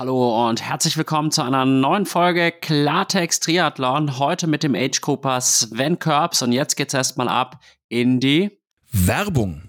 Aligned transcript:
Hallo 0.00 0.48
und 0.48 0.62
herzlich 0.62 0.96
willkommen 0.96 1.30
zu 1.30 1.42
einer 1.42 1.66
neuen 1.66 2.06
Folge 2.06 2.52
Klartext 2.52 3.44
Triathlon. 3.44 4.18
Heute 4.18 4.46
mit 4.46 4.62
dem 4.62 4.74
Age 4.74 4.98
Grouper 5.02 5.42
Sven 5.42 5.98
Körbs 5.98 6.40
und 6.40 6.52
jetzt 6.52 6.76
geht's 6.76 6.94
erstmal 6.94 7.28
ab 7.28 7.60
in 7.90 8.18
die 8.18 8.62
Werbung. 8.90 9.60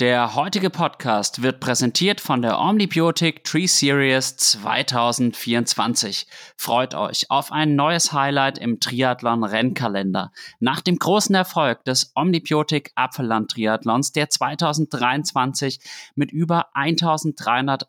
Der 0.00 0.34
heutige 0.34 0.68
Podcast 0.68 1.40
wird 1.40 1.60
präsentiert 1.60 2.20
von 2.20 2.42
der 2.42 2.58
Omnibiotic 2.58 3.42
Tree 3.42 3.66
Series 3.66 4.36
2024. 4.36 6.26
Freut 6.58 6.94
euch 6.94 7.30
auf 7.30 7.52
ein 7.52 7.76
neues 7.76 8.12
Highlight 8.12 8.58
im 8.58 8.80
Triathlon 8.80 9.44
Rennkalender. 9.44 10.30
Nach 10.58 10.82
dem 10.82 10.98
großen 10.98 11.34
Erfolg 11.34 11.82
des 11.84 12.12
Omnibiotic 12.14 12.92
Apfelland 12.96 13.50
Triathlons, 13.52 14.12
der 14.12 14.28
2023 14.28 15.80
mit 16.16 16.32
über 16.32 16.76
1300 16.76 17.88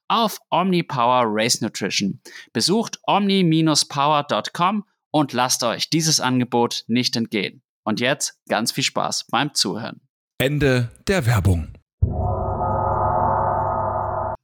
auf 0.11 0.39
OmniPower 0.49 1.23
Race 1.25 1.61
Nutrition. 1.61 2.19
Besucht 2.53 2.99
omni-power.com 3.07 4.85
und 5.11 5.33
lasst 5.33 5.63
euch 5.63 5.89
dieses 5.89 6.19
Angebot 6.19 6.83
nicht 6.87 7.15
entgehen. 7.15 7.63
Und 7.83 7.99
jetzt 7.99 8.39
ganz 8.47 8.71
viel 8.71 8.83
Spaß 8.83 9.27
beim 9.31 9.53
Zuhören. 9.53 10.01
Ende 10.37 10.91
der 11.07 11.25
Werbung. 11.25 11.69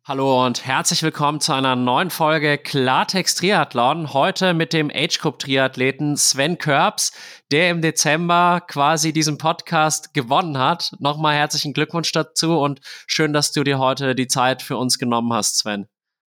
Hallo 0.08 0.46
und 0.46 0.66
herzlich 0.66 1.04
willkommen 1.04 1.42
zu 1.42 1.52
einer 1.52 1.76
neuen 1.76 2.12
Folge 2.12 2.58
Klartext 2.58 3.40
Triathlon. 3.40 4.14
Heute 4.14 4.54
mit 4.54 4.72
dem 4.72 4.90
Age 4.90 5.20
Group 5.20 5.38
Triathleten 5.40 6.16
Sven 6.16 6.58
Körbs, 6.58 7.12
der 7.52 7.72
im 7.72 7.82
Dezember 7.82 8.62
quasi 8.66 9.12
diesen 9.12 9.38
Podcast 9.38 10.14
gewonnen 10.14 10.58
hat. 10.58 10.94
Nochmal 11.00 11.36
herzlichen 11.36 11.74
Glückwunsch 11.74 12.14
dazu 12.14 12.58
und 12.58 12.80
schön, 13.06 13.34
dass 13.34 13.52
du 13.52 13.66
dir 13.66 13.80
heute 13.80 14.16
die 14.16 14.30
Zeit 14.30 14.62
für 14.62 14.78
uns 14.78 14.98
genommen 14.98 15.34
hast, 15.34 15.58
Sven. 15.58 15.88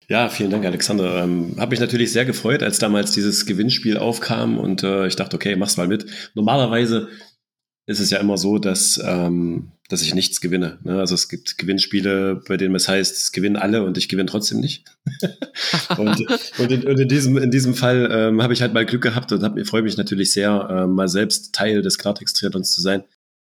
Ja, 0.10 0.28
vielen 0.28 0.52
Dank, 0.52 0.66
Alexander. 0.66 1.24
Ähm, 1.24 1.56
Habe 1.58 1.70
mich 1.70 1.80
natürlich 1.80 2.12
sehr 2.12 2.26
gefreut, 2.26 2.64
als 2.64 2.80
damals 2.80 3.14
dieses 3.14 3.46
Gewinnspiel 3.46 3.98
aufkam 3.98 4.58
und 4.58 4.84
äh, 4.84 5.08
ich 5.08 5.16
dachte, 5.16 5.38
okay, 5.38 5.56
mach's 5.56 5.78
mal 5.78 5.88
mit. 5.88 6.06
Normalerweise 6.34 7.08
ist 7.90 8.00
es 8.00 8.12
ja 8.12 8.20
immer 8.20 8.38
so, 8.38 8.60
dass, 8.60 9.02
ähm, 9.04 9.72
dass 9.90 10.04
ich 10.04 10.14
nichts 10.14 10.42
gewinne. 10.42 10.78
Ne? 10.84 11.00
Also 11.00 11.16
es 11.16 11.28
gibt 11.28 11.58
Gewinnspiele, 11.58 12.40
bei 12.48 12.56
denen 12.56 12.76
es 12.76 12.88
heißt, 12.88 13.18
es 13.18 13.32
gewinnen 13.32 13.56
alle 13.56 13.84
und 13.84 13.98
ich 13.98 14.08
gewinne 14.08 14.30
trotzdem 14.30 14.60
nicht. 14.60 14.86
und, 15.98 16.24
und, 16.60 16.72
in, 16.72 16.88
und 16.88 17.00
in, 17.00 17.08
diesem, 17.08 17.38
in 17.38 17.50
diesem 17.50 17.74
Fall 17.74 18.08
ähm, 18.12 18.44
habe 18.44 18.54
ich 18.54 18.62
halt 18.62 18.76
mal 18.76 18.86
Glück 18.86 19.02
gehabt 19.02 19.32
und 19.32 19.66
freue 19.68 19.82
mich 19.82 19.98
natürlich 19.98 20.32
sehr, 20.32 20.68
äh, 20.70 20.86
mal 20.86 21.08
selbst 21.08 21.56
Teil 21.56 21.82
des 21.82 21.98
Klartext-Triathlons 21.98 22.74
zu 22.74 22.82
sein 22.82 23.06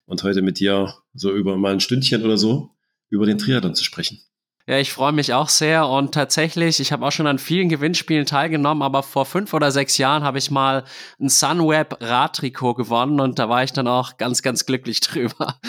und 0.05 0.23
heute 0.23 0.41
mit 0.41 0.59
dir 0.59 0.93
so 1.13 1.35
über 1.35 1.57
mal 1.57 1.73
ein 1.73 1.81
Stündchen 1.81 2.23
oder 2.23 2.37
so 2.37 2.69
über 3.09 3.25
den 3.25 3.39
Triathlon 3.39 3.75
zu 3.75 3.83
sprechen. 3.83 4.21
Ja, 4.69 4.77
ich 4.77 4.93
freue 4.93 5.13
mich 5.13 5.33
auch 5.33 5.49
sehr 5.49 5.87
und 5.87 6.13
tatsächlich, 6.13 6.79
ich 6.79 6.91
habe 6.91 7.03
auch 7.03 7.11
schon 7.11 7.25
an 7.25 7.39
vielen 7.39 7.69
Gewinnspielen 7.69 8.27
teilgenommen, 8.27 8.83
aber 8.83 9.01
vor 9.01 9.25
fünf 9.25 9.55
oder 9.55 9.71
sechs 9.71 9.97
Jahren 9.97 10.21
habe 10.21 10.37
ich 10.37 10.51
mal 10.51 10.83
ein 11.19 11.27
Sunweb 11.27 11.97
Radtrikot 11.99 12.75
gewonnen 12.75 13.19
und 13.19 13.39
da 13.39 13.49
war 13.49 13.63
ich 13.63 13.73
dann 13.73 13.87
auch 13.87 14.17
ganz, 14.17 14.43
ganz 14.43 14.67
glücklich 14.67 14.99
drüber. 15.01 15.59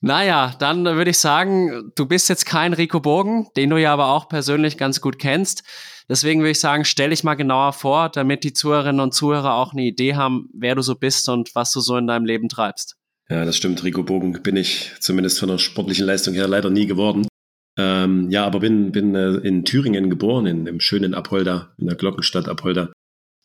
naja, 0.00 0.54
dann 0.60 0.84
würde 0.84 1.10
ich 1.10 1.18
sagen, 1.18 1.90
du 1.96 2.06
bist 2.06 2.28
jetzt 2.28 2.46
kein 2.46 2.74
Rico 2.74 3.00
Bogen, 3.00 3.48
den 3.56 3.70
du 3.70 3.76
ja 3.76 3.92
aber 3.92 4.12
auch 4.12 4.28
persönlich 4.28 4.78
ganz 4.78 5.00
gut 5.00 5.18
kennst. 5.18 5.64
Deswegen 6.08 6.42
würde 6.42 6.52
ich 6.52 6.60
sagen, 6.60 6.84
stell 6.84 7.10
dich 7.10 7.24
mal 7.24 7.34
genauer 7.34 7.72
vor, 7.72 8.08
damit 8.08 8.44
die 8.44 8.52
Zuhörerinnen 8.52 9.00
und 9.00 9.14
Zuhörer 9.14 9.54
auch 9.54 9.72
eine 9.72 9.82
Idee 9.82 10.14
haben, 10.14 10.48
wer 10.54 10.76
du 10.76 10.82
so 10.82 10.94
bist 10.94 11.28
und 11.28 11.56
was 11.56 11.72
du 11.72 11.80
so 11.80 11.96
in 11.96 12.06
deinem 12.06 12.24
Leben 12.24 12.48
treibst. 12.48 12.97
Ja, 13.30 13.44
das 13.44 13.56
stimmt. 13.56 13.84
Rico 13.84 14.02
Bogen 14.02 14.42
bin 14.42 14.56
ich 14.56 14.92
zumindest 15.00 15.38
von 15.38 15.48
der 15.48 15.58
sportlichen 15.58 16.06
Leistung 16.06 16.34
her 16.34 16.48
leider 16.48 16.70
nie 16.70 16.86
geworden. 16.86 17.26
Ähm, 17.76 18.30
ja, 18.30 18.44
aber 18.44 18.60
bin, 18.60 18.90
bin 18.90 19.14
äh, 19.14 19.34
in 19.36 19.64
Thüringen 19.64 20.10
geboren, 20.10 20.46
in 20.46 20.64
dem 20.64 20.80
schönen 20.80 21.14
Apolda, 21.14 21.72
in 21.78 21.86
der 21.86 21.96
Glockenstadt 21.96 22.48
Apolda. 22.48 22.90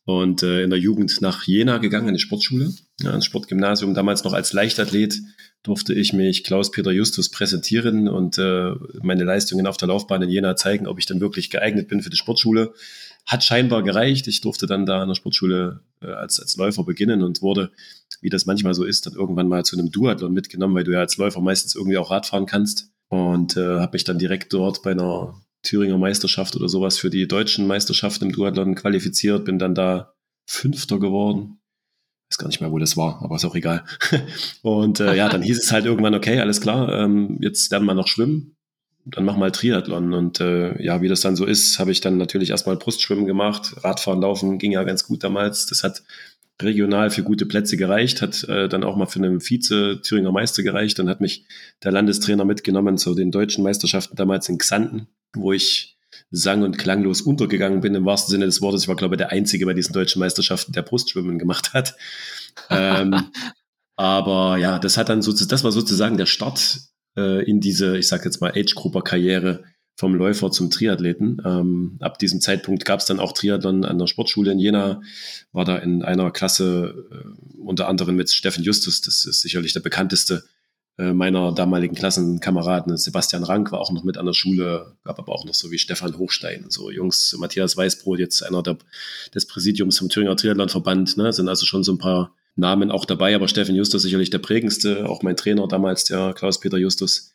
Und 0.06 0.44
äh, 0.44 0.64
in 0.64 0.70
der 0.70 0.80
Jugend 0.80 1.22
nach 1.22 1.44
Jena 1.44 1.78
gegangen, 1.78 2.10
in 2.10 2.16
die 2.16 2.20
Sportschule, 2.20 2.74
ja, 3.00 3.14
ins 3.14 3.26
Sportgymnasium. 3.26 3.94
Damals 3.94 4.24
noch 4.24 4.34
als 4.34 4.52
Leichtathlet 4.52 5.18
durfte 5.64 5.94
ich 5.94 6.12
mich 6.12 6.44
Klaus-Peter 6.44 6.92
Justus 6.92 7.30
präsentieren 7.30 8.10
und 8.10 8.38
äh, 8.38 8.74
meine 9.02 9.24
Leistungen 9.24 9.66
auf 9.66 9.78
der 9.78 9.88
Laufbahn 9.88 10.22
in 10.22 10.30
Jena 10.30 10.58
zeigen, 10.58 10.88
ob 10.88 11.00
ich 11.00 11.06
dann 11.06 11.22
wirklich 11.22 11.50
geeignet 11.50 11.88
bin 11.88 12.02
für 12.02 12.10
die 12.10 12.18
Sportschule. 12.18 12.74
Hat 13.26 13.46
scheinbar 13.46 13.84
gereicht. 13.84 14.28
Ich 14.28 14.42
durfte 14.42 14.68
dann 14.68 14.86
da 14.86 15.02
in 15.02 15.08
der 15.08 15.16
Sportschule 15.16 15.80
äh, 16.02 16.08
als, 16.08 16.40
als 16.40 16.58
Läufer 16.58 16.84
beginnen 16.84 17.24
und 17.24 17.42
wurde 17.42 17.72
wie 18.22 18.30
das 18.30 18.46
manchmal 18.46 18.74
so 18.74 18.84
ist, 18.84 19.06
dann 19.06 19.14
irgendwann 19.14 19.48
mal 19.48 19.66
zu 19.66 19.78
einem 19.78 19.92
Duathlon 19.92 20.34
mitgenommen, 20.34 20.76
weil 20.76 20.84
du 20.84 20.92
ja 20.92 21.00
als 21.00 21.18
Läufer 21.18 21.42
meistens 21.42 21.76
irgendwie 21.76 21.98
auch 21.98 22.12
Radfahren 22.12 22.46
kannst. 22.46 22.92
Und 23.10 23.58
äh, 23.58 23.80
habe 23.80 23.94
mich 23.94 24.04
dann 24.04 24.18
direkt 24.18 24.54
dort 24.54 24.82
bei 24.82 24.92
einer 24.92 25.36
Thüringer 25.62 25.98
Meisterschaft 25.98 26.56
oder 26.56 26.68
sowas 26.68 26.98
für 26.98 27.10
die 27.10 27.28
deutschen 27.28 27.68
Meisterschaften 27.68 28.26
im 28.26 28.32
Duathlon 28.32 28.76
qualifiziert, 28.76 29.46
bin 29.46 29.60
dann 29.60 29.76
da 29.76 30.14
Fünfter 30.46 31.00
geworden. 31.00 31.60
Weiß 32.30 32.38
gar 32.38 32.48
nicht 32.48 32.60
mehr, 32.60 32.72
wo 32.72 32.80
das 32.80 32.98
war, 32.98 33.22
aber 33.22 33.36
ist 33.36 33.46
auch 33.46 33.56
egal. 33.56 33.86
und 34.62 35.00
äh, 35.00 35.16
ja, 35.16 35.30
dann 35.30 35.42
hieß 35.42 35.60
es 35.60 35.72
halt 35.72 35.86
irgendwann, 35.86 36.16
okay, 36.16 36.40
alles 36.40 36.60
klar, 36.60 36.92
ähm, 36.92 37.38
jetzt 37.42 37.72
lernen 37.72 37.86
wir 37.86 37.94
noch 37.94 38.08
schwimmen, 38.08 38.58
dann 39.06 39.26
mach 39.26 39.38
mal 39.38 39.52
Triathlon. 39.52 40.14
Und 40.14 40.40
äh, 40.40 40.82
ja, 40.82 41.02
wie 41.02 41.08
das 41.08 41.22
dann 41.22 41.36
so 41.36 41.46
ist, 41.46 41.80
habe 41.80 41.92
ich 41.92 42.02
dann 42.02 42.18
natürlich 42.18 42.50
erstmal 42.50 42.78
Brustschwimmen 42.78 43.26
gemacht. 43.26 43.76
Radfahren, 43.84 44.22
Laufen 44.22 44.58
ging 44.58 44.72
ja 44.72 44.84
ganz 44.84 45.06
gut 45.06 45.24
damals. 45.24 45.66
Das 45.66 45.84
hat 45.84 46.04
regional 46.62 47.10
für 47.10 47.24
gute 47.24 47.46
Plätze 47.46 47.78
gereicht, 47.78 48.22
hat 48.22 48.44
äh, 48.46 48.70
dann 48.70 48.84
auch 48.84 48.96
mal 48.96 49.08
für 49.08 49.20
einen 49.20 49.42
Vize-Thüringer 49.42 50.32
Meister 50.32 50.64
gereicht. 50.64 51.00
Dann 51.00 51.10
hat 51.10 51.22
mich 51.22 51.46
der 51.84 51.92
Landestrainer 51.92 52.46
mitgenommen 52.46 52.98
zu 52.98 53.16
den 53.16 53.32
deutschen 53.32 53.64
Meisterschaften 53.64 54.16
damals 54.16 54.50
in 54.50 54.58
Xanten, 54.58 55.08
wo 55.36 55.52
ich 55.52 55.98
sang- 56.30 56.64
und 56.64 56.78
klanglos 56.78 57.22
untergegangen 57.22 57.82
bin, 57.82 57.96
im 57.96 58.06
wahrsten 58.06 58.32
Sinne 58.32 58.46
des 58.46 58.62
Wortes. 58.62 58.84
Ich 58.84 58.88
war, 58.88 58.96
glaube 58.96 59.16
ich, 59.16 59.18
der 59.18 59.32
Einzige 59.32 59.66
bei 59.66 59.74
diesen 59.74 59.94
deutschen 59.94 60.20
Meisterschaften, 60.20 60.74
der 60.74 60.84
Brustschwimmen 60.84 61.40
gemacht 61.40 61.74
hat. 61.74 61.96
ähm, 62.70 63.16
aber 63.96 64.58
ja, 64.58 64.80
das 64.80 64.98
hat 64.98 65.10
dann 65.10 65.22
sozusagen, 65.22 65.50
das 65.50 65.64
war 65.64 65.72
sozusagen 65.72 66.18
der 66.18 66.26
Start 66.26 66.82
äh, 67.18 67.44
in 67.50 67.60
diese, 67.60 67.98
ich 67.98 68.08
sage 68.08 68.26
jetzt 68.26 68.42
mal, 68.42 68.52
Age-Grupper-Karriere 68.52 69.64
vom 69.96 70.16
Läufer 70.16 70.52
zum 70.52 70.70
Triathleten. 70.70 71.42
Ähm, 71.46 71.98
ab 72.00 72.18
diesem 72.20 72.42
Zeitpunkt 72.42 72.86
gab 72.86 73.00
es 73.00 73.06
dann 73.06 73.20
auch 73.20 73.32
Triathlon 73.32 73.86
an 73.86 74.00
der 74.00 74.08
Sportschule 74.08 74.52
in 74.52 74.60
Jena, 74.60 75.02
war 75.52 75.66
da 75.66 75.78
in 75.78 76.04
einer 76.04 76.32
Klasse 76.32 77.08
äh, 77.12 77.60
unter 77.60 77.88
anderem 77.88 78.16
mit 78.16 78.32
Steffen 78.32 78.64
Justus, 78.64 79.02
das 79.02 79.26
ist 79.26 79.42
sicherlich 79.42 79.74
der 79.74 79.82
bekannteste 79.82 80.44
äh, 80.98 81.14
meiner 81.14 81.54
damaligen 81.54 81.96
Klassenkameraden. 81.96 82.98
Sebastian 82.98 83.44
Rank 83.44 83.72
war 83.72 83.80
auch 83.80 83.92
noch 83.92 84.04
mit 84.04 84.18
an 84.18 84.26
der 84.26 84.34
Schule, 84.34 84.96
gab 85.04 85.20
aber 85.20 85.34
auch 85.34 85.46
noch 85.46 85.54
so 85.56 85.72
wie 85.72 85.78
Stefan 85.78 86.18
Hochstein, 86.18 86.66
so 86.70 86.92
Jungs, 86.92 87.36
Matthias 87.40 87.78
Weißbrot, 87.78 88.20
jetzt 88.20 88.44
einer 88.44 88.62
der, 88.62 88.78
des 89.34 89.48
Präsidiums 89.48 89.98
vom 89.98 90.10
Thüringer 90.10 90.36
Triathlonverband, 90.36 91.18
ne, 91.18 91.34
sind 91.34 91.50
also 91.50 91.66
schon 91.66 91.84
so 91.84 91.94
ein 91.94 91.98
paar 91.98 92.36
Namen 92.56 92.92
auch 92.92 93.06
dabei, 93.06 93.34
aber 93.34 93.48
Steffen 93.48 93.76
Justus 93.76 94.04
sicherlich 94.04 94.30
der 94.30 94.38
prägendste, 94.38 95.10
auch 95.10 95.24
mein 95.24 95.36
Trainer 95.36 95.68
damals, 95.68 96.04
der 96.04 96.34
Klaus-Peter 96.34 96.78
Justus, 96.78 97.34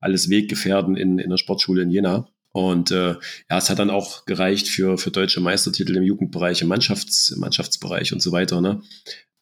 alles 0.00 0.30
Weggefährden 0.30 0.96
in, 0.96 1.18
in 1.18 1.30
der 1.30 1.36
Sportschule 1.36 1.82
in 1.82 1.90
Jena. 1.90 2.28
Und 2.52 2.90
äh, 2.90 3.16
ja, 3.50 3.58
es 3.58 3.68
hat 3.68 3.78
dann 3.78 3.90
auch 3.90 4.24
gereicht 4.24 4.68
für, 4.68 4.96
für 4.96 5.10
deutsche 5.10 5.40
Meistertitel 5.40 5.94
im 5.96 6.02
Jugendbereich, 6.02 6.62
im, 6.62 6.68
Mannschafts-, 6.68 7.34
im 7.34 7.40
Mannschaftsbereich 7.40 8.14
und 8.14 8.22
so 8.22 8.32
weiter. 8.32 8.60
Ne? 8.62 8.80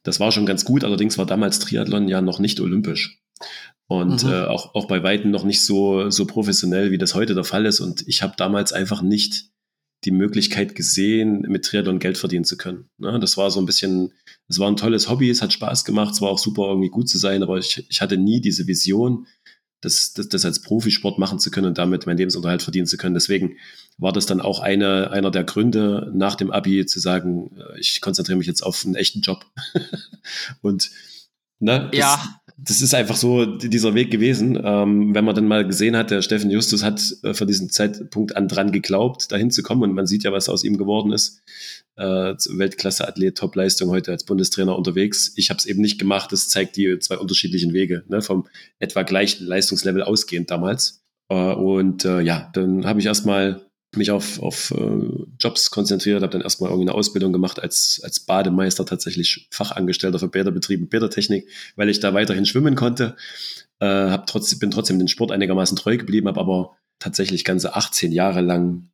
Das 0.03 0.19
war 0.19 0.33
schon 0.33 0.47
ganz 0.47 0.65
gut, 0.65 0.83
allerdings 0.83 1.17
war 1.17 1.27
damals 1.27 1.61
Triathlon 1.61 2.09
ja 2.09 2.21
noch 2.21 2.41
nicht 2.41 2.61
olympisch. 2.61 3.21
Und 3.87 4.25
mhm. 4.25 4.31
äh, 4.31 4.45
auch, 4.47 4.75
auch 4.75 4.87
bei 4.87 5.03
Weitem 5.03 5.31
noch 5.31 5.45
nicht 5.45 5.62
so, 5.62 6.11
so 6.11 6.27
professionell, 6.27 6.91
wie 6.91 6.99
das 6.99 7.15
heute 7.15 7.35
der 7.35 7.45
Fall 7.45 7.67
ist. 7.67 7.81
Und 7.81 8.03
ich 8.09 8.23
habe 8.23 8.35
damals 8.37 8.73
einfach 8.73 9.03
nicht 9.03 9.51
die 10.05 10.11
Möglichkeit 10.11 10.75
gesehen, 10.75 11.43
mit 11.43 11.65
Triathlon 11.65 11.99
Geld 11.99 12.19
verdienen 12.19 12.45
zu 12.45 12.56
können. 12.56 12.89
Ne? 12.99 13.19
Das 13.21 13.37
war 13.37 13.51
so 13.51 13.61
ein 13.61 13.67
bisschen, 13.67 14.12
es 14.49 14.59
war 14.59 14.69
ein 14.69 14.77
tolles 14.77 15.09
Hobby, 15.09 15.31
es 15.31 15.41
hat 15.41 15.53
Spaß 15.53 15.85
gemacht, 15.85 16.15
es 16.15 16.21
war 16.21 16.31
auch 16.31 16.39
super, 16.39 16.65
irgendwie 16.69 16.91
gut 16.91 17.09
zu 17.09 17.19
sein, 17.19 17.43
aber 17.43 17.59
ich, 17.59 17.87
ich 17.89 18.01
hatte 18.01 18.17
nie 18.17 18.41
diese 18.41 18.67
Vision, 18.67 19.27
das, 19.84 20.12
das, 20.14 20.28
das 20.28 20.44
als 20.44 20.60
Profisport 20.60 21.19
machen 21.19 21.38
zu 21.38 21.50
können 21.50 21.69
und 21.69 21.78
damit 21.78 22.06
meinen 22.06 22.19
Lebensunterhalt 22.19 22.62
verdienen 22.62 22.86
zu 22.86 22.96
können. 22.96 23.14
Deswegen 23.14 23.56
war 23.98 24.12
das 24.12 24.26
dann 24.26 24.40
auch 24.40 24.60
eine, 24.60 25.10
einer 25.10 25.31
der 25.31 25.44
Gründe 25.44 26.10
nach 26.14 26.34
dem 26.34 26.50
Abi 26.50 26.86
zu 26.86 27.00
sagen, 27.00 27.56
äh, 27.58 27.81
ich 27.81 28.00
konzentriere 28.00 28.38
mich 28.38 28.46
jetzt 28.46 28.62
auf 28.62 28.84
einen 28.84 28.94
echten 28.94 29.20
Job. 29.20 29.46
und 30.62 30.90
ne, 31.60 31.88
das, 31.90 31.98
ja 31.98 32.40
das 32.56 32.81
ist 32.81 32.94
einfach 32.94 33.16
so 33.16 33.44
dieser 33.46 33.94
Weg 33.94 34.10
gewesen. 34.10 34.58
Ähm, 34.62 35.14
wenn 35.14 35.25
man 35.25 35.34
dann 35.34 35.48
mal 35.48 35.66
gesehen 35.66 35.96
hat, 35.96 36.10
der 36.10 36.22
Steffen 36.22 36.50
Justus 36.50 36.84
hat 36.84 37.02
äh, 37.22 37.34
von 37.34 37.48
diesem 37.48 37.70
Zeitpunkt 37.70 38.36
an 38.36 38.48
dran 38.48 38.70
geglaubt, 38.70 39.32
dahin 39.32 39.50
zu 39.50 39.62
kommen. 39.62 39.82
Und 39.82 39.92
man 39.92 40.06
sieht 40.06 40.22
ja, 40.22 40.32
was 40.32 40.48
aus 40.48 40.62
ihm 40.62 40.78
geworden 40.78 41.12
ist. 41.12 41.42
Äh, 41.96 42.35
Weltklasse-Athlet, 42.35 43.38
Top-Leistung 43.38 43.91
heute 43.91 44.11
als 44.11 44.25
Bundestrainer 44.25 44.76
unterwegs. 44.76 45.32
Ich 45.37 45.50
habe 45.50 45.58
es 45.58 45.67
eben 45.67 45.81
nicht 45.81 45.99
gemacht. 45.99 46.32
Das 46.32 46.49
zeigt 46.49 46.76
die 46.76 46.99
zwei 46.99 47.19
unterschiedlichen 47.19 47.73
Wege, 47.73 48.05
ne? 48.08 48.20
vom 48.20 48.49
etwa 48.79 49.02
gleichen 49.02 49.46
Leistungslevel 49.46 50.02
ausgehend 50.02 50.50
damals. 50.50 51.02
Äh, 51.29 51.35
und 51.35 52.05
äh, 52.05 52.20
ja, 52.20 52.50
dann 52.52 52.87
habe 52.87 53.00
ich 53.00 53.06
erstmal 53.06 53.64
mich 53.96 54.11
auf, 54.11 54.41
auf 54.41 54.73
äh, 54.73 55.26
Jobs 55.38 55.70
konzentriert, 55.70 56.23
habe 56.23 56.32
dann 56.32 56.41
erstmal 56.41 56.70
irgendwie 56.70 56.88
eine 56.88 56.96
Ausbildung 56.96 57.32
gemacht 57.32 57.61
als, 57.62 58.00
als 58.02 58.20
Bademeister, 58.20 58.85
tatsächlich 58.85 59.49
Fachangestellter 59.50 60.19
für 60.19 60.29
Bäderbetriebe, 60.29 60.87
Bädertechnik, 60.87 61.49
weil 61.76 61.88
ich 61.88 62.00
da 62.00 62.14
weiterhin 62.14 62.46
schwimmen 62.46 62.75
konnte. 62.75 63.17
Äh, 63.81 64.19
trotzdem, 64.26 64.58
bin 64.58 64.70
trotzdem 64.70 64.99
den 64.99 65.08
Sport 65.08 65.32
einigermaßen 65.32 65.76
treu 65.76 65.96
geblieben, 65.96 66.29
habe 66.29 66.41
aber 66.41 66.76
tatsächlich 66.99 67.44
ganze 67.44 67.75
18 67.75 68.12
Jahre 68.12 68.41
lang 68.41 68.91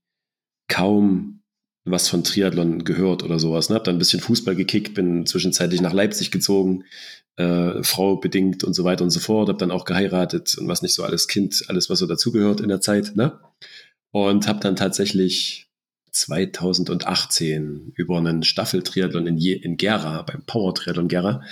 kaum 0.69 1.39
was 1.85 2.09
von 2.09 2.25
Triathlon 2.25 2.85
gehört 2.85 3.23
oder 3.23 3.38
sowas. 3.38 3.69
Ne? 3.69 3.77
Hab 3.77 3.85
dann 3.85 3.97
ein 3.97 4.00
bisschen 4.00 4.21
Fußball 4.21 4.55
gekickt, 4.55 4.94
bin 4.94 5.27
zwischenzeitlich 5.27 5.81
nach 5.81 5.93
Leipzig 5.93 6.31
gezogen, 6.31 6.85
äh, 7.37 7.82
Frau 7.82 8.17
bedingt 8.17 8.65
und 8.65 8.75
so 8.75 8.85
weiter 8.85 9.05
und 9.05 9.11
so 9.11 9.21
fort, 9.21 9.49
habe 9.49 9.59
dann 9.59 9.71
auch 9.71 9.85
geheiratet 9.85 10.56
und 10.59 10.69
was 10.69 10.82
nicht 10.82 10.94
so 10.94 11.05
alles 11.05 11.29
Kind, 11.29 11.65
alles 11.69 11.88
was 11.88 11.99
so 11.99 12.06
dazugehört 12.06 12.61
in 12.61 12.69
der 12.69 12.81
Zeit. 12.81 13.17
Ne? 13.17 13.38
und 14.12 14.49
habe 14.49 14.61
dann 14.61 14.77
tatsächlich 14.77 15.69
2018 16.12 17.93
über 17.94 18.19
einen 18.19 18.43
Staffeltriathlon 18.43 19.26
in, 19.26 19.38
in 19.38 19.76
Gera, 19.76 20.23
beim 20.23 20.44
Power 20.44 20.75
Triathlon 20.75 21.09
Gera, 21.09 21.43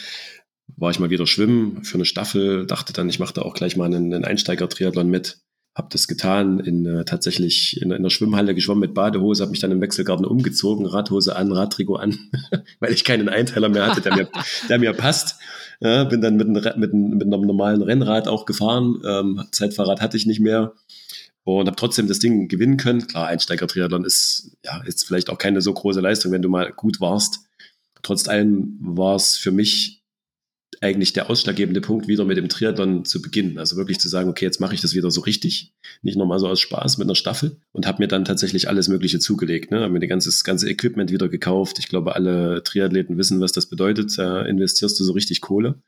war 0.77 0.91
ich 0.91 0.99
mal 0.99 1.11
wieder 1.11 1.27
schwimmen 1.27 1.85
für 1.85 1.95
eine 1.95 2.05
Staffel, 2.05 2.67
dachte 2.67 2.93
dann, 2.93 3.09
ich 3.09 3.19
mache 3.19 3.35
da 3.35 3.43
auch 3.43 3.55
gleich 3.55 3.77
mal 3.77 3.87
einen, 3.87 4.13
einen 4.13 4.25
Einsteiger-Triathlon 4.25 5.09
mit. 5.09 5.41
Habe 5.79 5.89
das 5.93 6.09
getan, 6.09 6.59
in, 6.59 6.85
äh, 6.87 7.05
tatsächlich 7.05 7.81
in, 7.81 7.93
in 7.93 8.03
der 8.03 8.11
Schwimmhalle 8.11 8.53
geschwommen 8.53 8.81
mit 8.81 8.95
Badehose, 8.95 9.43
habe 9.43 9.53
mich 9.53 9.61
dann 9.61 9.71
im 9.71 9.81
Wechselgarten 9.81 10.27
umgezogen, 10.27 10.87
Radhose 10.87 11.37
an, 11.37 11.53
Radtrikot 11.53 11.95
an, 11.95 12.19
weil 12.81 12.93
ich 12.93 13.05
keinen 13.05 13.29
Einteiler 13.29 13.69
mehr 13.69 13.87
hatte, 13.87 14.01
der 14.01 14.17
mir, 14.17 14.29
der 14.69 14.79
mir 14.81 14.93
passt. 14.93 15.37
Ja, 15.81 16.03
bin 16.03 16.21
dann 16.21 16.37
mit, 16.37 16.49
ein, 16.49 16.81
mit, 16.81 16.93
ein, 16.93 17.11
mit 17.11 17.33
einem 17.33 17.43
normalen 17.43 17.83
Rennrad 17.83 18.27
auch 18.27 18.45
gefahren. 18.45 19.01
Ähm, 19.07 19.45
Zeitfahrrad 19.53 20.01
hatte 20.01 20.17
ich 20.17 20.27
nicht 20.27 20.41
mehr 20.41 20.73
und 21.45 21.67
habe 21.67 21.77
trotzdem 21.77 22.09
das 22.09 22.19
Ding 22.19 22.49
gewinnen 22.49 22.77
können. 22.77 23.07
Klar, 23.07 23.29
Einsteiger-Triathlon 23.29 24.05
ist 24.05 24.57
ja 24.65 24.83
jetzt 24.85 25.07
vielleicht 25.07 25.31
auch 25.31 25.39
keine 25.39 25.63
so 25.63 25.73
große 25.73 26.01
Leistung, 26.01 26.33
wenn 26.33 26.43
du 26.43 26.49
mal 26.49 26.73
gut 26.73 27.01
warst. 27.01 27.41
Trotz 28.03 28.29
allem 28.29 28.77
war 28.81 29.15
es 29.15 29.37
für 29.37 29.53
mich 29.53 29.98
eigentlich 30.81 31.13
der 31.13 31.31
ausschlaggebende 31.31 31.81
Punkt, 31.81 32.09
wieder 32.09 32.25
mit 32.25 32.37
dem 32.37 32.49
Triathlon 32.49 33.05
zu 33.05 33.21
beginnen. 33.21 33.59
Also 33.59 33.77
wirklich 33.77 33.99
zu 33.99 34.09
sagen, 34.09 34.29
okay, 34.29 34.45
jetzt 34.45 34.61
mache 34.61 34.75
ich 34.75 34.81
das 34.81 34.95
wieder 34.95 35.11
so 35.11 35.21
richtig, 35.23 35.75
nicht 36.03 36.17
nochmal 36.17 36.39
so 36.39 36.49
aus 36.49 36.61
Spaß 36.61 36.99
mit 36.99 37.07
einer 37.07 37.15
Staffel 37.15 37.61
und 37.73 37.87
habe 37.87 38.03
mir 38.03 38.09
dann 38.09 38.25
tatsächlich 38.25 38.69
alles 38.69 38.89
Mögliche 38.89 39.19
zugelegt. 39.19 39.71
Ne? 39.71 39.81
Habe 39.81 39.93
mir 39.93 40.01
das 40.01 40.09
ganze, 40.09 40.45
ganze 40.45 40.71
Equipment 40.71 41.11
wieder 41.11 41.29
gekauft. 41.29 41.79
Ich 41.79 41.89
glaube, 41.89 42.15
alle 42.15 42.63
Triathleten 42.63 43.19
wissen, 43.19 43.41
was 43.41 43.53
das 43.53 43.67
bedeutet. 43.67 44.17
Da 44.19 44.43
investierst 44.43 44.99
du 44.99 45.05
so 45.05 45.13
richtig 45.13 45.41
Kohle. 45.41 45.83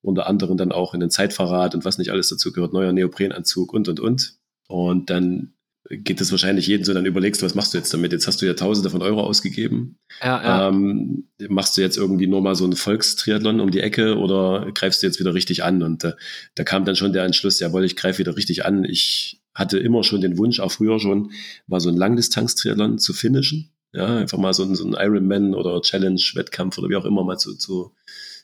Unter 0.00 0.28
anderem 0.28 0.56
dann 0.56 0.72
auch 0.72 0.94
in 0.94 1.00
den 1.00 1.10
Zeitverrat 1.10 1.74
und 1.74 1.84
was 1.84 1.98
nicht 1.98 2.10
alles 2.10 2.28
dazu 2.28 2.52
gehört, 2.52 2.72
neuer 2.72 2.92
Neoprenanzug 2.92 3.72
und, 3.72 3.88
und, 3.88 3.98
und. 3.98 4.34
Und 4.68 5.10
dann 5.10 5.54
geht 5.90 6.20
es 6.20 6.30
wahrscheinlich 6.30 6.66
jeden 6.66 6.84
so, 6.84 6.92
dann 6.92 7.06
überlegst 7.06 7.40
du, 7.40 7.46
was 7.46 7.54
machst 7.54 7.72
du 7.72 7.78
jetzt 7.78 7.92
damit? 7.94 8.12
Jetzt 8.12 8.26
hast 8.26 8.42
du 8.42 8.46
ja 8.46 8.54
Tausende 8.54 8.90
von 8.90 9.02
Euro 9.02 9.22
ausgegeben. 9.22 9.98
Ja, 10.22 10.42
ja. 10.42 10.68
Ähm, 10.68 11.28
machst 11.48 11.76
du 11.76 11.80
jetzt 11.80 11.96
irgendwie 11.96 12.26
nur 12.26 12.42
mal 12.42 12.54
so 12.54 12.64
einen 12.64 12.76
Volkstriathlon 12.76 13.60
um 13.60 13.70
die 13.70 13.80
Ecke 13.80 14.18
oder 14.18 14.70
greifst 14.74 15.02
du 15.02 15.06
jetzt 15.06 15.18
wieder 15.18 15.34
richtig 15.34 15.64
an? 15.64 15.82
Und 15.82 16.04
äh, 16.04 16.12
da 16.54 16.64
kam 16.64 16.84
dann 16.84 16.96
schon 16.96 17.12
der 17.12 17.24
Entschluss, 17.24 17.60
jawohl, 17.60 17.84
ich 17.84 17.96
greife 17.96 18.18
wieder 18.18 18.36
richtig 18.36 18.66
an. 18.66 18.84
Ich 18.84 19.40
hatte 19.54 19.78
immer 19.78 20.04
schon 20.04 20.20
den 20.20 20.36
Wunsch, 20.36 20.60
auch 20.60 20.72
früher 20.72 21.00
schon, 21.00 21.32
mal 21.66 21.80
so 21.80 21.88
einen 21.88 21.98
Langdistanz-Triathlon 21.98 22.98
zu 22.98 23.12
finishen. 23.14 23.70
Ja, 23.92 24.18
einfach 24.18 24.38
mal 24.38 24.52
so, 24.52 24.64
ein, 24.64 24.74
so 24.74 24.84
einen 24.84 24.94
Ironman 24.94 25.54
oder 25.54 25.80
Challenge-Wettkampf 25.80 26.76
oder 26.76 26.90
wie 26.90 26.96
auch 26.96 27.06
immer 27.06 27.24
mal 27.24 27.38
zu, 27.38 27.56
zu 27.56 27.94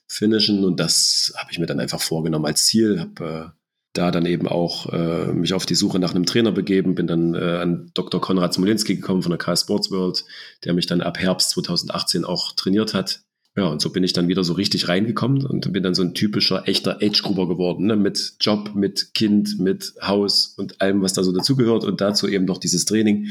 finishen. 0.08 0.64
Und 0.64 0.80
das 0.80 1.34
habe 1.36 1.52
ich 1.52 1.58
mir 1.58 1.66
dann 1.66 1.80
einfach 1.80 2.00
vorgenommen 2.00 2.46
als 2.46 2.64
Ziel. 2.64 2.98
Habe 3.00 3.52
äh, 3.54 3.63
da 3.94 4.10
dann 4.10 4.26
eben 4.26 4.48
auch 4.48 4.92
äh, 4.92 5.32
mich 5.32 5.54
auf 5.54 5.66
die 5.66 5.76
Suche 5.76 5.98
nach 5.98 6.14
einem 6.14 6.26
Trainer 6.26 6.52
begeben, 6.52 6.94
bin 6.94 7.06
dann 7.06 7.34
äh, 7.34 7.38
an 7.38 7.90
Dr. 7.94 8.20
Konrad 8.20 8.52
Smolinski 8.52 8.96
gekommen 8.96 9.22
von 9.22 9.30
der 9.30 9.38
K 9.38 9.56
Sports 9.56 9.90
World, 9.90 10.24
der 10.64 10.74
mich 10.74 10.86
dann 10.86 11.00
ab 11.00 11.18
Herbst 11.18 11.50
2018 11.50 12.24
auch 12.24 12.52
trainiert 12.52 12.92
hat. 12.92 13.22
Ja, 13.56 13.66
und 13.66 13.80
so 13.80 13.90
bin 13.90 14.02
ich 14.02 14.12
dann 14.12 14.26
wieder 14.26 14.42
so 14.42 14.54
richtig 14.54 14.88
reingekommen 14.88 15.46
und 15.46 15.72
bin 15.72 15.84
dann 15.84 15.94
so 15.94 16.02
ein 16.02 16.12
typischer, 16.12 16.66
echter 16.66 16.98
Age-Gruber 17.00 17.46
geworden, 17.46 17.86
ne? 17.86 17.94
mit 17.94 18.34
Job, 18.40 18.74
mit 18.74 19.14
Kind, 19.14 19.60
mit 19.60 19.94
Haus 20.02 20.54
und 20.56 20.80
allem, 20.80 21.02
was 21.02 21.12
da 21.12 21.22
so 21.22 21.30
dazugehört 21.30 21.84
und 21.84 22.00
dazu 22.00 22.26
eben 22.26 22.46
noch 22.46 22.58
dieses 22.58 22.84
Training 22.84 23.28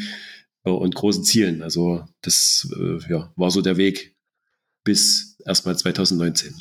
äh, 0.64 0.70
und 0.70 0.96
großen 0.96 1.26
Zielen. 1.26 1.62
Also 1.62 2.06
das 2.22 2.70
äh, 2.74 3.00
ja, 3.12 3.34
war 3.36 3.52
so 3.52 3.62
der 3.62 3.76
Weg 3.76 4.16
bis 4.86 5.38
erstmal 5.46 5.78
2019. 5.78 6.56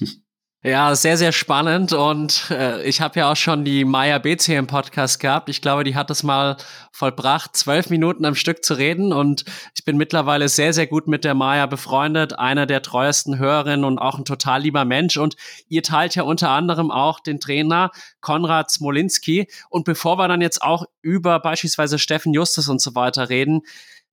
Ja, 0.64 0.94
sehr, 0.94 1.16
sehr 1.16 1.32
spannend. 1.32 1.92
Und 1.92 2.48
äh, 2.52 2.84
ich 2.84 3.00
habe 3.00 3.18
ja 3.18 3.32
auch 3.32 3.36
schon 3.36 3.64
die 3.64 3.84
Maya 3.84 4.20
BC 4.20 4.50
im 4.50 4.68
Podcast 4.68 5.18
gehabt. 5.18 5.48
Ich 5.48 5.60
glaube, 5.60 5.82
die 5.82 5.96
hat 5.96 6.08
es 6.08 6.22
mal 6.22 6.56
vollbracht, 6.92 7.56
zwölf 7.56 7.90
Minuten 7.90 8.24
am 8.24 8.36
Stück 8.36 8.64
zu 8.64 8.74
reden. 8.74 9.12
Und 9.12 9.44
ich 9.74 9.84
bin 9.84 9.96
mittlerweile 9.96 10.48
sehr, 10.48 10.72
sehr 10.72 10.86
gut 10.86 11.08
mit 11.08 11.24
der 11.24 11.34
Maya 11.34 11.66
befreundet. 11.66 12.38
Einer 12.38 12.66
der 12.66 12.80
treuesten 12.80 13.38
Hörerinnen 13.38 13.84
und 13.84 13.98
auch 13.98 14.18
ein 14.18 14.24
total 14.24 14.62
lieber 14.62 14.84
Mensch. 14.84 15.16
Und 15.16 15.34
ihr 15.68 15.82
teilt 15.82 16.14
ja 16.14 16.22
unter 16.22 16.50
anderem 16.50 16.92
auch 16.92 17.18
den 17.18 17.40
Trainer 17.40 17.90
Konrad 18.20 18.70
Smolinski. 18.70 19.48
Und 19.68 19.84
bevor 19.84 20.16
wir 20.16 20.28
dann 20.28 20.42
jetzt 20.42 20.62
auch 20.62 20.84
über 21.00 21.40
beispielsweise 21.40 21.98
Steffen 21.98 22.34
Justus 22.34 22.68
und 22.68 22.80
so 22.80 22.94
weiter 22.94 23.28
reden, 23.28 23.62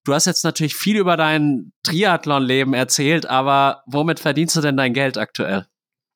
Du 0.06 0.14
hast 0.14 0.26
jetzt 0.26 0.46
natürlich 0.46 0.76
viel 0.76 0.96
über 0.96 1.18
dein 1.18 1.74
Triathlon-Leben 1.84 2.74
erzählt, 2.74 3.26
aber 3.26 3.84
womit 3.86 4.20
verdienst 4.22 4.56
du 4.56 4.62
denn 4.62 4.78
dein 4.78 4.94
Geld 4.94 5.18
aktuell? 5.18 5.69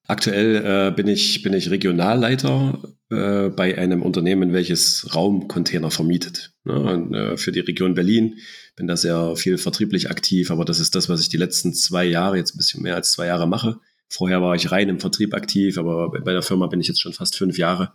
Aktuell 0.05 0.55
äh, 0.65 0.91
bin, 0.91 1.07
ich, 1.07 1.43
bin 1.43 1.53
ich 1.53 1.69
Regionalleiter 1.69 2.77
äh, 3.09 3.49
bei 3.49 3.77
einem 3.77 4.01
Unternehmen, 4.01 4.51
welches 4.51 5.15
Raumcontainer 5.15 5.91
vermietet. 5.91 6.53
Ne? 6.65 6.77
Und, 6.77 7.13
äh, 7.13 7.37
für 7.37 7.53
die 7.53 7.61
Region 7.61 7.93
Berlin 7.93 8.35
bin 8.75 8.87
da 8.87 8.97
sehr 8.97 9.35
viel 9.37 9.57
vertrieblich 9.57 10.09
aktiv, 10.09 10.51
aber 10.51 10.65
das 10.65 10.79
ist 10.79 10.95
das, 10.95 11.07
was 11.07 11.21
ich 11.21 11.29
die 11.29 11.37
letzten 11.37 11.73
zwei 11.73 12.03
Jahre, 12.03 12.35
jetzt 12.35 12.53
ein 12.53 12.57
bisschen 12.57 12.83
mehr 12.83 12.95
als 12.95 13.13
zwei 13.13 13.27
Jahre 13.27 13.47
mache. 13.47 13.79
Vorher 14.09 14.41
war 14.41 14.55
ich 14.55 14.71
rein 14.71 14.89
im 14.89 14.99
Vertrieb 14.99 15.33
aktiv, 15.33 15.77
aber 15.77 16.11
bei 16.11 16.33
der 16.33 16.41
Firma 16.41 16.67
bin 16.67 16.81
ich 16.81 16.87
jetzt 16.87 17.01
schon 17.01 17.13
fast 17.13 17.37
fünf 17.37 17.57
Jahre. 17.57 17.93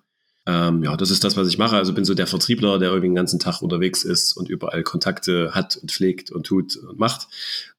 Ähm, 0.48 0.82
ja, 0.82 0.96
das 0.96 1.10
ist 1.10 1.24
das, 1.24 1.36
was 1.36 1.46
ich 1.46 1.58
mache. 1.58 1.76
Also 1.76 1.92
bin 1.92 2.06
so 2.06 2.14
der 2.14 2.26
Vertriebler, 2.26 2.78
der 2.78 2.88
irgendwie 2.88 3.08
den 3.08 3.14
ganzen 3.14 3.38
Tag 3.38 3.60
unterwegs 3.60 4.02
ist 4.02 4.32
und 4.32 4.48
überall 4.48 4.82
Kontakte 4.82 5.50
hat 5.52 5.76
und 5.76 5.92
pflegt 5.92 6.30
und 6.30 6.46
tut 6.46 6.74
und 6.74 6.98
macht. 6.98 7.28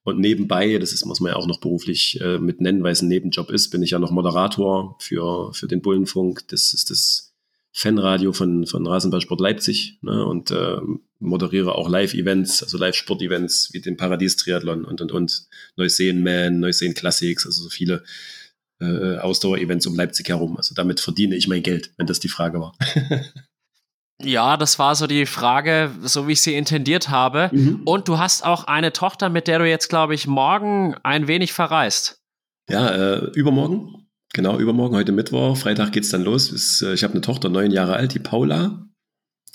Und 0.04 0.20
nebenbei, 0.20 0.78
das 0.78 0.92
ist, 0.92 1.04
muss 1.04 1.18
man 1.18 1.32
ja 1.32 1.36
auch 1.36 1.48
noch 1.48 1.58
beruflich 1.58 2.20
äh, 2.20 2.38
mit 2.38 2.60
nennen, 2.60 2.84
weil 2.84 2.92
es 2.92 3.02
ein 3.02 3.08
Nebenjob 3.08 3.50
ist, 3.50 3.70
bin 3.70 3.82
ich 3.82 3.90
ja 3.90 3.98
noch 3.98 4.12
Moderator 4.12 4.96
für, 5.00 5.52
für 5.52 5.66
den 5.66 5.82
Bullenfunk. 5.82 6.46
Das 6.46 6.72
ist 6.72 6.90
das 6.90 7.32
Fanradio 7.72 8.32
von, 8.32 8.66
von 8.66 8.86
Rasenballsport 8.86 9.40
Leipzig 9.40 9.98
ne, 10.02 10.24
und 10.24 10.52
äh, 10.52 10.78
moderiere 11.18 11.74
auch 11.74 11.88
Live-Events, 11.88 12.62
also 12.62 12.78
Live-Sport-Events 12.78 13.70
wie 13.72 13.80
den 13.80 13.96
Paradies-Triathlon 13.96 14.84
und, 14.84 15.00
und, 15.00 15.10
und 15.10 15.48
Neuseen 15.74 16.22
Man, 16.22 16.60
Neuseen 16.60 16.94
Classics, 16.94 17.46
also 17.46 17.64
so 17.64 17.68
viele 17.68 18.04
äh, 18.80 19.18
Ausdauer-Events 19.18 19.86
um 19.86 19.94
Leipzig 19.94 20.28
herum. 20.28 20.56
Also 20.56 20.74
damit 20.74 21.00
verdiene 21.00 21.36
ich 21.36 21.48
mein 21.48 21.62
Geld, 21.62 21.92
wenn 21.96 22.06
das 22.06 22.20
die 22.20 22.28
Frage 22.28 22.60
war. 22.60 22.76
Ja, 24.22 24.56
das 24.56 24.78
war 24.78 24.94
so 24.94 25.06
die 25.06 25.26
Frage, 25.26 25.90
so 26.02 26.28
wie 26.28 26.32
ich 26.32 26.42
sie 26.42 26.54
intendiert 26.54 27.08
habe. 27.08 27.50
Mhm. 27.52 27.82
Und 27.84 28.08
du 28.08 28.18
hast 28.18 28.44
auch 28.44 28.64
eine 28.64 28.92
Tochter, 28.92 29.30
mit 29.30 29.48
der 29.48 29.58
du 29.58 29.68
jetzt, 29.68 29.88
glaube 29.88 30.14
ich, 30.14 30.26
morgen 30.26 30.94
ein 31.02 31.26
wenig 31.26 31.52
verreist. 31.52 32.20
Ja, 32.68 32.90
äh, 32.90 33.30
übermorgen. 33.34 34.08
Genau, 34.32 34.58
übermorgen, 34.58 34.94
heute 34.94 35.12
Mittwoch. 35.12 35.56
Freitag 35.56 35.92
geht's 35.92 36.10
dann 36.10 36.22
los. 36.22 36.52
Ist, 36.52 36.82
äh, 36.82 36.92
ich 36.92 37.02
habe 37.02 37.14
eine 37.14 37.22
Tochter, 37.22 37.48
neun 37.48 37.70
Jahre 37.70 37.94
alt, 37.94 38.14
die 38.14 38.18
Paula. 38.18 38.86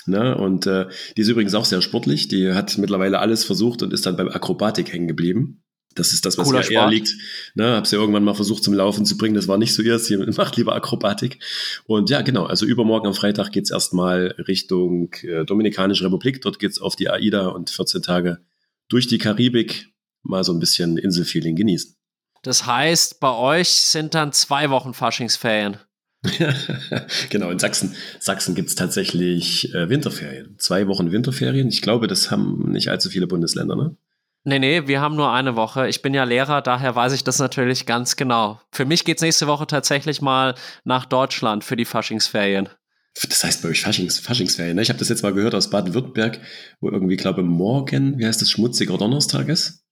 Ne? 0.06 0.36
Und 0.36 0.66
äh, 0.66 0.86
die 1.16 1.22
ist 1.22 1.28
übrigens 1.28 1.54
auch 1.54 1.64
sehr 1.64 1.80
sportlich. 1.80 2.28
Die 2.28 2.52
hat 2.52 2.76
mittlerweile 2.78 3.20
alles 3.20 3.44
versucht 3.44 3.82
und 3.82 3.92
ist 3.92 4.06
dann 4.06 4.16
beim 4.16 4.28
Akrobatik 4.28 4.92
hängen 4.92 5.08
geblieben. 5.08 5.62
Das 5.96 6.12
ist 6.12 6.24
das, 6.24 6.38
was 6.38 6.46
Cooler 6.46 6.62
ihr 6.64 6.70
eher 6.70 6.88
liegt. 6.88 7.12
Ne, 7.54 7.74
hab's 7.74 7.90
ja 7.90 7.98
irgendwann 7.98 8.22
mal 8.22 8.34
versucht 8.34 8.62
zum 8.62 8.74
Laufen 8.74 9.04
zu 9.04 9.16
bringen. 9.16 9.34
Das 9.34 9.48
war 9.48 9.58
nicht 9.58 9.74
so 9.74 9.82
ihr. 9.82 9.98
Sie 9.98 10.16
macht 10.36 10.56
lieber 10.56 10.74
Akrobatik. 10.74 11.40
Und 11.86 12.10
ja, 12.10 12.22
genau. 12.22 12.44
Also 12.44 12.66
übermorgen 12.66 13.06
am 13.06 13.14
Freitag 13.14 13.50
geht's 13.50 13.70
erstmal 13.70 14.34
Richtung 14.46 15.12
äh, 15.22 15.44
Dominikanische 15.44 16.04
Republik. 16.04 16.42
Dort 16.42 16.58
geht's 16.58 16.80
auf 16.80 16.94
die 16.94 17.08
AIDA 17.10 17.48
und 17.48 17.70
14 17.70 18.02
Tage 18.02 18.38
durch 18.88 19.06
die 19.06 19.18
Karibik 19.18 19.88
mal 20.22 20.44
so 20.44 20.52
ein 20.52 20.60
bisschen 20.60 20.98
Inselfeeling 20.98 21.56
genießen. 21.56 21.96
Das 22.42 22.66
heißt, 22.66 23.18
bei 23.18 23.34
euch 23.34 23.70
sind 23.70 24.14
dann 24.14 24.32
zwei 24.32 24.70
Wochen 24.70 24.94
Faschingsferien. 24.94 25.78
genau, 27.30 27.50
in 27.50 27.58
Sachsen, 27.58 27.94
Sachsen 28.20 28.54
gibt 28.54 28.68
es 28.68 28.74
tatsächlich 28.74 29.72
äh, 29.74 29.88
Winterferien. 29.88 30.56
Zwei 30.58 30.86
Wochen 30.88 31.12
Winterferien. 31.12 31.68
Ich 31.68 31.82
glaube, 31.82 32.06
das 32.06 32.30
haben 32.30 32.70
nicht 32.70 32.88
allzu 32.90 33.10
viele 33.10 33.26
Bundesländer, 33.26 33.76
ne? 33.76 33.96
Nee, 34.48 34.60
nee, 34.60 34.86
wir 34.86 35.00
haben 35.00 35.16
nur 35.16 35.32
eine 35.32 35.56
Woche. 35.56 35.88
Ich 35.88 36.02
bin 36.02 36.14
ja 36.14 36.22
Lehrer, 36.22 36.62
daher 36.62 36.94
weiß 36.94 37.12
ich 37.14 37.24
das 37.24 37.40
natürlich 37.40 37.84
ganz 37.84 38.14
genau. 38.14 38.60
Für 38.70 38.84
mich 38.84 39.04
geht 39.04 39.16
es 39.16 39.22
nächste 39.22 39.48
Woche 39.48 39.66
tatsächlich 39.66 40.22
mal 40.22 40.54
nach 40.84 41.04
Deutschland 41.04 41.64
für 41.64 41.74
die 41.74 41.84
Faschingsferien. 41.84 42.68
Das 43.28 43.42
heißt 43.42 43.62
bei 43.62 43.70
euch 43.70 43.80
Faschings, 43.80 44.20
Faschingsferien. 44.20 44.76
Ne? 44.76 44.82
Ich 44.82 44.88
habe 44.88 45.00
das 45.00 45.08
jetzt 45.08 45.24
mal 45.24 45.34
gehört 45.34 45.56
aus 45.56 45.68
Baden-Württemberg, 45.70 46.40
wo 46.80 46.90
irgendwie, 46.90 47.16
glaube 47.16 47.42
morgen, 47.42 48.20
wie 48.20 48.26
heißt 48.26 48.40
das, 48.40 48.52
schmutziger 48.52 48.96
Donnerstag 48.96 49.48
ist. 49.48 49.82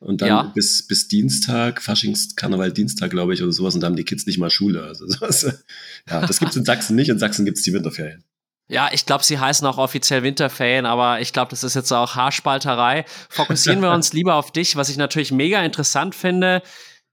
Und 0.00 0.20
dann 0.20 0.28
ja. 0.28 0.42
bis, 0.42 0.88
bis 0.88 1.06
Dienstag, 1.06 1.80
Faschings, 1.80 2.34
Karneval 2.34 2.72
Dienstag, 2.72 3.12
glaube 3.12 3.34
ich, 3.34 3.42
oder 3.42 3.52
sowas. 3.52 3.76
Und 3.76 3.82
da 3.82 3.86
haben 3.86 3.94
die 3.94 4.04
Kids 4.04 4.26
nicht 4.26 4.38
mal 4.38 4.50
Schule. 4.50 4.82
Also 4.82 5.06
sowas. 5.08 5.64
Ja, 6.10 6.26
das 6.26 6.40
gibt 6.40 6.50
es 6.50 6.56
in 6.56 6.64
Sachsen 6.64 6.96
nicht. 6.96 7.08
In 7.08 7.20
Sachsen 7.20 7.44
gibt 7.44 7.58
es 7.58 7.62
die 7.62 7.72
Winterferien. 7.72 8.24
Ja, 8.66 8.88
ich 8.92 9.04
glaube, 9.04 9.24
sie 9.24 9.38
heißen 9.38 9.66
auch 9.66 9.76
offiziell 9.76 10.22
Winterferien, 10.22 10.86
aber 10.86 11.20
ich 11.20 11.32
glaube, 11.32 11.50
das 11.50 11.64
ist 11.64 11.74
jetzt 11.74 11.92
auch 11.92 12.14
Haarspalterei. 12.14 13.04
Fokussieren 13.28 13.82
wir 13.82 13.90
uns 13.90 14.12
lieber 14.14 14.36
auf 14.36 14.52
dich, 14.52 14.76
was 14.76 14.88
ich 14.88 14.96
natürlich 14.96 15.32
mega 15.32 15.62
interessant 15.62 16.14
finde. 16.14 16.62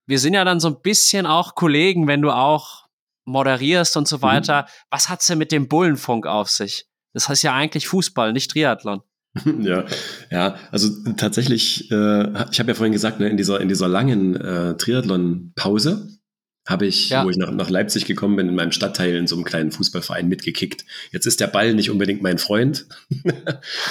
Wir 0.08 0.20
sind 0.20 0.34
ja 0.34 0.46
dann 0.46 0.60
so 0.60 0.70
ein 0.70 0.82
bisschen 0.82 1.26
auch 1.26 1.56
Kollegen, 1.56 2.08
wenn 2.08 2.22
du 2.22 2.32
auch 2.32 2.86
moderierst 3.26 3.98
und 3.98 4.08
so 4.08 4.18
mhm. 4.18 4.22
weiter. 4.22 4.62
Mhm. 4.62 4.66
Was 4.90 5.10
hat's 5.10 5.28
denn 5.28 5.38
mit 5.38 5.52
dem 5.52 5.68
Bullenfunk 5.68 6.26
auf 6.26 6.50
sich? 6.50 6.86
Das 7.14 7.28
heißt 7.28 7.44
ja 7.44 7.54
eigentlich 7.54 7.88
Fußball, 7.88 8.34
nicht 8.34 8.52
Triathlon. 8.52 9.02
Ja, 9.62 9.86
ja, 10.30 10.56
also 10.72 10.90
tatsächlich, 11.16 11.90
äh, 11.90 12.50
ich 12.52 12.60
habe 12.60 12.68
ja 12.68 12.74
vorhin 12.74 12.92
gesagt, 12.92 13.22
ne, 13.22 13.30
in 13.30 13.38
dieser 13.38 13.62
in 13.62 13.70
dieser 13.70 13.88
langen 13.88 14.36
äh, 14.36 14.76
Triathlon-Pause 14.76 16.10
habe 16.66 16.86
ich, 16.86 17.10
ja. 17.10 17.26
wo 17.26 17.30
ich 17.30 17.38
nach, 17.38 17.52
nach 17.52 17.70
Leipzig 17.70 18.06
gekommen 18.06 18.36
bin, 18.36 18.48
in 18.48 18.56
meinem 18.56 18.72
Stadtteil 18.72 19.16
in 19.16 19.26
so 19.26 19.36
einem 19.36 19.46
kleinen 19.46 19.72
Fußballverein 19.72 20.28
mitgekickt. 20.28 20.86
Jetzt 21.12 21.26
ist 21.26 21.40
der 21.40 21.48
Ball 21.48 21.74
nicht 21.74 21.90
unbedingt 21.90 22.22
mein 22.22 22.38
Freund. 22.38 22.86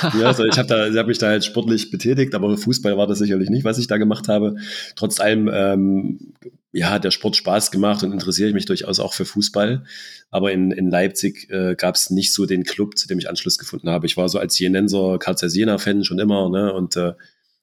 ja, 0.03 0.27
also 0.27 0.45
ich 0.45 0.57
habe 0.57 0.69
da, 0.69 0.87
ich 0.87 0.97
habe 0.97 1.09
mich 1.09 1.19
da 1.19 1.29
halt 1.29 1.45
sportlich 1.45 1.91
betätigt, 1.91 2.35
aber 2.35 2.57
Fußball 2.57 2.97
war 2.97 3.09
das 3.09 3.19
sicherlich 3.19 3.50
nicht, 3.50 3.65
was 3.65 3.79
ich 3.79 3.89
da 3.89 3.97
gemacht 3.97 4.29
habe. 4.29 4.57
Trotz 4.95 5.19
allem, 5.19 5.50
ähm, 5.53 6.35
ja, 6.73 6.91
hat 6.91 7.03
der 7.03 7.11
Sport 7.11 7.35
Spaß 7.35 7.73
gemacht 7.73 8.05
und 8.05 8.12
interessiere 8.12 8.49
ich 8.49 8.55
mich 8.55 8.67
durchaus 8.67 9.00
auch 9.00 9.15
für 9.15 9.25
Fußball. 9.25 9.83
Aber 10.31 10.53
in, 10.53 10.71
in 10.71 10.89
Leipzig 10.89 11.50
äh, 11.50 11.75
gab 11.75 11.97
es 11.97 12.11
nicht 12.11 12.33
so 12.33 12.47
den 12.47 12.62
Club, 12.62 12.97
zu 12.97 13.09
dem 13.09 13.19
ich 13.19 13.29
Anschluss 13.29 13.59
gefunden 13.59 13.91
habe. 13.91 14.07
Ich 14.07 14.17
war 14.17 14.29
so 14.29 14.39
als 14.39 14.57
Jenenser 14.61 15.19
Karl 15.19 15.35
Jena-Fan 15.41 16.05
schon 16.05 16.21
immer, 16.21 16.49
ne? 16.49 16.73
Und 16.73 16.97
äh, 16.97 17.15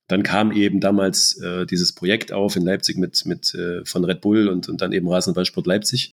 dann 0.08 0.24
kam 0.24 0.52
eben 0.52 0.80
damals 0.80 1.40
äh, 1.42 1.66
dieses 1.66 1.94
Projekt 1.94 2.32
auf 2.32 2.56
in 2.56 2.64
Leipzig 2.64 2.98
mit, 2.98 3.26
mit 3.26 3.54
äh, 3.54 3.84
von 3.84 4.06
Red 4.06 4.22
Bull 4.22 4.48
und, 4.48 4.70
und 4.70 4.82
dann 4.82 4.94
eben 4.94 5.10
Rasenballsport 5.10 5.68
Leipzig. 5.68 6.14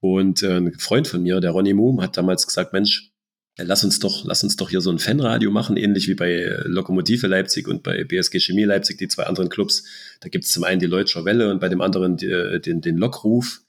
Und 0.00 0.42
äh, 0.42 0.56
ein 0.56 0.72
Freund 0.78 1.08
von 1.08 1.22
mir, 1.22 1.40
der 1.40 1.50
Ronny 1.50 1.74
Moom, 1.74 2.00
hat 2.00 2.16
damals 2.16 2.46
gesagt, 2.46 2.72
Mensch, 2.72 3.10
lass 3.56 3.84
uns 3.84 3.98
doch, 3.98 4.24
lass 4.24 4.42
uns 4.42 4.56
doch 4.56 4.70
hier 4.70 4.80
so 4.80 4.90
ein 4.90 4.98
Fanradio 4.98 5.50
machen, 5.50 5.76
ähnlich 5.76 6.08
wie 6.08 6.14
bei 6.14 6.32
äh, 6.32 6.62
Lokomotive 6.66 7.26
Leipzig 7.26 7.68
und 7.68 7.82
bei 7.82 8.04
BSG 8.04 8.40
Chemie 8.40 8.64
Leipzig, 8.64 8.98
die 8.98 9.08
zwei 9.08 9.24
anderen 9.24 9.48
Clubs. 9.48 9.84
Da 10.20 10.28
gibt 10.28 10.44
es 10.44 10.52
zum 10.52 10.64
einen 10.64 10.80
die 10.80 10.86
Leutscher 10.86 11.24
Welle 11.24 11.50
und 11.50 11.60
bei 11.60 11.68
dem 11.68 11.80
anderen 11.80 12.16
die, 12.16 12.26
äh, 12.26 12.60
den, 12.60 12.80
den 12.80 12.96
Lockruf. 12.96 13.62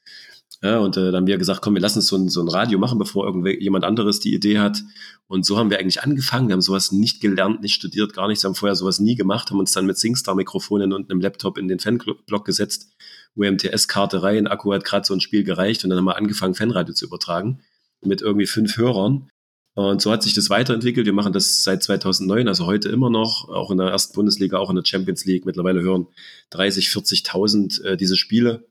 Ja, 0.64 0.80
und 0.80 0.96
äh, 0.96 1.08
dann 1.08 1.16
haben 1.16 1.28
wir 1.28 1.38
gesagt, 1.38 1.62
komm, 1.62 1.74
wir 1.74 1.82
lassen 1.82 2.00
uns 2.00 2.08
so 2.08 2.16
ein, 2.16 2.30
so 2.30 2.40
ein 2.40 2.48
Radio 2.48 2.80
machen, 2.80 2.98
bevor 2.98 3.30
jemand 3.60 3.84
anderes 3.84 4.22
die 4.22 4.34
Idee 4.34 4.60
hat. 4.60 4.82
Und 5.28 5.46
so 5.46 5.58
haben 5.58 5.70
wir 5.70 5.78
eigentlich 5.78 6.04
angefangen. 6.04 6.48
Wir 6.48 6.54
haben 6.54 6.62
sowas 6.62 6.94
nicht 6.94 7.20
gelernt, 7.20 7.62
nicht 7.62 7.74
studiert, 7.74 8.14
gar 8.14 8.30
nichts. 8.30 8.46
Wir 8.46 8.48
haben 8.48 8.56
vorher 8.56 8.76
sowas 8.76 9.00
nie 9.00 9.16
gemacht, 9.16 9.52
haben 9.52 9.60
uns 9.60 9.74
dann 9.74 9.86
mit 9.86 9.98
Singstar-Mikrofonen 9.98 10.94
und 10.94 11.12
einem 11.12 11.20
Laptop 11.20 11.58
in 11.58 11.68
den 11.68 11.80
Fanblock 11.80 12.46
gesetzt. 12.46 12.96
UMTS-Karte 13.36 14.24
rein, 14.24 14.48
Akku 14.48 14.72
hat 14.72 14.86
gerade 14.86 15.06
so 15.06 15.14
ein 15.14 15.20
Spiel 15.20 15.44
gereicht 15.44 15.84
und 15.84 15.90
dann 15.90 16.00
haben 16.00 16.06
wir 16.06 16.16
angefangen, 16.16 16.54
Fanradio 16.54 16.94
zu 16.94 17.06
übertragen 17.06 17.60
mit 18.02 18.22
irgendwie 18.22 18.48
fünf 18.48 18.78
Hörern. 18.78 19.28
Und 19.76 20.02
so 20.02 20.12
hat 20.12 20.24
sich 20.24 20.34
das 20.34 20.50
weiterentwickelt. 20.50 21.06
Wir 21.06 21.14
machen 21.14 21.34
das 21.34 21.64
seit 21.64 21.84
2009, 21.84 22.48
also 22.48 22.68
heute 22.68 22.88
immer 22.88 23.10
noch, 23.10 23.50
auch 23.50 23.70
in 23.70 23.80
der 23.80 23.88
ersten 23.88 24.14
Bundesliga, 24.14 24.60
auch 24.60 24.70
in 24.70 24.78
der 24.78 24.86
Champions 24.86 25.26
League. 25.26 25.46
Mittlerweile 25.46 25.82
hören 25.82 26.08
30, 26.52 26.88
40.000 26.88 27.84
äh, 27.84 27.98
diese 27.98 28.16
Spiele 28.16 28.66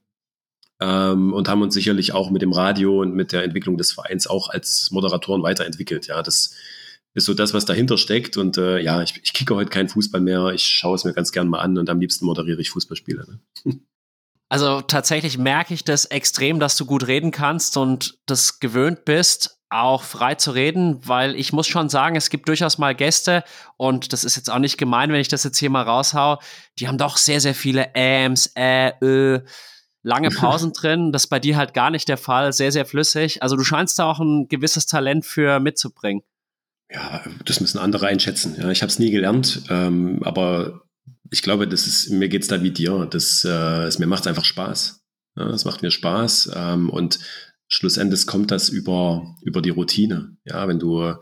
ähm, 0.83 1.33
und 1.33 1.47
haben 1.47 1.61
uns 1.61 1.73
sicherlich 1.73 2.13
auch 2.13 2.29
mit 2.29 2.41
dem 2.41 2.51
Radio 2.51 3.01
und 3.01 3.15
mit 3.15 3.31
der 3.31 3.43
Entwicklung 3.43 3.77
des 3.77 3.93
Vereins 3.93 4.27
auch 4.27 4.49
als 4.49 4.91
Moderatoren 4.91 5.41
weiterentwickelt. 5.41 6.07
Ja, 6.07 6.21
das 6.21 6.55
ist 7.13 7.25
so 7.25 7.33
das, 7.33 7.53
was 7.53 7.63
dahinter 7.63 7.97
steckt. 7.97 8.35
Und 8.35 8.57
äh, 8.57 8.79
ja, 8.79 9.01
ich, 9.01 9.17
ich 9.23 9.33
kicke 9.33 9.55
heute 9.55 9.69
keinen 9.69 9.87
Fußball 9.87 10.19
mehr. 10.19 10.49
Ich 10.49 10.63
schaue 10.63 10.95
es 10.95 11.05
mir 11.05 11.13
ganz 11.13 11.31
gern 11.31 11.47
mal 11.47 11.59
an 11.59 11.77
und 11.77 11.89
am 11.89 12.01
liebsten 12.01 12.25
moderiere 12.25 12.59
ich 12.59 12.69
Fußballspiele. 12.71 13.25
Ne? 13.63 13.79
Also 14.49 14.81
tatsächlich 14.81 15.37
merke 15.37 15.73
ich 15.73 15.83
das 15.83 16.05
extrem, 16.05 16.59
dass 16.59 16.75
du 16.75 16.85
gut 16.85 17.07
reden 17.07 17.31
kannst 17.31 17.77
und 17.77 18.19
das 18.25 18.59
gewöhnt 18.59 19.05
bist, 19.05 19.57
auch 19.69 20.03
frei 20.03 20.35
zu 20.35 20.51
reden, 20.51 20.99
weil 21.07 21.35
ich 21.35 21.53
muss 21.53 21.65
schon 21.65 21.89
sagen, 21.89 22.15
es 22.15 22.29
gibt 22.29 22.47
durchaus 22.49 22.77
mal 22.77 22.93
Gäste 22.93 23.43
und 23.77 24.13
das 24.13 24.23
ist 24.23 24.35
jetzt 24.35 24.51
auch 24.51 24.59
nicht 24.59 24.77
gemein, 24.77 25.11
wenn 25.11 25.21
ich 25.21 25.29
das 25.29 25.43
jetzt 25.43 25.57
hier 25.57 25.71
mal 25.71 25.81
raushau, 25.81 26.39
die 26.77 26.87
haben 26.87 26.99
doch 26.99 27.17
sehr, 27.17 27.39
sehr 27.39 27.55
viele 27.55 27.95
Äms, 27.95 28.51
Ä, 28.55 28.93
Ö, 29.01 29.39
lange 30.03 30.29
Pausen 30.37 30.73
drin. 30.73 31.11
Das 31.11 31.23
ist 31.23 31.29
bei 31.29 31.39
dir 31.39 31.57
halt 31.57 31.73
gar 31.73 31.89
nicht 31.89 32.07
der 32.07 32.17
Fall. 32.17 32.53
Sehr, 32.53 32.71
sehr 32.71 32.85
flüssig. 32.85 33.41
Also 33.41 33.55
du 33.55 33.63
scheinst 33.63 33.97
da 33.97 34.05
auch 34.05 34.19
ein 34.19 34.47
gewisses 34.47 34.85
Talent 34.85 35.25
für 35.25 35.59
mitzubringen. 35.59 36.23
Ja, 36.91 37.23
das 37.45 37.59
müssen 37.59 37.79
andere 37.79 38.05
einschätzen. 38.07 38.55
Ja, 38.59 38.69
ich 38.69 38.83
habe 38.83 38.91
es 38.91 38.99
nie 38.99 39.09
gelernt, 39.09 39.63
ähm, 39.69 40.21
aber 40.21 40.83
ich 41.31 41.41
glaube, 41.41 41.67
das 41.67 41.87
ist, 41.87 42.11
mir 42.11 42.29
geht's 42.29 42.47
da 42.47 42.61
wie 42.61 42.69
dir. 42.69 43.07
Das, 43.09 43.43
äh, 43.43 43.83
es, 43.85 43.97
mir 43.97 44.05
macht 44.05 44.27
einfach 44.27 44.45
Spaß. 44.45 45.03
Ja, 45.35 45.49
es 45.49 45.65
macht 45.65 45.81
mir 45.81 45.89
Spaß 45.89 46.51
ähm, 46.55 46.91
und 46.91 47.17
schlussendlich 47.67 48.27
kommt 48.27 48.51
das 48.51 48.69
über, 48.69 49.35
über 49.41 49.63
die 49.63 49.71
Routine. 49.71 50.37
Ja, 50.45 50.67
wenn 50.67 50.77
du 50.77 51.15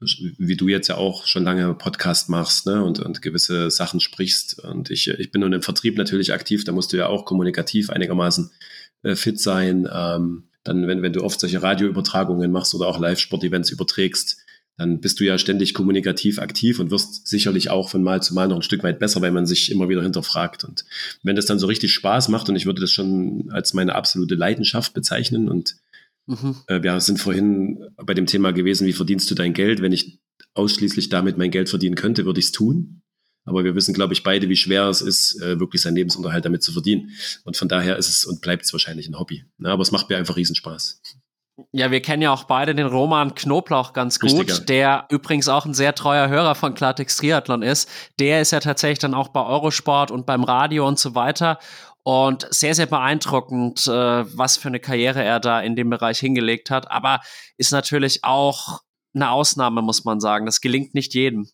wie 0.00 0.56
du 0.56 0.68
jetzt 0.68 0.88
ja 0.88 0.96
auch 0.96 1.26
schon 1.26 1.44
lange 1.44 1.74
Podcast 1.74 2.28
machst 2.28 2.66
ne, 2.66 2.84
und, 2.84 3.00
und 3.00 3.20
gewisse 3.20 3.70
Sachen 3.70 4.00
sprichst. 4.00 4.60
Und 4.64 4.90
ich, 4.90 5.08
ich 5.08 5.30
bin 5.32 5.40
nun 5.40 5.52
im 5.52 5.62
Vertrieb 5.62 5.98
natürlich 5.98 6.32
aktiv, 6.32 6.64
da 6.64 6.72
musst 6.72 6.92
du 6.92 6.96
ja 6.96 7.06
auch 7.06 7.24
kommunikativ 7.24 7.90
einigermaßen 7.90 8.50
äh, 9.02 9.16
fit 9.16 9.40
sein. 9.40 9.88
Ähm, 9.92 10.44
dann, 10.64 10.86
wenn, 10.86 11.02
wenn 11.02 11.12
du 11.12 11.22
oft 11.22 11.40
solche 11.40 11.62
Radioübertragungen 11.62 12.52
machst 12.52 12.74
oder 12.74 12.86
auch 12.86 13.00
Live-Sport-Events 13.00 13.70
überträgst, 13.70 14.38
dann 14.76 15.00
bist 15.00 15.18
du 15.18 15.24
ja 15.24 15.38
ständig 15.38 15.74
kommunikativ 15.74 16.38
aktiv 16.38 16.78
und 16.78 16.92
wirst 16.92 17.26
sicherlich 17.26 17.68
auch 17.68 17.90
von 17.90 18.02
Mal 18.04 18.22
zu 18.22 18.32
Mal 18.32 18.46
noch 18.46 18.56
ein 18.56 18.62
Stück 18.62 18.84
weit 18.84 19.00
besser, 19.00 19.20
weil 19.20 19.32
man 19.32 19.44
sich 19.44 19.72
immer 19.72 19.88
wieder 19.88 20.02
hinterfragt. 20.02 20.62
Und 20.62 20.84
wenn 21.24 21.34
das 21.34 21.46
dann 21.46 21.58
so 21.58 21.66
richtig 21.66 21.92
Spaß 21.92 22.28
macht, 22.28 22.48
und 22.48 22.54
ich 22.54 22.64
würde 22.64 22.80
das 22.80 22.92
schon 22.92 23.48
als 23.50 23.74
meine 23.74 23.96
absolute 23.96 24.36
Leidenschaft 24.36 24.94
bezeichnen 24.94 25.48
und 25.48 25.76
Mhm. 26.28 26.56
Äh, 26.66 26.82
wir 26.82 27.00
sind 27.00 27.18
vorhin 27.18 27.84
bei 27.96 28.14
dem 28.14 28.26
Thema 28.26 28.52
gewesen, 28.52 28.86
wie 28.86 28.92
verdienst 28.92 29.30
du 29.30 29.34
dein 29.34 29.54
Geld? 29.54 29.82
Wenn 29.82 29.92
ich 29.92 30.20
ausschließlich 30.54 31.08
damit 31.08 31.38
mein 31.38 31.50
Geld 31.50 31.68
verdienen 31.68 31.96
könnte, 31.96 32.26
würde 32.26 32.38
ich 32.38 32.46
es 32.46 32.52
tun. 32.52 33.02
Aber 33.44 33.64
wir 33.64 33.74
wissen, 33.74 33.94
glaube 33.94 34.12
ich, 34.12 34.22
beide, 34.22 34.48
wie 34.50 34.56
schwer 34.56 34.84
es 34.88 35.00
ist, 35.00 35.40
äh, 35.40 35.58
wirklich 35.58 35.80
seinen 35.80 35.96
Lebensunterhalt 35.96 36.44
damit 36.44 36.62
zu 36.62 36.70
verdienen. 36.70 37.12
Und 37.44 37.56
von 37.56 37.68
daher 37.68 37.96
ist 37.96 38.08
es 38.08 38.26
und 38.26 38.42
bleibt 38.42 38.64
es 38.64 38.72
wahrscheinlich 38.72 39.08
ein 39.08 39.18
Hobby. 39.18 39.44
aber 39.64 39.82
es 39.82 39.90
macht 39.90 40.10
mir 40.10 40.18
einfach 40.18 40.36
Riesenspaß. 40.36 41.00
Ja, 41.72 41.90
wir 41.90 42.00
kennen 42.00 42.22
ja 42.22 42.32
auch 42.32 42.44
beide 42.44 42.74
den 42.74 42.86
Roman 42.86 43.34
Knoblauch 43.34 43.92
ganz 43.92 44.20
gut, 44.20 44.32
Richtig, 44.32 44.58
ja. 44.58 44.64
der 44.64 45.06
übrigens 45.10 45.48
auch 45.48 45.66
ein 45.66 45.74
sehr 45.74 45.92
treuer 45.92 46.28
Hörer 46.28 46.54
von 46.54 46.74
Klartext 46.74 47.18
Triathlon 47.18 47.62
ist. 47.62 47.88
Der 48.20 48.40
ist 48.40 48.52
ja 48.52 48.60
tatsächlich 48.60 49.00
dann 49.00 49.12
auch 49.12 49.28
bei 49.28 49.44
Eurosport 49.44 50.12
und 50.12 50.24
beim 50.24 50.44
Radio 50.44 50.86
und 50.86 51.00
so 51.00 51.16
weiter. 51.16 51.58
Und 52.08 52.46
sehr, 52.48 52.74
sehr 52.74 52.86
beeindruckend, 52.86 53.86
äh, 53.86 53.90
was 53.90 54.56
für 54.56 54.68
eine 54.68 54.80
Karriere 54.80 55.22
er 55.22 55.40
da 55.40 55.60
in 55.60 55.76
dem 55.76 55.90
Bereich 55.90 56.18
hingelegt 56.18 56.70
hat. 56.70 56.90
Aber 56.90 57.20
ist 57.58 57.70
natürlich 57.70 58.24
auch 58.24 58.80
eine 59.12 59.30
Ausnahme, 59.30 59.82
muss 59.82 60.06
man 60.06 60.18
sagen. 60.18 60.46
Das 60.46 60.62
gelingt 60.62 60.94
nicht 60.94 61.12
jedem. 61.12 61.50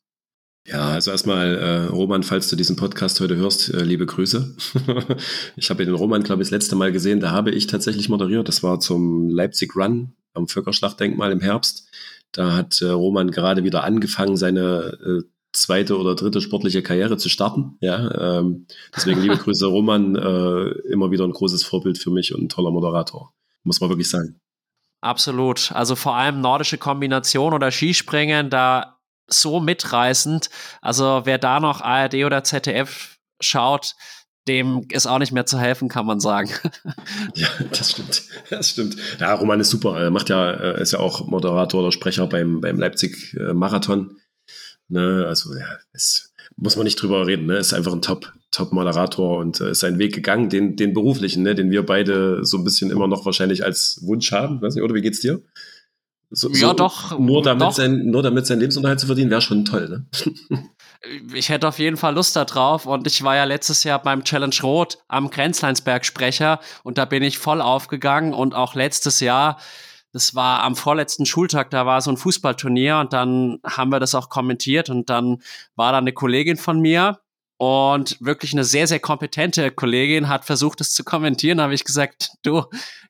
Ja, 0.65 0.91
also 0.91 1.11
erstmal, 1.11 1.57
äh, 1.57 1.87
Roman, 1.87 2.23
falls 2.23 2.51
du 2.51 2.55
diesen 2.55 2.77
Podcast 2.77 3.19
heute 3.19 3.35
hörst, 3.35 3.75
äh, 3.75 3.83
liebe 3.83 4.07
Grüße. 4.07 4.57
ich 5.57 5.71
habe 5.71 5.85
den 5.85 5.93
Roman, 5.97 6.23
glaube 6.23 6.43
ich, 6.43 6.51
das 6.51 6.53
letzte 6.53 6.77
Mal 6.77 6.93
gesehen, 6.93 7.19
da 7.19 7.33
habe 7.33 7.51
ich 7.51 7.67
tatsächlich 7.67 8.09
moderiert. 8.09 8.47
Das 8.47 8.63
war 8.63 8.79
zum 8.79 9.31
Leipzig 9.31 9.75
Run 9.75 10.15
am 10.35 10.47
Völkerschlachtdenkmal 10.47 11.33
im 11.33 11.41
Herbst. 11.41 11.91
Da 12.31 12.55
hat 12.55 12.81
äh, 12.81 12.91
Roman 12.91 13.33
gerade 13.33 13.65
wieder 13.65 13.83
angefangen, 13.83 14.37
seine 14.37 14.99
äh, 15.05 15.34
zweite 15.55 15.99
oder 15.99 16.15
dritte 16.15 16.41
sportliche 16.41 16.83
Karriere 16.83 17.17
zu 17.17 17.29
starten. 17.29 17.77
Ja, 17.81 18.39
ähm, 18.39 18.67
deswegen 18.95 19.21
liebe 19.21 19.37
Grüße, 19.39 19.67
Roman, 19.67 20.17
äh, 20.17 20.69
immer 20.91 21.11
wieder 21.11 21.25
ein 21.25 21.33
großes 21.33 21.65
Vorbild 21.65 21.99
für 21.99 22.11
mich 22.11 22.35
und 22.35 22.43
ein 22.43 22.49
toller 22.49 22.71
Moderator, 22.71 23.33
muss 23.63 23.81
man 23.81 23.91
wirklich 23.91 24.11
sagen. 24.11 24.41
Absolut. 25.01 25.71
Also 25.73 25.97
vor 25.97 26.17
allem 26.17 26.41
nordische 26.41 26.79
Kombination 26.79 27.53
oder 27.53 27.71
Skispringen, 27.71 28.51
da 28.51 28.99
so 29.27 29.61
mitreißend. 29.61 30.51
Also 30.81 31.23
wer 31.25 31.39
da 31.39 31.61
noch 31.61 31.81
ARD 31.81 32.25
oder 32.25 32.43
ZDF 32.45 33.19
schaut, 33.41 33.95
dem 34.49 34.87
ist 34.91 35.07
auch 35.07 35.19
nicht 35.19 35.33
mehr 35.33 35.47
zu 35.47 35.59
helfen, 35.59 35.89
kann 35.89 36.07
man 36.07 36.21
sagen. 36.21 36.51
Ja, 37.35 37.49
das 37.71 37.93
stimmt. 37.93 38.23
Das 38.51 38.71
stimmt. 38.71 38.97
Ja, 39.19 39.35
Roman 39.35 39.61
ist 39.61 39.71
super. 39.71 39.99
Er 39.99 40.11
macht 40.11 40.29
ja, 40.29 40.51
ist 40.75 40.93
ja 40.93 41.01
auch 41.01 41.27
Moderator 41.27 41.81
oder 41.81 41.93
Sprecher 41.93 42.27
beim, 42.27 42.61
beim 42.61 42.79
Leipzig 42.79 43.35
äh, 43.35 43.53
Marathon. 43.53 44.17
Ne, 44.89 45.25
also, 45.27 45.55
ja, 45.55 45.67
es 45.93 46.35
muss 46.57 46.77
man 46.77 46.85
nicht 46.85 47.01
drüber 47.01 47.27
reden. 47.27 47.47
Ne? 47.47 47.57
Ist 47.57 47.73
einfach 47.73 47.93
ein 47.93 48.03
Top, 48.03 48.33
Top-Moderator 48.51 49.39
und 49.39 49.61
äh, 49.61 49.71
ist 49.71 49.81
seinen 49.81 49.99
Weg 49.99 50.15
gegangen, 50.15 50.51
den, 50.51 50.77
den 50.77 50.93
beruflichen, 50.93 51.43
ne? 51.43 51.55
den 51.55 51.71
wir 51.71 51.85
beide 51.85 52.45
so 52.45 52.59
ein 52.59 52.65
bisschen 52.65 52.91
immer 52.91 53.07
noch 53.07 53.25
wahrscheinlich 53.25 53.65
als 53.65 54.01
Wunsch 54.03 54.31
haben. 54.33 54.61
Weiß 54.63 54.75
nicht, 54.75 54.85
oder 54.85 54.95
wie 54.95 55.03
geht's 55.03 55.21
dir? 55.21 55.43
So, 56.31 56.49
ja, 56.51 56.69
so 56.69 56.73
doch. 56.73 57.19
Nur 57.19 57.43
damit, 57.43 57.63
doch. 57.63 57.73
Sein, 57.73 58.07
nur 58.07 58.23
damit 58.23 58.47
seinen 58.47 58.61
Lebensunterhalt 58.61 59.01
zu 59.01 59.07
verdienen, 59.07 59.31
wäre 59.31 59.41
schon 59.41 59.65
toll, 59.65 59.89
ne? 59.89 60.07
ich 61.35 61.49
hätte 61.49 61.69
auf 61.69 61.79
jeden 61.79 61.97
Fall 61.97 62.15
Lust 62.15 62.35
darauf 62.35 62.87
und 62.87 63.07
ich 63.07 63.23
war 63.23 63.37
ja 63.37 63.45
letztes 63.45 63.85
Jahr 63.85 64.03
beim 64.03 64.25
Challenge 64.25 64.55
Rot 64.63 64.99
am 65.07 65.31
Grenzleinsberg 65.31 66.05
Sprecher 66.05 66.61
und 66.83 66.99
da 66.99 67.05
bin 67.05 67.23
ich 67.23 67.39
voll 67.39 67.61
aufgegangen 67.61 68.33
und 68.33 68.55
auch 68.55 68.75
letztes 68.75 69.21
Jahr, 69.21 69.59
das 70.15 70.35
war 70.35 70.63
am 70.63 70.77
vorletzten 70.77 71.27
Schultag, 71.27 71.69
da 71.69 71.85
war 71.85 72.01
so 72.01 72.11
ein 72.11 72.17
Fußballturnier 72.17 72.99
und 72.99 73.13
dann 73.13 73.59
haben 73.63 73.91
wir 73.91 74.01
das 74.01 74.15
auch 74.15 74.31
kommentiert 74.31 74.89
und 74.89 75.11
dann 75.11 75.43
war 75.77 75.93
da 75.93 75.99
eine 75.99 76.15
Kollegin 76.15 76.57
von 76.57 76.81
mir, 76.81 77.21
und 77.57 78.17
wirklich 78.21 78.53
eine 78.53 78.65
sehr, 78.65 78.87
sehr 78.87 78.99
kompetente 78.99 79.71
Kollegin 79.71 80.29
hat 80.29 80.45
versucht, 80.45 80.81
es 80.81 80.93
zu 80.93 81.05
kommentieren. 81.05 81.59
Da 81.59 81.65
habe 81.65 81.75
ich 81.75 81.85
gesagt, 81.85 82.31
du, 82.43 82.65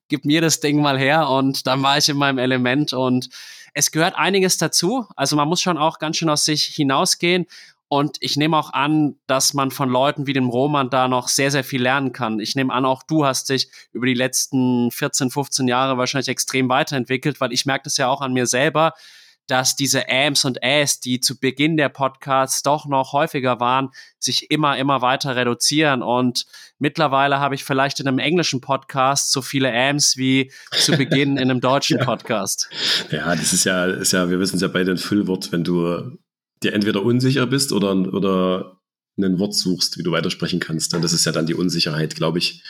gib 0.08 0.24
mir 0.24 0.40
das 0.40 0.60
Ding 0.60 0.82
mal 0.82 0.98
her. 0.98 1.28
Und 1.28 1.66
dann 1.66 1.82
war 1.82 1.96
ich 1.96 2.08
in 2.08 2.16
meinem 2.16 2.38
Element. 2.38 2.92
Und 2.92 3.30
es 3.72 3.90
gehört 3.90 4.16
einiges 4.16 4.58
dazu. 4.58 5.06
Also 5.16 5.34
man 5.36 5.48
muss 5.48 5.62
schon 5.62 5.78
auch 5.78 5.98
ganz 5.98 6.18
schön 6.18 6.28
aus 6.28 6.44
sich 6.44 6.64
hinausgehen. 6.66 7.46
Und 7.88 8.16
ich 8.20 8.36
nehme 8.36 8.56
auch 8.56 8.72
an, 8.72 9.16
dass 9.26 9.54
man 9.54 9.70
von 9.70 9.88
Leuten 9.88 10.26
wie 10.26 10.32
dem 10.32 10.48
Roman 10.48 10.90
da 10.90 11.06
noch 11.06 11.28
sehr, 11.28 11.50
sehr 11.50 11.64
viel 11.64 11.82
lernen 11.82 12.12
kann. 12.12 12.40
Ich 12.40 12.56
nehme 12.56 12.72
an, 12.72 12.84
auch 12.84 13.02
du 13.02 13.24
hast 13.24 13.50
dich 13.50 13.68
über 13.92 14.06
die 14.06 14.14
letzten 14.14 14.90
14, 14.90 15.30
15 15.30 15.68
Jahre 15.68 15.98
wahrscheinlich 15.98 16.28
extrem 16.28 16.68
weiterentwickelt, 16.68 17.40
weil 17.40 17.52
ich 17.52 17.66
merke 17.66 17.84
das 17.84 17.96
ja 17.96 18.08
auch 18.08 18.20
an 18.20 18.32
mir 18.32 18.46
selber 18.46 18.94
dass 19.46 19.76
diese 19.76 20.08
Ams 20.08 20.44
und 20.44 20.62
Äs, 20.62 21.00
die 21.00 21.20
zu 21.20 21.38
Beginn 21.38 21.76
der 21.76 21.90
Podcasts 21.90 22.62
doch 22.62 22.86
noch 22.86 23.12
häufiger 23.12 23.60
waren, 23.60 23.90
sich 24.18 24.50
immer, 24.50 24.78
immer 24.78 25.02
weiter 25.02 25.36
reduzieren. 25.36 26.02
Und 26.02 26.46
mittlerweile 26.78 27.40
habe 27.40 27.54
ich 27.54 27.64
vielleicht 27.64 28.00
in 28.00 28.08
einem 28.08 28.18
englischen 28.18 28.60
Podcast 28.60 29.32
so 29.32 29.42
viele 29.42 29.72
Ams 29.72 30.16
wie 30.16 30.50
zu 30.72 30.92
Beginn 30.92 31.36
in 31.36 31.50
einem 31.50 31.60
deutschen 31.60 31.98
ja. 31.98 32.04
Podcast. 32.04 32.70
Ja, 33.10 33.34
das 33.36 33.52
ist 33.52 33.64
ja, 33.64 33.84
ist 33.86 34.12
ja, 34.12 34.30
wir 34.30 34.40
wissen 34.40 34.56
es 34.56 34.62
ja 34.62 34.68
beide 34.68 34.92
ein 34.92 34.96
Füllwort, 34.98 35.52
wenn 35.52 35.64
du 35.64 36.18
dir 36.62 36.72
entweder 36.72 37.02
unsicher 37.02 37.46
bist 37.46 37.72
oder, 37.72 37.92
oder 37.92 38.80
ein 39.18 39.38
Wort 39.38 39.54
suchst, 39.54 39.98
wie 39.98 40.02
du 40.02 40.12
weitersprechen 40.12 40.60
kannst. 40.60 40.94
Und 40.94 41.02
das 41.02 41.12
ist 41.12 41.24
ja 41.24 41.32
dann 41.32 41.46
die 41.46 41.54
Unsicherheit, 41.54 42.14
glaube 42.14 42.38
ich. 42.38 42.62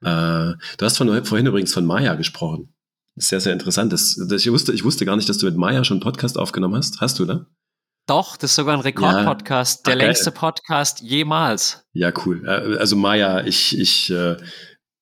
Äh, 0.00 0.04
du 0.04 0.80
hast 0.80 0.98
von, 0.98 1.24
vorhin 1.24 1.46
übrigens 1.46 1.72
von 1.72 1.86
Maya 1.86 2.14
gesprochen. 2.14 2.74
Sehr, 3.16 3.40
sehr 3.40 3.52
interessant. 3.52 3.92
Das, 3.92 4.16
das, 4.28 4.42
ich, 4.42 4.50
wusste, 4.50 4.72
ich 4.72 4.84
wusste 4.84 5.04
gar 5.04 5.16
nicht, 5.16 5.28
dass 5.28 5.38
du 5.38 5.46
mit 5.46 5.56
Maya 5.56 5.84
schon 5.84 5.96
einen 5.96 6.02
Podcast 6.02 6.38
aufgenommen 6.38 6.76
hast. 6.76 7.00
Hast 7.00 7.18
du, 7.18 7.26
ne? 7.26 7.46
Doch, 8.06 8.36
das 8.36 8.50
ist 8.50 8.56
sogar 8.56 8.74
ein 8.74 8.80
Rekordpodcast, 8.80 9.86
ja. 9.86 9.92
der 9.92 10.02
Ach, 10.02 10.06
längste 10.06 10.32
Podcast 10.32 11.00
jemals. 11.00 11.84
Ja, 11.92 12.12
cool. 12.24 12.42
Äh, 12.44 12.78
also 12.78 12.96
Maya, 12.96 13.44
ich, 13.44 13.78
ich 13.78 14.10
äh, 14.10 14.36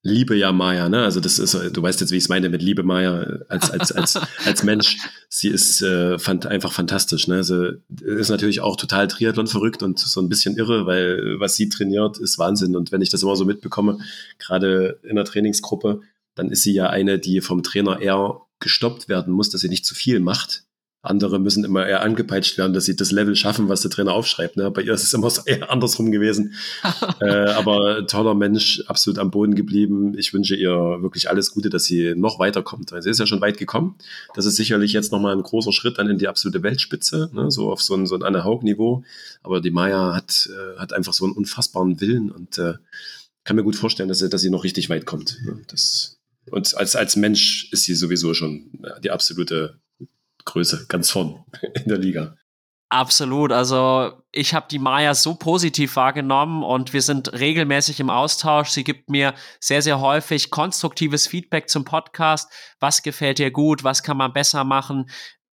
liebe 0.02 0.34
ja 0.34 0.52
Maya, 0.52 0.88
ne? 0.88 1.02
Also 1.02 1.20
das 1.20 1.38
ist, 1.38 1.54
du 1.54 1.82
weißt 1.82 2.00
jetzt, 2.00 2.10
wie 2.10 2.16
ich 2.16 2.24
es 2.24 2.28
meine 2.28 2.48
mit 2.48 2.62
Liebe 2.62 2.82
Maya 2.82 3.22
äh, 3.22 3.38
als, 3.48 3.70
als, 3.70 3.92
als, 3.92 4.18
als 4.44 4.62
Mensch. 4.62 4.96
Sie 5.28 5.48
ist 5.48 5.82
äh, 5.82 6.18
fand, 6.18 6.46
einfach 6.46 6.72
fantastisch. 6.72 7.28
Ne? 7.28 7.44
Sie 7.44 7.80
ist 8.00 8.30
natürlich 8.30 8.60
auch 8.60 8.76
total 8.76 9.08
Triathlon 9.08 9.46
verrückt 9.46 9.82
und 9.82 9.98
so 9.98 10.20
ein 10.20 10.28
bisschen 10.28 10.56
irre, 10.56 10.86
weil 10.86 11.38
was 11.38 11.54
sie 11.54 11.68
trainiert, 11.68 12.18
ist 12.18 12.38
Wahnsinn. 12.38 12.76
Und 12.76 12.92
wenn 12.92 13.02
ich 13.02 13.10
das 13.10 13.22
immer 13.22 13.36
so 13.36 13.44
mitbekomme, 13.44 13.98
gerade 14.38 14.98
in 15.02 15.16
der 15.16 15.24
Trainingsgruppe, 15.24 16.00
dann 16.34 16.50
ist 16.50 16.62
sie 16.62 16.72
ja 16.72 16.88
eine, 16.88 17.18
die 17.18 17.40
vom 17.40 17.62
Trainer 17.62 18.00
eher 18.00 18.40
gestoppt 18.58 19.08
werden 19.08 19.32
muss, 19.32 19.50
dass 19.50 19.60
sie 19.60 19.68
nicht 19.68 19.84
zu 19.84 19.94
viel 19.94 20.20
macht. 20.20 20.64
Andere 21.02 21.38
müssen 21.38 21.64
immer 21.64 21.86
eher 21.86 22.02
angepeitscht 22.02 22.58
werden, 22.58 22.74
dass 22.74 22.84
sie 22.84 22.94
das 22.94 23.10
Level 23.10 23.34
schaffen, 23.34 23.70
was 23.70 23.80
der 23.80 23.90
Trainer 23.90 24.12
aufschreibt. 24.12 24.56
Ne? 24.56 24.70
Bei 24.70 24.82
ihr 24.82 24.92
ist 24.92 25.02
es 25.02 25.14
immer 25.14 25.30
so 25.30 25.42
eher 25.46 25.70
andersrum 25.70 26.10
gewesen. 26.10 26.54
äh, 27.20 27.26
aber 27.26 28.06
toller 28.06 28.34
Mensch, 28.34 28.82
absolut 28.86 29.18
am 29.18 29.30
Boden 29.30 29.54
geblieben. 29.54 30.16
Ich 30.18 30.34
wünsche 30.34 30.54
ihr 30.54 30.70
wirklich 30.70 31.30
alles 31.30 31.52
Gute, 31.52 31.70
dass 31.70 31.84
sie 31.84 32.14
noch 32.16 32.38
weiterkommt. 32.38 32.92
Sie 33.00 33.08
ist 33.08 33.18
ja 33.18 33.26
schon 33.26 33.40
weit 33.40 33.56
gekommen. 33.56 33.96
Das 34.34 34.44
ist 34.44 34.56
sicherlich 34.56 34.92
jetzt 34.92 35.10
nochmal 35.10 35.34
ein 35.34 35.42
großer 35.42 35.72
Schritt 35.72 35.98
dann 35.98 36.10
in 36.10 36.18
die 36.18 36.28
absolute 36.28 36.62
Weltspitze, 36.62 37.30
ne? 37.32 37.50
so 37.50 37.72
auf 37.72 37.80
so 37.80 37.94
ein, 37.94 38.06
so 38.06 38.14
ein 38.14 38.22
Anne 38.22 38.44
Haug-Niveau. 38.44 39.02
Aber 39.42 39.62
die 39.62 39.70
Maya 39.70 40.14
hat, 40.14 40.50
äh, 40.50 40.78
hat 40.78 40.92
einfach 40.92 41.14
so 41.14 41.24
einen 41.24 41.34
unfassbaren 41.34 42.00
Willen 42.02 42.30
und 42.30 42.58
äh, 42.58 42.74
kann 43.44 43.56
mir 43.56 43.64
gut 43.64 43.76
vorstellen, 43.76 44.10
dass 44.10 44.18
sie, 44.18 44.28
dass 44.28 44.42
sie 44.42 44.50
noch 44.50 44.64
richtig 44.64 44.90
weit 44.90 45.06
kommt. 45.06 45.38
Ne? 45.46 45.62
Das 45.68 46.18
und 46.50 46.76
als, 46.76 46.96
als 46.96 47.16
Mensch 47.16 47.68
ist 47.70 47.84
sie 47.84 47.94
sowieso 47.94 48.34
schon 48.34 48.70
die 49.04 49.10
absolute 49.10 49.78
Größe, 50.44 50.86
ganz 50.88 51.10
vorn 51.10 51.44
in 51.74 51.84
der 51.86 51.98
Liga. 51.98 52.36
Absolut. 52.92 53.52
Also 53.52 54.20
ich 54.32 54.52
habe 54.52 54.66
die 54.68 54.80
Maya 54.80 55.14
so 55.14 55.36
positiv 55.36 55.94
wahrgenommen 55.94 56.64
und 56.64 56.92
wir 56.92 57.02
sind 57.02 57.32
regelmäßig 57.32 58.00
im 58.00 58.10
Austausch. 58.10 58.70
Sie 58.70 58.82
gibt 58.82 59.08
mir 59.08 59.34
sehr, 59.60 59.80
sehr 59.80 60.00
häufig 60.00 60.50
konstruktives 60.50 61.28
Feedback 61.28 61.68
zum 61.68 61.84
Podcast. 61.84 62.50
Was 62.80 63.02
gefällt 63.04 63.38
ihr 63.38 63.52
gut? 63.52 63.84
Was 63.84 64.02
kann 64.02 64.16
man 64.16 64.32
besser 64.32 64.64
machen? 64.64 65.08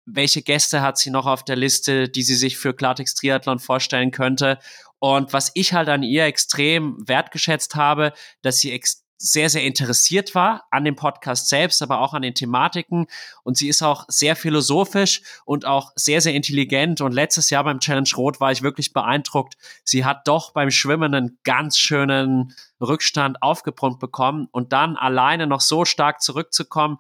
Welche 0.06 0.42
Gäste 0.42 0.82
hat 0.82 0.98
sie 0.98 1.12
noch 1.12 1.28
auf 1.28 1.44
der 1.44 1.58
Liste, 1.58 2.10
die 2.10 2.24
sie 2.24 2.36
sich 2.36 2.58
für 2.58 2.74
Klartext 2.74 3.20
Triathlon 3.20 3.60
vorstellen 3.60 4.10
könnte? 4.10 4.58
Und 4.98 5.32
was 5.32 5.52
ich 5.54 5.74
halt 5.74 5.90
an 5.90 6.02
ihr 6.02 6.26
extrem 6.26 6.98
wertgeschätzt 7.08 7.76
habe, 7.76 8.14
dass 8.42 8.58
sie 8.58 8.72
extrem 8.72 9.07
sehr, 9.18 9.50
sehr 9.50 9.64
interessiert 9.64 10.36
war 10.36 10.66
an 10.70 10.86
dem 10.86 10.96
Podcast 10.96 11.50
selbst, 11.50 11.82
aber 11.82 12.02
auch 12.02 12.14
an 12.14 12.22
den 12.22 12.36
Thematiken. 12.36 13.08
Und 13.44 13.58
sie 13.58 13.68
ist 13.68 13.82
auch 13.82 14.06
sehr 14.08 14.36
philosophisch 14.36 15.22
und 15.46 15.66
auch 15.66 15.92
sehr, 15.96 16.22
sehr 16.22 16.34
intelligent. 16.34 17.02
Und 17.02 17.14
letztes 17.14 17.50
Jahr 17.50 17.64
beim 17.64 17.80
Challenge 17.80 18.10
Rot 18.16 18.40
war 18.40 18.52
ich 18.52 18.62
wirklich 18.62 18.94
beeindruckt. 18.94 19.58
Sie 19.84 20.06
hat 20.06 20.28
doch 20.28 20.52
beim 20.52 20.72
Schwimmen 20.72 21.14
einen 21.14 21.40
ganz 21.44 21.78
schönen 21.78 22.54
Rückstand 22.80 23.42
aufgebrummt 23.42 24.00
bekommen 24.00 24.48
und 24.52 24.72
dann 24.72 24.96
alleine 24.96 25.48
noch 25.48 25.62
so 25.62 25.86
stark 25.86 26.22
zurückzukommen. 26.22 26.98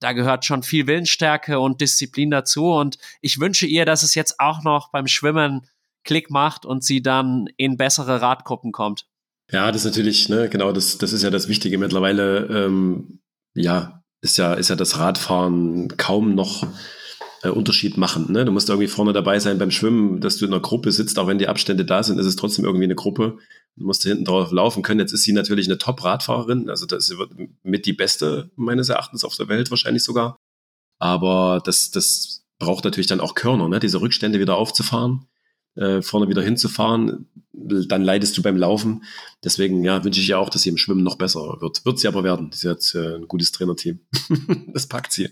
Da 0.00 0.12
gehört 0.12 0.44
schon 0.44 0.62
viel 0.62 0.86
Willensstärke 0.86 1.60
und 1.60 1.80
Disziplin 1.80 2.30
dazu. 2.30 2.72
Und 2.72 2.98
ich 3.20 3.38
wünsche 3.38 3.66
ihr, 3.66 3.84
dass 3.84 4.02
es 4.02 4.14
jetzt 4.14 4.40
auch 4.40 4.62
noch 4.62 4.90
beim 4.90 5.06
Schwimmen 5.06 5.68
Klick 6.04 6.30
macht 6.30 6.64
und 6.64 6.82
sie 6.82 7.02
dann 7.02 7.48
in 7.56 7.76
bessere 7.76 8.22
Radgruppen 8.22 8.72
kommt. 8.72 9.09
Ja, 9.52 9.72
das 9.72 9.84
ist 9.84 9.92
natürlich, 9.92 10.28
ne, 10.28 10.48
genau, 10.48 10.72
das, 10.72 10.98
das 10.98 11.12
ist 11.12 11.22
ja 11.22 11.30
das 11.30 11.48
Wichtige. 11.48 11.78
Mittlerweile, 11.78 12.46
ähm, 12.46 13.20
ja, 13.54 14.02
ist 14.20 14.38
ja, 14.38 14.54
ist 14.54 14.70
ja 14.70 14.76
das 14.76 14.98
Radfahren 14.98 15.96
kaum 15.96 16.34
noch 16.34 16.66
äh, 17.42 17.48
Unterschied 17.48 17.96
machen. 17.96 18.30
Ne? 18.30 18.44
Du 18.44 18.52
musst 18.52 18.68
irgendwie 18.68 18.86
vorne 18.86 19.12
dabei 19.12 19.38
sein 19.38 19.58
beim 19.58 19.70
Schwimmen, 19.70 20.20
dass 20.20 20.36
du 20.36 20.46
in 20.46 20.52
einer 20.52 20.62
Gruppe 20.62 20.92
sitzt, 20.92 21.18
auch 21.18 21.26
wenn 21.26 21.38
die 21.38 21.48
Abstände 21.48 21.84
da 21.84 22.02
sind, 22.02 22.18
ist 22.18 22.26
es 22.26 22.36
trotzdem 22.36 22.64
irgendwie 22.64 22.84
eine 22.84 22.94
Gruppe. 22.94 23.38
Du 23.76 23.86
musst 23.86 24.02
hinten 24.02 24.24
drauf 24.24 24.52
laufen 24.52 24.82
können. 24.82 25.00
Jetzt 25.00 25.12
ist 25.12 25.22
sie 25.22 25.32
natürlich 25.32 25.66
eine 25.66 25.78
Top-Radfahrerin, 25.78 26.68
also 26.68 26.86
das 26.86 27.10
wird 27.10 27.30
mit 27.62 27.86
die 27.86 27.92
beste 27.92 28.50
meines 28.56 28.88
Erachtens 28.88 29.24
auf 29.24 29.36
der 29.36 29.48
Welt 29.48 29.70
wahrscheinlich 29.70 30.04
sogar. 30.04 30.36
Aber 30.98 31.62
das, 31.64 31.90
das 31.90 32.44
braucht 32.58 32.84
natürlich 32.84 33.06
dann 33.06 33.20
auch 33.20 33.34
Körner, 33.34 33.68
ne? 33.68 33.80
diese 33.80 34.00
Rückstände 34.00 34.38
wieder 34.38 34.56
aufzufahren 34.56 35.26
äh, 35.76 36.02
vorne 36.02 36.28
wieder 36.28 36.42
hinzufahren, 36.42 37.28
dann 37.52 38.02
leidest 38.02 38.36
du 38.36 38.42
beim 38.42 38.56
Laufen. 38.56 39.04
Deswegen 39.44 39.84
ja, 39.84 40.02
wünsche 40.04 40.20
ich 40.20 40.28
ihr 40.28 40.38
auch, 40.38 40.50
dass 40.50 40.62
sie 40.62 40.70
im 40.70 40.76
Schwimmen 40.76 41.02
noch 41.02 41.16
besser 41.16 41.58
wird. 41.60 41.84
Wird 41.84 41.98
sie 41.98 42.08
aber 42.08 42.24
werden. 42.24 42.50
Sie 42.52 42.68
hat 42.68 42.94
äh, 42.94 43.16
ein 43.16 43.28
gutes 43.28 43.52
Trainerteam. 43.52 44.00
das 44.72 44.86
packt 44.86 45.12
sie. 45.12 45.30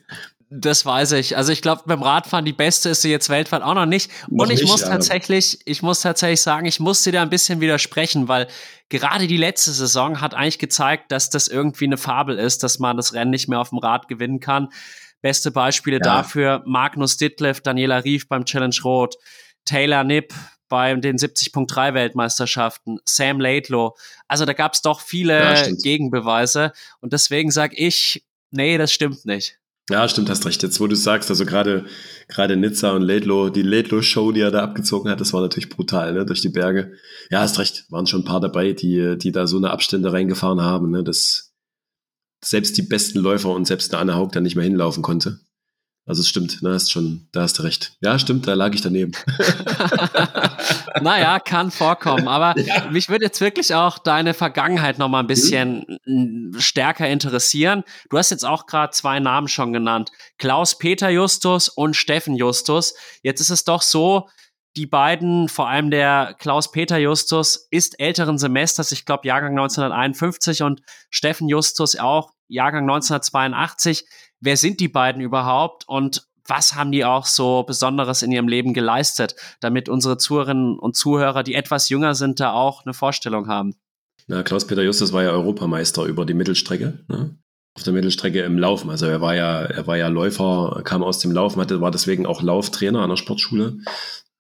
Das 0.51 0.87
weiß 0.87 1.13
ich. 1.13 1.37
Also 1.37 1.53
ich 1.53 1.61
glaube, 1.61 1.83
beim 1.85 2.03
Radfahren 2.03 2.47
die 2.47 2.55
beste 2.55 2.89
ist 2.89 3.03
sie 3.03 3.11
jetzt 3.11 3.29
weltweit 3.29 3.61
auch 3.61 3.75
noch 3.75 3.85
nicht. 3.85 4.11
Noch 4.29 4.45
und 4.45 4.51
ich 4.51 4.63
nicht, 4.63 4.71
muss 4.71 4.81
ja. 4.81 4.89
tatsächlich, 4.89 5.59
ich 5.67 5.83
muss 5.83 6.01
tatsächlich 6.01 6.41
sagen, 6.41 6.65
ich 6.65 6.81
muss 6.81 7.05
sie 7.05 7.13
da 7.13 7.21
ein 7.21 7.29
bisschen 7.29 7.61
widersprechen, 7.61 8.29
weil 8.29 8.49
gerade 8.89 9.27
die 9.27 9.37
letzte 9.37 9.73
Saison 9.73 10.23
hat 10.23 10.33
eigentlich 10.35 10.59
gezeigt, 10.59 11.13
dass 11.13 11.29
das 11.29 11.49
irgendwie 11.49 11.85
eine 11.85 11.99
Fabel 11.99 12.39
ist, 12.39 12.63
dass 12.63 12.79
man 12.79 12.97
das 12.97 13.13
Rennen 13.13 13.31
nicht 13.31 13.49
mehr 13.49 13.61
auf 13.61 13.71
dem 13.71 13.79
Rad 13.79 14.09
gewinnen 14.09 14.41
kann. 14.41 14.69
Beste 15.21 15.51
Beispiele 15.51 15.97
ja. 15.97 16.03
dafür 16.03 16.63
Magnus 16.65 17.19
Ditlev, 17.19 17.61
Daniela 17.61 17.99
Rief 17.99 18.27
beim 18.27 18.47
Challenge 18.47 18.77
Rot, 18.85 19.17
Taylor 19.69 20.05
Nipp 20.05 20.33
bei 20.69 20.95
den 20.95 21.17
70.3 21.17 21.95
Weltmeisterschaften, 21.95 22.99
Sam 23.05 23.41
Laidlow. 23.41 23.97
Also 24.27 24.45
da 24.45 24.53
gab 24.53 24.75
es 24.75 24.83
doch 24.83 25.01
viele 25.01 25.39
ja, 25.39 25.67
Gegenbeweise 25.83 26.73
und 27.01 27.13
deswegen 27.13 27.51
sage 27.51 27.77
ich, 27.77 28.25
nee, 28.51 28.79
das 28.79 28.93
stimmt 28.93 29.25
nicht. 29.25 29.59
Ja, 29.91 30.07
stimmt, 30.07 30.29
hast 30.29 30.45
recht. 30.45 30.63
Jetzt, 30.63 30.81
wo 30.81 30.87
du 30.87 30.95
sagst, 30.95 31.31
also 31.31 31.47
gerade 31.47 31.87
gerade 32.29 32.57
Nizza 32.57 32.93
und 32.93 33.03
Laidlow, 33.03 33.49
die 33.49 33.63
Laidlow-Show, 33.63 34.33
die 34.33 34.41
er 34.43 34.51
da 34.51 34.63
abgezogen 34.63 35.11
hat, 35.11 35.21
das 35.21 35.33
war 35.33 35.41
natürlich 35.41 35.71
brutal, 35.71 36.13
ne, 36.13 36.27
durch 36.27 36.43
die 36.43 36.51
Berge. 36.51 36.93
Ja, 37.31 37.41
hast 37.41 37.59
recht, 37.59 37.87
waren 37.89 38.07
schon 38.07 38.21
ein 38.21 38.27
paar 38.27 38.41
dabei, 38.41 38.73
die 38.75 39.17
die 39.17 39.33
da 39.33 39.47
so 39.47 39.57
eine 39.57 39.71
Abstände 39.71 40.13
reingefahren 40.13 40.61
haben, 40.61 40.91
ne, 40.91 41.03
dass 41.03 41.55
selbst 42.45 42.77
die 42.77 42.83
besten 42.83 43.19
Läufer 43.19 43.49
und 43.51 43.67
selbst 43.67 43.93
eine 43.95 44.01
Anne 44.03 44.15
Haug 44.17 44.31
da 44.33 44.41
nicht 44.41 44.57
mehr 44.57 44.65
hinlaufen 44.65 45.03
konnte. 45.03 45.41
Also 46.09 46.23
es 46.23 46.29
stimmt, 46.29 46.61
da 46.63 46.73
hast 46.73 46.91
schon, 46.91 47.29
da 47.33 47.43
hast 47.43 47.59
du 47.59 47.63
recht. 47.65 47.93
Ja, 48.01 48.19
stimmt, 48.19 48.47
da 48.47 48.55
lag 48.55 48.73
ich 48.73 48.81
daneben. 48.81 49.13
naja, 51.03 51.39
kann 51.39 51.71
vorkommen. 51.71 52.29
Aber 52.29 52.59
ja. 52.59 52.89
mich 52.91 53.11
würde 53.11 53.27
jetzt 53.27 53.43
wirklich 53.43 53.75
auch 53.75 53.99
deine 53.99 54.33
Vergangenheit 54.33 54.99
noch 54.99 55.11
mal 55.11 55.21
ein 55.21 55.27
bisschen 55.27 55.99
mhm. 56.07 56.55
stärker 56.59 57.07
interessieren. 57.07 57.85
Du 58.09 58.17
hast 58.17 58.31
jetzt 58.31 58.47
auch 58.47 58.65
gerade 58.65 58.91
zwei 58.93 59.21
Namen 59.21 59.49
schon 59.49 59.75
genannt. 59.75 60.11
Klaus-Peter 60.39 61.11
Justus 61.11 61.69
und 61.69 61.95
Steffen 61.95 62.37
Justus. 62.37 62.95
Jetzt 63.23 63.43
ist 63.43 63.51
es 63.51 63.65
doch 63.65 63.83
so, 63.83 64.31
die 64.79 64.87
beiden, 64.87 65.51
vor 65.51 65.69
allem 65.69 65.91
der 65.91 66.35
Klaus-Peter 66.39 66.97
Justus, 66.97 67.69
ist 67.71 68.01
älteren 68.01 68.39
Semesters, 68.39 68.93
ich 68.93 69.05
glaube 69.05 69.29
Jahrgang 69.29 69.51
1951 69.51 70.63
und 70.63 70.81
Steffen 71.11 71.49
Justus 71.49 71.97
auch 71.97 72.31
Jahrgang 72.49 72.85
1982 72.85 74.07
wer 74.41 74.57
sind 74.57 74.81
die 74.81 74.89
beiden 74.89 75.21
überhaupt 75.21 75.89
und 75.89 76.27
was 76.47 76.75
haben 76.75 76.93
die 76.93 77.05
auch 77.05 77.27
so 77.27 77.63
Besonderes 77.63 78.23
in 78.23 78.33
ihrem 78.33 78.49
Leben 78.49 78.73
geleistet, 78.73 79.37
damit 79.61 79.89
unsere 79.89 80.17
Zuhörerinnen 80.17 80.79
und 80.79 80.97
Zuhörer, 80.97 81.43
die 81.43 81.55
etwas 81.55 81.91
jünger 81.91 82.15
sind, 82.15 82.41
da 82.41 82.53
auch 82.53 82.87
eine 82.87 82.95
Vorstellung 82.95 83.49
haben. 83.49 83.75
Na, 84.27 84.43
Klaus-Peter 84.43 84.83
Justus 84.83 85.13
war 85.13 85.23
ja 85.23 85.31
Europameister 85.31 86.05
über 86.05 86.25
die 86.25 86.35
Mittelstrecke, 86.35 87.01
ne? 87.09 87.37
auf 87.75 87.83
der 87.83 87.93
Mittelstrecke 87.93 88.43
im 88.43 88.59
Laufen. 88.59 88.91
Also 88.91 89.07
er 89.07 89.21
war 89.21 89.35
ja, 89.35 89.63
er 89.63 89.87
war 89.87 89.97
ja 89.97 90.09
Läufer, 90.09 90.81
kam 90.85 91.03
aus 91.03 91.19
dem 91.21 91.33
Laufen, 91.33 91.61
hatte, 91.61 91.81
war 91.81 91.91
deswegen 91.91 92.27
auch 92.27 92.43
Lauftrainer 92.43 93.01
an 93.01 93.11
der 93.11 93.17
Sportschule. 93.17 93.79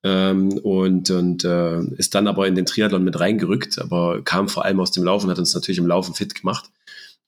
Ähm, 0.02 0.58
und 0.62 1.10
und 1.10 1.44
äh, 1.44 1.80
ist 1.96 2.14
dann 2.14 2.26
aber 2.26 2.46
in 2.46 2.54
den 2.54 2.66
Triathlon 2.66 3.04
mit 3.04 3.18
reingerückt, 3.18 3.78
aber 3.80 4.22
kam 4.22 4.48
vor 4.48 4.64
allem 4.64 4.80
aus 4.80 4.92
dem 4.92 5.04
Laufen, 5.04 5.30
hat 5.30 5.38
uns 5.38 5.54
natürlich 5.54 5.78
im 5.78 5.86
Laufen 5.86 6.14
fit 6.14 6.34
gemacht. 6.34 6.70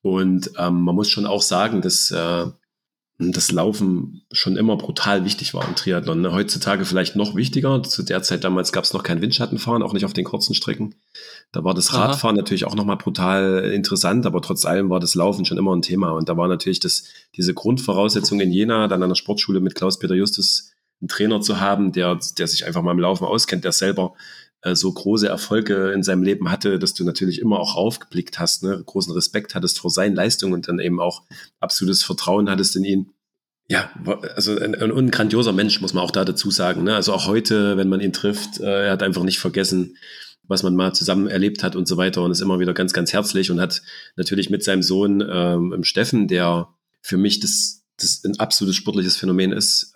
Und 0.02 0.50
ähm, 0.56 0.82
man 0.82 0.94
muss 0.94 1.10
schon 1.10 1.26
auch 1.26 1.42
sagen, 1.42 1.82
dass 1.82 2.10
äh, 2.10 2.46
das 3.20 3.52
Laufen 3.52 4.22
schon 4.32 4.56
immer 4.56 4.76
brutal 4.76 5.24
wichtig 5.26 5.52
war 5.52 5.68
im 5.68 5.74
Triathlon. 5.74 6.22
Ne? 6.22 6.32
Heutzutage 6.32 6.86
vielleicht 6.86 7.16
noch 7.16 7.34
wichtiger. 7.34 7.82
Zu 7.82 8.02
der 8.02 8.22
Zeit 8.22 8.44
damals 8.44 8.72
gab 8.72 8.84
es 8.84 8.94
noch 8.94 9.02
kein 9.02 9.20
Windschattenfahren, 9.20 9.82
auch 9.82 9.92
nicht 9.92 10.06
auf 10.06 10.14
den 10.14 10.24
kurzen 10.24 10.54
Strecken. 10.54 10.94
Da 11.52 11.62
war 11.62 11.74
das 11.74 11.92
Radfahren 11.92 12.36
Aha. 12.36 12.42
natürlich 12.42 12.64
auch 12.64 12.74
nochmal 12.74 12.96
brutal 12.96 13.70
interessant, 13.74 14.24
aber 14.24 14.40
trotz 14.40 14.64
allem 14.64 14.88
war 14.88 15.00
das 15.00 15.14
Laufen 15.14 15.44
schon 15.44 15.58
immer 15.58 15.76
ein 15.76 15.82
Thema. 15.82 16.12
Und 16.12 16.30
da 16.30 16.36
war 16.38 16.48
natürlich 16.48 16.80
das, 16.80 17.04
diese 17.36 17.52
Grundvoraussetzung 17.52 18.40
in 18.40 18.52
Jena, 18.52 18.88
dann 18.88 19.02
an 19.02 19.10
der 19.10 19.16
Sportschule 19.16 19.60
mit 19.60 19.74
Klaus-Peter 19.74 20.14
Justus 20.14 20.72
einen 21.00 21.08
Trainer 21.08 21.40
zu 21.42 21.60
haben, 21.60 21.92
der, 21.92 22.18
der 22.38 22.46
sich 22.46 22.66
einfach 22.66 22.82
mal 22.82 22.92
im 22.92 23.00
Laufen 23.00 23.24
auskennt, 23.24 23.64
der 23.64 23.72
selber 23.72 24.14
äh, 24.62 24.74
so 24.74 24.92
große 24.92 25.28
Erfolge 25.28 25.92
in 25.92 26.02
seinem 26.02 26.22
Leben 26.22 26.50
hatte, 26.50 26.78
dass 26.78 26.94
du 26.94 27.04
natürlich 27.04 27.40
immer 27.40 27.60
auch 27.60 27.76
aufgeblickt 27.76 28.38
hast, 28.38 28.62
ne? 28.62 28.82
großen 28.84 29.12
Respekt 29.12 29.54
hattest 29.54 29.78
vor 29.78 29.90
seinen 29.90 30.14
Leistungen 30.14 30.54
und 30.54 30.68
dann 30.68 30.78
eben 30.78 31.00
auch 31.00 31.22
absolutes 31.60 32.02
Vertrauen 32.02 32.50
hattest 32.50 32.76
in 32.76 32.84
ihn. 32.84 33.10
Ja, 33.68 33.90
also 34.34 34.58
ein, 34.58 34.74
ein 34.74 35.10
grandioser 35.12 35.52
Mensch, 35.52 35.80
muss 35.80 35.94
man 35.94 36.02
auch 36.02 36.10
da 36.10 36.24
dazu 36.24 36.50
sagen. 36.50 36.82
Ne? 36.82 36.94
Also 36.94 37.12
auch 37.12 37.26
heute, 37.26 37.76
wenn 37.76 37.88
man 37.88 38.00
ihn 38.00 38.12
trifft, 38.12 38.58
äh, 38.58 38.86
er 38.86 38.92
hat 38.92 39.02
einfach 39.02 39.22
nicht 39.22 39.38
vergessen, 39.38 39.96
was 40.42 40.64
man 40.64 40.74
mal 40.74 40.92
zusammen 40.92 41.28
erlebt 41.28 41.62
hat 41.62 41.76
und 41.76 41.86
so 41.86 41.96
weiter 41.96 42.22
und 42.22 42.32
ist 42.32 42.40
immer 42.40 42.58
wieder 42.58 42.74
ganz, 42.74 42.92
ganz 42.92 43.12
herzlich 43.12 43.52
und 43.52 43.60
hat 43.60 43.82
natürlich 44.16 44.50
mit 44.50 44.64
seinem 44.64 44.82
Sohn 44.82 45.24
ähm, 45.26 45.84
Steffen, 45.84 46.26
der 46.26 46.68
für 47.00 47.16
mich 47.16 47.38
das, 47.38 47.84
das 47.96 48.24
ein 48.24 48.40
absolutes 48.40 48.74
sportliches 48.76 49.16
Phänomen 49.16 49.52
ist, 49.52 49.94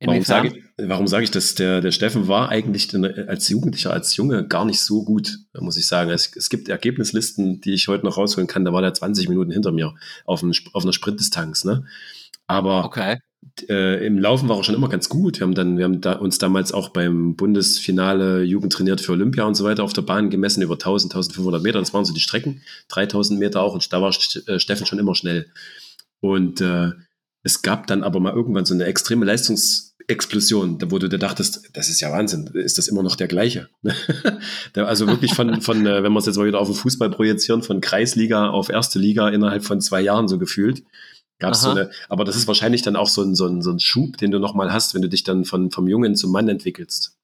Warum 0.00 0.22
sage, 0.22 0.62
warum 0.76 1.06
sage 1.06 1.24
ich 1.24 1.30
das? 1.30 1.54
Der, 1.54 1.80
der 1.80 1.90
Steffen 1.90 2.28
war 2.28 2.50
eigentlich 2.50 2.94
als 3.28 3.48
Jugendlicher, 3.48 3.92
als 3.92 4.14
Junge 4.16 4.46
gar 4.46 4.66
nicht 4.66 4.80
so 4.80 5.04
gut, 5.04 5.38
muss 5.58 5.78
ich 5.78 5.86
sagen. 5.86 6.10
Es, 6.10 6.30
es 6.36 6.50
gibt 6.50 6.68
Ergebnislisten, 6.68 7.62
die 7.62 7.72
ich 7.72 7.88
heute 7.88 8.04
noch 8.04 8.18
rausholen 8.18 8.46
kann. 8.46 8.64
Da 8.66 8.74
war 8.74 8.82
der 8.82 8.92
20 8.92 9.30
Minuten 9.30 9.50
hinter 9.50 9.72
mir 9.72 9.94
auf, 10.26 10.42
einem, 10.42 10.52
auf 10.74 10.82
einer 10.82 10.92
Sprintdistanz. 10.92 11.64
Ne? 11.64 11.86
Aber 12.46 12.84
okay. 12.84 13.20
äh, 13.70 14.06
im 14.06 14.18
Laufen 14.18 14.50
war 14.50 14.58
er 14.58 14.64
schon 14.64 14.74
immer 14.74 14.90
ganz 14.90 15.08
gut. 15.08 15.40
Wir 15.40 15.46
haben, 15.46 15.54
dann, 15.54 15.78
wir 15.78 15.84
haben 15.84 16.02
da, 16.02 16.12
uns 16.12 16.36
damals 16.36 16.72
auch 16.72 16.90
beim 16.90 17.34
Bundesfinale 17.34 18.42
Jugend 18.42 18.74
trainiert 18.74 19.00
für 19.00 19.12
Olympia 19.12 19.44
und 19.44 19.54
so 19.54 19.64
weiter 19.64 19.82
auf 19.82 19.94
der 19.94 20.02
Bahn 20.02 20.28
gemessen 20.28 20.60
über 20.60 20.74
1000, 20.74 21.14
1500 21.14 21.62
Meter. 21.62 21.78
Das 21.78 21.94
waren 21.94 22.04
so 22.04 22.12
die 22.12 22.20
Strecken, 22.20 22.60
3000 22.88 23.40
Meter 23.40 23.62
auch. 23.62 23.72
Und 23.72 23.90
da 23.94 24.02
war 24.02 24.10
äh, 24.10 24.58
Steffen 24.60 24.84
schon 24.84 24.98
immer 24.98 25.14
schnell. 25.14 25.46
Und 26.20 26.60
äh, 26.60 26.92
es 27.46 27.62
gab 27.62 27.86
dann 27.86 28.02
aber 28.02 28.18
mal 28.18 28.32
irgendwann 28.32 28.64
so 28.64 28.74
eine 28.74 28.86
extreme 28.86 29.24
Leistungsexplosion, 29.24 30.78
wo 30.90 30.98
du 30.98 31.08
dir 31.08 31.18
dachtest, 31.18 31.70
das 31.74 31.88
ist 31.88 32.00
ja 32.00 32.10
Wahnsinn, 32.10 32.50
ist 32.54 32.76
das 32.76 32.88
immer 32.88 33.04
noch 33.04 33.14
der 33.14 33.28
gleiche? 33.28 33.68
also 34.74 35.06
wirklich 35.06 35.32
von, 35.32 35.60
von 35.60 35.86
äh, 35.86 36.02
wenn 36.02 36.12
wir 36.12 36.18
es 36.18 36.26
jetzt 36.26 36.38
mal 36.38 36.46
wieder 36.46 36.58
auf 36.58 36.66
den 36.66 36.74
Fußball 36.74 37.08
projizieren, 37.08 37.62
von 37.62 37.80
Kreisliga 37.80 38.50
auf 38.50 38.68
erste 38.68 38.98
Liga 38.98 39.28
innerhalb 39.28 39.64
von 39.64 39.80
zwei 39.80 40.00
Jahren 40.00 40.26
so 40.26 40.38
gefühlt. 40.38 40.82
Gab's 41.38 41.62
so 41.62 41.70
eine, 41.70 41.90
aber 42.08 42.24
das 42.24 42.34
ist 42.34 42.48
wahrscheinlich 42.48 42.82
dann 42.82 42.96
auch 42.96 43.08
so 43.08 43.22
ein, 43.22 43.36
so 43.36 43.46
ein, 43.46 43.62
so 43.62 43.70
ein 43.70 43.78
Schub, 43.78 44.16
den 44.16 44.32
du 44.32 44.40
nochmal 44.40 44.72
hast, 44.72 44.96
wenn 44.96 45.02
du 45.02 45.08
dich 45.08 45.22
dann 45.22 45.44
von, 45.44 45.70
vom 45.70 45.86
Jungen 45.86 46.16
zum 46.16 46.32
Mann 46.32 46.48
entwickelst. 46.48 47.16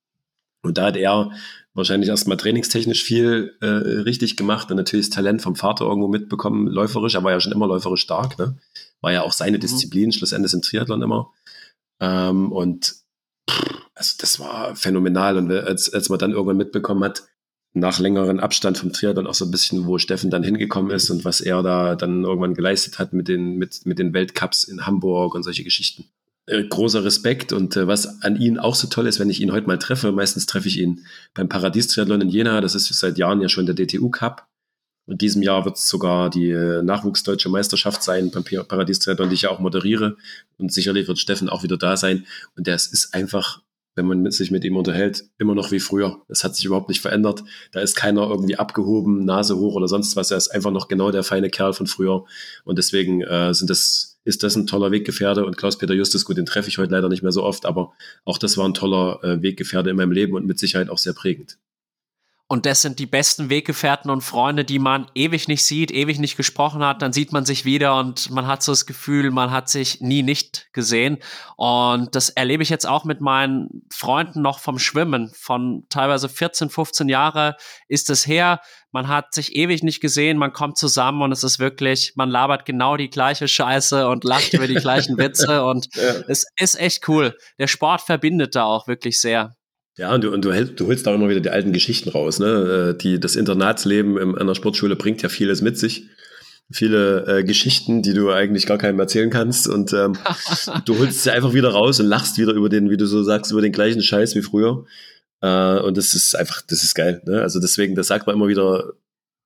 Und 0.62 0.78
da 0.78 0.87
hat 0.87 0.96
er 0.96 1.32
wahrscheinlich 1.74 2.11
erstmal 2.11 2.37
trainingstechnisch 2.37 3.02
viel 3.02 3.56
äh, 3.61 3.66
richtig 3.66 4.37
gemacht 4.37 4.70
und 4.70 4.76
natürlich 4.76 5.06
das 5.06 5.16
Talent 5.16 5.42
vom 5.42 5.56
Vater 5.56 5.87
irgendwo 5.87 6.06
mitbekommen, 6.06 6.68
läuferisch. 6.68 7.16
Er 7.16 7.24
war 7.24 7.32
ja 7.32 7.40
schon 7.40 7.52
immer 7.52 7.66
läuferisch 7.66 8.02
stark, 8.02 8.38
ne? 8.38 8.56
War 9.03 9.12
ja 9.12 9.23
auch 9.23 9.33
seine 9.33 9.59
mhm. 9.59 9.61
Disziplin, 9.61 10.12
schlussendlich 10.12 10.55
im 10.55 10.62
Triathlon 10.62 11.03
immer. 11.03 11.31
Ähm, 12.01 12.51
und 12.51 12.95
also 13.95 14.15
das 14.19 14.41
war 14.41 14.75
phänomenal. 14.75 15.37
Und 15.37 15.53
als, 15.53 15.93
als 15.93 16.09
man 16.09 16.19
dann 16.19 16.33
irgendwann 16.33 16.57
mitbekommen 16.57 17.05
hat, 17.05 17.25
nach 17.75 17.99
längerem 17.99 18.38
Abstand 18.38 18.79
vom 18.79 18.93
Triathlon 18.93 19.27
auch 19.27 19.35
so 19.35 19.45
ein 19.45 19.51
bisschen, 19.51 19.87
wo 19.87 19.99
Steffen 19.99 20.31
dann 20.31 20.43
hingekommen 20.43 20.91
ist 20.91 21.11
und 21.11 21.25
was 21.25 21.41
er 21.41 21.62
da 21.62 21.95
dann 21.95 22.25
irgendwann 22.25 22.55
geleistet 22.55 22.99
hat 22.99 23.12
mit 23.12 23.29
den, 23.29 23.57
mit, 23.57 23.87
mit 23.87 23.99
den 23.99 24.12
Weltcups 24.12 24.65
in 24.65 24.87
Hamburg 24.87 25.35
und 25.35 25.43
solche 25.43 25.65
Geschichten. 25.65 26.05
Äh, 26.47 26.65
großer 26.65 27.05
Respekt 27.05 27.53
und 27.53 27.77
äh, 27.77 27.87
was 27.87 28.23
an 28.23 28.37
ihm 28.37 28.59
auch 28.59 28.75
so 28.75 28.88
toll 28.88 29.07
ist, 29.07 29.21
wenn 29.21 29.31
ich 29.31 29.41
ihn 29.41 29.53
heute 29.53 29.69
mal 29.69 29.79
treffe, 29.79 30.12
meistens 30.12 30.47
treffe 30.47 30.69
ich 30.69 30.79
ihn 30.79 31.07
beim 31.35 31.49
Paradies-Triathlon 31.49 32.21
in 32.21 32.29
Jena, 32.29 32.61
das 32.61 32.75
ist 32.75 32.88
seit 32.88 33.17
Jahren 33.17 33.41
ja 33.41 33.49
schon 33.49 33.65
der 33.65 33.75
DTU 33.75 34.11
Cup. 34.11 34.49
In 35.07 35.19
diesem 35.19 35.43
Jahr 35.43 35.65
wird 35.65 35.77
es 35.77 35.88
sogar 35.88 36.31
die 36.31 36.51
äh, 36.51 36.83
Nachwuchsdeutsche 36.83 37.49
Meisterschaft 37.49 38.03
sein 38.03 38.31
beim 38.31 38.45
Paradies-Triathlon, 38.45 39.29
die 39.29 39.35
ich 39.35 39.43
ja 39.43 39.51
auch 39.51 39.59
moderiere. 39.59 40.17
Und 40.59 40.73
sicherlich 40.73 41.09
wird 41.09 41.19
Steffen 41.19 41.49
auch 41.49 41.62
wieder 41.62 41.77
da 41.77 41.97
sein. 41.97 42.27
Und 42.57 42.67
der 42.67 42.77
ist 42.77 43.12
einfach 43.12 43.61
wenn 43.95 44.07
man 44.07 44.31
sich 44.31 44.51
mit 44.51 44.65
ihm 44.65 44.77
unterhält, 44.77 45.25
immer 45.38 45.55
noch 45.55 45.71
wie 45.71 45.81
früher. 45.81 46.23
Es 46.29 46.45
hat 46.45 46.57
sich 46.57 46.65
überhaupt 46.65 46.88
nicht 46.88 47.01
verändert. 47.01 47.45
Da 47.73 47.81
ist 47.81 47.95
keiner 47.95 48.23
irgendwie 48.29 48.57
abgehoben, 48.57 49.25
Nase 49.25 49.59
hoch 49.59 49.75
oder 49.75 49.88
sonst 49.88 50.17
was. 50.17 50.31
Er 50.31 50.38
ist 50.38 50.49
einfach 50.49 50.71
noch 50.71 50.88
genau 50.88 51.11
der 51.11 51.23
feine 51.23 51.51
Kerl 51.51 51.75
von 51.75 51.87
früher. 51.87 52.25
Und 52.65 52.79
deswegen 52.79 53.23
äh, 53.23 53.53
sind 53.53 53.69
das, 53.69 54.19
ist 54.25 54.43
das 54.43 54.57
ein 54.57 54.67
toller 54.67 54.91
Weggefährte. 54.91 55.45
Und 55.45 55.59
Klaus-Peter 55.59 55.95
Justus, 55.95 56.25
gut, 56.25 56.38
den 56.38 56.47
treffe 56.47 56.69
ich 56.69 56.79
heute 56.79 56.93
leider 56.93 57.11
nicht 57.11 57.23
mehr 57.23 57.33
so 57.33 57.43
oft, 57.43 57.67
aber 57.67 57.93
auch 58.25 58.38
das 58.38 58.57
war 58.57 58.67
ein 58.67 58.75
toller 58.75 59.23
äh, 59.23 59.43
Weggefährte 59.43 59.91
in 59.91 59.97
meinem 59.97 60.12
Leben 60.12 60.35
und 60.35 60.47
mit 60.47 60.59
Sicherheit 60.59 60.88
auch 60.88 60.99
sehr 60.99 61.12
prägend. 61.12 61.59
Und 62.53 62.67
das 62.67 62.83
sind 62.83 62.99
die 62.99 63.07
besten 63.07 63.49
Weggefährten 63.49 64.11
und 64.11 64.21
Freunde, 64.21 64.67
die 64.67 64.79
man 64.79 65.07
ewig 65.15 65.49
nicht 65.49 65.65
sieht, 65.65 65.91
ewig 65.91 66.19
nicht 66.19 66.37
gesprochen 66.37 66.85
hat. 66.85 67.01
Dann 67.01 67.15
sieht 67.15 67.33
man 67.33 67.47
sich 67.47 67.65
wieder 67.65 67.99
und 67.99 68.29
man 68.29 68.47
hat 68.47 68.62
so 68.62 68.73
das 68.73 68.85
Gefühl, 68.85 69.31
man 69.31 69.51
hat 69.51 69.71
sich 69.71 70.03
nie 70.03 70.23
nicht 70.23 70.69
gesehen. 70.75 71.17
Und 71.57 72.15
das 72.15 72.29
erlebe 72.29 72.62
ich 72.62 72.69
jetzt 72.69 72.87
auch 72.87 73.07
mit 73.07 73.23
meinen 73.23 73.87
Freunden 73.91 74.43
noch 74.43 74.59
vom 74.59 74.79
Schwimmen. 74.79 75.33
Von 75.35 75.87
teilweise 75.88 76.29
14, 76.29 76.69
15 76.69 77.09
Jahre 77.09 77.57
ist 77.88 78.11
es 78.11 78.27
her. 78.27 78.61
Man 78.91 79.09
hat 79.09 79.33
sich 79.33 79.57
ewig 79.57 79.83
nicht 79.83 80.03
gesehen, 80.03 80.37
man 80.37 80.53
kommt 80.53 80.77
zusammen 80.77 81.23
und 81.23 81.33
es 81.33 81.45
ist 81.45 81.59
wirklich, 81.59 82.12
man 82.17 82.29
labert 82.29 82.67
genau 82.67 82.99
die 82.99 83.09
gleiche 83.09 83.49
Scheiße 83.49 84.07
und 84.07 84.25
lacht 84.25 84.53
über 84.53 84.67
die 84.67 84.75
gleichen 84.75 85.17
Witze 85.17 85.65
und 85.65 85.88
ja. 85.97 86.17
es 86.29 86.45
ist 86.61 86.79
echt 86.79 87.09
cool. 87.09 87.35
Der 87.59 87.67
Sport 87.67 88.03
verbindet 88.03 88.55
da 88.57 88.65
auch 88.65 88.88
wirklich 88.88 89.23
sehr. 89.23 89.57
Ja, 89.98 90.14
und 90.14 90.24
du, 90.24 90.33
und 90.33 90.44
du, 90.44 90.64
du 90.64 90.87
holst 90.87 91.07
da 91.07 91.14
immer 91.14 91.28
wieder 91.28 91.40
die 91.40 91.50
alten 91.50 91.72
Geschichten 91.72 92.09
raus. 92.09 92.38
Ne? 92.38 92.94
Äh, 92.94 92.98
die, 92.98 93.20
das 93.20 93.37
Internatsleben 93.37 94.16
in 94.16 94.38
einer 94.38 94.55
Sportschule 94.55 94.96
bringt 94.96 95.22
ja 95.22 95.28
vieles 95.28 95.61
mit 95.61 95.78
sich. 95.78 96.07
Viele 96.70 97.26
äh, 97.26 97.44
Geschichten, 97.44 98.00
die 98.02 98.14
du 98.14 98.31
eigentlich 98.31 98.64
gar 98.64 98.78
keinem 98.78 98.98
erzählen 99.00 99.28
kannst. 99.28 99.68
Und 99.68 99.92
ähm, 99.92 100.16
du 100.87 100.98
holst 100.98 101.22
sie 101.22 101.31
einfach 101.31 101.52
wieder 101.52 101.70
raus 101.70 102.00
und 102.00 102.07
lachst 102.07 102.38
wieder 102.38 102.55
über 102.55 102.70
den, 102.70 102.88
wie 102.88 102.96
du 102.96 103.07
so 103.07 103.22
sagst, 103.22 103.52
über 103.52 103.61
den 103.61 103.72
gleichen 103.72 104.02
Scheiß 104.02 104.35
wie 104.35 104.42
früher. 104.42 104.87
Äh, 105.42 105.81
und 105.81 105.98
das 105.98 106.14
ist 106.14 106.35
einfach, 106.37 106.62
das 106.62 106.83
ist 106.83 106.94
geil. 106.94 107.20
Ne? 107.26 107.42
Also 107.42 107.61
deswegen, 107.61 107.94
das 107.94 108.07
sagt 108.07 108.26
man 108.26 108.37
immer 108.37 108.48
wieder, 108.48 108.94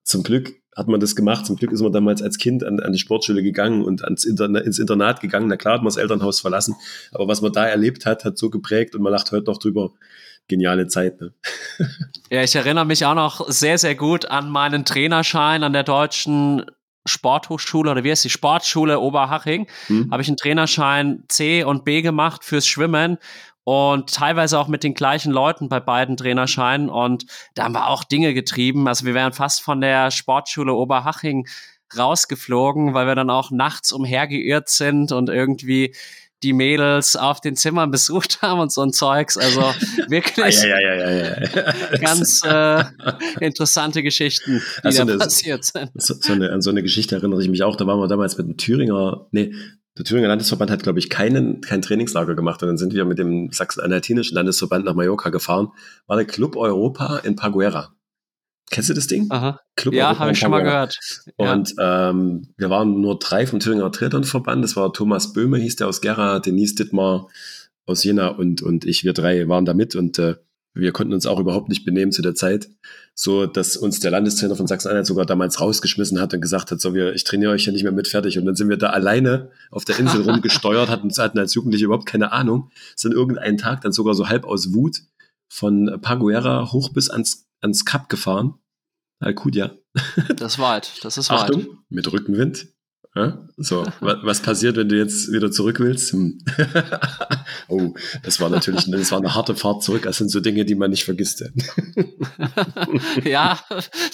zum 0.03 0.23
Glück 0.23 0.53
hat 0.77 0.87
man 0.87 1.01
das 1.01 1.17
gemacht. 1.17 1.45
Zum 1.45 1.57
Glück 1.57 1.73
ist 1.73 1.81
man 1.81 1.91
damals 1.91 2.21
als 2.21 2.37
Kind 2.37 2.63
an, 2.63 2.79
an 2.79 2.93
die 2.93 2.99
Sportschule 2.99 3.43
gegangen 3.43 3.83
und 3.83 4.05
ans 4.05 4.23
Interna 4.23 4.59
ins 4.59 4.79
Internat 4.79 5.19
gegangen. 5.19 5.47
Na 5.47 5.57
klar 5.57 5.73
hat 5.73 5.81
man 5.81 5.89
das 5.89 5.97
Elternhaus 5.97 6.39
verlassen. 6.39 6.75
Aber 7.11 7.27
was 7.27 7.41
man 7.41 7.51
da 7.51 7.67
erlebt 7.67 8.05
hat, 8.05 8.23
hat 8.23 8.37
so 8.37 8.49
geprägt 8.49 8.95
und 8.95 9.01
man 9.01 9.11
lacht 9.11 9.31
heute 9.33 9.47
noch 9.47 9.57
drüber 9.57 9.91
geniale 10.47 10.87
Zeit. 10.87 11.19
Ne? 11.21 11.33
Ja, 12.29 12.43
ich 12.43 12.55
erinnere 12.55 12.85
mich 12.85 13.05
auch 13.05 13.15
noch 13.15 13.49
sehr, 13.49 13.77
sehr 13.77 13.95
gut 13.95 14.25
an 14.25 14.49
meinen 14.49 14.85
Trainerschein 14.85 15.63
an 15.63 15.73
der 15.73 15.83
deutschen 15.83 16.65
Sporthochschule 17.05 17.89
oder 17.89 18.03
wie 18.03 18.11
heißt 18.11 18.25
die 18.25 18.29
Sportschule 18.29 18.99
Oberhaching. 18.99 19.67
Hm. 19.87 20.09
Habe 20.11 20.21
ich 20.21 20.27
einen 20.27 20.37
Trainerschein 20.37 21.23
C 21.29 21.63
und 21.63 21.85
B 21.85 22.01
gemacht 22.01 22.43
fürs 22.43 22.67
Schwimmen 22.67 23.17
und 23.63 24.13
teilweise 24.13 24.59
auch 24.59 24.67
mit 24.67 24.83
den 24.83 24.93
gleichen 24.93 25.31
Leuten 25.31 25.69
bei 25.69 25.79
beiden 25.79 26.15
Trainerscheinen. 26.15 26.89
Und 26.89 27.25
da 27.53 27.63
haben 27.63 27.73
wir 27.73 27.87
auch 27.87 28.03
Dinge 28.03 28.33
getrieben. 28.33 28.87
Also 28.87 29.05
wir 29.05 29.13
wären 29.13 29.33
fast 29.33 29.61
von 29.61 29.81
der 29.81 30.11
Sportschule 30.11 30.73
Oberhaching 30.73 31.47
rausgeflogen, 31.97 32.93
weil 32.93 33.07
wir 33.07 33.15
dann 33.15 33.29
auch 33.29 33.51
nachts 33.51 33.91
umhergeirrt 33.91 34.69
sind 34.69 35.11
und 35.11 35.29
irgendwie 35.29 35.93
die 36.43 36.53
Mädels 36.53 37.15
auf 37.15 37.41
den 37.41 37.55
Zimmern 37.55 37.91
besucht 37.91 38.41
haben 38.41 38.59
und 38.59 38.71
so 38.71 38.81
ein 38.81 38.93
Zeugs. 38.93 39.37
Also 39.37 39.61
wirklich 40.07 40.61
ja, 40.63 40.79
ja, 40.79 41.97
ganz 42.01 42.41
äh, 42.45 42.83
interessante 43.39 44.03
Geschichten, 44.03 44.61
die 44.79 44.85
also 44.85 45.03
da 45.05 45.13
eine, 45.13 45.17
passiert 45.17 45.63
sind. 45.63 45.91
So, 45.95 46.15
so 46.19 46.33
eine, 46.33 46.51
an 46.51 46.61
so 46.61 46.69
eine 46.69 46.83
Geschichte 46.83 47.15
erinnere 47.15 47.41
ich 47.41 47.49
mich 47.49 47.63
auch. 47.63 47.75
Da 47.75 47.87
waren 47.87 47.99
wir 47.99 48.07
damals 48.07 48.37
mit 48.37 48.47
dem 48.47 48.57
Thüringer, 48.57 49.27
nee, 49.31 49.53
der 49.97 50.05
Thüringer 50.05 50.27
Landesverband 50.27 50.69
hat, 50.69 50.83
glaube 50.83 50.99
ich, 50.99 51.09
keinen, 51.09 51.61
kein 51.61 51.81
Trainingslager 51.81 52.35
gemacht. 52.35 52.61
Und 52.61 52.69
dann 52.69 52.77
sind 52.77 52.93
wir 52.93 53.03
mit 53.05 53.17
dem 53.17 53.49
Sachsen-Anhaltinischen 53.51 54.35
Landesverband 54.35 54.85
nach 54.85 54.93
Mallorca 54.93 55.29
gefahren. 55.29 55.69
War 56.05 56.17
der 56.17 56.25
Club 56.25 56.55
Europa 56.55 57.17
in 57.23 57.35
Paguera. 57.35 57.96
Kennst 58.69 58.89
du 58.89 58.93
das 58.93 59.07
Ding? 59.07 59.27
Aha. 59.29 59.61
Club 59.75 59.93
ja, 59.93 60.19
habe 60.19 60.31
ich 60.31 60.39
schon 60.39 60.51
mal 60.51 60.61
gehört. 60.61 60.99
Und 61.37 61.73
ja. 61.77 62.09
ähm, 62.09 62.49
wir 62.57 62.69
waren 62.69 62.99
nur 62.99 63.17
drei 63.17 63.47
vom 63.47 63.59
Thüringer 63.59 63.91
Triathlon-Verband. 63.91 64.63
Das 64.63 64.75
war 64.75 64.91
Thomas 64.91 65.31
Böhme, 65.31 65.57
hieß 65.57 65.77
der 65.77 65.87
aus 65.87 66.01
Gera, 66.01 66.39
Denise 66.39 66.75
Dittmar 66.75 67.27
aus 67.85 68.03
Jena 68.03 68.27
und, 68.27 68.61
und 68.61 68.85
ich. 68.85 69.05
Wir 69.05 69.13
drei 69.13 69.47
waren 69.47 69.63
da 69.63 69.73
mit 69.73 69.95
und 69.95 70.19
äh, 70.19 70.35
wir 70.73 70.91
konnten 70.91 71.13
uns 71.13 71.25
auch 71.25 71.39
überhaupt 71.39 71.69
nicht 71.69 71.85
benehmen 71.85 72.11
zu 72.11 72.21
der 72.21 72.35
Zeit. 72.35 72.69
So, 73.15 73.47
dass 73.47 73.77
uns 73.77 73.99
der 73.99 74.11
Landestrainer 74.11 74.55
von 74.55 74.67
Sachsen-Anhalt 74.67 75.07
sogar 75.07 75.25
damals 75.25 75.59
rausgeschmissen 75.59 76.19
hat 76.21 76.33
und 76.33 76.41
gesagt 76.41 76.69
hat, 76.69 76.79
so, 76.79 76.93
wir, 76.93 77.15
ich 77.15 77.23
trainiere 77.23 77.51
euch 77.51 77.65
ja 77.65 77.71
nicht 77.71 77.83
mehr 77.83 77.91
mit 77.91 78.07
fertig. 78.07 78.37
Und 78.37 78.45
dann 78.45 78.55
sind 78.55 78.69
wir 78.69 78.77
da 78.77 78.89
alleine 78.89 79.49
auf 79.71 79.85
der 79.85 79.97
Insel 79.97 80.21
rumgesteuert, 80.29 80.89
hatten, 80.89 81.09
hatten 81.09 81.39
als 81.39 81.55
Jugendliche 81.55 81.85
überhaupt 81.85 82.05
keine 82.05 82.31
Ahnung. 82.31 82.69
Sind 82.95 83.13
irgendeinen 83.13 83.57
Tag 83.57 83.81
dann 83.81 83.91
sogar 83.93 84.13
so 84.13 84.29
halb 84.29 84.45
aus 84.45 84.73
Wut 84.73 85.01
von 85.49 85.99
Paguera 86.01 86.71
hoch 86.71 86.91
bis 86.93 87.09
ans 87.09 87.46
ans 87.61 87.85
Kap 87.85 88.09
gefahren. 88.09 88.55
Alcudia. 89.19 89.75
Das 90.35 90.53
ist 90.53 90.59
weit, 90.59 91.03
das 91.03 91.17
ist 91.17 91.31
weit. 91.31 91.39
Achtung, 91.39 91.79
mit 91.89 92.11
Rückenwind. 92.11 92.67
So, 93.57 93.83
was 94.01 94.41
passiert, 94.41 94.75
wenn 94.75 94.89
du 94.89 94.97
jetzt 94.97 95.31
wieder 95.31 95.51
zurück 95.51 95.79
willst? 95.79 96.13
Hm. 96.13 96.39
oh, 97.67 97.93
das 98.23 98.39
war 98.39 98.49
natürlich, 98.49 98.85
das 98.91 99.11
war 99.11 99.19
eine 99.19 99.33
harte 99.33 99.55
Fahrt 99.55 99.83
zurück. 99.83 100.03
Das 100.03 100.17
sind 100.17 100.29
so 100.29 100.39
Dinge, 100.39 100.65
die 100.65 100.75
man 100.75 100.91
nicht 100.91 101.03
vergisst. 101.03 101.43
ja, 103.23 103.59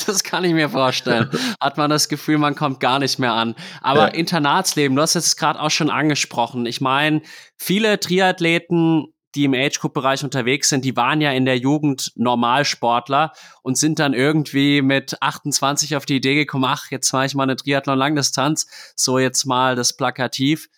das 0.06 0.24
kann 0.24 0.46
ich 0.46 0.54
mir 0.54 0.70
vorstellen. 0.70 1.30
Hat 1.60 1.78
man 1.78 1.90
das 1.90 2.08
Gefühl, 2.08 2.38
man 2.38 2.56
kommt 2.56 2.80
gar 2.80 3.00
nicht 3.00 3.20
mehr 3.20 3.34
an. 3.34 3.56
Aber 3.82 4.08
ja. 4.08 4.14
Internatsleben, 4.14 4.96
du 4.96 5.02
hast 5.02 5.16
jetzt 5.16 5.38
gerade 5.38 5.60
auch 5.60 5.72
schon 5.72 5.90
angesprochen. 5.90 6.66
Ich 6.66 6.80
meine, 6.80 7.22
viele 7.58 8.00
Triathleten 8.00 9.13
die 9.36 9.46
im 9.46 9.54
Age-Group-Bereich 9.54 10.24
unterwegs 10.24 10.70
sind, 10.70 10.86
die 10.86 10.96
waren 10.96 11.22
ja 11.22 11.32
in 11.32 11.46
der 11.46 11.58
Jugend 11.58 12.12
Normalsportler 12.16 13.34
und 13.62 13.78
sind 13.78 14.00
dann 14.00 14.14
irgendwie 14.14 14.82
mit 14.82 15.22
28 15.22 15.96
auf 15.96 16.06
die 16.06 16.18
Idee 16.18 16.36
gekommen, 16.36 16.66
ach, 16.66 16.92
jetzt 16.92 17.12
mache 17.14 17.26
ich 17.26 17.36
mal 17.36 17.44
eine 17.44 17.56
Triathlon-Langdistanz, 17.56 18.68
so 18.96 19.20
jetzt 19.20 19.46
mal 19.46 19.76
das 19.76 19.96
Plakativ. 19.96 20.70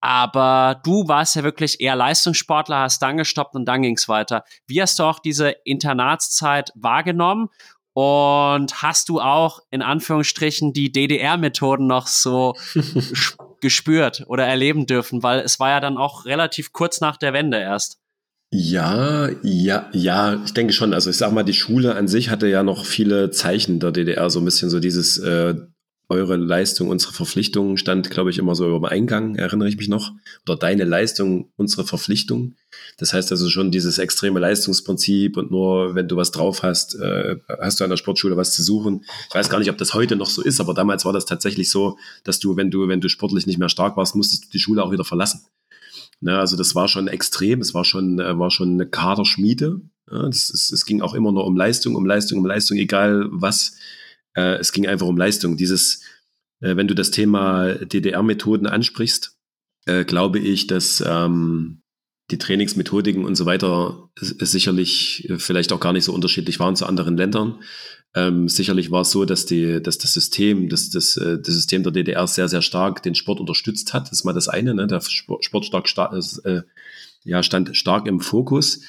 Aber 0.00 0.80
du 0.82 1.08
warst 1.08 1.36
ja 1.36 1.42
wirklich 1.42 1.80
eher 1.80 1.94
Leistungssportler, 1.94 2.80
hast 2.80 3.02
dann 3.02 3.18
gestoppt 3.18 3.54
und 3.54 3.66
dann 3.66 3.82
ging's 3.82 4.08
weiter. 4.08 4.44
Wie 4.66 4.80
hast 4.80 4.98
du 4.98 5.02
auch 5.02 5.18
diese 5.18 5.50
Internatszeit 5.64 6.72
wahrgenommen? 6.74 7.50
Und 7.92 8.82
hast 8.82 9.08
du 9.08 9.20
auch 9.20 9.60
in 9.70 9.82
Anführungsstrichen 9.82 10.72
die 10.72 10.92
DDR-Methoden 10.92 11.86
noch 11.86 12.06
so 12.06 12.54
gespürt 13.60 14.24
oder 14.26 14.46
erleben 14.46 14.86
dürfen? 14.86 15.22
Weil 15.22 15.40
es 15.40 15.58
war 15.58 15.70
ja 15.70 15.80
dann 15.80 15.98
auch 15.98 16.24
relativ 16.24 16.72
kurz 16.72 17.00
nach 17.00 17.16
der 17.16 17.32
Wende 17.32 17.58
erst. 17.58 17.98
Ja, 18.52 19.28
ja, 19.42 19.88
ja, 19.92 20.42
ich 20.44 20.52
denke 20.54 20.72
schon. 20.72 20.92
Also 20.92 21.10
ich 21.10 21.16
sag 21.16 21.32
mal, 21.32 21.44
die 21.44 21.54
Schule 21.54 21.94
an 21.94 22.08
sich 22.08 22.30
hatte 22.30 22.48
ja 22.48 22.64
noch 22.64 22.84
viele 22.84 23.30
Zeichen 23.30 23.78
der 23.78 23.92
DDR, 23.92 24.28
so 24.28 24.40
ein 24.40 24.44
bisschen 24.44 24.70
so 24.70 24.80
dieses 24.80 25.18
äh, 25.18 25.54
eure 26.10 26.36
Leistung, 26.36 26.88
unsere 26.88 27.12
Verpflichtung 27.12 27.76
stand, 27.76 28.10
glaube 28.10 28.30
ich, 28.30 28.38
immer 28.38 28.54
so 28.54 28.66
über 28.66 28.78
dem 28.78 28.84
Eingang, 28.92 29.36
erinnere 29.36 29.68
ich 29.68 29.76
mich 29.76 29.88
noch. 29.88 30.12
Oder 30.46 30.56
deine 30.56 30.84
Leistung, 30.84 31.50
unsere 31.56 31.84
Verpflichtung. 31.86 32.56
Das 32.98 33.12
heißt 33.12 33.30
also 33.30 33.48
schon 33.48 33.70
dieses 33.70 33.98
extreme 33.98 34.40
Leistungsprinzip 34.40 35.36
und 35.36 35.50
nur 35.50 35.94
wenn 35.94 36.08
du 36.08 36.16
was 36.16 36.32
drauf 36.32 36.62
hast, 36.62 36.96
äh, 36.96 37.36
hast 37.60 37.80
du 37.80 37.84
an 37.84 37.90
der 37.90 37.96
Sportschule 37.96 38.36
was 38.36 38.52
zu 38.52 38.62
suchen. 38.62 39.04
Ich 39.28 39.34
weiß 39.34 39.48
gar 39.48 39.60
nicht, 39.60 39.70
ob 39.70 39.78
das 39.78 39.94
heute 39.94 40.16
noch 40.16 40.28
so 40.28 40.42
ist, 40.42 40.60
aber 40.60 40.74
damals 40.74 41.04
war 41.04 41.12
das 41.12 41.24
tatsächlich 41.24 41.70
so, 41.70 41.96
dass 42.24 42.40
du, 42.40 42.56
wenn 42.56 42.70
du, 42.70 42.88
wenn 42.88 43.00
du 43.00 43.08
sportlich 43.08 43.46
nicht 43.46 43.58
mehr 43.58 43.68
stark 43.68 43.96
warst, 43.96 44.16
musstest 44.16 44.46
du 44.46 44.48
die 44.50 44.58
Schule 44.58 44.82
auch 44.82 44.92
wieder 44.92 45.04
verlassen. 45.04 45.46
Ne, 46.20 46.38
also 46.38 46.56
das 46.56 46.74
war 46.74 46.88
schon 46.88 47.08
extrem, 47.08 47.60
es 47.60 47.72
war 47.72 47.84
schon, 47.84 48.18
äh, 48.18 48.38
war 48.38 48.50
schon 48.50 48.72
eine 48.72 48.86
Kaderschmiede. 48.86 49.80
Ja, 50.10 50.26
das, 50.26 50.50
es, 50.50 50.70
es 50.72 50.84
ging 50.84 51.00
auch 51.00 51.14
immer 51.14 51.32
nur 51.32 51.46
um 51.46 51.56
Leistung, 51.56 51.94
um 51.94 52.04
Leistung, 52.04 52.38
um 52.38 52.46
Leistung, 52.46 52.76
egal 52.76 53.28
was 53.30 53.76
äh, 54.34 54.56
es 54.56 54.72
ging 54.72 54.86
einfach 54.86 55.06
um 55.06 55.16
Leistung. 55.16 55.56
Dieses, 55.56 56.02
äh, 56.60 56.76
wenn 56.76 56.88
du 56.88 56.94
das 56.94 57.10
Thema 57.10 57.74
DDR-Methoden 57.74 58.66
ansprichst, 58.66 59.36
äh, 59.86 60.04
glaube 60.04 60.38
ich, 60.38 60.66
dass 60.66 61.02
ähm, 61.06 61.82
die 62.30 62.38
Trainingsmethodiken 62.38 63.24
und 63.24 63.34
so 63.34 63.46
weiter 63.46 64.10
sicherlich 64.16 65.28
äh, 65.28 65.38
vielleicht 65.38 65.72
auch 65.72 65.80
gar 65.80 65.92
nicht 65.92 66.04
so 66.04 66.14
unterschiedlich 66.14 66.60
waren 66.60 66.76
zu 66.76 66.86
anderen 66.86 67.16
Ländern. 67.16 67.60
Ähm, 68.14 68.48
sicherlich 68.48 68.90
war 68.90 69.02
es 69.02 69.10
so, 69.10 69.24
dass, 69.24 69.46
die, 69.46 69.80
dass 69.80 69.98
das 69.98 70.12
System, 70.12 70.68
dass 70.68 70.90
das, 70.90 71.16
äh, 71.16 71.38
das 71.38 71.54
System 71.54 71.82
der 71.82 71.92
DDR 71.92 72.26
sehr, 72.26 72.48
sehr 72.48 72.62
stark 72.62 73.02
den 73.02 73.14
Sport 73.14 73.40
unterstützt 73.40 73.94
hat. 73.94 74.04
Das 74.04 74.12
ist 74.12 74.24
mal 74.24 74.32
das 74.32 74.48
eine. 74.48 74.74
Ne? 74.74 74.86
Der 74.86 75.00
Sport 75.00 75.64
stark, 75.64 75.88
stark 75.88 76.14
äh, 76.44 76.62
ja, 77.24 77.42
stand 77.42 77.76
stark 77.76 78.06
im 78.06 78.20
Fokus. 78.20 78.80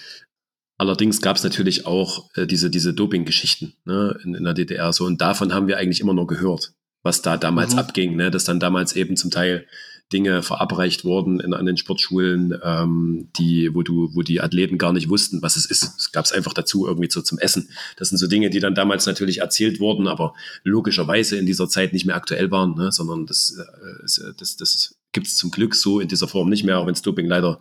Allerdings 0.81 1.21
gab 1.21 1.35
es 1.35 1.43
natürlich 1.43 1.85
auch 1.85 2.27
äh, 2.33 2.47
diese, 2.47 2.71
diese 2.71 2.91
Doping-Geschichten 2.91 3.73
ne, 3.85 4.17
in, 4.23 4.33
in, 4.33 4.43
der 4.43 4.55
DDR 4.55 4.91
so. 4.91 5.05
Und 5.05 5.21
davon 5.21 5.53
haben 5.53 5.67
wir 5.67 5.77
eigentlich 5.77 6.01
immer 6.01 6.15
nur 6.15 6.25
gehört, 6.25 6.73
was 7.03 7.21
da 7.21 7.37
damals 7.37 7.73
mhm. 7.73 7.79
abging, 7.79 8.15
ne? 8.15 8.31
dass 8.31 8.45
dann 8.45 8.59
damals 8.59 8.93
eben 8.93 9.15
zum 9.15 9.29
Teil 9.29 9.67
Dinge 10.11 10.41
verabreicht 10.41 11.05
wurden 11.05 11.39
in, 11.39 11.53
an 11.53 11.67
den 11.67 11.77
Sportschulen, 11.77 12.59
ähm, 12.63 13.29
die, 13.37 13.75
wo 13.75 13.83
du, 13.83 14.09
wo 14.15 14.23
die 14.23 14.41
Athleten 14.41 14.79
gar 14.79 14.91
nicht 14.91 15.07
wussten, 15.07 15.43
was 15.43 15.55
es 15.55 15.67
ist. 15.67 15.83
Es 15.83 16.11
gab 16.11 16.25
es 16.25 16.31
einfach 16.31 16.55
dazu 16.55 16.87
irgendwie 16.87 17.11
so 17.11 17.21
zum 17.21 17.37
Essen. 17.37 17.69
Das 17.97 18.09
sind 18.09 18.17
so 18.17 18.25
Dinge, 18.25 18.49
die 18.49 18.59
dann 18.59 18.73
damals 18.73 19.05
natürlich 19.05 19.37
erzählt 19.41 19.79
wurden, 19.79 20.07
aber 20.07 20.33
logischerweise 20.63 21.37
in 21.37 21.45
dieser 21.45 21.69
Zeit 21.69 21.93
nicht 21.93 22.07
mehr 22.07 22.15
aktuell 22.15 22.49
waren, 22.49 22.73
ne? 22.73 22.91
sondern 22.91 23.27
das, 23.27 23.55
äh, 23.55 24.33
das, 24.35 24.57
das 24.57 24.95
gibt 25.11 25.27
es 25.27 25.37
zum 25.37 25.51
Glück 25.51 25.75
so 25.75 25.99
in 25.99 26.07
dieser 26.07 26.27
Form 26.27 26.49
nicht 26.49 26.63
mehr, 26.63 26.79
auch 26.79 26.87
wenn 26.87 26.93
es 26.95 27.03
Doping 27.03 27.27
leider 27.27 27.59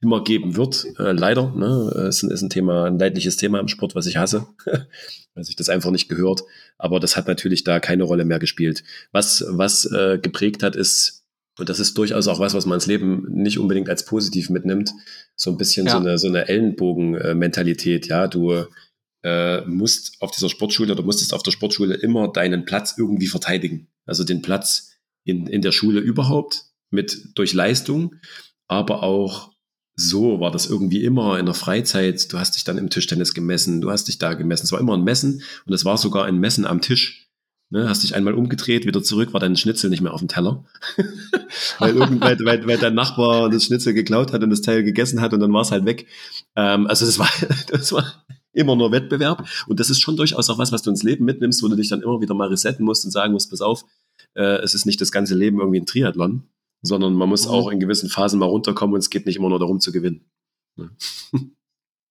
immer 0.00 0.22
geben 0.22 0.56
wird, 0.56 0.86
äh, 0.98 1.12
leider. 1.12 1.54
Ne? 1.54 2.06
Es 2.08 2.22
ist 2.22 2.42
ein 2.42 2.50
Thema, 2.50 2.84
ein 2.84 2.98
leidliches 2.98 3.36
Thema 3.36 3.60
im 3.60 3.68
Sport, 3.68 3.94
was 3.94 4.06
ich 4.06 4.16
hasse, 4.16 4.46
weil 5.34 5.44
sich 5.44 5.56
das 5.56 5.68
einfach 5.68 5.90
nicht 5.90 6.08
gehört. 6.08 6.42
Aber 6.78 7.00
das 7.00 7.16
hat 7.16 7.28
natürlich 7.28 7.64
da 7.64 7.80
keine 7.80 8.04
Rolle 8.04 8.24
mehr 8.24 8.38
gespielt. 8.38 8.84
Was, 9.12 9.44
was 9.48 9.86
äh, 9.86 10.18
geprägt 10.18 10.62
hat, 10.62 10.76
ist, 10.76 11.24
und 11.58 11.68
das 11.70 11.80
ist 11.80 11.96
durchaus 11.96 12.28
auch 12.28 12.38
was, 12.38 12.52
was 12.52 12.66
man 12.66 12.76
ins 12.76 12.86
Leben 12.86 13.26
nicht 13.30 13.58
unbedingt 13.58 13.88
als 13.88 14.04
positiv 14.04 14.50
mitnimmt, 14.50 14.92
so 15.34 15.50
ein 15.50 15.56
bisschen 15.56 15.86
ja. 15.86 15.92
so 15.92 15.98
eine, 15.98 16.18
so 16.18 16.28
eine 16.28 16.46
Ellenbogen-Mentalität. 16.48 18.06
Ja, 18.08 18.28
du 18.28 18.66
äh, 19.22 19.62
musst 19.62 20.20
auf 20.20 20.30
dieser 20.30 20.50
Sportschule 20.50 20.92
oder 20.92 21.02
musstest 21.02 21.32
auf 21.32 21.42
der 21.42 21.52
Sportschule 21.52 21.94
immer 21.94 22.28
deinen 22.28 22.66
Platz 22.66 22.96
irgendwie 22.98 23.28
verteidigen. 23.28 23.88
Also 24.04 24.24
den 24.24 24.42
Platz 24.42 24.92
in, 25.24 25.46
in 25.46 25.62
der 25.62 25.72
Schule 25.72 26.00
überhaupt 26.00 26.66
mit 26.90 27.30
durch 27.34 27.54
Leistung, 27.54 28.14
aber 28.68 29.02
auch 29.02 29.55
so 29.96 30.40
war 30.40 30.50
das 30.50 30.66
irgendwie 30.66 31.04
immer 31.04 31.38
in 31.38 31.46
der 31.46 31.54
Freizeit. 31.54 32.32
Du 32.32 32.38
hast 32.38 32.54
dich 32.54 32.64
dann 32.64 32.76
im 32.76 32.90
Tischtennis 32.90 33.32
gemessen, 33.32 33.80
du 33.80 33.90
hast 33.90 34.08
dich 34.08 34.18
da 34.18 34.34
gemessen. 34.34 34.64
Es 34.64 34.72
war 34.72 34.80
immer 34.80 34.94
ein 34.94 35.04
Messen 35.04 35.42
und 35.64 35.72
es 35.72 35.86
war 35.86 35.96
sogar 35.96 36.26
ein 36.26 36.38
Messen 36.38 36.66
am 36.66 36.82
Tisch. 36.82 37.22
Ne, 37.68 37.88
hast 37.88 38.04
dich 38.04 38.14
einmal 38.14 38.34
umgedreht, 38.34 38.86
wieder 38.86 39.02
zurück, 39.02 39.32
war 39.32 39.40
dein 39.40 39.56
Schnitzel 39.56 39.90
nicht 39.90 40.00
mehr 40.00 40.14
auf 40.14 40.20
dem 40.20 40.28
Teller. 40.28 40.64
weil, 41.80 41.98
weil, 41.98 42.38
weil, 42.44 42.66
weil 42.66 42.78
dein 42.78 42.94
Nachbar 42.94 43.50
das 43.50 43.64
Schnitzel 43.64 43.92
geklaut 43.92 44.32
hat 44.32 44.44
und 44.44 44.50
das 44.50 44.60
Teil 44.60 44.84
gegessen 44.84 45.20
hat 45.20 45.32
und 45.32 45.40
dann 45.40 45.52
war 45.52 45.62
es 45.62 45.72
halt 45.72 45.84
weg. 45.84 46.06
Ähm, 46.54 46.86
also 46.86 47.04
das 47.04 47.18
war, 47.18 47.28
das 47.68 47.90
war 47.90 48.24
immer 48.52 48.76
nur 48.76 48.92
Wettbewerb. 48.92 49.48
Und 49.66 49.80
das 49.80 49.90
ist 49.90 50.00
schon 50.00 50.16
durchaus 50.16 50.48
auch 50.48 50.58
was, 50.58 50.70
was 50.70 50.82
du 50.82 50.90
ins 50.90 51.02
Leben 51.02 51.24
mitnimmst, 51.24 51.60
wo 51.62 51.68
du 51.68 51.74
dich 51.74 51.88
dann 51.88 52.02
immer 52.02 52.20
wieder 52.20 52.34
mal 52.34 52.48
resetten 52.48 52.84
musst 52.84 53.04
und 53.04 53.10
sagen 53.10 53.32
musst, 53.32 53.50
pass 53.50 53.60
auf, 53.60 53.84
äh, 54.34 54.62
es 54.62 54.74
ist 54.74 54.86
nicht 54.86 55.00
das 55.00 55.10
ganze 55.10 55.34
Leben 55.34 55.58
irgendwie 55.58 55.80
ein 55.80 55.86
Triathlon 55.86 56.44
sondern 56.82 57.14
man 57.14 57.28
muss 57.28 57.46
mhm. 57.46 57.52
auch 57.52 57.68
in 57.68 57.80
gewissen 57.80 58.08
Phasen 58.08 58.38
mal 58.38 58.46
runterkommen 58.46 58.94
und 58.94 59.00
es 59.00 59.10
geht 59.10 59.26
nicht 59.26 59.36
immer 59.36 59.48
nur 59.48 59.58
darum 59.58 59.80
zu 59.80 59.92
gewinnen. 59.92 60.30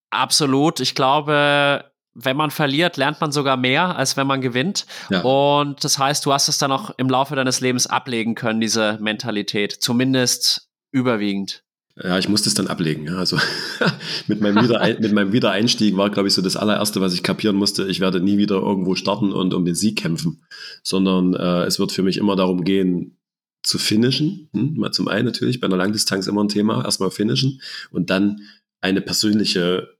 Absolut. 0.09 0.79
Ich 0.79 0.95
glaube, 0.95 1.91
wenn 2.13 2.37
man 2.37 2.49
verliert, 2.49 2.97
lernt 2.97 3.19
man 3.19 3.31
sogar 3.31 3.57
mehr, 3.57 3.97
als 3.97 4.17
wenn 4.17 4.25
man 4.25 4.41
gewinnt. 4.41 4.85
Ja. 5.09 5.21
Und 5.21 5.83
das 5.83 5.99
heißt, 5.99 6.25
du 6.25 6.33
hast 6.33 6.47
es 6.47 6.57
dann 6.57 6.71
auch 6.71 6.91
im 6.97 7.09
Laufe 7.09 7.35
deines 7.35 7.59
Lebens 7.59 7.87
ablegen 7.87 8.35
können, 8.35 8.61
diese 8.61 8.97
Mentalität. 9.01 9.73
Zumindest 9.73 10.69
überwiegend. 10.91 11.63
Ja, 12.01 12.17
ich 12.17 12.27
musste 12.27 12.49
es 12.49 12.55
dann 12.55 12.67
ablegen. 12.67 13.05
Ja. 13.05 13.17
Also 13.17 13.37
mit, 14.27 14.41
meinem 14.41 14.63
Wiederein 14.63 14.97
mit 14.99 15.13
meinem 15.13 15.31
Wiedereinstieg 15.31 15.95
war, 15.95 16.09
glaube 16.09 16.27
ich, 16.27 16.33
so 16.33 16.41
das 16.41 16.57
allererste, 16.57 17.01
was 17.01 17.13
ich 17.13 17.23
kapieren 17.23 17.55
musste. 17.55 17.87
Ich 17.87 17.99
werde 17.99 18.19
nie 18.19 18.37
wieder 18.37 18.55
irgendwo 18.55 18.95
starten 18.95 19.31
und 19.31 19.53
um 19.53 19.65
den 19.65 19.75
Sieg 19.75 19.97
kämpfen, 19.97 20.43
sondern 20.83 21.33
äh, 21.33 21.63
es 21.63 21.79
wird 21.79 21.91
für 21.91 22.03
mich 22.03 22.17
immer 22.17 22.35
darum 22.35 22.63
gehen, 22.63 23.17
zu 23.65 23.79
finishen. 23.79 24.49
Hm? 24.53 24.75
Mal 24.75 24.91
zum 24.91 25.07
einen 25.07 25.25
natürlich, 25.25 25.59
bei 25.59 25.67
einer 25.67 25.77
Langdistanz 25.77 26.27
immer 26.27 26.43
ein 26.43 26.49
Thema, 26.49 26.85
erstmal 26.85 27.11
finishen 27.11 27.61
und 27.91 28.09
dann 28.09 28.41
eine 28.81 29.01
persönliche 29.01 29.95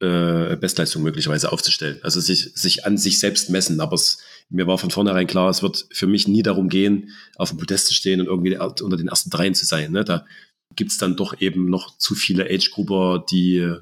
äh, 0.00 0.56
Bestleistung 0.56 1.02
möglicherweise 1.02 1.52
aufzustellen. 1.52 1.98
Also 2.02 2.20
sich, 2.20 2.52
sich 2.54 2.86
an 2.86 2.96
sich 2.96 3.18
selbst 3.18 3.50
messen. 3.50 3.80
Aber 3.80 3.94
es, 3.94 4.18
mir 4.48 4.66
war 4.66 4.78
von 4.78 4.90
vornherein 4.90 5.26
klar, 5.26 5.50
es 5.50 5.62
wird 5.62 5.86
für 5.92 6.06
mich 6.06 6.26
nie 6.28 6.42
darum 6.42 6.68
gehen, 6.68 7.10
auf 7.36 7.50
dem 7.50 7.58
Podest 7.58 7.88
zu 7.88 7.94
stehen 7.94 8.20
und 8.20 8.26
irgendwie 8.26 8.56
unter 8.56 8.96
den 8.96 9.08
ersten 9.08 9.30
dreien 9.30 9.54
zu 9.54 9.66
sein. 9.66 9.92
Ne? 9.92 10.04
Da 10.04 10.24
gibt 10.74 10.92
es 10.92 10.98
dann 10.98 11.16
doch 11.16 11.40
eben 11.40 11.68
noch 11.68 11.98
zu 11.98 12.14
viele 12.14 12.44
Age-Grouper, 12.44 13.24
die 13.30 13.74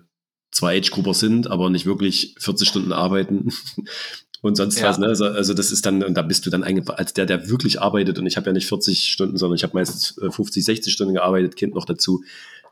zwar 0.50 0.70
Age-Grouper 0.70 1.14
sind, 1.14 1.48
aber 1.48 1.68
nicht 1.70 1.84
wirklich 1.84 2.34
40 2.38 2.68
Stunden 2.68 2.92
arbeiten 2.92 3.52
und 4.46 4.56
sonst 4.56 4.78
ja. 4.78 4.88
was. 4.88 4.98
Ne? 4.98 5.06
Also, 5.06 5.26
also, 5.26 5.54
das 5.54 5.72
ist 5.72 5.84
dann, 5.86 6.02
und 6.02 6.14
da 6.14 6.22
bist 6.22 6.46
du 6.46 6.50
dann 6.50 6.64
eigentlich 6.64 6.88
als 6.90 7.12
der, 7.12 7.26
der 7.26 7.48
wirklich 7.48 7.80
arbeitet, 7.80 8.18
und 8.18 8.26
ich 8.26 8.36
habe 8.36 8.46
ja 8.46 8.52
nicht 8.52 8.66
40 8.66 9.04
Stunden, 9.04 9.36
sondern 9.36 9.56
ich 9.56 9.62
habe 9.62 9.74
meistens 9.74 10.20
50, 10.20 10.64
60 10.64 10.92
Stunden 10.92 11.14
gearbeitet, 11.14 11.56
Kind 11.56 11.74
noch 11.74 11.84
dazu, 11.84 12.22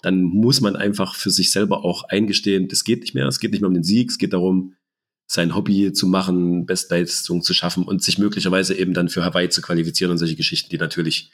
dann 0.02 0.22
muss 0.22 0.60
man 0.60 0.76
einfach 0.76 1.14
für 1.14 1.30
sich 1.30 1.50
selber 1.50 1.84
auch 1.84 2.04
eingestehen, 2.04 2.68
das 2.68 2.84
geht 2.84 3.00
nicht 3.00 3.14
mehr, 3.14 3.26
es 3.26 3.40
geht 3.40 3.52
nicht 3.52 3.60
mehr 3.60 3.68
um 3.68 3.74
den 3.74 3.84
Sieg, 3.84 4.10
es 4.10 4.18
geht 4.18 4.32
darum, 4.32 4.74
sein 5.26 5.54
Hobby 5.54 5.92
zu 5.92 6.06
machen, 6.06 6.66
Bestleistung 6.66 7.42
zu 7.42 7.54
schaffen 7.54 7.84
und 7.84 8.02
sich 8.02 8.18
möglicherweise 8.18 8.74
eben 8.74 8.92
dann 8.92 9.08
für 9.08 9.24
Hawaii 9.24 9.48
zu 9.48 9.62
qualifizieren 9.62 10.10
und 10.10 10.18
solche 10.18 10.36
Geschichten, 10.36 10.68
die 10.70 10.78
natürlich 10.78 11.30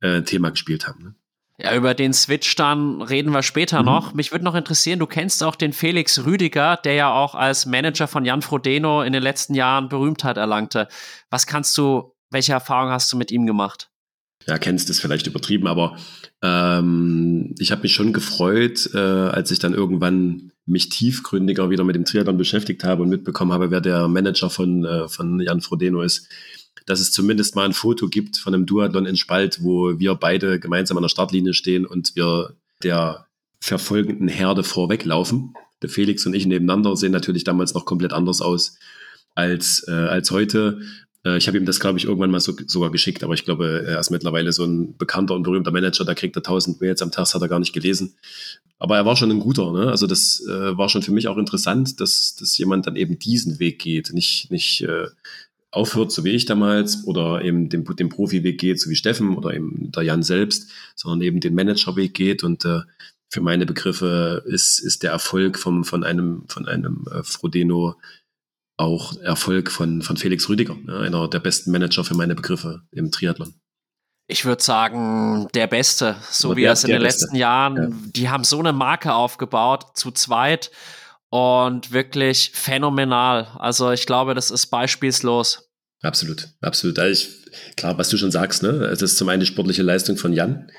äh, 0.00 0.22
Thema 0.22 0.50
gespielt 0.50 0.88
haben. 0.88 1.04
Ne? 1.04 1.14
Ja, 1.56 1.76
über 1.76 1.94
den 1.94 2.12
Switch 2.12 2.56
dann 2.56 3.00
reden 3.00 3.30
wir 3.30 3.42
später 3.42 3.80
mhm. 3.80 3.86
noch. 3.86 4.14
Mich 4.14 4.32
würde 4.32 4.44
noch 4.44 4.56
interessieren, 4.56 4.98
du 4.98 5.06
kennst 5.06 5.42
auch 5.44 5.54
den 5.54 5.72
Felix 5.72 6.24
Rüdiger, 6.24 6.76
der 6.76 6.94
ja 6.94 7.12
auch 7.12 7.34
als 7.36 7.64
Manager 7.64 8.08
von 8.08 8.24
Jan 8.24 8.42
Frodeno 8.42 9.02
in 9.02 9.12
den 9.12 9.22
letzten 9.22 9.54
Jahren 9.54 9.88
Berühmtheit 9.88 10.36
erlangte. 10.36 10.88
Was 11.30 11.46
kannst 11.46 11.76
du, 11.78 12.12
welche 12.30 12.52
Erfahrungen 12.52 12.92
hast 12.92 13.12
du 13.12 13.16
mit 13.16 13.30
ihm 13.30 13.46
gemacht? 13.46 13.90
Ja, 14.46 14.58
kennst 14.58 14.90
es 14.90 15.00
vielleicht 15.00 15.26
übertrieben, 15.26 15.68
aber 15.68 15.96
ähm, 16.42 17.54
ich 17.58 17.70
habe 17.70 17.82
mich 17.82 17.94
schon 17.94 18.12
gefreut, 18.12 18.90
äh, 18.92 18.98
als 18.98 19.50
ich 19.50 19.58
dann 19.58 19.74
irgendwann 19.74 20.52
mich 20.66 20.88
tiefgründiger 20.88 21.70
wieder 21.70 21.84
mit 21.84 21.94
dem 21.94 22.04
Triathlon 22.04 22.36
beschäftigt 22.36 22.84
habe 22.84 23.02
und 23.02 23.10
mitbekommen 23.10 23.52
habe, 23.52 23.70
wer 23.70 23.80
der 23.80 24.08
Manager 24.08 24.50
von, 24.50 24.84
äh, 24.84 25.08
von 25.08 25.40
Jan 25.40 25.60
Frodeno 25.60 26.02
ist 26.02 26.28
dass 26.86 27.00
es 27.00 27.12
zumindest 27.12 27.56
mal 27.56 27.64
ein 27.64 27.72
Foto 27.72 28.08
gibt 28.08 28.36
von 28.36 28.54
einem 28.54 28.66
Duathlon 28.66 29.06
in 29.06 29.16
Spalt, 29.16 29.62
wo 29.62 29.98
wir 29.98 30.14
beide 30.14 30.60
gemeinsam 30.60 30.96
an 30.96 31.02
der 31.02 31.08
Startlinie 31.08 31.54
stehen 31.54 31.86
und 31.86 32.14
wir 32.16 32.54
der 32.82 33.26
verfolgenden 33.60 34.28
Herde 34.28 34.62
vorweglaufen. 34.62 35.54
Der 35.82 35.88
Felix 35.88 36.26
und 36.26 36.34
ich 36.34 36.46
nebeneinander 36.46 36.96
sehen 36.96 37.12
natürlich 37.12 37.44
damals 37.44 37.74
noch 37.74 37.86
komplett 37.86 38.12
anders 38.12 38.40
aus 38.40 38.78
als, 39.34 39.84
äh, 39.88 39.92
als 39.92 40.30
heute. 40.30 40.80
Äh, 41.24 41.38
ich 41.38 41.46
habe 41.48 41.56
ihm 41.56 41.64
das, 41.64 41.80
glaube 41.80 41.98
ich, 41.98 42.04
irgendwann 42.04 42.30
mal 42.30 42.40
so, 42.40 42.54
sogar 42.66 42.90
geschickt, 42.90 43.24
aber 43.24 43.34
ich 43.34 43.44
glaube, 43.44 43.84
er 43.86 43.98
ist 43.98 44.10
mittlerweile 44.10 44.52
so 44.52 44.64
ein 44.64 44.96
bekannter 44.96 45.34
und 45.34 45.42
berühmter 45.42 45.72
Manager, 45.72 46.04
da 46.04 46.14
kriegt 46.14 46.36
er 46.36 46.40
1000 46.40 46.80
Mails 46.80 47.02
am 47.02 47.10
Tag, 47.10 47.32
hat 47.32 47.42
er 47.42 47.48
gar 47.48 47.58
nicht 47.58 47.72
gelesen. 47.72 48.14
Aber 48.78 48.96
er 48.96 49.06
war 49.06 49.16
schon 49.16 49.30
ein 49.30 49.40
guter, 49.40 49.72
ne? 49.72 49.90
Also 49.90 50.06
das 50.06 50.44
äh, 50.46 50.76
war 50.76 50.88
schon 50.88 51.02
für 51.02 51.12
mich 51.12 51.28
auch 51.28 51.38
interessant, 51.38 52.00
dass, 52.00 52.36
dass 52.36 52.58
jemand 52.58 52.86
dann 52.86 52.96
eben 52.96 53.18
diesen 53.18 53.58
Weg 53.58 53.78
geht, 53.78 54.12
nicht, 54.12 54.50
nicht 54.50 54.82
äh, 54.82 55.06
aufhört, 55.74 56.12
so 56.12 56.24
wie 56.24 56.30
ich 56.30 56.46
damals, 56.46 57.04
oder 57.06 57.42
eben 57.42 57.68
den, 57.68 57.84
den 57.84 58.08
Profiweg 58.08 58.58
geht, 58.58 58.80
so 58.80 58.90
wie 58.90 58.96
Steffen 58.96 59.36
oder 59.36 59.52
eben 59.54 59.90
der 59.92 60.02
Jan 60.02 60.22
selbst, 60.22 60.70
sondern 60.94 61.22
eben 61.22 61.40
den 61.40 61.54
Managerweg 61.54 62.14
geht 62.14 62.44
und 62.44 62.64
äh, 62.64 62.80
für 63.30 63.40
meine 63.40 63.66
Begriffe 63.66 64.44
ist, 64.46 64.78
ist 64.78 65.02
der 65.02 65.10
Erfolg 65.10 65.58
vom, 65.58 65.84
von 65.84 66.04
einem, 66.04 66.44
von 66.48 66.68
einem 66.68 67.04
äh, 67.10 67.22
Frodeno 67.24 67.96
auch 68.76 69.16
Erfolg 69.20 69.70
von, 69.70 70.02
von 70.02 70.16
Felix 70.16 70.48
Rüdiger, 70.48 70.76
ne? 70.84 70.98
einer 71.00 71.28
der 71.28 71.40
besten 71.40 71.70
Manager 71.70 72.04
für 72.04 72.14
meine 72.14 72.34
Begriffe 72.34 72.82
im 72.90 73.10
Triathlon. 73.10 73.54
Ich 74.26 74.44
würde 74.44 74.62
sagen, 74.62 75.48
der 75.54 75.66
Beste, 75.66 76.16
so 76.30 76.48
Aber 76.48 76.56
wie 76.56 76.64
er 76.64 76.72
es 76.72 76.84
in 76.84 76.90
den 76.90 77.02
Beste. 77.02 77.24
letzten 77.24 77.36
Jahren, 77.36 77.76
ja. 77.76 77.88
die 78.14 78.28
haben 78.30 78.44
so 78.44 78.58
eine 78.58 78.72
Marke 78.72 79.12
aufgebaut, 79.12 79.96
zu 79.96 80.12
zweit 80.12 80.70
und 81.34 81.90
wirklich 81.90 82.52
phänomenal. 82.54 83.48
Also 83.58 83.90
ich 83.90 84.06
glaube, 84.06 84.34
das 84.34 84.52
ist 84.52 84.66
beispielslos. 84.66 85.68
Absolut, 86.00 86.50
absolut. 86.60 87.00
Also 87.00 87.26
ich, 87.26 87.74
klar, 87.74 87.98
was 87.98 88.08
du 88.08 88.16
schon 88.16 88.30
sagst, 88.30 88.62
ne? 88.62 88.68
Es 88.68 89.02
ist 89.02 89.16
zum 89.16 89.28
einen 89.28 89.40
die 89.40 89.46
sportliche 89.46 89.82
Leistung 89.82 90.16
von 90.16 90.32
Jan 90.32 90.70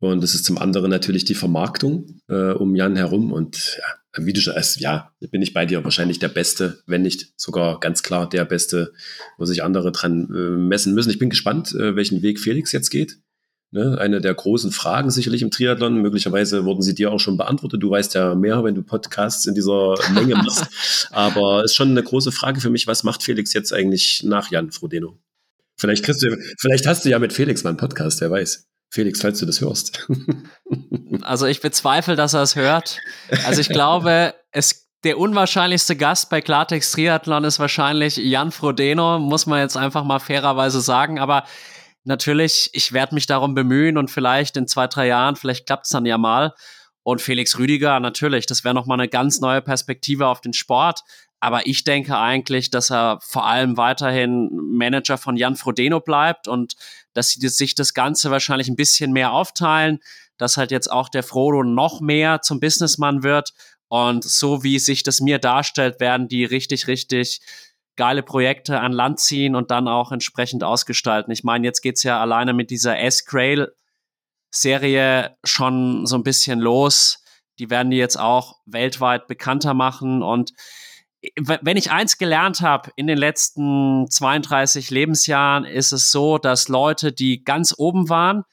und 0.00 0.22
es 0.22 0.34
ist 0.34 0.44
zum 0.44 0.58
anderen 0.58 0.90
natürlich 0.90 1.24
die 1.24 1.34
Vermarktung 1.34 2.20
äh, 2.28 2.50
um 2.50 2.76
Jan 2.76 2.94
herum. 2.94 3.32
Und 3.32 3.78
ja, 3.80 4.22
wie 4.22 4.34
du 4.34 4.42
schon, 4.42 4.52
also, 4.52 4.80
ja, 4.80 5.12
bin 5.30 5.40
ich 5.40 5.54
bei 5.54 5.64
dir 5.64 5.82
wahrscheinlich 5.82 6.18
der 6.18 6.28
Beste, 6.28 6.82
wenn 6.84 7.00
nicht 7.00 7.32
sogar 7.38 7.80
ganz 7.80 8.02
klar 8.02 8.28
der 8.28 8.44
Beste, 8.44 8.92
wo 9.38 9.46
sich 9.46 9.62
andere 9.62 9.92
dran 9.92 10.28
äh, 10.30 10.58
messen 10.58 10.92
müssen. 10.92 11.08
Ich 11.08 11.20
bin 11.20 11.30
gespannt, 11.30 11.74
äh, 11.74 11.96
welchen 11.96 12.20
Weg 12.20 12.38
Felix 12.38 12.70
jetzt 12.72 12.90
geht. 12.90 13.16
Ne, 13.74 13.96
eine 13.98 14.20
der 14.20 14.34
großen 14.34 14.70
Fragen 14.70 15.10
sicherlich 15.10 15.40
im 15.40 15.50
Triathlon. 15.50 16.02
Möglicherweise 16.02 16.66
wurden 16.66 16.82
sie 16.82 16.94
dir 16.94 17.10
auch 17.10 17.18
schon 17.18 17.38
beantwortet. 17.38 17.82
Du 17.82 17.88
weißt 17.88 18.14
ja 18.14 18.34
mehr, 18.34 18.62
wenn 18.64 18.74
du 18.74 18.82
Podcasts 18.82 19.46
in 19.46 19.54
dieser 19.54 19.94
Menge 20.12 20.34
machst. 20.34 20.66
Aber 21.10 21.64
es 21.64 21.70
ist 21.70 21.76
schon 21.76 21.88
eine 21.88 22.02
große 22.02 22.32
Frage 22.32 22.60
für 22.60 22.68
mich, 22.68 22.86
was 22.86 23.02
macht 23.02 23.22
Felix 23.22 23.54
jetzt 23.54 23.72
eigentlich 23.72 24.24
nach 24.24 24.50
Jan 24.50 24.72
Frodeno? 24.72 25.18
Vielleicht, 25.78 26.04
kriegst 26.04 26.22
du, 26.22 26.36
vielleicht 26.60 26.86
hast 26.86 27.06
du 27.06 27.08
ja 27.08 27.18
mit 27.18 27.32
Felix 27.32 27.64
mal 27.64 27.70
einen 27.70 27.78
Podcast, 27.78 28.20
wer 28.20 28.30
weiß. 28.30 28.68
Felix, 28.90 29.22
falls 29.22 29.38
du 29.38 29.46
das 29.46 29.62
hörst. 29.62 30.06
also 31.22 31.46
ich 31.46 31.62
bezweifle, 31.62 32.14
dass 32.14 32.34
er 32.34 32.42
es 32.42 32.56
hört. 32.56 32.98
Also 33.46 33.62
ich 33.62 33.70
glaube, 33.70 34.34
es 34.50 34.82
der 35.04 35.18
unwahrscheinlichste 35.18 35.96
Gast 35.96 36.30
bei 36.30 36.40
Klartext 36.40 36.94
Triathlon 36.94 37.44
ist 37.44 37.58
wahrscheinlich 37.58 38.18
Jan 38.18 38.52
Frodeno, 38.52 39.18
muss 39.18 39.46
man 39.46 39.60
jetzt 39.60 39.76
einfach 39.76 40.04
mal 40.04 40.20
fairerweise 40.20 40.80
sagen. 40.80 41.18
Aber 41.18 41.44
natürlich, 42.04 42.70
ich 42.72 42.92
werde 42.92 43.14
mich 43.14 43.26
darum 43.26 43.54
bemühen 43.54 43.98
und 43.98 44.10
vielleicht 44.10 44.56
in 44.56 44.66
zwei, 44.66 44.86
drei 44.86 45.06
Jahren, 45.06 45.36
vielleicht 45.36 45.66
klappt 45.66 45.86
es 45.86 45.90
dann 45.90 46.06
ja 46.06 46.18
mal. 46.18 46.54
Und 47.02 47.20
Felix 47.20 47.58
Rüdiger, 47.58 47.98
natürlich, 48.00 48.46
das 48.46 48.64
wäre 48.64 48.74
nochmal 48.74 49.00
eine 49.00 49.08
ganz 49.08 49.40
neue 49.40 49.60
Perspektive 49.60 50.26
auf 50.26 50.40
den 50.40 50.52
Sport. 50.52 51.00
Aber 51.40 51.66
ich 51.66 51.82
denke 51.82 52.16
eigentlich, 52.16 52.70
dass 52.70 52.90
er 52.90 53.18
vor 53.20 53.46
allem 53.46 53.76
weiterhin 53.76 54.48
Manager 54.52 55.18
von 55.18 55.36
Jan 55.36 55.56
Frodeno 55.56 55.98
bleibt 55.98 56.46
und 56.46 56.74
dass 57.14 57.30
sie 57.30 57.48
sich 57.48 57.74
das 57.74 57.94
Ganze 57.94 58.30
wahrscheinlich 58.30 58.68
ein 58.68 58.76
bisschen 58.76 59.12
mehr 59.12 59.32
aufteilen, 59.32 59.98
dass 60.38 60.56
halt 60.56 60.70
jetzt 60.70 60.90
auch 60.90 61.08
der 61.08 61.24
Frodo 61.24 61.64
noch 61.64 62.00
mehr 62.00 62.42
zum 62.42 62.60
Businessman 62.60 63.24
wird. 63.24 63.52
Und 63.88 64.22
so 64.22 64.62
wie 64.62 64.78
sich 64.78 65.02
das 65.02 65.20
mir 65.20 65.40
darstellt, 65.40 65.98
werden 65.98 66.28
die 66.28 66.44
richtig, 66.44 66.86
richtig 66.86 67.40
geile 67.96 68.22
Projekte 68.22 68.80
an 68.80 68.92
Land 68.92 69.20
ziehen 69.20 69.54
und 69.54 69.70
dann 69.70 69.86
auch 69.88 70.10
entsprechend 70.12 70.64
ausgestalten. 70.64 71.30
Ich 71.32 71.44
meine, 71.44 71.66
jetzt 71.66 71.82
geht's 71.82 72.02
ja 72.02 72.18
alleine 72.20 72.54
mit 72.54 72.70
dieser 72.70 72.98
S-Grail-Serie 72.98 75.36
schon 75.44 76.06
so 76.06 76.16
ein 76.16 76.22
bisschen 76.22 76.60
los. 76.60 77.22
Die 77.58 77.68
werden 77.70 77.90
die 77.90 77.98
jetzt 77.98 78.18
auch 78.18 78.60
weltweit 78.66 79.26
bekannter 79.26 79.74
machen. 79.74 80.22
Und 80.22 80.52
wenn 81.36 81.76
ich 81.76 81.90
eins 81.90 82.18
gelernt 82.18 82.62
habe 82.62 82.90
in 82.96 83.06
den 83.06 83.18
letzten 83.18 84.10
32 84.10 84.90
Lebensjahren, 84.90 85.64
ist 85.64 85.92
es 85.92 86.10
so, 86.10 86.38
dass 86.38 86.68
Leute, 86.68 87.12
die 87.12 87.44
ganz 87.44 87.74
oben 87.76 88.08
waren, 88.08 88.44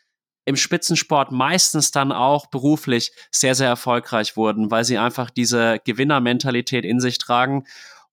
im 0.45 0.56
Spitzensport 0.56 1.32
meistens 1.32 1.91
dann 1.91 2.12
auch 2.12 2.47
beruflich 2.47 3.12
sehr, 3.32 3.56
sehr 3.56 3.67
erfolgreich 3.67 4.36
wurden, 4.36 4.71
weil 4.71 4.84
sie 4.84 4.97
einfach 4.97 5.30
diese 5.30 5.80
Gewinnermentalität 5.86 6.86
in 6.86 6.99
sich 6.99 7.19
tragen. 7.19 7.65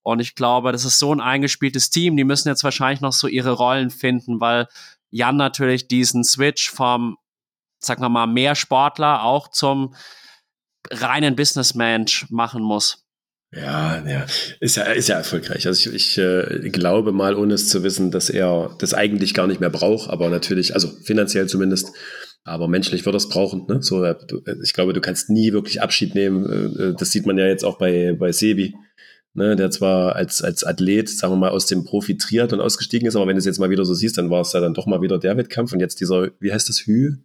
Und 0.06 0.20
ich 0.20 0.36
glaube, 0.36 0.70
das 0.70 0.84
ist 0.84 1.00
so 1.00 1.12
ein 1.12 1.20
eingespieltes 1.20 1.90
Team. 1.90 2.16
Die 2.16 2.22
müssen 2.22 2.46
jetzt 2.46 2.62
wahrscheinlich 2.62 3.00
noch 3.00 3.12
so 3.12 3.26
ihre 3.26 3.50
Rollen 3.50 3.90
finden, 3.90 4.40
weil 4.40 4.68
Jan 5.10 5.36
natürlich 5.36 5.88
diesen 5.88 6.22
Switch 6.22 6.70
vom, 6.70 7.16
sagen 7.80 8.02
wir 8.02 8.08
mal, 8.08 8.28
mehr 8.28 8.54
Sportler 8.54 9.24
auch 9.24 9.48
zum 9.48 9.96
reinen 10.92 11.34
Businessman 11.34 12.06
machen 12.28 12.62
muss. 12.62 13.04
Ja, 13.52 14.00
ja, 14.06 14.26
ist 14.60 14.76
ja, 14.76 14.84
ist 14.84 15.08
ja 15.08 15.16
erfolgreich. 15.16 15.66
Also 15.66 15.90
ich, 15.90 16.16
ich 16.16 16.18
äh, 16.18 16.70
glaube 16.70 17.10
mal, 17.10 17.34
ohne 17.34 17.54
es 17.54 17.68
zu 17.68 17.82
wissen, 17.82 18.12
dass 18.12 18.30
er 18.30 18.76
das 18.78 18.94
eigentlich 18.94 19.34
gar 19.34 19.48
nicht 19.48 19.60
mehr 19.60 19.70
braucht, 19.70 20.08
aber 20.08 20.30
natürlich, 20.30 20.74
also 20.74 20.88
finanziell 21.02 21.48
zumindest, 21.48 21.90
aber 22.44 22.68
menschlich 22.68 23.04
wird 23.04 23.16
er 23.16 23.18
es 23.18 23.28
brauchen. 23.28 23.66
Ne? 23.66 23.82
So, 23.82 24.04
äh, 24.04 24.14
ich 24.62 24.72
glaube, 24.72 24.92
du 24.92 25.00
kannst 25.00 25.30
nie 25.30 25.52
wirklich 25.52 25.82
Abschied 25.82 26.14
nehmen. 26.14 26.46
Äh, 26.78 26.82
äh, 26.82 26.94
das 26.96 27.10
sieht 27.10 27.26
man 27.26 27.38
ja 27.38 27.46
jetzt 27.46 27.64
auch 27.64 27.78
bei, 27.78 28.14
bei 28.16 28.30
Sebi 28.30 28.76
ne, 29.36 29.54
der 29.54 29.70
zwar 29.70 30.16
als, 30.16 30.42
als 30.42 30.64
Athlet, 30.64 31.08
sagen 31.08 31.34
wir 31.34 31.36
mal, 31.36 31.50
aus 31.50 31.66
dem 31.66 31.84
Profi 31.84 32.16
Triathlon 32.16 32.60
ausgestiegen 32.60 33.06
ist, 33.06 33.16
aber 33.16 33.26
wenn 33.26 33.36
du 33.36 33.38
es 33.38 33.44
jetzt 33.44 33.60
mal 33.60 33.70
wieder 33.70 33.84
so 33.84 33.94
siehst, 33.94 34.18
dann 34.18 34.30
war 34.30 34.40
es 34.40 34.52
ja 34.52 34.60
dann 34.60 34.74
doch 34.74 34.86
mal 34.86 35.02
wieder 35.02 35.18
der 35.18 35.36
Wettkampf 35.36 35.72
und 35.72 35.80
jetzt 35.80 36.00
dieser, 36.00 36.30
wie 36.40 36.52
heißt 36.52 36.68
das, 36.68 36.80
Hü? 36.80 37.18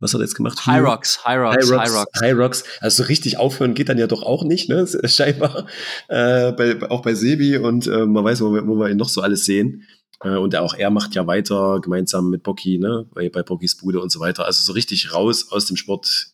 Was 0.00 0.12
hat 0.12 0.20
er 0.20 0.24
jetzt 0.24 0.34
gemacht? 0.34 0.66
High 0.66 0.84
Rocks, 0.84 1.24
High 1.24 1.38
Rocks, 1.38 1.70
High 1.70 1.94
Rocks. 1.94 2.20
High 2.20 2.36
Rocks. 2.36 2.64
Also 2.80 3.02
so 3.02 3.06
richtig 3.06 3.38
aufhören 3.38 3.74
geht 3.74 3.88
dann 3.88 3.96
ja 3.96 4.08
doch 4.08 4.22
auch 4.22 4.42
nicht, 4.42 4.68
ne? 4.68 4.86
Scheinbar. 5.04 5.66
Äh, 6.08 6.52
bei, 6.52 6.90
auch 6.90 7.00
bei 7.02 7.14
Sebi 7.14 7.56
und 7.56 7.86
äh, 7.86 8.04
man 8.04 8.24
weiß, 8.24 8.40
wo 8.42 8.52
wir, 8.52 8.66
wo 8.66 8.74
wir 8.74 8.90
ihn 8.90 8.96
noch 8.96 9.08
so 9.08 9.22
alles 9.22 9.44
sehen. 9.44 9.84
Äh, 10.22 10.36
und 10.36 10.56
auch 10.56 10.74
er 10.74 10.90
macht 10.90 11.14
ja 11.14 11.26
weiter 11.26 11.80
gemeinsam 11.80 12.28
mit 12.28 12.42
Bocky, 12.42 12.78
ne? 12.78 13.06
Bei, 13.14 13.28
bei 13.28 13.44
Bockys 13.44 13.76
Bude 13.76 14.00
und 14.00 14.10
so 14.10 14.18
weiter. 14.18 14.44
Also 14.44 14.62
so 14.64 14.72
richtig 14.72 15.14
raus 15.14 15.50
aus 15.50 15.66
dem 15.66 15.76
Sport 15.76 16.33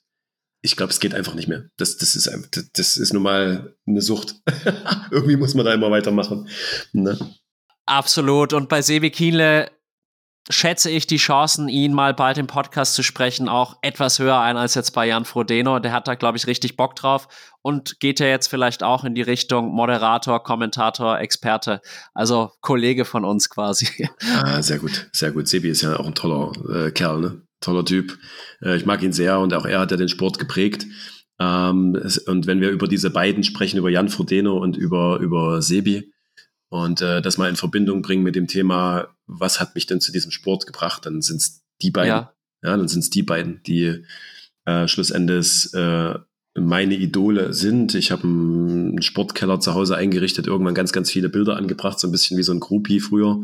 ich 0.62 0.76
glaube, 0.76 0.92
es 0.92 1.00
geht 1.00 1.14
einfach 1.14 1.34
nicht 1.34 1.48
mehr. 1.48 1.64
Das, 1.76 1.96
das, 1.96 2.14
ist, 2.14 2.30
das 2.74 2.96
ist 2.96 3.12
nun 3.12 3.22
mal 3.22 3.74
eine 3.86 4.02
Sucht. 4.02 4.36
Irgendwie 5.10 5.36
muss 5.36 5.54
man 5.54 5.64
da 5.64 5.72
immer 5.72 5.90
weitermachen. 5.90 6.48
Ne? 6.92 7.18
Absolut. 7.86 8.52
Und 8.52 8.68
bei 8.68 8.82
Sebi 8.82 9.10
Kienle 9.10 9.70
schätze 10.48 10.90
ich 10.90 11.06
die 11.06 11.16
Chancen, 11.16 11.68
ihn 11.68 11.92
mal 11.92 12.12
bald 12.12 12.38
im 12.38 12.46
Podcast 12.46 12.94
zu 12.94 13.02
sprechen, 13.02 13.48
auch 13.48 13.78
etwas 13.82 14.18
höher 14.18 14.40
ein 14.40 14.56
als 14.56 14.74
jetzt 14.74 14.90
bei 14.92 15.06
Jan 15.06 15.24
Frodeno. 15.24 15.78
Der 15.78 15.92
hat 15.92 16.08
da, 16.08 16.14
glaube 16.14 16.38
ich, 16.38 16.46
richtig 16.46 16.76
Bock 16.76 16.96
drauf 16.96 17.28
und 17.62 18.00
geht 18.00 18.20
ja 18.20 18.26
jetzt 18.26 18.48
vielleicht 18.48 18.82
auch 18.82 19.04
in 19.04 19.14
die 19.14 19.22
Richtung 19.22 19.68
Moderator, 19.70 20.42
Kommentator, 20.42 21.18
Experte, 21.20 21.80
also 22.14 22.50
Kollege 22.60 23.04
von 23.04 23.24
uns 23.24 23.48
quasi. 23.48 24.08
Ah, 24.42 24.62
sehr 24.62 24.78
gut, 24.78 25.08
sehr 25.12 25.30
gut. 25.30 25.48
Sebi 25.48 25.68
ist 25.68 25.82
ja 25.82 25.98
auch 25.98 26.06
ein 26.06 26.14
toller 26.14 26.52
äh, 26.68 26.90
Kerl, 26.90 27.20
ne? 27.20 27.42
Toller 27.60 27.84
Typ. 27.84 28.18
Äh, 28.62 28.76
ich 28.76 28.86
mag 28.86 29.02
ihn 29.02 29.12
sehr 29.12 29.38
und 29.38 29.54
auch 29.54 29.66
er 29.66 29.80
hat 29.80 29.90
ja 29.90 29.96
den 29.96 30.08
Sport 30.08 30.38
geprägt. 30.38 30.86
Ähm, 31.38 32.00
und 32.26 32.46
wenn 32.46 32.60
wir 32.60 32.70
über 32.70 32.88
diese 32.88 33.10
beiden 33.10 33.44
sprechen, 33.44 33.78
über 33.78 33.90
Jan 33.90 34.08
Frodeno 34.08 34.58
und 34.58 34.76
über, 34.76 35.18
über 35.18 35.62
Sebi, 35.62 36.12
und 36.70 37.02
äh, 37.02 37.20
das 37.20 37.36
mal 37.36 37.50
in 37.50 37.56
Verbindung 37.56 38.00
bringen 38.00 38.22
mit 38.22 38.36
dem 38.36 38.46
Thema, 38.46 39.08
was 39.26 39.60
hat 39.60 39.74
mich 39.74 39.86
denn 39.86 40.00
zu 40.00 40.12
diesem 40.12 40.30
Sport 40.30 40.66
gebracht, 40.66 41.04
dann 41.04 41.20
sind 41.20 41.38
es 41.38 41.64
die 41.82 41.90
beiden. 41.90 42.08
Ja. 42.08 42.32
ja 42.62 42.76
dann 42.76 42.88
sind 42.88 43.00
es 43.00 43.10
die 43.10 43.24
beiden, 43.24 43.60
die 43.64 44.04
äh, 44.64 44.86
schlussendlich 44.86 45.74
äh, 45.74 46.14
meine 46.60 46.94
Idole 46.94 47.52
sind. 47.52 47.94
Ich 47.94 48.10
habe 48.12 48.24
einen 48.24 49.02
Sportkeller 49.02 49.60
zu 49.60 49.74
Hause 49.74 49.96
eingerichtet, 49.96 50.46
irgendwann 50.46 50.74
ganz, 50.74 50.92
ganz 50.92 51.10
viele 51.10 51.28
Bilder 51.28 51.56
angebracht, 51.56 51.98
so 51.98 52.08
ein 52.08 52.12
bisschen 52.12 52.38
wie 52.38 52.42
so 52.42 52.52
ein 52.52 52.60
Groupie 52.60 53.00
früher. 53.00 53.42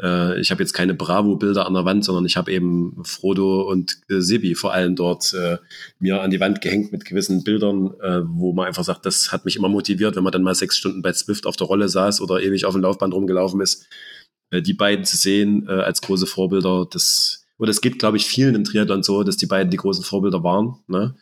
Äh, 0.00 0.40
ich 0.40 0.50
habe 0.50 0.62
jetzt 0.62 0.72
keine 0.72 0.94
Bravo-Bilder 0.94 1.66
an 1.66 1.74
der 1.74 1.84
Wand, 1.84 2.04
sondern 2.04 2.26
ich 2.26 2.36
habe 2.36 2.52
eben 2.52 3.02
Frodo 3.04 3.62
und 3.62 3.98
äh, 4.08 4.20
Sibi 4.20 4.54
vor 4.54 4.72
allem 4.72 4.96
dort 4.96 5.32
äh, 5.34 5.58
mir 5.98 6.20
an 6.20 6.30
die 6.30 6.40
Wand 6.40 6.60
gehängt 6.60 6.92
mit 6.92 7.04
gewissen 7.04 7.44
Bildern, 7.44 7.94
äh, 8.00 8.22
wo 8.24 8.52
man 8.52 8.66
einfach 8.66 8.84
sagt, 8.84 9.06
das 9.06 9.32
hat 9.32 9.44
mich 9.44 9.56
immer 9.56 9.68
motiviert, 9.68 10.16
wenn 10.16 10.24
man 10.24 10.32
dann 10.32 10.42
mal 10.42 10.54
sechs 10.54 10.76
Stunden 10.76 11.02
bei 11.02 11.12
Zwift 11.12 11.46
auf 11.46 11.56
der 11.56 11.66
Rolle 11.66 11.88
saß 11.88 12.20
oder 12.20 12.42
ewig 12.42 12.64
auf 12.64 12.74
dem 12.74 12.82
Laufband 12.82 13.14
rumgelaufen 13.14 13.60
ist. 13.60 13.86
Die 14.52 14.74
beiden 14.74 15.04
zu 15.04 15.16
sehen 15.16 15.68
als 15.68 16.00
große 16.00 16.26
Vorbilder, 16.26 16.86
das 16.88 17.44
oder 17.58 17.70
es 17.70 17.80
geht, 17.80 17.98
glaube 17.98 18.16
ich, 18.16 18.26
vielen 18.26 18.54
im 18.54 18.64
Triathlon 18.64 19.02
so, 19.02 19.22
dass 19.22 19.36
die 19.36 19.46
beiden 19.46 19.70
die 19.70 19.76
großen 19.76 20.04
Vorbilder 20.04 20.42
waren. 20.42 20.76
Ne? 20.86 21.14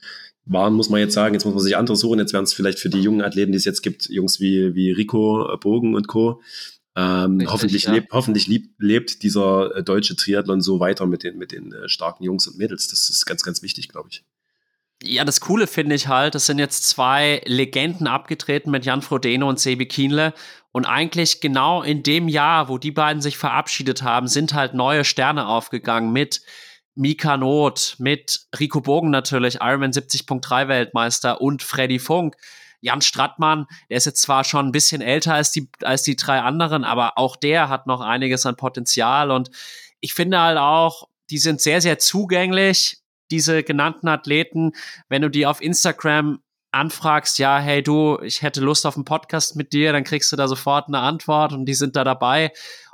Waren, 0.44 0.74
muss 0.74 0.88
man 0.88 1.00
jetzt 1.00 1.14
sagen. 1.14 1.34
Jetzt 1.34 1.44
muss 1.44 1.54
man 1.54 1.62
sich 1.62 1.76
andere 1.76 1.96
suchen. 1.96 2.18
Jetzt 2.18 2.32
werden 2.32 2.44
es 2.44 2.52
vielleicht 2.52 2.78
für 2.78 2.90
die 2.90 3.00
jungen 3.00 3.22
Athleten, 3.22 3.52
die 3.52 3.58
es 3.58 3.64
jetzt 3.64 3.82
gibt, 3.82 4.08
Jungs 4.08 4.40
wie, 4.40 4.74
wie 4.74 4.90
Rico 4.90 5.52
äh, 5.52 5.56
Bogen 5.56 5.94
und 5.94 6.08
Co. 6.08 6.40
Ähm, 6.94 7.38
Richtig, 7.38 7.52
hoffentlich 7.52 7.82
ja. 7.84 7.92
lebt, 7.92 8.12
hoffentlich 8.12 8.46
lieb, 8.48 8.74
lebt 8.78 9.22
dieser 9.22 9.76
äh, 9.76 9.82
deutsche 9.82 10.14
Triathlon 10.14 10.60
so 10.60 10.78
weiter 10.78 11.06
mit 11.06 11.22
den, 11.22 11.38
mit 11.38 11.52
den 11.52 11.72
äh, 11.72 11.88
starken 11.88 12.24
Jungs 12.24 12.46
und 12.46 12.58
Mädels. 12.58 12.88
Das 12.88 13.08
ist 13.08 13.24
ganz, 13.24 13.42
ganz 13.42 13.62
wichtig, 13.62 13.88
glaube 13.88 14.08
ich. 14.10 14.24
Ja, 15.02 15.24
das 15.24 15.40
Coole 15.40 15.66
finde 15.66 15.96
ich 15.96 16.06
halt, 16.06 16.34
das 16.34 16.46
sind 16.46 16.58
jetzt 16.58 16.88
zwei 16.88 17.42
Legenden 17.44 18.06
abgetreten 18.06 18.70
mit 18.70 18.84
Jan 18.84 19.02
Frodeno 19.02 19.48
und 19.48 19.58
Sebi 19.58 19.86
Kienle. 19.86 20.32
Und 20.70 20.86
eigentlich 20.86 21.40
genau 21.40 21.82
in 21.82 22.02
dem 22.02 22.28
Jahr, 22.28 22.68
wo 22.68 22.78
die 22.78 22.92
beiden 22.92 23.20
sich 23.20 23.36
verabschiedet 23.36 24.02
haben, 24.02 24.28
sind 24.28 24.54
halt 24.54 24.74
neue 24.74 25.04
Sterne 25.04 25.46
aufgegangen 25.46 26.12
mit 26.12 26.42
Mika 26.94 27.36
Not, 27.36 27.96
mit 27.98 28.46
Rico 28.58 28.80
Bogen 28.80 29.10
natürlich, 29.10 29.56
Ironman 29.60 29.92
70.3 29.92 30.68
Weltmeister 30.68 31.40
und 31.40 31.62
Freddy 31.62 31.98
Funk. 31.98 32.36
Jan 32.80 33.00
Strattmann, 33.00 33.66
der 33.88 33.98
ist 33.98 34.06
jetzt 34.06 34.22
zwar 34.22 34.42
schon 34.44 34.66
ein 34.66 34.72
bisschen 34.72 35.00
älter 35.00 35.34
als 35.34 35.52
die, 35.52 35.70
als 35.82 36.02
die 36.02 36.16
drei 36.16 36.40
anderen, 36.40 36.84
aber 36.84 37.16
auch 37.16 37.36
der 37.36 37.68
hat 37.68 37.86
noch 37.86 38.00
einiges 38.00 38.44
an 38.44 38.56
Potenzial 38.56 39.30
und 39.30 39.50
ich 40.00 40.14
finde 40.14 40.40
halt 40.40 40.58
auch, 40.58 41.08
die 41.30 41.38
sind 41.38 41.60
sehr, 41.60 41.80
sehr 41.80 41.98
zugänglich, 41.98 42.98
diese 43.30 43.62
genannten 43.62 44.08
Athleten. 44.08 44.72
Wenn 45.08 45.22
du 45.22 45.30
die 45.30 45.46
auf 45.46 45.62
Instagram 45.62 46.40
anfragst, 46.72 47.38
ja, 47.38 47.58
hey 47.58 47.82
du, 47.82 48.18
ich 48.22 48.42
hätte 48.42 48.60
Lust 48.60 48.84
auf 48.84 48.96
einen 48.96 49.04
Podcast 49.04 49.56
mit 49.56 49.72
dir, 49.72 49.92
dann 49.92 50.04
kriegst 50.04 50.32
du 50.32 50.36
da 50.36 50.48
sofort 50.48 50.88
eine 50.88 50.98
Antwort 50.98 51.52
und 51.52 51.66
die 51.66 51.74
sind 51.74 51.96
da 51.96 52.04
dabei. 52.04 52.52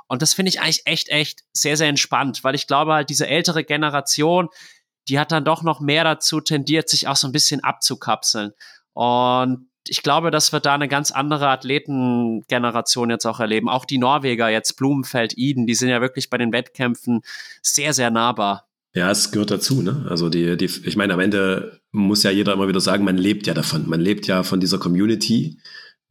Und 0.09 0.21
das 0.21 0.33
finde 0.33 0.49
ich 0.49 0.59
eigentlich 0.59 0.81
echt, 0.85 1.09
echt 1.09 1.43
sehr, 1.53 1.77
sehr 1.77 1.87
entspannt, 1.87 2.43
weil 2.43 2.55
ich 2.55 2.67
glaube 2.67 2.93
halt, 2.93 3.09
diese 3.09 3.27
ältere 3.27 3.63
Generation, 3.63 4.49
die 5.07 5.19
hat 5.19 5.31
dann 5.31 5.45
doch 5.45 5.61
noch 5.63 5.79
mehr 5.79 6.03
dazu 6.03 6.41
tendiert, 6.41 6.89
sich 6.89 7.07
auch 7.07 7.15
so 7.15 7.27
ein 7.27 7.31
bisschen 7.31 7.63
abzukapseln. 7.63 8.51
Und 8.93 9.69
ich 9.87 10.03
glaube, 10.03 10.31
dass 10.31 10.51
wir 10.51 10.59
da 10.59 10.73
eine 10.73 10.87
ganz 10.87 11.11
andere 11.11 11.49
Athletengeneration 11.49 13.11
jetzt 13.11 13.25
auch 13.25 13.39
erleben. 13.39 13.69
Auch 13.69 13.85
die 13.85 13.99
Norweger 13.99 14.49
jetzt, 14.49 14.73
Blumenfeld, 14.77 15.37
Iden, 15.37 15.67
die 15.67 15.75
sind 15.75 15.89
ja 15.89 16.01
wirklich 16.01 16.29
bei 16.29 16.37
den 16.37 16.51
Wettkämpfen 16.51 17.21
sehr, 17.61 17.93
sehr 17.93 18.11
nahbar. 18.11 18.67
Ja, 18.93 19.11
es 19.11 19.31
gehört 19.31 19.51
dazu, 19.51 19.83
ne? 19.83 20.07
Also 20.09 20.29
die, 20.29 20.57
die, 20.57 20.65
ich 20.65 20.95
meine, 20.95 21.13
am 21.13 21.19
Ende 21.19 21.79
muss 21.91 22.23
ja 22.23 22.31
jeder 22.31 22.53
immer 22.53 22.67
wieder 22.67 22.81
sagen, 22.81 23.03
man 23.03 23.17
lebt 23.17 23.45
ja 23.45 23.53
davon. 23.53 23.87
Man 23.87 24.01
lebt 24.01 24.25
ja 24.25 24.41
von 24.41 24.59
dieser 24.59 24.79
Community. 24.79 25.59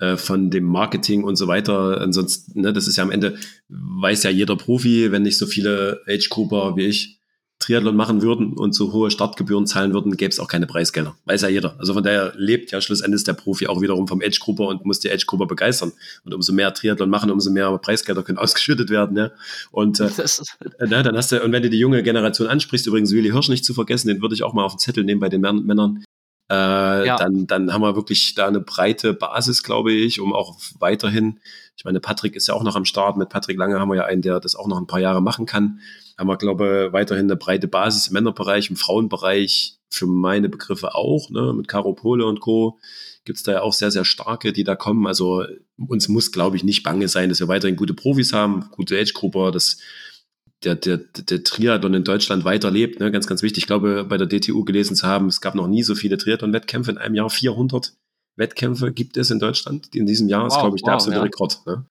Äh, 0.01 0.17
von 0.17 0.49
dem 0.51 0.63
Marketing 0.63 1.25
und 1.25 1.35
so 1.35 1.49
weiter. 1.49 2.01
Ansonsten, 2.01 2.61
ne, 2.61 2.73
das 2.73 2.87
ist 2.87 2.97
ja 2.97 3.03
am 3.03 3.11
Ende, 3.11 3.37
weiß 3.69 4.23
ja 4.23 4.31
jeder 4.31 4.55
Profi, 4.55 5.11
wenn 5.11 5.23
nicht 5.23 5.39
so 5.39 5.47
viele 5.47 6.03
Age-Grouper 6.07 6.77
wie 6.77 6.87
ich 6.87 7.19
Triathlon 7.59 7.97
machen 7.97 8.23
würden 8.23 8.53
und 8.53 8.77
so 8.77 8.93
hohe 8.93 9.11
Startgebühren 9.11 9.67
zahlen 9.67 9.93
würden, 9.93 10.17
gäbe 10.17 10.31
es 10.31 10.39
auch 10.39 10.47
keine 10.47 10.69
Preisgelder. 10.69 11.17
Weiß 11.25 11.43
ja 11.43 11.49
jeder. 11.49 11.75
Also 11.81 11.95
von 11.95 12.05
daher 12.05 12.33
lebt 12.37 12.71
ja 12.71 12.81
schlussendlich 12.81 13.25
der 13.25 13.33
Profi 13.33 13.67
auch 13.67 13.83
wiederum 13.83 14.07
vom 14.07 14.23
Age-Grupper 14.23 14.69
und 14.69 14.85
muss 14.85 15.01
die 15.01 15.11
Age-Grupper 15.11 15.47
begeistern. 15.47 15.91
Und 16.25 16.33
umso 16.33 16.53
mehr 16.53 16.73
Triathlon 16.73 17.11
machen, 17.11 17.33
umso 17.33 17.51
mehr 17.51 17.77
Preisgelder 17.79 18.23
können 18.23 18.39
ausgeschüttet 18.39 18.91
werden. 18.91 19.17
Ja. 19.17 19.33
Und 19.73 19.99
äh, 19.99 20.11
ne, 20.79 21.03
dann 21.03 21.17
hast 21.17 21.33
du, 21.33 21.43
und 21.43 21.51
wenn 21.51 21.65
du 21.65 21.71
die 21.71 21.81
junge 21.81 22.05
Generation 22.05 22.47
ansprichst, 22.47 22.87
übrigens 22.87 23.11
Willi 23.11 23.31
Hirsch 23.31 23.49
nicht 23.49 23.65
zu 23.65 23.75
vergessen, 23.75 24.07
den 24.07 24.23
würde 24.23 24.37
ich 24.37 24.45
auch 24.45 24.53
mal 24.53 24.63
auf 24.63 24.75
den 24.75 24.79
Zettel 24.79 25.03
nehmen 25.03 25.21
bei 25.21 25.29
den 25.29 25.41
Männern, 25.41 26.05
äh, 26.51 27.07
ja. 27.07 27.17
dann, 27.17 27.47
dann 27.47 27.73
haben 27.73 27.83
wir 27.83 27.97
wirklich 27.97 28.35
da 28.35 28.49
eine 28.49 28.61
breite 28.61 29.13
Basis, 29.13 29.63
glaube 29.63 29.93
ich, 29.93 30.21
um 30.21 30.33
auch 30.33 30.57
weiterhin, 30.79 31.41
ich 31.77 31.85
meine, 31.85 32.01
Patrick 32.01 32.37
ist 32.37 32.49
ja 32.49 32.55
auch 32.55 32.63
noch 32.63 32.77
am 32.77 32.85
Start, 32.85 33.17
mit 33.17 33.29
Patrick 33.29 33.59
Lange 33.59 33.79
haben 33.79 33.89
wir 33.89 33.97
ja 33.97 34.05
einen, 34.05 34.23
der 34.23 34.41
das 34.41 34.57
auch 34.57 34.67
noch 34.67 34.79
ein 34.79 34.87
paar 34.87 35.01
Jahre 35.01 35.21
machen 35.21 35.47
kann. 35.47 35.81
Haben 36.17 36.29
wir, 36.29 36.37
glaube 36.37 36.87
ich, 36.87 36.93
weiterhin 36.93 37.27
eine 37.27 37.37
breite 37.37 37.69
Basis 37.69 38.09
im 38.09 38.15
Männerbereich, 38.15 38.71
im 38.71 38.77
Frauenbereich, 38.77 39.79
für 39.91 40.07
meine 40.07 40.49
Begriffe 40.49 40.95
auch, 40.95 41.31
ne, 41.31 41.53
mit 41.55 41.69
Caro 41.69 41.93
Pole 41.93 42.27
und 42.27 42.41
Co. 42.41 42.79
Gibt 43.25 43.39
es 43.39 43.43
da 43.43 43.53
ja 43.53 43.63
auch 43.63 43.73
sehr, 43.73 43.91
sehr 43.91 44.05
starke, 44.05 44.53
die 44.53 44.65
da 44.65 44.75
kommen. 44.75 45.07
Also 45.07 45.45
uns 45.77 46.09
muss, 46.09 46.33
glaube 46.33 46.57
ich, 46.57 46.65
nicht 46.65 46.83
bange 46.83 47.09
sein, 47.09 47.29
dass 47.29 47.41
wir 47.41 47.49
weiterhin 47.49 47.77
gute 47.77 47.95
Profis 47.95 48.33
haben, 48.33 48.69
gute 48.71 48.99
Age-Grupper, 48.99 49.51
das 49.51 49.79
der, 50.65 50.75
der, 50.75 50.99
der 50.99 51.45
Triathlon 51.45 51.95
in 51.95 52.05
Deutschland 52.05 52.45
weiterlebt. 52.45 53.01
Ne? 53.01 53.11
Ganz, 53.11 53.27
ganz 53.27 53.43
wichtig. 53.43 53.65
Ich 53.65 53.67
glaube, 53.67 54.05
bei 54.05 54.17
der 54.17 54.27
DTU 54.27 54.65
gelesen 54.65 54.97
zu 54.97 55.07
haben, 55.07 55.27
es 55.27 55.41
gab 55.41 55.55
noch 55.55 55.69
nie 55.69 55.83
so 55.83 55.95
viele 55.95 56.19
Triathlon-Wettkämpfe 56.19 56.91
in 56.91 56.99
einem 56.99 57.15
Jahr. 57.15 57.31
400 57.31 57.95
Wettkämpfe 58.37 58.93
gibt 58.93 59.17
es 59.17 59.31
in 59.31 59.39
Deutschland. 59.39 59.95
In 59.95 60.07
diesem 60.07 60.29
Jahr 60.29 60.43
wow, 60.43 60.53
ist, 60.53 60.59
glaube 60.61 60.77
ich, 60.77 60.83
der 60.83 60.93
wow, 60.93 60.97
absolute 60.97 61.21
ja. 61.21 61.25
Rekord. 61.25 61.61
Ne? 61.67 61.85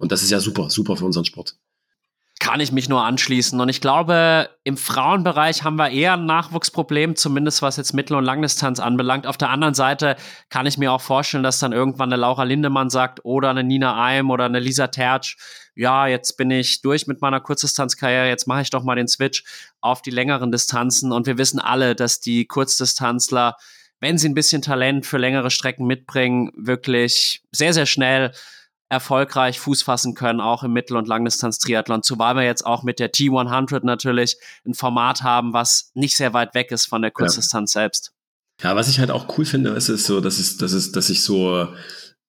Und 0.00 0.12
das 0.12 0.22
ist 0.22 0.30
ja 0.30 0.40
super, 0.40 0.70
super 0.70 0.96
für 0.96 1.04
unseren 1.04 1.24
Sport 1.24 1.56
kann 2.40 2.60
ich 2.60 2.70
mich 2.70 2.88
nur 2.88 3.04
anschließen. 3.04 3.60
Und 3.60 3.68
ich 3.68 3.80
glaube, 3.80 4.48
im 4.62 4.76
Frauenbereich 4.76 5.64
haben 5.64 5.76
wir 5.76 5.90
eher 5.90 6.12
ein 6.12 6.26
Nachwuchsproblem, 6.26 7.16
zumindest 7.16 7.62
was 7.62 7.76
jetzt 7.76 7.94
Mittel- 7.94 8.16
und 8.16 8.24
Langdistanz 8.24 8.78
anbelangt. 8.78 9.26
Auf 9.26 9.36
der 9.36 9.50
anderen 9.50 9.74
Seite 9.74 10.16
kann 10.48 10.66
ich 10.66 10.78
mir 10.78 10.92
auch 10.92 11.00
vorstellen, 11.00 11.42
dass 11.42 11.58
dann 11.58 11.72
irgendwann 11.72 12.12
eine 12.12 12.20
Laura 12.20 12.44
Lindemann 12.44 12.90
sagt 12.90 13.24
oder 13.24 13.50
eine 13.50 13.64
Nina 13.64 14.00
Eim 14.02 14.30
oder 14.30 14.44
eine 14.44 14.60
Lisa 14.60 14.86
Tertsch, 14.86 15.36
ja, 15.74 16.06
jetzt 16.06 16.36
bin 16.36 16.50
ich 16.50 16.82
durch 16.82 17.06
mit 17.06 17.20
meiner 17.20 17.40
Kurzdistanzkarriere, 17.40 18.28
jetzt 18.28 18.46
mache 18.48 18.62
ich 18.62 18.70
doch 18.70 18.82
mal 18.82 18.96
den 18.96 19.08
Switch 19.08 19.44
auf 19.80 20.02
die 20.02 20.10
längeren 20.10 20.50
Distanzen. 20.50 21.12
Und 21.12 21.26
wir 21.26 21.38
wissen 21.38 21.60
alle, 21.60 21.94
dass 21.94 22.20
die 22.20 22.46
Kurzdistanzler, 22.46 23.56
wenn 24.00 24.18
sie 24.18 24.28
ein 24.28 24.34
bisschen 24.34 24.62
Talent 24.62 25.06
für 25.06 25.18
längere 25.18 25.50
Strecken 25.50 25.86
mitbringen, 25.86 26.50
wirklich 26.56 27.42
sehr, 27.52 27.72
sehr 27.72 27.86
schnell 27.86 28.32
erfolgreich 28.88 29.60
Fuß 29.60 29.82
fassen 29.82 30.14
können, 30.14 30.40
auch 30.40 30.62
im 30.62 30.72
Mittel- 30.72 30.96
und 30.96 31.08
Langdistanz-Triathlon. 31.08 32.02
Zumal 32.02 32.36
wir 32.36 32.44
jetzt 32.44 32.64
auch 32.64 32.82
mit 32.82 32.98
der 32.98 33.12
T100 33.12 33.80
natürlich 33.84 34.38
ein 34.66 34.74
Format 34.74 35.22
haben, 35.22 35.52
was 35.52 35.90
nicht 35.94 36.16
sehr 36.16 36.32
weit 36.32 36.54
weg 36.54 36.70
ist 36.70 36.86
von 36.86 37.02
der 37.02 37.10
Kurzdistanz 37.10 37.74
ja. 37.74 37.82
selbst. 37.82 38.12
Ja, 38.62 38.74
was 38.74 38.88
ich 38.88 38.98
halt 38.98 39.10
auch 39.10 39.38
cool 39.38 39.44
finde, 39.44 39.70
ist, 39.70 39.88
ist 39.88 40.06
so, 40.06 40.20
dass 40.20 40.38
es, 40.38 40.56
dass 40.56 40.72
es, 40.72 40.90
dass 40.90 41.06
sich 41.06 41.22
so 41.22 41.68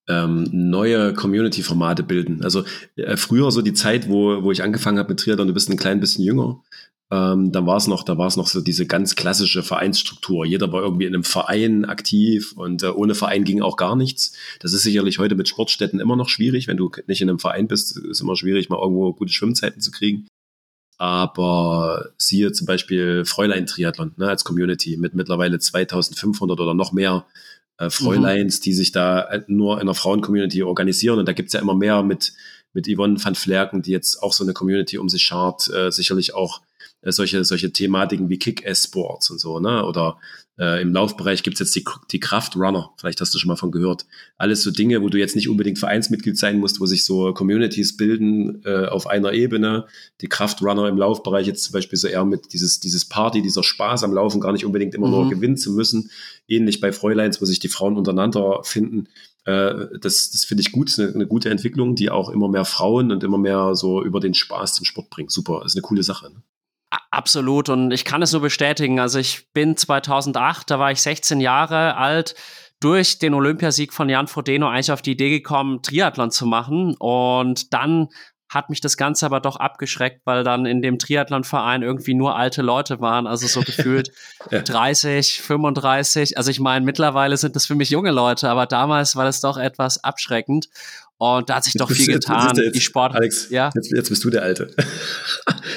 ähm, 0.10 0.48
neue 0.52 1.14
Community-Formate 1.14 2.04
bilden. 2.04 2.44
Also 2.44 2.66
äh, 2.96 3.16
früher 3.16 3.52
so 3.52 3.62
die 3.62 3.74
Zeit, 3.74 4.10
wo, 4.10 4.44
wo 4.44 4.52
ich 4.52 4.64
angefangen 4.64 4.98
habe 4.98 5.10
mit 5.10 5.20
Triathlon, 5.20 5.48
du 5.48 5.54
bist 5.54 5.70
ein 5.70 5.78
klein 5.78 6.00
bisschen 6.00 6.26
jünger, 6.26 6.62
ähm, 7.12 7.52
da 7.52 7.66
war 7.66 7.78
es 7.78 7.88
noch, 7.88 8.04
da 8.04 8.18
war 8.18 8.28
es 8.28 8.38
noch 8.38 8.48
so 8.48 8.62
diese 8.62 8.86
ganz 8.86 9.16
klassische 9.16 9.64
Vereinsstruktur. 9.64 10.46
Jeder 10.46 10.72
war 10.72 10.84
irgendwie 10.84 11.06
in 11.06 11.16
einem 11.16 11.24
Verein 11.24 11.86
aktiv 11.86 12.54
und 12.56 12.84
äh, 12.84 12.88
ohne 12.88 13.16
Verein 13.16 13.44
ging 13.46 13.62
auch 13.62 13.78
gar 13.78 13.96
nichts. 13.96 14.34
Das 14.60 14.74
ist 14.74 14.84
sicherlich 14.84 15.18
heute 15.18 15.36
mit 15.36 15.48
Sportstätten 15.48 16.00
immer 16.00 16.16
noch 16.16 16.30
schwierig. 16.30 16.68
Wenn 16.68 16.78
du 16.78 16.92
nicht 17.08 17.22
in 17.22 17.30
einem 17.30 17.40
Verein 17.40 17.68
bist, 17.68 17.98
ist 17.98 18.22
immer 18.22 18.36
schwierig, 18.36 18.70
mal 18.70 18.80
irgendwo 18.80 19.14
gute 19.14 19.34
Schwimmzeiten 19.34 19.82
zu 19.82 19.90
kriegen. 19.92 20.28
Aber 21.00 22.10
siehe 22.18 22.52
zum 22.52 22.68
Beispiel 22.68 23.26
Fräulein 23.26 23.66
Triathlon 23.66 24.14
ne, 24.18 24.28
als 24.28 24.44
Community 24.44 24.98
mit 24.98 25.16
mittlerweile 25.16 25.58
2500 25.58 26.60
oder 26.60 26.74
noch 26.74 26.92
mehr 26.92 27.26
äh, 27.80 27.90
Fräuleins, 27.90 28.60
mhm. 28.60 28.64
die 28.64 28.74
sich 28.74 28.92
da 28.92 29.22
äh, 29.24 29.44
nur 29.48 29.76
in 29.76 29.82
einer 29.82 29.96
Frauen-Community 29.96 30.64
organisieren. 30.64 31.18
Und 31.20 31.28
da 31.28 31.34
gibt's 31.34 31.54
ja 31.54 31.60
immer 31.60 31.76
mehr 31.76 32.04
mit, 32.04 32.34
mit 32.74 32.88
Yvonne 32.88 33.24
van 33.24 33.36
Flerken, 33.36 33.82
die 33.82 33.92
jetzt 33.92 34.22
auch 34.22 34.34
so 34.34 34.44
eine 34.44 34.54
Community 34.54 34.98
um 34.98 35.10
sich 35.10 35.24
schart, 35.24 35.70
äh, 35.74 35.92
sicherlich 35.92 36.36
auch 36.36 36.62
äh, 37.02 37.12
solche, 37.12 37.44
solche 37.46 37.72
Thematiken 37.72 38.30
wie 38.30 38.38
Kick-Ass-Sports 38.38 39.30
und 39.32 39.40
so, 39.40 39.60
ne? 39.60 39.86
Oder 39.86 40.18
äh, 40.60 40.82
im 40.82 40.94
Laufbereich 40.94 41.42
gibt's 41.42 41.62
jetzt 41.62 41.74
die, 41.76 41.86
die 42.12 42.20
Kraftrunner, 42.20 42.92
vielleicht 42.98 43.22
hast 43.22 43.34
du 43.34 43.40
schon 43.40 43.48
mal 43.48 43.56
von 43.56 43.72
gehört. 43.72 44.06
Alles 44.38 44.62
so 44.62 44.72
Dinge, 44.72 45.02
wo 45.02 45.08
du 45.08 45.18
jetzt 45.18 45.36
nicht 45.36 45.48
unbedingt 45.48 45.80
Vereinsmitglied 45.80 46.38
sein 46.38 46.60
musst, 46.60 46.82
wo 46.82 46.86
sich 46.86 47.06
so 47.06 47.34
Communities 47.34 47.96
bilden 47.96 48.62
äh, 48.66 48.86
auf 48.88 49.08
einer 49.08 49.32
Ebene. 49.32 49.86
Die 50.20 50.28
Kraftrunner 50.28 50.90
im 50.90 50.98
Laufbereich 50.98 51.48
jetzt 51.48 51.64
zum 51.64 51.74
Beispiel 51.74 51.98
so 51.98 52.10
eher 52.10 52.26
mit 52.26 52.52
dieses, 52.52 52.82
dieses 52.82 53.06
Party, 53.06 53.42
dieser 53.42 53.64
Spaß 53.64 54.04
am 54.04 54.14
Laufen, 54.14 54.42
gar 54.42 54.52
nicht 54.52 54.66
unbedingt 54.66 54.94
immer 54.94 55.08
mhm. 55.08 55.14
nur 55.14 55.30
gewinnen 55.30 55.58
zu 55.58 55.72
müssen. 55.72 56.12
Ähnlich 56.48 56.82
bei 56.82 56.92
Fräuleins, 56.92 57.42
wo 57.42 57.46
sich 57.46 57.60
die 57.60 57.70
Frauen 57.70 57.96
untereinander 57.96 58.60
finden. 58.64 59.08
Äh, 59.46 59.98
das 60.02 60.32
das 60.32 60.44
finde 60.44 60.62
ich 60.62 60.74
gut, 60.74 60.90
ist 60.90 61.00
eine, 61.00 61.14
eine 61.14 61.28
gute 61.28 61.50
Entwicklung, 61.50 61.96
die 61.96 62.10
auch 62.10 62.30
immer 62.30 62.50
mehr 62.50 62.66
Frauen 62.66 63.14
und 63.14 63.24
immer 63.24 63.38
mehr 63.38 63.76
so 63.76 64.04
über 64.04 64.20
den 64.20 64.34
Spaß 64.34 64.74
zum 64.74 64.86
Sport 64.86 65.10
bringt. 65.10 65.32
Super, 65.32 65.64
ist 65.66 65.76
eine 65.76 65.84
coole 65.84 66.04
Sache. 66.04 66.30
Ne? 66.32 66.42
Absolut 67.12 67.70
und 67.70 67.92
ich 67.92 68.04
kann 68.04 68.22
es 68.22 68.32
nur 68.32 68.42
bestätigen. 68.42 69.00
Also 69.00 69.20
ich 69.20 69.52
bin 69.54 69.78
2008, 69.78 70.72
da 70.72 70.80
war 70.80 70.92
ich 70.92 71.02
16 71.02 71.40
Jahre 71.40 71.96
alt, 71.98 72.36
durch 72.80 73.20
den 73.20 73.34
Olympiasieg 73.34 73.94
von 73.94 74.10
Jan 74.10 74.28
Frodeno 74.28 74.68
eigentlich 74.68 74.92
auf 74.92 75.02
die 75.02 75.12
Idee 75.12 75.30
gekommen, 75.30 75.82
Triathlon 75.84 76.32
zu 76.32 76.46
machen 76.46 76.96
und 76.96 77.74
dann 77.74 78.08
hat 78.50 78.70
mich 78.72 78.82
das 78.82 78.98
Ganze 78.98 79.28
aber 79.28 79.40
doch 79.40 79.58
abgeschreckt, 79.58 80.22
weil 80.26 80.44
dann 80.44 80.66
in 80.66 80.82
dem 80.82 80.98
Triathlonverein 80.98 81.84
irgendwie 81.84 82.16
nur 82.16 82.36
alte 82.36 82.64
Leute 82.64 83.00
waren, 83.00 83.28
also 83.28 83.46
so 83.46 83.62
gefühlt 83.62 84.12
ja. 84.52 84.62
30, 84.62 85.42
35. 85.42 86.36
Also 86.38 86.50
ich 86.50 86.60
meine, 86.60 86.84
mittlerweile 86.84 87.38
sind 87.38 87.56
das 87.56 87.68
für 87.68 87.76
mich 87.76 87.92
junge 87.92 88.12
Leute, 88.12 88.50
aber 88.50 88.66
damals 88.66 89.16
war 89.16 89.26
das 89.26 89.40
doch 89.42 89.58
etwas 89.58 90.04
abschreckend. 90.04 90.68
Und 91.22 91.50
da 91.50 91.56
hat 91.56 91.66
sich 91.66 91.74
doch 91.74 91.92
viel 91.92 92.14
getan. 92.14 92.56
Jetzt, 92.56 92.76
die 92.76 92.80
Sport. 92.80 93.14
Alex, 93.14 93.50
ja? 93.50 93.70
Jetzt, 93.76 93.92
jetzt, 93.92 94.08
bist 94.08 94.24
du 94.24 94.30
der 94.30 94.42
Alte. 94.42 94.74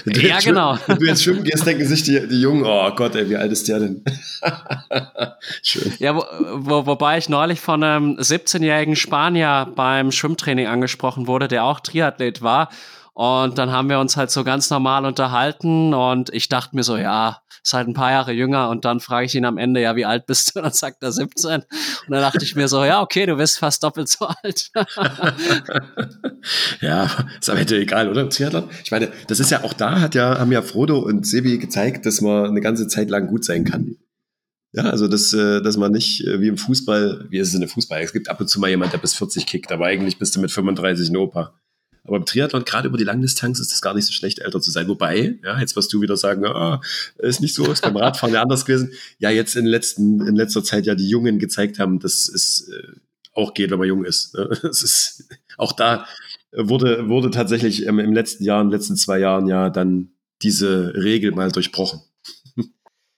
Du 0.04 0.20
ja, 0.20 0.40
genau. 0.40 0.78
Wenn 0.86 0.98
du 0.98 1.06
jetzt 1.06 1.22
schwimmen 1.22 1.44
gehst, 1.44 1.64
denken 1.64 1.86
sich 1.86 2.02
die, 2.02 2.26
die 2.26 2.40
Jungen, 2.40 2.64
oh 2.64 2.90
Gott, 2.96 3.14
ey, 3.14 3.28
wie 3.28 3.36
alt 3.36 3.52
ist 3.52 3.68
der 3.68 3.78
denn? 3.78 4.02
Schön. 5.62 5.92
Ja, 5.98 6.16
wo, 6.16 6.24
wo, 6.54 6.86
wobei 6.86 7.18
ich 7.18 7.28
neulich 7.28 7.60
von 7.60 7.84
einem 7.84 8.16
17-jährigen 8.16 8.96
Spanier 8.96 9.70
beim 9.76 10.10
Schwimmtraining 10.10 10.66
angesprochen 10.66 11.28
wurde, 11.28 11.46
der 11.46 11.64
auch 11.64 11.78
Triathlet 11.78 12.42
war. 12.42 12.68
Und 13.14 13.58
dann 13.58 13.70
haben 13.70 13.90
wir 13.90 14.00
uns 14.00 14.16
halt 14.16 14.30
so 14.30 14.42
ganz 14.42 14.70
normal 14.70 15.04
unterhalten 15.04 15.92
und 15.92 16.32
ich 16.32 16.48
dachte 16.48 16.74
mir 16.74 16.82
so, 16.82 16.96
ja, 16.96 17.42
ist 17.64 17.74
halt 17.74 17.86
ein 17.86 17.94
paar 17.94 18.10
Jahre 18.10 18.32
jünger 18.32 18.70
und 18.70 18.84
dann 18.84 19.00
frage 19.00 19.26
ich 19.26 19.34
ihn 19.34 19.44
am 19.44 19.58
Ende, 19.58 19.80
ja, 19.80 19.94
wie 19.96 20.04
alt 20.04 20.26
bist 20.26 20.54
du? 20.54 20.60
Und 20.60 20.64
dann 20.64 20.72
sagt 20.72 21.02
er 21.02 21.12
17. 21.12 21.56
Und 21.56 21.64
dann 22.08 22.20
dachte 22.20 22.42
ich 22.42 22.56
mir 22.56 22.68
so, 22.68 22.84
ja, 22.84 23.02
okay, 23.02 23.26
du 23.26 23.36
bist 23.36 23.58
fast 23.58 23.82
doppelt 23.82 24.08
so 24.08 24.26
alt. 24.26 24.70
ja, 26.80 27.10
ist 27.38 27.50
aber 27.50 27.60
hätte 27.60 27.76
egal, 27.76 28.08
oder? 28.08 28.28
Ich 28.28 28.90
meine, 28.90 29.12
das 29.28 29.40
ist 29.40 29.50
ja 29.50 29.62
auch 29.62 29.74
da, 29.74 30.00
hat 30.00 30.14
ja, 30.14 30.38
haben 30.38 30.50
ja 30.50 30.62
Frodo 30.62 30.98
und 30.98 31.26
Sebi 31.26 31.58
gezeigt, 31.58 32.06
dass 32.06 32.20
man 32.20 32.46
eine 32.46 32.60
ganze 32.60 32.88
Zeit 32.88 33.10
lang 33.10 33.28
gut 33.28 33.44
sein 33.44 33.64
kann. 33.64 33.96
Ja, 34.74 34.84
also 34.84 35.06
dass, 35.06 35.34
äh, 35.34 35.60
dass 35.60 35.76
man 35.76 35.92
nicht 35.92 36.26
äh, 36.26 36.40
wie 36.40 36.48
im 36.48 36.56
Fußball, 36.56 37.26
wie 37.28 37.38
ist 37.38 37.48
es 37.48 37.54
in 37.54 37.60
der 37.60 37.68
Fußball? 37.68 38.00
Es 38.00 38.14
gibt 38.14 38.30
ab 38.30 38.40
und 38.40 38.48
zu 38.48 38.58
mal 38.58 38.70
jemand, 38.70 38.94
der 38.94 38.98
bis 38.98 39.12
40 39.12 39.44
kickt, 39.44 39.70
aber 39.70 39.84
eigentlich 39.84 40.18
bist 40.18 40.34
du 40.34 40.40
mit 40.40 40.50
35 40.50 41.10
ein 41.10 41.16
Opa. 41.18 41.60
Aber 42.04 42.16
im 42.16 42.24
Triathlon, 42.24 42.64
gerade 42.64 42.88
über 42.88 42.98
die 42.98 43.04
Langdistanz, 43.04 43.60
ist 43.60 43.72
es 43.72 43.80
gar 43.80 43.94
nicht 43.94 44.06
so 44.06 44.12
schlecht, 44.12 44.40
älter 44.40 44.60
zu 44.60 44.70
sein. 44.70 44.88
Wobei, 44.88 45.38
ja, 45.44 45.60
jetzt 45.60 45.76
wirst 45.76 45.92
du 45.92 46.00
wieder 46.00 46.16
sagen, 46.16 46.44
ah, 46.46 46.80
ist 47.18 47.40
nicht 47.40 47.54
so, 47.54 47.70
ist 47.70 47.82
beim 47.82 47.96
Radfahren 47.96 48.34
ja 48.34 48.42
anders 48.42 48.64
gewesen. 48.64 48.92
Ja, 49.18 49.30
jetzt 49.30 49.54
in, 49.54 49.66
letzten, 49.66 50.20
in 50.26 50.34
letzter 50.34 50.64
Zeit 50.64 50.84
ja 50.86 50.96
die 50.96 51.08
Jungen 51.08 51.38
gezeigt 51.38 51.78
haben, 51.78 52.00
dass 52.00 52.28
es 52.28 52.68
äh, 52.68 52.96
auch 53.34 53.54
geht, 53.54 53.70
wenn 53.70 53.78
man 53.78 53.88
jung 53.88 54.04
ist. 54.04 54.34
Ne? 54.34 54.48
Es 54.62 54.82
ist 54.82 55.28
auch 55.56 55.72
da 55.72 56.06
wurde, 56.52 57.08
wurde 57.08 57.30
tatsächlich 57.30 57.84
im, 57.84 57.98
im 57.98 58.12
letzten 58.12 58.44
Jahr, 58.44 58.60
in 58.60 58.68
den 58.68 58.72
letzten 58.72 58.96
zwei 58.96 59.18
Jahren 59.18 59.46
ja 59.46 59.70
dann 59.70 60.10
diese 60.42 60.94
Regel 60.94 61.32
mal 61.32 61.50
durchbrochen. 61.50 62.00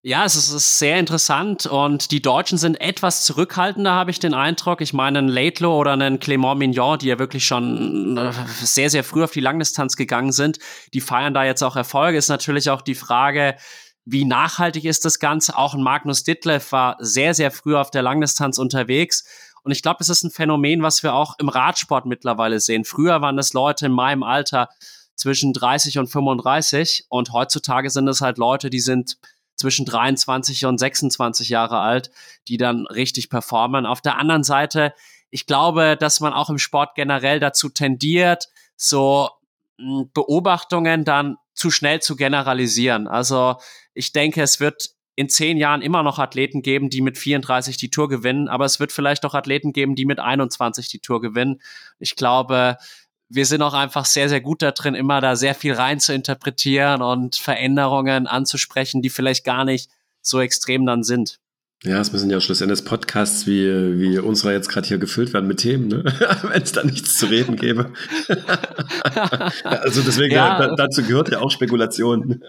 Ja, 0.07 0.27
es 0.27 0.35
ist 0.37 0.79
sehr 0.79 0.99
interessant 0.99 1.65
und 1.65 2.11
die 2.11 2.21
Deutschen 2.21 2.59
sind 2.59 2.79
etwas 2.79 3.25
zurückhaltender, 3.25 3.93
habe 3.93 4.11
ich 4.11 4.19
den 4.19 4.35
Eindruck. 4.35 4.83
Ich 4.83 4.93
meine, 4.93 5.21
ein 5.21 5.29
Laidlow 5.29 5.79
oder 5.81 5.93
ein 5.95 6.19
Clément 6.19 6.57
Mignon, 6.57 6.99
die 6.99 7.07
ja 7.07 7.19
wirklich 7.19 7.47
schon 7.47 8.19
äh, 8.19 8.31
sehr, 8.61 8.91
sehr 8.91 9.03
früh 9.03 9.25
auf 9.25 9.31
die 9.31 9.41
Langdistanz 9.41 9.97
gegangen 9.97 10.33
sind, 10.33 10.59
die 10.93 11.01
feiern 11.01 11.33
da 11.33 11.45
jetzt 11.45 11.63
auch 11.63 11.75
Erfolge. 11.75 12.19
Ist 12.19 12.29
natürlich 12.29 12.69
auch 12.69 12.83
die 12.83 12.95
Frage, 12.95 13.57
wie 14.05 14.27
nachhaltig 14.27 14.85
ist 14.85 15.07
das 15.07 15.21
Ganze? 15.21 15.57
Auch 15.57 15.73
ein 15.73 15.83
Magnus 15.83 16.23
Ditlev 16.23 16.71
war 16.71 16.99
sehr, 17.01 17.33
sehr 17.33 17.51
früh 17.51 17.75
auf 17.75 17.91
der 17.91 18.03
Langdistanz 18.03 18.59
unterwegs. 18.59 19.25
Und 19.63 19.73
ich 19.73 19.81
glaube, 19.81 20.01
es 20.01 20.11
ist 20.11 20.23
ein 20.23 20.31
Phänomen, 20.31 20.83
was 20.83 21.03
wir 21.03 21.15
auch 21.15 21.39
im 21.39 21.49
Radsport 21.49 22.05
mittlerweile 22.05 22.61
sehen. 22.61 22.85
Früher 22.85 23.23
waren 23.23 23.39
das 23.39 23.55
Leute 23.55 23.87
in 23.87 23.93
meinem 23.93 24.23
Alter 24.23 24.69
zwischen 25.17 25.55
30 25.55 25.99
und 25.99 26.09
35 26.09 27.07
und 27.09 27.33
heutzutage 27.33 27.89
sind 27.89 28.07
es 28.09 28.21
halt 28.21 28.37
Leute, 28.37 28.69
die 28.69 28.81
sind 28.81 29.17
zwischen 29.57 29.87
23 29.87 30.67
und 30.67 30.79
26 30.79 31.49
Jahre 31.49 31.81
alt, 31.81 32.11
die 32.49 32.57
dann 32.57 32.87
richtig 32.87 33.31
performen. 33.31 33.87
Auf 33.87 34.01
der 34.01 34.19
anderen 34.19 34.45
Seite, 34.45 34.95
ich 35.31 35.47
glaube, 35.47 35.97
dass 35.99 36.21
man 36.21 36.33
auch 36.33 36.51
im 36.51 36.59
Sport 36.59 36.95
generell 36.95 37.41
dazu 37.41 37.69
tendiert, 37.69 38.49
so 38.77 39.31
hm, 39.79 40.11
Beobachtungen 40.13 41.05
dann 41.05 41.37
zu 41.55 41.71
schnell 41.71 42.01
zu 42.01 42.17
generalisieren. 42.17 43.07
Also 43.07 43.57
ich 43.95 44.13
denke, 44.13 44.43
es 44.43 44.61
wird 44.61 44.95
in 45.17 45.29
zehn 45.29 45.57
Jahren 45.57 45.83
immer 45.83 46.03
noch 46.03 46.19
Athleten 46.19 46.63
geben, 46.63 46.91
die 46.91 47.01
mit 47.01 47.17
34 47.19 47.77
die 47.77 47.91
Tour 47.91 48.09
gewinnen, 48.09 48.49
aber 48.49 48.65
es 48.65 48.81
wird 48.81 48.91
vielleicht 48.91 49.25
auch 49.25 49.35
Athleten 49.35 49.73
geben, 49.73 49.95
die 49.95 50.07
mit 50.07 50.19
21 50.19 50.89
die 50.89 50.99
Tour 50.99 51.21
gewinnen. 51.21 51.61
Ich 52.01 52.17
glaube, 52.17 52.77
wir 53.35 53.47
sind 53.47 53.63
auch 53.63 53.75
einfach 53.75 54.05
sehr, 54.05 54.29
sehr 54.29 54.41
gut 54.41 54.63
da 54.63 54.71
drin, 54.71 54.95
immer 54.95 55.21
da 55.21 55.37
sehr 55.37 55.55
viel 55.55 55.75
rein 55.75 56.01
zu 56.01 56.15
interpretieren 56.15 57.03
und 57.03 57.37
Veränderungen 57.37 58.27
anzusprechen, 58.27 59.03
die 59.03 59.11
vielleicht 59.11 59.45
gar 59.45 59.65
nicht 59.65 59.91
so 60.23 60.41
extrem 60.41 60.87
dann 60.87 61.03
sind. 61.03 61.41
Ja, 61.83 62.01
es 62.01 62.13
müssen 62.13 62.31
ja 62.31 62.41
schlussendlich 62.41 62.83
Podcasts 62.85 63.47
wie, 63.47 63.99
wie 63.99 64.19
unsere 64.19 64.55
jetzt 64.55 64.69
gerade 64.69 64.87
hier 64.87 64.97
gefüllt 64.97 65.35
werden 65.35 65.47
mit 65.47 65.59
Themen, 65.59 65.89
ne? 65.89 66.05
wenn 66.43 66.63
es 66.63 66.73
da 66.73 66.83
nichts 66.83 67.19
zu 67.19 67.27
reden 67.27 67.57
gäbe. 67.57 67.93
also 69.65 70.01
deswegen, 70.01 70.35
ja. 70.35 70.59
da, 70.59 70.75
dazu 70.77 71.03
gehört 71.03 71.31
ja 71.31 71.41
auch 71.41 71.51
Spekulation. 71.51 72.43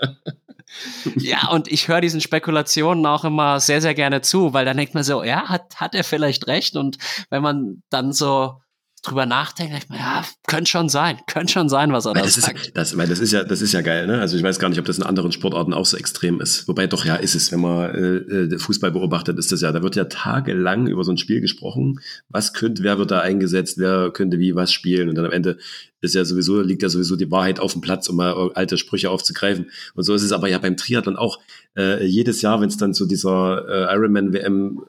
ja, 1.18 1.50
und 1.50 1.68
ich 1.70 1.90
höre 1.90 2.00
diesen 2.00 2.22
Spekulationen 2.22 3.06
auch 3.06 3.26
immer 3.26 3.60
sehr, 3.60 3.82
sehr 3.82 3.94
gerne 3.94 4.22
zu, 4.22 4.54
weil 4.54 4.64
dann 4.64 4.78
denkt 4.78 4.94
man 4.94 5.04
so, 5.04 5.22
ja, 5.22 5.50
hat, 5.50 5.82
hat 5.82 5.96
er 5.96 6.06
vielleicht 6.06 6.48
recht? 6.48 6.78
Und 6.78 6.98
wenn 7.30 7.44
man 7.44 7.84
dann 7.90 8.14
so 8.14 8.62
drüber 9.06 9.26
nachdenke, 9.26 9.78
ich 9.78 9.90
mir, 9.90 9.98
ja, 9.98 10.24
könnte 10.48 10.70
schon 10.70 10.90
sein, 10.90 11.18
könnte 11.28 11.54
schon 11.54 11.70
sein, 11.70 11.92
was 11.94 12.06
er 12.06 12.14
da 12.14 12.28
sagt. 12.28 12.68
Ist, 12.68 12.78
das, 12.78 12.98
weil 12.98 13.08
das 13.08 13.20
ist 13.20 13.32
ja, 13.32 13.44
das 13.44 13.62
ist 13.62 13.72
ja 13.72 13.82
geil, 13.82 14.08
ne? 14.08 14.20
Also 14.20 14.38
ich 14.38 14.44
weiß 14.44 14.60
gar 14.60 14.70
nicht, 14.70 14.80
ob 14.80 14.86
das 14.86 14.98
in 14.98 15.04
anderen 15.04 15.32
Sportarten 15.32 15.74
auch 15.74 15.86
so 15.86 15.98
extrem 15.98 16.42
ist. 16.42 16.68
Wobei 16.68 16.88
doch 16.88 17.06
ja 17.06 17.16
ist 17.16 17.36
es, 17.36 17.52
wenn 17.52 17.62
man 17.62 17.90
äh, 17.96 18.56
äh 18.56 18.60
Fußball 18.60 18.92
beobachtet, 18.92 19.38
ist 19.40 19.52
das 19.52 19.62
ja, 19.62 19.72
da 19.72 19.84
wird 19.84 19.96
ja 19.96 20.06
tagelang 20.06 20.88
über 20.88 21.04
so 21.04 21.12
ein 21.12 21.18
Spiel 21.18 21.42
gesprochen. 21.42 22.00
Was 22.30 22.54
könnte, 22.54 22.84
wer 22.84 22.98
wird 22.98 23.12
da 23.12 23.20
eingesetzt, 23.20 23.78
wer 23.78 24.12
könnte 24.12 24.40
wie 24.40 24.56
was 24.56 24.72
spielen 24.72 25.10
und 25.10 25.16
dann 25.16 25.26
am 25.26 25.32
Ende 25.32 25.58
ist 26.06 26.16
ja 26.16 26.24
sowieso, 26.24 26.62
liegt 26.62 26.84
ja 26.84 26.90
sowieso 26.90 27.16
die 27.16 27.32
Wahrheit 27.32 27.60
auf 27.60 27.74
dem 27.74 27.82
Platz, 27.82 28.08
um 28.08 28.16
mal 28.16 28.52
alte 28.54 28.78
Sprüche 28.78 29.10
aufzugreifen. 29.10 29.72
Und 29.96 30.04
so 30.04 30.14
ist 30.14 30.24
es 30.24 30.32
aber 30.32 30.48
ja 30.48 30.60
beim 30.60 30.78
Triathlon 30.78 31.18
auch. 31.18 31.40
Äh, 31.76 32.06
jedes 32.06 32.42
Jahr, 32.42 32.62
wenn 32.62 32.70
es 32.70 32.78
dann 32.78 32.94
zu 32.94 33.06
dieser 33.06 33.66
äh, 33.68 33.94
Ironman 33.94 34.32
WM 34.32 34.82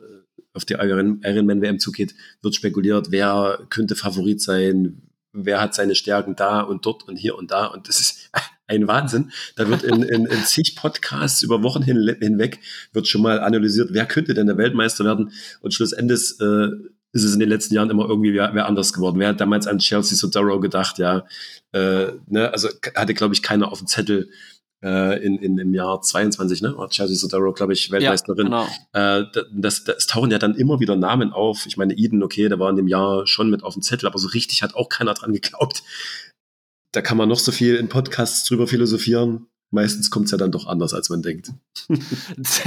auf 0.57 0.65
die 0.65 0.75
Ironman-WM 0.75 1.79
zugeht, 1.79 2.15
wird 2.43 2.55
spekuliert, 2.55 3.11
wer 3.11 3.67
könnte 3.71 3.95
Favorit 3.95 4.41
sein, 4.41 5.03
wer 5.33 5.61
hat 5.61 5.75
seine 5.75 5.95
Stärken 5.95 6.35
da 6.35 6.61
und 6.61 6.87
dort 6.87 7.07
und 7.07 7.17
hier 7.17 7.37
und 7.37 7.51
da. 7.51 7.67
Und 7.67 7.89
das 7.89 8.01
ist 8.01 8.31
ein 8.67 8.89
Wahnsinn. 8.89 9.31
Da 9.55 9.69
wird 9.69 9.83
in, 9.83 10.03
in, 10.03 10.27
in 10.27 10.45
zig 10.45 10.75
Podcasts 10.77 11.43
über 11.43 11.63
Wochen 11.63 11.83
hin, 11.83 12.17
hinweg 12.21 12.59
wird 12.93 13.07
schon 13.07 13.23
mal 13.23 13.41
analysiert, 13.41 13.91
wer 13.93 14.07
könnte 14.07 14.35
denn 14.35 14.47
der 14.47 14.57
Weltmeister 14.57 15.05
werden. 15.05 15.33
Und 15.61 15.75
schlussendlich 15.75 16.35
äh, 16.41 16.69
ist 17.13 17.25
es 17.25 17.35
in 17.35 17.41
den 17.41 17.49
letzten 17.49 17.75
Jahren 17.75 17.91
immer 17.91 18.09
irgendwie 18.09 18.35
wer, 18.35 18.67
anders 18.67 18.93
geworden. 18.93 19.19
Wer 19.19 19.29
hat 19.29 19.41
damals 19.41 19.67
an 19.67 19.79
Chelsea 19.79 20.17
Sodaro 20.17 20.61
gedacht, 20.61 20.99
ja. 20.99 21.25
Äh, 21.73 22.13
ne? 22.27 22.51
Also 22.53 22.69
hatte, 22.95 23.15
glaube 23.15 23.35
ich, 23.35 23.43
keiner 23.43 23.71
auf 23.71 23.79
dem 23.79 23.87
Zettel, 23.87 24.31
äh, 24.83 25.25
in, 25.25 25.39
in, 25.39 25.59
im 25.59 25.75
Jahr 25.75 26.01
22, 26.01 26.63
ne? 26.63 26.77
War 26.77 26.89
Chelsea 26.89 27.17
Sodaro, 27.17 27.53
glaube 27.53 27.73
ich, 27.73 27.91
Weltmeisterin. 27.91 28.51
Ja, 28.51 28.69
genau. 28.93 29.21
äh, 29.21 29.25
das, 29.53 29.85
das 29.85 30.07
tauchen 30.07 30.31
ja 30.31 30.39
dann 30.39 30.55
immer 30.55 30.81
wieder 30.81 30.97
Namen 30.97 31.33
auf. 31.33 31.67
Ich 31.67 31.77
meine, 31.77 31.95
Eden, 31.95 32.23
okay, 32.23 32.49
der 32.49 32.59
war 32.59 32.71
in 32.71 32.77
dem 32.77 32.89
Jahr 32.89 33.27
schon 33.27 33.51
mit 33.51 33.63
auf 33.63 33.75
dem 33.75 33.83
Zettel, 33.83 34.07
aber 34.07 34.19
so 34.19 34.29
richtig 34.29 34.63
hat 34.63 34.75
auch 34.75 34.89
keiner 34.89 35.15
dran 35.15 35.33
geglaubt. 35.33 35.83
Da 36.93 37.03
kann 37.03 37.17
man 37.17 37.29
noch 37.29 37.39
so 37.39 37.53
viel 37.53 37.77
in 37.77 37.89
Podcasts 37.89 38.45
drüber 38.45 38.67
philosophieren. 38.67 39.47
Meistens 39.71 40.11
kommt 40.11 40.27
es 40.27 40.31
ja 40.31 40.39
dann 40.39 40.53
doch 40.53 40.67
anders, 40.67 40.95
als 40.95 41.11
man 41.11 41.23
denkt. 41.23 41.53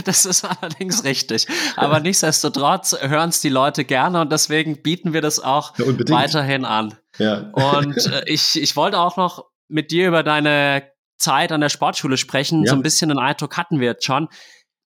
Das 0.06 0.26
ist 0.26 0.44
allerdings 0.44 1.04
richtig. 1.04 1.48
Aber 1.76 2.00
nichtsdestotrotz 2.00 2.96
hören 3.00 3.30
es 3.30 3.42
die 3.42 3.50
Leute 3.50 3.86
gerne 3.86 4.22
und 4.22 4.32
deswegen 4.32 4.82
bieten 4.82 5.14
wir 5.14 5.22
das 5.22 5.40
auch 5.40 5.78
ja, 5.78 5.86
weiterhin 6.10 6.66
an. 6.66 6.96
Ja. 7.18 7.52
Und 7.54 7.98
äh, 8.12 8.24
ich, 8.26 8.60
ich 8.60 8.76
wollte 8.76 9.00
auch 9.00 9.18
noch 9.18 9.46
mit 9.68 9.92
dir 9.92 10.08
über 10.08 10.24
deine 10.24 10.84
Zeit 11.20 11.52
an 11.52 11.62
der 11.62 11.70
Sportschule 11.70 12.18
sprechen. 12.18 12.64
Ja. 12.64 12.72
So 12.72 12.76
ein 12.76 12.82
bisschen 12.82 13.10
den 13.10 13.20
Eindruck 13.20 13.58
hatten 13.58 13.80
wir 13.80 13.88
jetzt 13.88 14.06
schon. 14.06 14.28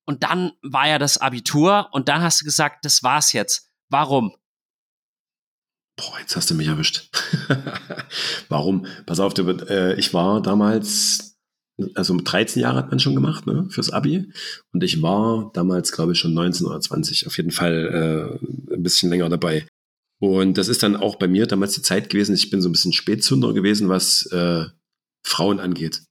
Und 0.05 0.23
dann 0.23 0.51
war 0.61 0.88
ja 0.88 0.99
das 0.99 1.17
Abitur 1.17 1.89
und 1.91 2.09
dann 2.09 2.21
hast 2.21 2.41
du 2.41 2.45
gesagt, 2.45 2.84
das 2.84 3.03
war's 3.03 3.31
jetzt. 3.31 3.69
Warum? 3.89 4.36
Boah, 5.95 6.19
jetzt 6.19 6.36
hast 6.36 6.49
du 6.49 6.55
mich 6.55 6.67
erwischt. 6.67 7.09
Warum? 8.49 8.88
Pass 9.05 9.19
auf, 9.19 9.38
äh, 9.38 9.93
ich 9.93 10.13
war 10.13 10.41
damals 10.41 11.34
also 11.95 12.15
13 12.15 12.61
Jahre 12.61 12.77
hat 12.77 12.91
man 12.91 12.99
schon 12.99 13.15
gemacht, 13.15 13.47
ne, 13.47 13.65
fürs 13.69 13.89
Abi. 13.89 14.31
Und 14.71 14.84
ich 14.84 15.01
war 15.01 15.51
damals, 15.53 15.91
glaube 15.91 16.11
ich, 16.13 16.19
schon 16.19 16.34
19 16.34 16.67
oder 16.67 16.79
20, 16.79 17.27
auf 17.27 17.38
jeden 17.38 17.51
Fall 17.51 18.39
äh, 18.69 18.73
ein 18.73 18.84
bisschen 18.84 19.09
länger 19.09 19.29
dabei. 19.29 19.65
Und 20.19 20.57
das 20.57 20.67
ist 20.67 20.84
dann 20.84 20.95
auch 20.95 21.15
bei 21.15 21.27
mir 21.27 21.47
damals 21.47 21.73
die 21.73 21.81
Zeit 21.81 22.09
gewesen. 22.09 22.36
Ich 22.36 22.49
bin 22.49 22.61
so 22.61 22.69
ein 22.69 22.71
bisschen 22.71 22.93
Spätzünder 22.93 23.53
gewesen, 23.53 23.89
was 23.89 24.25
äh, 24.27 24.65
Frauen 25.24 25.59
angeht. 25.59 26.01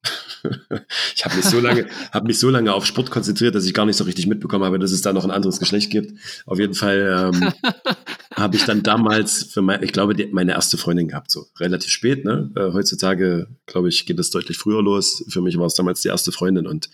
ich 1.15 1.25
habe 1.25 1.37
mich 1.37 1.45
so 1.45 1.61
lange, 1.61 1.87
habe 2.13 2.27
mich 2.27 2.39
so 2.39 2.51
lange 2.51 2.73
auf 2.73 2.87
Sport 2.87 3.11
konzentriert, 3.11 3.55
dass 3.55 3.67
ich 3.67 3.75
gar 3.75 3.87
nicht 3.87 3.97
so 3.97 4.05
richtig 4.05 4.27
mitbekommen 4.27 4.65
habe, 4.65 4.79
dass 4.79 4.91
es 4.91 5.03
da 5.03 5.13
noch 5.13 5.25
ein 5.25 5.31
anderes 5.31 5.59
Geschlecht 5.59 5.91
gibt. 5.91 6.19
Auf 6.47 6.59
jeden 6.59 6.75
Fall 6.75 7.31
ähm, 7.35 7.53
habe 8.35 8.57
ich 8.57 8.65
dann 8.65 8.83
damals 8.83 9.45
für 9.45 9.63
mein, 9.63 9.83
ich 9.83 9.93
glaube, 9.93 10.15
die, 10.15 10.27
meine 10.27 10.53
erste 10.53 10.79
Freundin 10.79 11.09
gehabt, 11.09 11.31
so 11.31 11.47
relativ 11.61 11.91
spät. 11.91 12.25
Ne? 12.25 12.51
Äh, 12.57 12.73
heutzutage, 12.73 13.49
glaube 13.67 13.89
ich, 13.89 14.07
geht 14.07 14.19
es 14.19 14.31
deutlich 14.31 14.57
früher 14.57 14.83
los. 14.83 15.25
Für 15.29 15.43
mich 15.43 15.59
war 15.59 15.67
es 15.67 15.75
damals 15.75 16.01
die 16.01 16.09
erste 16.09 16.33
Freundin 16.33 16.67
und 16.67 16.89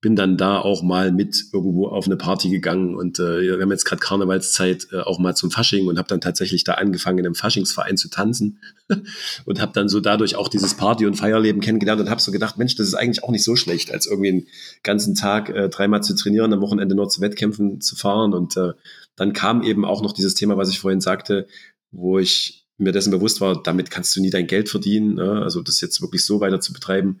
bin 0.00 0.16
dann 0.16 0.38
da 0.38 0.58
auch 0.58 0.82
mal 0.82 1.12
mit 1.12 1.44
irgendwo 1.52 1.86
auf 1.88 2.06
eine 2.06 2.16
Party 2.16 2.48
gegangen 2.48 2.94
und 2.94 3.18
äh, 3.18 3.42
wir 3.42 3.60
haben 3.60 3.70
jetzt 3.70 3.84
gerade 3.84 4.00
Karnevalszeit 4.00 4.88
äh, 4.92 5.00
auch 5.00 5.18
mal 5.18 5.34
zum 5.34 5.50
Fasching 5.50 5.88
und 5.88 5.98
habe 5.98 6.08
dann 6.08 6.22
tatsächlich 6.22 6.64
da 6.64 6.74
angefangen, 6.74 7.18
in 7.18 7.26
einem 7.26 7.34
Faschingsverein 7.34 7.98
zu 7.98 8.08
tanzen 8.08 8.60
und 9.44 9.60
habe 9.60 9.72
dann 9.74 9.90
so 9.90 10.00
dadurch 10.00 10.36
auch 10.36 10.48
dieses 10.48 10.74
Party- 10.74 11.04
und 11.04 11.16
Feierleben 11.16 11.60
kennengelernt 11.60 12.00
und 12.00 12.08
habe 12.08 12.20
so 12.20 12.32
gedacht, 12.32 12.56
Mensch, 12.56 12.76
das 12.76 12.88
ist 12.88 12.94
eigentlich 12.94 13.22
auch 13.24 13.30
nicht 13.30 13.44
so 13.44 13.56
schlecht, 13.56 13.92
als 13.92 14.06
irgendwie 14.06 14.30
einen 14.30 14.46
ganzen 14.82 15.14
Tag 15.14 15.50
äh, 15.50 15.68
dreimal 15.68 16.02
zu 16.02 16.14
trainieren, 16.14 16.52
am 16.54 16.62
Wochenende 16.62 16.94
nur 16.94 17.10
zu 17.10 17.20
Wettkämpfen 17.20 17.82
zu 17.82 17.94
fahren 17.94 18.32
und 18.32 18.56
äh, 18.56 18.72
dann 19.16 19.34
kam 19.34 19.62
eben 19.62 19.84
auch 19.84 20.02
noch 20.02 20.12
dieses 20.12 20.34
Thema, 20.34 20.56
was 20.56 20.70
ich 20.70 20.80
vorhin 20.80 21.02
sagte, 21.02 21.46
wo 21.90 22.18
ich 22.18 22.66
mir 22.78 22.92
dessen 22.92 23.10
bewusst 23.10 23.42
war, 23.42 23.62
damit 23.62 23.90
kannst 23.90 24.16
du 24.16 24.22
nie 24.22 24.30
dein 24.30 24.46
Geld 24.46 24.70
verdienen, 24.70 25.16
ne? 25.16 25.42
also 25.42 25.60
das 25.60 25.82
jetzt 25.82 26.00
wirklich 26.00 26.24
so 26.24 26.40
weiter 26.40 26.60
zu 26.60 26.72
betreiben, 26.72 27.20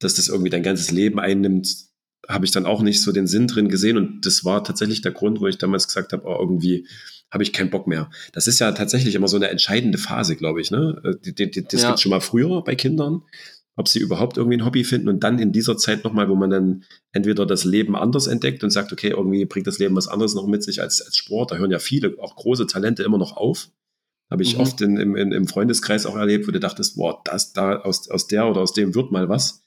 dass 0.00 0.14
das 0.14 0.26
irgendwie 0.26 0.50
dein 0.50 0.64
ganzes 0.64 0.90
Leben 0.90 1.20
einnimmt, 1.20 1.87
habe 2.26 2.44
ich 2.44 2.50
dann 2.50 2.66
auch 2.66 2.82
nicht 2.82 3.02
so 3.02 3.12
den 3.12 3.26
Sinn 3.26 3.46
drin 3.46 3.68
gesehen. 3.68 3.96
Und 3.96 4.26
das 4.26 4.44
war 4.44 4.64
tatsächlich 4.64 5.02
der 5.02 5.12
Grund, 5.12 5.40
wo 5.40 5.46
ich 5.46 5.58
damals 5.58 5.86
gesagt 5.86 6.12
habe, 6.12 6.24
oh, 6.26 6.36
irgendwie 6.40 6.86
habe 7.30 7.42
ich 7.42 7.52
keinen 7.52 7.70
Bock 7.70 7.86
mehr. 7.86 8.10
Das 8.32 8.46
ist 8.46 8.58
ja 8.58 8.72
tatsächlich 8.72 9.14
immer 9.14 9.28
so 9.28 9.36
eine 9.36 9.48
entscheidende 9.48 9.98
Phase, 9.98 10.36
glaube 10.36 10.60
ich. 10.60 10.70
Ne? 10.70 11.00
Äh, 11.04 11.62
das 11.62 11.82
ja. 11.82 11.88
gibt 11.88 12.00
schon 12.00 12.10
mal 12.10 12.20
früher 12.20 12.62
bei 12.64 12.74
Kindern, 12.74 13.22
ob 13.76 13.88
sie 13.88 14.00
überhaupt 14.00 14.38
irgendwie 14.38 14.56
ein 14.56 14.64
Hobby 14.64 14.82
finden 14.82 15.08
und 15.08 15.22
dann 15.22 15.38
in 15.38 15.52
dieser 15.52 15.76
Zeit 15.76 16.04
nochmal, 16.04 16.28
wo 16.28 16.34
man 16.34 16.50
dann 16.50 16.84
entweder 17.12 17.46
das 17.46 17.64
Leben 17.64 17.94
anders 17.94 18.26
entdeckt 18.26 18.64
und 18.64 18.70
sagt, 18.70 18.92
okay, 18.92 19.10
irgendwie 19.10 19.44
bringt 19.44 19.66
das 19.66 19.78
Leben 19.78 19.94
was 19.94 20.08
anderes 20.08 20.34
noch 20.34 20.46
mit 20.46 20.64
sich 20.64 20.80
als, 20.80 21.00
als 21.02 21.16
Sport. 21.16 21.52
Da 21.52 21.56
hören 21.56 21.70
ja 21.70 21.78
viele, 21.78 22.14
auch 22.18 22.34
große 22.34 22.66
Talente 22.66 23.02
immer 23.02 23.18
noch 23.18 23.36
auf. 23.36 23.68
Habe 24.30 24.42
ich 24.42 24.56
mhm. 24.56 24.60
oft 24.60 24.80
in, 24.80 24.96
im, 24.96 25.16
im 25.16 25.46
Freundeskreis 25.46 26.06
auch 26.06 26.16
erlebt, 26.16 26.48
wo 26.48 26.50
du 26.50 26.60
dachtest, 26.60 26.96
boah, 26.96 27.22
das 27.24 27.52
da 27.52 27.76
aus, 27.76 28.10
aus 28.10 28.26
der 28.26 28.48
oder 28.48 28.62
aus 28.62 28.72
dem 28.72 28.94
wird 28.94 29.12
mal 29.12 29.28
was 29.28 29.62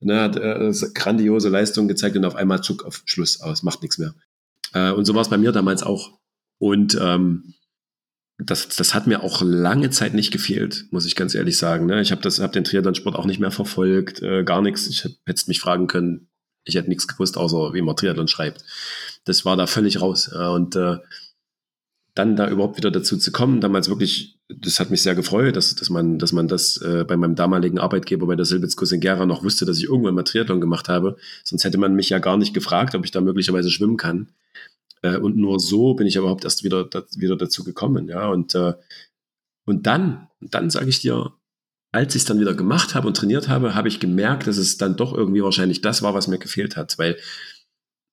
ne, 0.00 0.20
hat 0.20 0.36
äh, 0.36 0.72
grandiose 0.94 1.48
Leistung 1.48 1.88
gezeigt 1.88 2.16
und 2.16 2.24
auf 2.24 2.36
einmal 2.36 2.62
Zug 2.62 2.84
auf 2.84 3.02
Schluss 3.04 3.40
aus, 3.40 3.62
macht 3.62 3.82
nichts 3.82 3.98
mehr. 3.98 4.14
Äh, 4.72 4.92
und 4.92 5.04
so 5.04 5.14
war 5.14 5.22
es 5.22 5.30
bei 5.30 5.38
mir 5.38 5.52
damals 5.52 5.82
auch. 5.82 6.18
Und 6.58 6.98
ähm, 7.00 7.54
das, 8.38 8.68
das 8.68 8.94
hat 8.94 9.06
mir 9.06 9.22
auch 9.22 9.42
lange 9.42 9.90
Zeit 9.90 10.14
nicht 10.14 10.32
gefehlt, 10.32 10.86
muss 10.90 11.06
ich 11.06 11.14
ganz 11.14 11.34
ehrlich 11.34 11.56
sagen. 11.56 11.86
Ne? 11.86 12.00
Ich 12.00 12.10
habe 12.10 12.28
hab 12.28 12.52
den 12.52 12.64
Triathlon-Sport 12.64 13.16
auch 13.16 13.26
nicht 13.26 13.38
mehr 13.38 13.52
verfolgt, 13.52 14.22
äh, 14.22 14.42
gar 14.44 14.60
nichts. 14.60 14.88
Ich 14.88 15.04
hätte 15.04 15.44
mich 15.46 15.60
fragen 15.60 15.86
können, 15.86 16.28
ich 16.64 16.74
hätte 16.74 16.88
nichts 16.88 17.06
gewusst, 17.06 17.36
außer 17.36 17.74
wie 17.74 17.82
man 17.82 17.96
Triathlon 17.96 18.28
schreibt. 18.28 18.64
Das 19.24 19.44
war 19.44 19.56
da 19.56 19.66
völlig 19.66 20.00
raus. 20.00 20.30
Ja, 20.32 20.48
und 20.48 20.74
äh, 20.74 20.98
dann 22.14 22.36
da 22.36 22.48
überhaupt 22.48 22.76
wieder 22.76 22.92
dazu 22.92 23.16
zu 23.16 23.32
kommen, 23.32 23.60
damals 23.60 23.88
wirklich, 23.88 24.38
das 24.48 24.78
hat 24.78 24.90
mich 24.90 25.02
sehr 25.02 25.16
gefreut, 25.16 25.56
dass, 25.56 25.74
dass 25.74 25.90
man, 25.90 26.18
dass 26.18 26.32
man 26.32 26.46
das 26.46 26.76
äh, 26.76 27.04
bei 27.04 27.16
meinem 27.16 27.34
damaligen 27.34 27.80
Arbeitgeber 27.80 28.26
bei 28.26 28.36
der 28.36 28.44
Silbitz 28.44 28.76
Gera 28.76 29.26
noch 29.26 29.42
wusste, 29.42 29.64
dass 29.64 29.78
ich 29.78 29.84
irgendwann 29.84 30.14
mal 30.14 30.22
Triathlon 30.22 30.60
gemacht 30.60 30.88
habe. 30.88 31.16
Sonst 31.42 31.64
hätte 31.64 31.78
man 31.78 31.94
mich 31.94 32.10
ja 32.10 32.20
gar 32.20 32.36
nicht 32.36 32.54
gefragt, 32.54 32.94
ob 32.94 33.04
ich 33.04 33.10
da 33.10 33.20
möglicherweise 33.20 33.70
schwimmen 33.70 33.96
kann. 33.96 34.28
Äh, 35.02 35.18
und 35.18 35.36
nur 35.36 35.58
so 35.58 35.94
bin 35.94 36.06
ich 36.06 36.14
überhaupt 36.14 36.44
erst 36.44 36.62
wieder, 36.62 36.84
da, 36.84 37.02
wieder 37.16 37.36
dazu 37.36 37.64
gekommen, 37.64 38.08
ja. 38.08 38.28
Und, 38.28 38.54
äh, 38.54 38.74
und 39.66 39.86
dann, 39.86 40.28
dann 40.40 40.70
sage 40.70 40.90
ich 40.90 41.00
dir, 41.00 41.32
als 41.90 42.14
ich 42.14 42.22
es 42.22 42.26
dann 42.26 42.38
wieder 42.38 42.54
gemacht 42.54 42.94
habe 42.94 43.08
und 43.08 43.16
trainiert 43.16 43.48
habe, 43.48 43.74
habe 43.74 43.88
ich 43.88 43.98
gemerkt, 43.98 44.46
dass 44.46 44.56
es 44.56 44.78
dann 44.78 44.96
doch 44.96 45.12
irgendwie 45.12 45.42
wahrscheinlich 45.42 45.80
das 45.80 46.02
war, 46.02 46.14
was 46.14 46.28
mir 46.28 46.38
gefehlt 46.38 46.76
hat. 46.76 46.96
Weil 46.98 47.16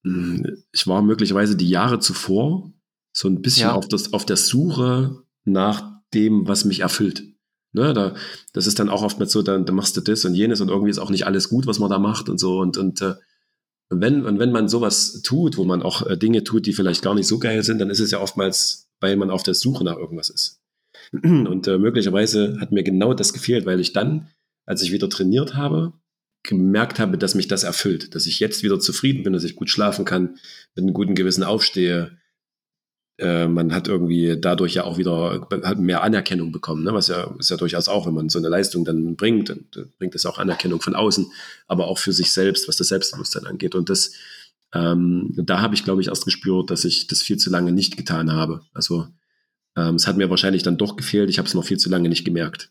mh, 0.02 0.38
hm, 0.38 0.62
ich 0.72 0.88
war 0.88 1.02
möglicherweise 1.02 1.56
die 1.56 1.68
Jahre 1.68 2.00
zuvor 2.00 2.72
so 3.12 3.28
ein 3.28 3.42
bisschen 3.42 3.68
ja. 3.68 3.74
auf, 3.74 3.88
das, 3.88 4.12
auf 4.12 4.24
der 4.24 4.36
Suche 4.36 5.22
nach 5.44 6.00
dem, 6.14 6.48
was 6.48 6.64
mich 6.64 6.80
erfüllt. 6.80 7.24
Ne, 7.74 7.94
da, 7.94 8.14
das 8.52 8.66
ist 8.66 8.78
dann 8.78 8.90
auch 8.90 9.02
oftmals 9.02 9.32
so, 9.32 9.40
dann, 9.40 9.64
dann 9.64 9.74
machst 9.74 9.96
du 9.96 10.02
das 10.02 10.24
und 10.26 10.34
jenes 10.34 10.60
und 10.60 10.68
irgendwie 10.68 10.90
ist 10.90 10.98
auch 10.98 11.08
nicht 11.08 11.26
alles 11.26 11.48
gut, 11.48 11.66
was 11.66 11.78
man 11.78 11.88
da 11.88 11.98
macht 11.98 12.28
und 12.28 12.38
so. 12.38 12.58
Und, 12.58 12.76
und 12.76 13.00
äh, 13.00 13.14
wenn, 13.88 14.26
und 14.26 14.38
wenn 14.38 14.52
man 14.52 14.68
sowas 14.68 15.22
tut, 15.22 15.56
wo 15.56 15.64
man 15.64 15.82
auch 15.82 16.06
äh, 16.06 16.18
Dinge 16.18 16.44
tut, 16.44 16.66
die 16.66 16.74
vielleicht 16.74 17.02
gar 17.02 17.14
nicht 17.14 17.26
so 17.26 17.38
geil 17.38 17.62
sind, 17.62 17.78
dann 17.78 17.90
ist 17.90 18.00
es 18.00 18.10
ja 18.10 18.20
oftmals, 18.20 18.90
weil 19.00 19.16
man 19.16 19.30
auf 19.30 19.42
der 19.42 19.54
Suche 19.54 19.84
nach 19.84 19.96
irgendwas 19.96 20.28
ist. 20.28 20.60
Und 21.12 21.66
äh, 21.66 21.78
möglicherweise 21.78 22.58
hat 22.60 22.72
mir 22.72 22.82
genau 22.82 23.14
das 23.14 23.32
gefehlt, 23.32 23.64
weil 23.64 23.80
ich 23.80 23.92
dann, 23.92 24.28
als 24.66 24.82
ich 24.82 24.92
wieder 24.92 25.08
trainiert 25.08 25.54
habe, 25.54 25.94
gemerkt 26.42 26.98
habe, 26.98 27.18
dass 27.18 27.34
mich 27.34 27.48
das 27.48 27.62
erfüllt, 27.62 28.14
dass 28.14 28.26
ich 28.26 28.40
jetzt 28.40 28.62
wieder 28.62 28.80
zufrieden 28.80 29.22
bin, 29.22 29.32
dass 29.32 29.44
ich 29.44 29.56
gut 29.56 29.70
schlafen 29.70 30.04
kann, 30.04 30.36
mit 30.74 30.84
einem 30.84 30.92
guten 30.92 31.14
Gewissen 31.14 31.44
aufstehe, 31.44 32.18
äh, 33.18 33.46
man 33.46 33.74
hat 33.74 33.88
irgendwie 33.88 34.36
dadurch 34.40 34.74
ja 34.74 34.84
auch 34.84 34.98
wieder 34.98 35.46
mehr 35.76 36.02
Anerkennung 36.02 36.52
bekommen, 36.52 36.84
ne? 36.84 36.94
was 36.94 37.08
ja 37.08 37.34
ist 37.38 37.50
ja 37.50 37.56
durchaus 37.56 37.88
auch, 37.88 38.06
wenn 38.06 38.14
man 38.14 38.28
so 38.28 38.38
eine 38.38 38.48
Leistung 38.48 38.84
dann 38.84 39.16
bringt, 39.16 39.50
dann 39.50 39.66
bringt 39.98 40.14
es 40.14 40.26
auch 40.26 40.38
Anerkennung 40.38 40.80
von 40.80 40.94
außen, 40.94 41.30
aber 41.66 41.88
auch 41.88 41.98
für 41.98 42.12
sich 42.12 42.32
selbst, 42.32 42.68
was 42.68 42.76
das 42.76 42.88
Selbstbewusstsein 42.88 43.46
angeht. 43.46 43.74
Und 43.74 43.90
das, 43.90 44.12
ähm, 44.74 45.32
da 45.36 45.60
habe 45.60 45.74
ich, 45.74 45.84
glaube 45.84 46.00
ich, 46.00 46.08
erst 46.08 46.24
gespürt, 46.24 46.70
dass 46.70 46.84
ich 46.84 47.06
das 47.06 47.22
viel 47.22 47.36
zu 47.36 47.50
lange 47.50 47.72
nicht 47.72 47.96
getan 47.96 48.32
habe. 48.32 48.62
Also 48.72 49.08
ähm, 49.76 49.96
es 49.96 50.06
hat 50.06 50.16
mir 50.16 50.30
wahrscheinlich 50.30 50.62
dann 50.62 50.78
doch 50.78 50.96
gefehlt, 50.96 51.30
ich 51.30 51.38
habe 51.38 51.48
es 51.48 51.54
noch 51.54 51.64
viel 51.64 51.78
zu 51.78 51.90
lange 51.90 52.08
nicht 52.08 52.24
gemerkt. 52.24 52.70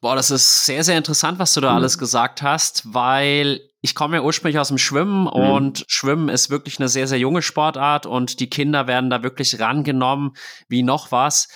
Boah, 0.00 0.14
das 0.14 0.30
ist 0.30 0.64
sehr, 0.64 0.84
sehr 0.84 0.96
interessant, 0.96 1.38
was 1.40 1.54
du 1.54 1.60
da 1.60 1.70
mhm. 1.70 1.76
alles 1.78 1.98
gesagt 1.98 2.42
hast, 2.42 2.94
weil 2.94 3.60
ich 3.80 3.94
komme 3.94 4.16
ja 4.16 4.22
ursprünglich 4.22 4.58
aus 4.58 4.68
dem 4.68 4.78
Schwimmen 4.78 5.22
mhm. 5.22 5.28
und 5.28 5.84
Schwimmen 5.88 6.28
ist 6.28 6.50
wirklich 6.50 6.78
eine 6.78 6.88
sehr, 6.88 7.06
sehr 7.06 7.18
junge 7.18 7.42
Sportart 7.42 8.06
und 8.06 8.40
die 8.40 8.50
Kinder 8.50 8.86
werden 8.86 9.10
da 9.10 9.22
wirklich 9.22 9.60
rangenommen 9.60 10.32
wie 10.68 10.82
noch 10.82 11.12
was. 11.12 11.48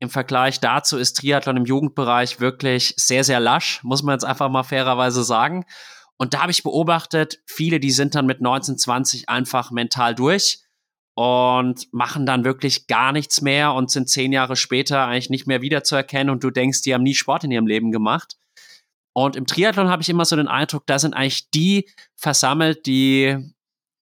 Im 0.00 0.10
Vergleich 0.10 0.60
dazu 0.60 0.96
ist 0.96 1.14
Triathlon 1.14 1.56
im 1.56 1.64
Jugendbereich 1.64 2.40
wirklich 2.40 2.94
sehr, 2.96 3.24
sehr 3.24 3.40
lasch, 3.40 3.82
muss 3.82 4.02
man 4.02 4.14
jetzt 4.14 4.24
einfach 4.24 4.48
mal 4.48 4.62
fairerweise 4.62 5.24
sagen. 5.24 5.64
Und 6.16 6.34
da 6.34 6.42
habe 6.42 6.50
ich 6.50 6.64
beobachtet, 6.64 7.40
viele, 7.46 7.78
die 7.78 7.92
sind 7.92 8.14
dann 8.14 8.26
mit 8.26 8.40
19, 8.40 8.76
20 8.76 9.28
einfach 9.28 9.70
mental 9.70 10.14
durch 10.14 10.60
und 11.14 11.92
machen 11.92 12.26
dann 12.26 12.44
wirklich 12.44 12.86
gar 12.86 13.12
nichts 13.12 13.40
mehr 13.40 13.74
und 13.74 13.90
sind 13.90 14.08
zehn 14.08 14.32
Jahre 14.32 14.56
später 14.56 15.06
eigentlich 15.06 15.30
nicht 15.30 15.46
mehr 15.46 15.62
wiederzuerkennen 15.62 16.30
und 16.30 16.44
du 16.44 16.50
denkst, 16.50 16.82
die 16.82 16.94
haben 16.94 17.02
nie 17.02 17.14
Sport 17.14 17.44
in 17.44 17.50
ihrem 17.50 17.66
Leben 17.66 17.90
gemacht. 17.90 18.36
Und 19.18 19.34
im 19.34 19.46
Triathlon 19.46 19.88
habe 19.88 20.00
ich 20.00 20.08
immer 20.08 20.24
so 20.24 20.36
den 20.36 20.46
Eindruck, 20.46 20.86
da 20.86 21.00
sind 21.00 21.12
eigentlich 21.12 21.50
die 21.50 21.90
versammelt, 22.14 22.86
die 22.86 23.36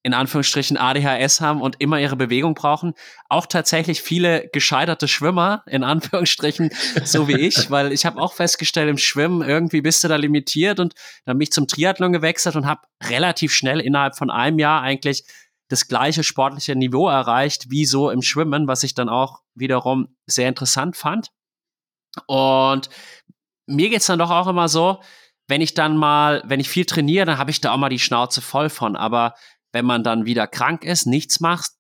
in 0.03 0.13
Anführungsstrichen 0.13 0.77
ADHS 0.77 1.41
haben 1.41 1.63
und 1.63 1.77
immer 1.79 1.99
ihre 1.99 2.17
Bewegung 2.17 2.53
brauchen. 2.53 2.93
Auch 3.31 3.47
tatsächlich 3.47 4.03
viele 4.03 4.51
gescheiterte 4.53 5.09
Schwimmer, 5.09 5.63
in 5.67 5.85
Anführungsstrichen, 5.85 6.69
so 7.05 7.29
wie 7.29 7.41
ich, 7.41 7.71
weil 7.71 7.93
ich 7.93 8.05
habe 8.05 8.21
auch 8.21 8.35
festgestellt, 8.35 8.91
im 8.91 8.99
Schwimmen 8.99 9.41
irgendwie 9.41 9.81
bist 9.81 10.05
du 10.05 10.09
da 10.09 10.17
limitiert 10.17 10.81
und 10.81 10.93
dann 11.25 11.39
bin 11.39 11.45
ich 11.45 11.53
zum 11.53 11.67
Triathlon 11.67 12.13
gewechselt 12.13 12.55
und 12.55 12.67
habe 12.67 12.83
relativ 13.05 13.55
schnell 13.55 13.81
innerhalb 13.81 14.19
von 14.19 14.31
einem 14.31 14.59
Jahr 14.59 14.83
eigentlich 14.83 15.25
das 15.69 15.89
gleiche 15.89 16.25
sportliche 16.25 16.77
Niveau 16.77 17.09
erreicht 17.09 17.71
wie 17.71 17.87
so 17.87 18.11
im 18.11 18.21
Schwimmen, 18.21 18.69
was 18.69 18.83
ich 18.83 18.93
dann 18.93 19.09
auch 19.09 19.41
wiederum 19.55 20.15
sehr 20.27 20.51
interessant 20.51 20.95
fand. 20.95 21.31
Und 22.27 22.91
mir 23.67 23.91
geht's 23.91 24.07
dann 24.07 24.19
doch 24.19 24.31
auch 24.31 24.47
immer 24.47 24.69
so, 24.69 25.03
wenn 25.49 25.61
ich 25.61 25.75
dann 25.75 25.97
mal, 25.97 26.43
wenn 26.47 26.61
ich 26.61 26.69
viel 26.69 26.87
trainiere, 26.87 27.27
dann 27.27 27.39
habe 27.39 27.51
ich 27.51 27.61
da 27.61 27.73
auch 27.73 27.77
mal 27.77 27.89
die 27.89 27.99
Schnauze 27.99 28.41
voll 28.41 28.69
von. 28.69 28.97
Aber 28.97 29.35
wenn 29.73 29.85
man 29.85 30.03
dann 30.03 30.27
wieder 30.27 30.47
krank 30.47 30.85
ist, 30.85 31.07
nichts 31.07 31.41
macht, 31.41 31.71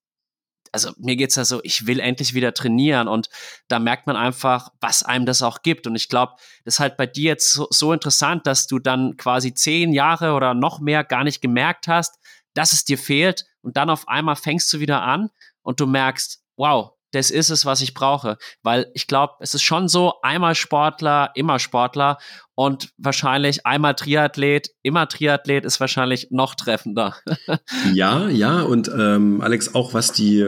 also 0.73 0.93
mir 0.99 1.17
geht's 1.17 1.37
ja 1.37 1.45
so, 1.45 1.61
ich 1.63 1.87
will 1.87 2.01
endlich 2.01 2.35
wieder 2.35 2.53
trainieren 2.53 3.09
und 3.09 3.29
da 3.69 3.79
merkt 3.79 4.07
man 4.07 4.17
einfach, 4.17 4.69
was 4.81 5.03
einem 5.03 5.25
das 5.25 5.43
auch 5.43 5.63
gibt. 5.63 5.87
Und 5.87 5.97
ich 5.97 6.09
glaube, 6.09 6.35
das 6.65 6.75
ist 6.75 6.81
halt 6.81 6.97
bei 6.97 7.07
dir 7.07 7.31
jetzt 7.31 7.53
so, 7.53 7.67
so, 7.71 7.93
interessant, 7.93 8.47
dass 8.47 8.67
du 8.67 8.79
dann 8.79 9.17
quasi 9.17 9.55
zehn 9.55 9.93
Jahre 9.93 10.35
oder 10.35 10.55
noch 10.55 10.81
mehr 10.81 11.03
gar 11.05 11.25
nicht 11.25 11.41
gemerkt 11.41 11.89
hast, 11.89 12.19
dass 12.55 12.73
es 12.73 12.85
dir 12.85 12.99
fehlt 12.99 13.47
und 13.63 13.77
dann 13.77 13.91
auf 13.91 14.09
einmal 14.09 14.37
fängst 14.37 14.73
du 14.73 14.81
wieder 14.81 15.03
an 15.03 15.31
und 15.63 15.81
du 15.81 15.87
merkst, 15.87 16.43
wow, 16.57 16.93
das 17.13 17.31
ist 17.31 17.51
es, 17.51 17.65
was 17.65 17.81
ich 17.81 17.95
brauche. 17.95 18.37
Weil 18.63 18.91
ich 18.95 19.07
glaube, 19.07 19.35
es 19.41 19.55
ist 19.55 19.63
schon 19.63 19.89
so, 19.89 20.15
einmal 20.23 20.55
Sportler, 20.55 21.31
immer 21.35 21.59
Sportler 21.59 22.19
und 22.55 22.89
wahrscheinlich 22.97 23.67
einmal 23.67 23.95
Triathlet, 23.95 24.71
immer 24.83 25.09
Triathlet 25.09 25.65
ist 25.65 25.79
wahrscheinlich 25.79 26.29
noch 26.31 26.55
treffender. 26.55 27.15
ja, 27.93 28.29
ja, 28.29 28.63
und 28.63 28.91
ähm, 28.97 29.43
Alex, 29.43 29.75
auch 29.75 29.93
was 29.93 30.13
die, 30.13 30.41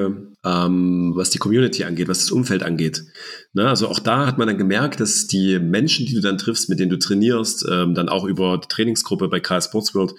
ähm, 0.44 1.12
was 1.14 1.30
die 1.30 1.38
Community 1.38 1.84
angeht, 1.84 2.08
was 2.08 2.20
das 2.20 2.30
Umfeld 2.30 2.62
angeht. 2.62 3.04
Ne? 3.52 3.68
Also 3.68 3.88
auch 3.88 3.98
da 3.98 4.26
hat 4.26 4.38
man 4.38 4.48
dann 4.48 4.56
gemerkt, 4.56 5.00
dass 5.00 5.26
die 5.26 5.58
Menschen, 5.58 6.06
die 6.06 6.14
du 6.14 6.22
dann 6.22 6.38
triffst, 6.38 6.70
mit 6.70 6.80
denen 6.80 6.90
du 6.90 6.98
trainierst, 6.98 7.66
ähm, 7.70 7.94
dann 7.94 8.08
auch 8.08 8.24
über 8.24 8.56
die 8.56 8.68
Trainingsgruppe 8.68 9.28
bei 9.28 9.40
KS 9.40 9.66
Sports 9.66 9.94
World, 9.94 10.14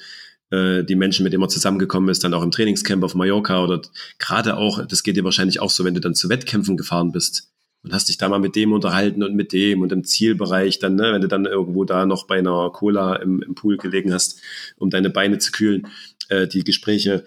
äh, 0.52 0.84
die 0.84 0.96
Menschen, 0.96 1.24
mit 1.24 1.34
denen 1.34 1.42
man 1.42 1.50
zusammengekommen 1.50 2.10
ist, 2.10 2.24
dann 2.24 2.34
auch 2.34 2.44
im 2.44 2.52
Trainingscamp 2.52 3.04
auf 3.04 3.16
Mallorca 3.16 3.64
oder 3.64 3.82
gerade 4.18 4.58
auch, 4.58 4.86
das 4.86 5.04
geht 5.04 5.18
dir 5.18 5.24
wahrscheinlich 5.24 5.62
auch 5.62 5.70
so, 5.70 5.84
wenn 5.84 5.94
du 5.94 6.02
dann 6.02 6.16
zu 6.16 6.30
Wettkämpfen 6.30 6.78
gefahren 6.78 7.12
bist 7.12 7.52
und 7.84 7.94
hast 7.94 8.10
dich 8.10 8.18
da 8.18 8.30
mal 8.30 8.40
mit 8.40 8.56
dem 8.56 8.74
unterhalten 8.74 9.24
und 9.24 9.36
mit 9.36 9.54
dem 9.54 9.82
und 9.82 9.92
im 9.92 10.04
Zielbereich 10.04 10.80
dann, 10.80 10.96
ne, 10.96 11.14
wenn 11.14 11.22
du 11.22 11.28
dann 11.28 11.46
irgendwo 11.46 11.86
da 11.86 12.06
noch 12.06 12.28
bei 12.28 12.40
einer 12.40 12.70
Cola 12.72 13.16
im, 13.16 13.42
im 13.42 13.56
Pool 13.56 13.78
gelegen 13.78 14.14
hast, 14.14 14.42
um 14.78 14.90
deine 14.90 15.10
Beine 15.10 15.38
zu 15.38 15.52
kühlen, 15.52 15.88
äh, 16.30 16.48
die 16.48 16.64
Gespräche, 16.64 17.24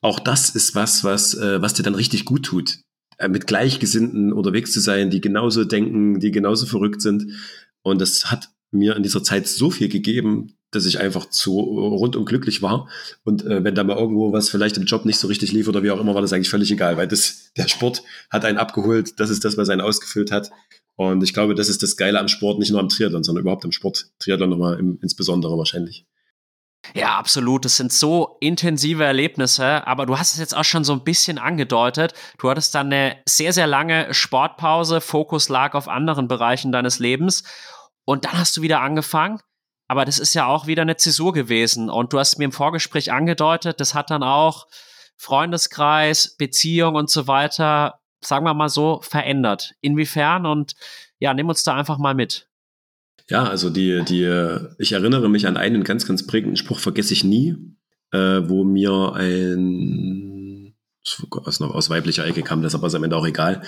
auch 0.00 0.20
das 0.20 0.50
ist 0.50 0.74
was, 0.74 1.04
was, 1.04 1.34
äh, 1.34 1.62
was 1.62 1.74
dir 1.74 1.82
dann 1.82 1.94
richtig 1.94 2.24
gut 2.24 2.44
tut. 2.44 2.78
Äh, 3.18 3.28
mit 3.28 3.46
Gleichgesinnten 3.46 4.32
unterwegs 4.32 4.72
zu 4.72 4.80
sein, 4.80 5.10
die 5.10 5.20
genauso 5.20 5.64
denken, 5.64 6.20
die 6.20 6.30
genauso 6.30 6.66
verrückt 6.66 7.02
sind. 7.02 7.32
Und 7.82 8.00
das 8.00 8.30
hat 8.30 8.48
mir 8.70 8.96
in 8.96 9.02
dieser 9.02 9.22
Zeit 9.22 9.46
so 9.48 9.70
viel 9.70 9.88
gegeben, 9.88 10.57
dass 10.70 10.86
ich 10.86 11.00
einfach 11.00 11.30
zu 11.30 11.58
rundum 11.58 12.24
glücklich 12.24 12.62
war. 12.62 12.88
Und 13.24 13.44
äh, 13.44 13.64
wenn 13.64 13.74
da 13.74 13.84
mal 13.84 13.96
irgendwo 13.96 14.32
was 14.32 14.50
vielleicht 14.50 14.76
im 14.76 14.84
Job 14.84 15.04
nicht 15.04 15.18
so 15.18 15.26
richtig 15.26 15.52
lief 15.52 15.68
oder 15.68 15.82
wie 15.82 15.90
auch 15.90 16.00
immer, 16.00 16.14
war 16.14 16.22
das 16.22 16.32
eigentlich 16.32 16.50
völlig 16.50 16.70
egal, 16.70 16.96
weil 16.96 17.08
das, 17.08 17.52
der 17.56 17.68
Sport 17.68 18.02
hat 18.30 18.44
einen 18.44 18.58
abgeholt. 18.58 19.18
Das 19.18 19.30
ist 19.30 19.44
das, 19.44 19.56
was 19.56 19.68
einen 19.68 19.80
ausgefüllt 19.80 20.30
hat. 20.30 20.50
Und 20.96 21.22
ich 21.22 21.32
glaube, 21.32 21.54
das 21.54 21.68
ist 21.68 21.82
das 21.82 21.96
Geile 21.96 22.18
am 22.18 22.28
Sport, 22.28 22.58
nicht 22.58 22.70
nur 22.70 22.80
am 22.80 22.88
Triathlon, 22.88 23.22
sondern 23.22 23.42
überhaupt 23.42 23.64
am 23.64 23.72
Sport. 23.72 24.10
Triathlon 24.18 24.50
nochmal 24.50 24.78
im, 24.78 24.98
insbesondere 25.00 25.56
wahrscheinlich. 25.56 26.04
Ja, 26.94 27.18
absolut. 27.18 27.64
Das 27.64 27.76
sind 27.76 27.92
so 27.92 28.36
intensive 28.40 29.04
Erlebnisse, 29.04 29.86
aber 29.86 30.06
du 30.06 30.18
hast 30.18 30.32
es 30.32 30.38
jetzt 30.38 30.56
auch 30.56 30.64
schon 30.64 30.84
so 30.84 30.92
ein 30.92 31.04
bisschen 31.04 31.38
angedeutet. 31.38 32.14
Du 32.38 32.50
hattest 32.50 32.74
dann 32.74 32.86
eine 32.86 33.16
sehr, 33.26 33.52
sehr 33.52 33.66
lange 33.66 34.12
Sportpause, 34.12 35.00
Fokus 35.00 35.48
lag 35.48 35.74
auf 35.74 35.88
anderen 35.88 36.28
Bereichen 36.28 36.72
deines 36.72 36.98
Lebens 36.98 37.44
und 38.04 38.24
dann 38.24 38.38
hast 38.38 38.56
du 38.56 38.62
wieder 38.62 38.80
angefangen. 38.80 39.40
Aber 39.88 40.04
das 40.04 40.18
ist 40.18 40.34
ja 40.34 40.46
auch 40.46 40.66
wieder 40.66 40.82
eine 40.82 40.98
Zäsur 40.98 41.32
gewesen. 41.32 41.88
Und 41.88 42.12
du 42.12 42.18
hast 42.18 42.38
mir 42.38 42.44
im 42.44 42.52
Vorgespräch 42.52 43.10
angedeutet, 43.10 43.80
das 43.80 43.94
hat 43.94 44.10
dann 44.10 44.22
auch 44.22 44.66
Freundeskreis, 45.16 46.36
Beziehung 46.36 46.94
und 46.94 47.10
so 47.10 47.26
weiter, 47.26 47.98
sagen 48.20 48.44
wir 48.44 48.54
mal 48.54 48.68
so, 48.68 49.00
verändert. 49.02 49.74
Inwiefern? 49.80 50.46
Und 50.46 50.74
ja, 51.18 51.32
nimm 51.32 51.48
uns 51.48 51.64
da 51.64 51.74
einfach 51.74 51.98
mal 51.98 52.14
mit. 52.14 52.48
Ja, 53.30 53.44
also 53.44 53.70
die, 53.70 54.02
die, 54.04 54.24
ich 54.78 54.92
erinnere 54.92 55.28
mich 55.28 55.46
an 55.46 55.56
einen 55.56 55.84
ganz, 55.84 56.06
ganz 56.06 56.26
prägenden 56.26 56.56
Spruch, 56.56 56.78
vergesse 56.78 57.12
ich 57.12 57.24
nie, 57.24 57.56
äh, 58.12 58.40
wo 58.44 58.64
mir 58.64 59.12
ein, 59.14 60.74
aus, 61.30 61.60
aus 61.60 61.90
weiblicher 61.90 62.26
Ecke 62.26 62.42
kam 62.42 62.62
das, 62.62 62.74
aber 62.74 62.86
ist 62.86 62.94
am 62.94 63.04
Ende 63.04 63.16
auch 63.16 63.26
egal, 63.26 63.62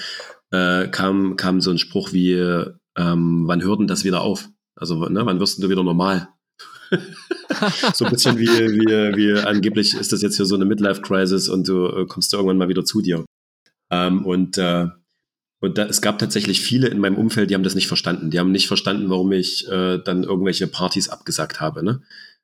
äh, 0.50 0.88
kam, 0.88 1.36
kam 1.36 1.60
so 1.60 1.70
ein 1.70 1.78
Spruch 1.78 2.12
wie, 2.12 2.32
ähm, 2.34 3.42
wann 3.46 3.62
hört 3.62 3.80
denn 3.80 3.86
das 3.86 4.04
wieder 4.04 4.22
auf? 4.22 4.48
Also, 4.80 5.08
ne, 5.08 5.24
wann 5.26 5.38
wirst 5.38 5.62
du 5.62 5.68
wieder 5.68 5.84
normal? 5.84 6.28
so 7.94 8.04
ein 8.04 8.10
bisschen 8.10 8.38
wie, 8.38 8.48
wie, 8.48 9.16
wie 9.16 9.40
angeblich 9.40 9.94
ist 9.94 10.12
das 10.12 10.22
jetzt 10.22 10.36
hier 10.36 10.46
so 10.46 10.56
eine 10.56 10.64
Midlife-Crisis 10.64 11.48
und 11.48 11.68
du 11.68 11.86
äh, 11.86 12.06
kommst 12.06 12.32
irgendwann 12.32 12.56
mal 12.56 12.68
wieder 12.68 12.84
zu 12.84 13.00
dir. 13.00 13.24
Ähm, 13.90 14.24
und 14.24 14.58
äh, 14.58 14.86
und 15.62 15.76
da, 15.76 15.84
es 15.84 16.00
gab 16.00 16.18
tatsächlich 16.18 16.62
viele 16.62 16.88
in 16.88 16.98
meinem 16.98 17.16
Umfeld, 17.16 17.50
die 17.50 17.54
haben 17.54 17.62
das 17.62 17.74
nicht 17.74 17.86
verstanden. 17.86 18.30
Die 18.30 18.38
haben 18.38 18.50
nicht 18.50 18.66
verstanden, 18.66 19.10
warum 19.10 19.30
ich 19.32 19.68
äh, 19.68 19.98
dann 19.98 20.24
irgendwelche 20.24 20.66
Partys 20.66 21.10
abgesagt 21.10 21.60
habe. 21.60 21.84
Ne? 21.84 22.00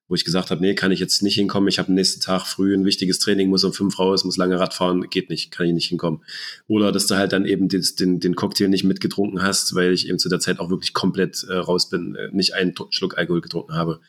Wo 0.09 0.15
ich 0.15 0.25
gesagt 0.25 0.51
habe, 0.51 0.61
nee, 0.61 0.75
kann 0.75 0.93
ich 0.93 1.01
jetzt 1.01 1.23
nicht 1.23 1.35
hinkommen. 1.35 1.69
Ich 1.69 1.79
habe 1.79 1.89
am 1.89 1.95
nächsten 1.95 2.21
Tag 2.21 2.47
früh 2.47 2.75
ein 2.75 2.85
wichtiges 2.85 3.19
Training, 3.19 3.49
muss 3.49 3.65
um 3.65 3.73
fünf 3.73 3.99
raus, 3.99 4.25
muss 4.25 4.37
lange 4.37 4.59
Rad 4.59 4.73
fahren, 4.73 5.09
geht 5.11 5.31
nicht, 5.31 5.51
kann 5.51 5.67
ich 5.67 5.73
nicht 5.73 5.89
hinkommen. 5.89 6.23
Oder 6.69 6.93
dass 6.93 7.07
du 7.07 7.17
halt 7.17 7.33
dann 7.33 7.45
eben 7.45 7.69
den, 7.69 7.85
den, 7.99 8.21
den 8.21 8.37
Cocktail 8.37 8.69
nicht 8.69 8.85
mitgetrunken 8.85 9.43
hast, 9.43 9.75
weil 9.75 9.93
ich 9.93 10.09
eben 10.09 10.19
zu 10.19 10.29
der 10.29 10.41
Zeit 10.41 10.61
auch 10.61 10.71
wirklich 10.71 10.93
komplett 10.93 11.45
äh, 11.49 11.55
raus 11.55 11.89
bin, 11.89 12.15
äh, 12.15 12.29
nicht 12.33 12.55
einen 12.55 12.75
Schluck 12.91 13.19
Alkohol 13.19 13.41
getrunken 13.41 13.75
habe 13.75 14.01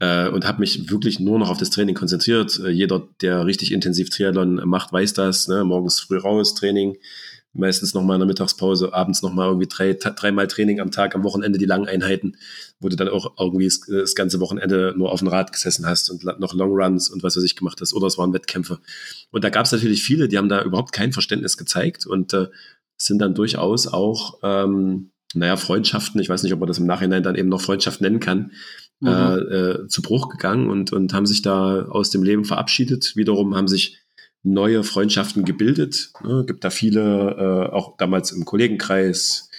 äh, 0.00 0.28
und 0.28 0.46
habe 0.46 0.60
mich 0.60 0.90
wirklich 0.90 1.20
nur 1.20 1.38
noch 1.38 1.50
auf 1.50 1.58
das 1.58 1.70
Training 1.70 1.94
konzentriert. 1.94 2.58
Äh, 2.58 2.70
jeder, 2.70 3.06
der 3.20 3.46
richtig 3.46 3.70
intensiv 3.70 4.10
Triathlon 4.10 4.56
macht, 4.64 4.92
weiß 4.92 5.12
das. 5.12 5.46
Ne? 5.46 5.64
Morgens 5.64 6.00
früh 6.00 6.18
raus, 6.18 6.54
Training, 6.54 6.96
meistens 7.52 7.94
nochmal 7.94 8.16
in 8.16 8.20
der 8.20 8.28
Mittagspause, 8.28 8.92
abends 8.94 9.22
nochmal 9.22 9.48
irgendwie 9.48 9.66
drei, 9.66 9.94
dreimal 9.94 10.46
Training 10.46 10.80
am 10.80 10.90
Tag, 10.90 11.14
am 11.14 11.24
Wochenende 11.24 11.58
die 11.58 11.66
langen 11.66 11.88
Einheiten, 11.88 12.36
wo 12.78 12.88
du 12.88 12.96
dann 12.96 13.08
auch 13.08 13.34
irgendwie 13.38 13.64
das, 13.64 13.80
das 13.80 14.14
ganze 14.14 14.40
Wochenende 14.40 14.94
nur 14.96 15.10
auf 15.10 15.18
dem 15.18 15.28
Rad 15.28 15.52
gesessen 15.52 15.86
hast 15.86 16.10
und 16.10 16.24
noch 16.38 16.54
Longruns 16.54 17.08
und 17.08 17.22
was 17.22 17.36
weiß 17.36 17.44
ich 17.44 17.56
gemacht 17.56 17.80
hast. 17.80 17.92
Oder 17.92 18.06
es 18.06 18.18
waren 18.18 18.32
Wettkämpfe. 18.32 18.78
Und 19.30 19.42
da 19.42 19.50
gab 19.50 19.66
es 19.66 19.72
natürlich 19.72 20.02
viele, 20.02 20.28
die 20.28 20.38
haben 20.38 20.48
da 20.48 20.62
überhaupt 20.62 20.92
kein 20.92 21.12
Verständnis 21.12 21.56
gezeigt 21.56 22.06
und 22.06 22.32
äh, 22.34 22.48
sind 22.96 23.18
dann 23.20 23.34
durchaus 23.34 23.86
auch, 23.88 24.38
ähm, 24.42 25.10
naja, 25.34 25.56
Freundschaften, 25.56 26.20
ich 26.20 26.28
weiß 26.28 26.42
nicht, 26.42 26.52
ob 26.52 26.60
man 26.60 26.66
das 26.68 26.78
im 26.78 26.86
Nachhinein 26.86 27.22
dann 27.22 27.36
eben 27.36 27.48
noch 27.48 27.60
Freundschaft 27.60 28.00
nennen 28.00 28.20
kann, 28.20 28.52
mhm. 29.00 29.08
äh, 29.08 29.36
äh, 29.36 29.88
zu 29.88 30.02
Bruch 30.02 30.28
gegangen 30.28 30.68
und, 30.68 30.92
und 30.92 31.12
haben 31.14 31.26
sich 31.26 31.42
da 31.42 31.82
aus 31.82 32.10
dem 32.10 32.22
Leben 32.22 32.44
verabschiedet. 32.44 33.16
Wiederum 33.16 33.56
haben 33.56 33.68
sich 33.68 33.98
neue 34.42 34.84
Freundschaften 34.84 35.44
gebildet. 35.44 36.12
Ne? 36.24 36.44
Gibt 36.46 36.64
da 36.64 36.70
viele, 36.70 37.70
äh, 37.70 37.72
auch 37.72 37.96
damals 37.96 38.32
im 38.32 38.44
Kollegenkreis, 38.44 39.50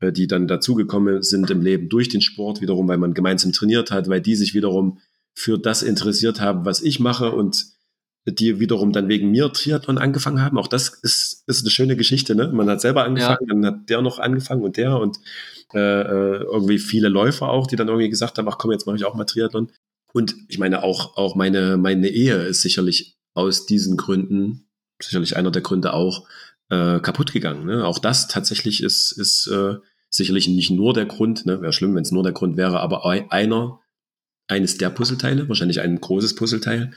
äh, 0.00 0.12
die 0.12 0.26
dann 0.26 0.46
dazugekommen 0.46 1.22
sind 1.22 1.50
im 1.50 1.60
Leben 1.60 1.88
durch 1.88 2.08
den 2.08 2.20
Sport 2.20 2.60
wiederum, 2.60 2.88
weil 2.88 2.98
man 2.98 3.14
gemeinsam 3.14 3.52
trainiert 3.52 3.90
hat, 3.90 4.08
weil 4.08 4.20
die 4.20 4.36
sich 4.36 4.54
wiederum 4.54 4.98
für 5.34 5.58
das 5.58 5.82
interessiert 5.82 6.40
haben, 6.40 6.64
was 6.64 6.82
ich 6.82 7.00
mache 7.00 7.32
und 7.32 7.66
die 8.26 8.60
wiederum 8.60 8.92
dann 8.92 9.08
wegen 9.08 9.30
mir 9.30 9.52
Triathlon 9.52 9.98
angefangen 9.98 10.42
haben. 10.42 10.58
Auch 10.58 10.68
das 10.68 10.88
ist, 11.02 11.44
ist 11.46 11.62
eine 11.62 11.70
schöne 11.70 11.96
Geschichte. 11.96 12.34
Ne? 12.34 12.48
Man 12.52 12.68
hat 12.68 12.80
selber 12.80 13.04
angefangen, 13.04 13.48
ja. 13.48 13.54
dann 13.54 13.66
hat 13.66 13.88
der 13.88 14.02
noch 14.02 14.18
angefangen 14.18 14.62
und 14.62 14.76
der 14.76 14.98
und 14.98 15.18
äh, 15.72 15.78
äh, 15.78 16.42
irgendwie 16.42 16.78
viele 16.78 17.08
Läufer 17.08 17.48
auch, 17.48 17.66
die 17.66 17.76
dann 17.76 17.88
irgendwie 17.88 18.10
gesagt 18.10 18.38
haben, 18.38 18.48
ach 18.48 18.58
komm, 18.58 18.72
jetzt 18.72 18.86
mache 18.86 18.96
ich 18.96 19.04
auch 19.04 19.14
mal 19.14 19.24
Triathlon. 19.24 19.70
Und 20.12 20.34
ich 20.48 20.58
meine, 20.58 20.82
auch, 20.82 21.16
auch 21.16 21.34
meine, 21.34 21.76
meine 21.76 22.08
Ehe 22.08 22.42
ist 22.42 22.62
sicherlich 22.62 23.16
aus 23.34 23.66
diesen 23.66 23.96
Gründen, 23.96 24.68
sicherlich 25.00 25.36
einer 25.36 25.50
der 25.50 25.62
Gründe 25.62 25.92
auch, 25.92 26.26
äh, 26.70 27.00
kaputt 27.00 27.32
gegangen. 27.32 27.66
Ne? 27.66 27.84
Auch 27.84 27.98
das 27.98 28.28
tatsächlich 28.28 28.82
ist, 28.82 29.12
ist 29.12 29.46
äh, 29.48 29.76
sicherlich 30.08 30.48
nicht 30.48 30.70
nur 30.70 30.94
der 30.94 31.06
Grund, 31.06 31.46
ne? 31.46 31.60
wäre 31.60 31.72
schlimm, 31.72 31.94
wenn 31.94 32.02
es 32.02 32.12
nur 32.12 32.22
der 32.22 32.32
Grund 32.32 32.56
wäre, 32.56 32.80
aber 32.80 33.06
einer, 33.30 33.80
eines 34.48 34.78
der 34.78 34.90
Puzzleteile, 34.90 35.48
wahrscheinlich 35.48 35.80
ein 35.80 36.00
großes 36.00 36.34
Puzzleteil, 36.34 36.92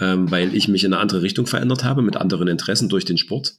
ähm, 0.00 0.30
weil 0.30 0.54
ich 0.54 0.68
mich 0.68 0.84
in 0.84 0.92
eine 0.92 1.02
andere 1.02 1.22
Richtung 1.22 1.46
verändert 1.46 1.84
habe, 1.84 2.02
mit 2.02 2.16
anderen 2.16 2.48
Interessen 2.48 2.88
durch 2.88 3.04
den 3.04 3.18
Sport. 3.18 3.56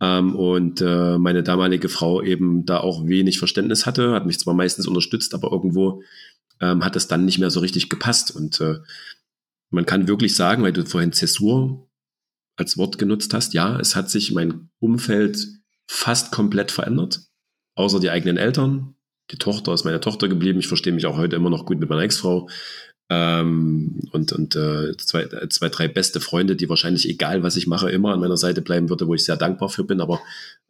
Ähm, 0.00 0.36
und 0.36 0.82
äh, 0.82 1.18
meine 1.18 1.42
damalige 1.42 1.88
Frau 1.88 2.20
eben 2.22 2.66
da 2.66 2.78
auch 2.78 3.06
wenig 3.06 3.38
Verständnis 3.38 3.86
hatte, 3.86 4.12
hat 4.12 4.26
mich 4.26 4.38
zwar 4.38 4.54
meistens 4.54 4.86
unterstützt, 4.86 5.34
aber 5.34 5.50
irgendwo 5.52 6.02
ähm, 6.60 6.84
hat 6.84 6.96
es 6.96 7.08
dann 7.08 7.24
nicht 7.24 7.38
mehr 7.38 7.50
so 7.50 7.60
richtig 7.60 7.88
gepasst. 7.88 8.34
Und 8.34 8.60
äh, 8.60 8.78
man 9.74 9.86
kann 9.86 10.08
wirklich 10.08 10.34
sagen, 10.34 10.62
weil 10.62 10.72
du 10.72 10.84
vorhin 10.84 11.12
Zäsur 11.12 11.88
als 12.56 12.78
Wort 12.78 12.98
genutzt 12.98 13.34
hast, 13.34 13.54
ja, 13.54 13.78
es 13.80 13.96
hat 13.96 14.10
sich 14.10 14.32
mein 14.32 14.70
Umfeld 14.78 15.46
fast 15.88 16.32
komplett 16.32 16.70
verändert, 16.70 17.20
außer 17.76 18.00
die 18.00 18.10
eigenen 18.10 18.36
Eltern. 18.36 18.94
Die 19.30 19.38
Tochter 19.38 19.72
ist 19.72 19.84
meine 19.84 20.00
Tochter 20.00 20.28
geblieben. 20.28 20.60
Ich 20.60 20.68
verstehe 20.68 20.92
mich 20.92 21.06
auch 21.06 21.16
heute 21.16 21.36
immer 21.36 21.50
noch 21.50 21.66
gut 21.66 21.80
mit 21.80 21.88
meiner 21.88 22.02
Ex-Frau. 22.02 22.48
Ähm, 23.10 24.00
und 24.12 24.32
und 24.32 24.56
äh, 24.56 24.96
zwei, 24.96 25.26
zwei, 25.48 25.68
drei 25.68 25.88
beste 25.88 26.20
Freunde, 26.20 26.56
die 26.56 26.68
wahrscheinlich, 26.68 27.08
egal 27.08 27.42
was 27.42 27.56
ich 27.56 27.66
mache, 27.66 27.90
immer 27.90 28.12
an 28.12 28.20
meiner 28.20 28.36
Seite 28.36 28.62
bleiben 28.62 28.88
würde, 28.88 29.06
wo 29.06 29.14
ich 29.14 29.24
sehr 29.24 29.36
dankbar 29.36 29.68
für 29.68 29.84
bin. 29.84 30.00
Aber 30.00 30.20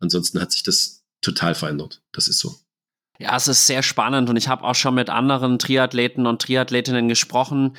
ansonsten 0.01 0.41
hat 0.41 0.53
sich 0.53 0.63
das 0.63 1.05
total 1.21 1.55
verändert. 1.55 2.03
Das 2.13 2.29
ist 2.29 2.39
so. 2.39 2.57
Ja, 3.19 3.37
es 3.37 3.47
ist 3.47 3.67
sehr 3.67 3.83
spannend 3.83 4.29
und 4.29 4.37
ich 4.37 4.49
habe 4.49 4.65
auch 4.65 4.75
schon 4.75 4.95
mit 4.95 5.09
anderen 5.09 5.59
Triathleten 5.59 6.27
und 6.27 6.43
Triathletinnen 6.43 7.09
gesprochen, 7.09 7.77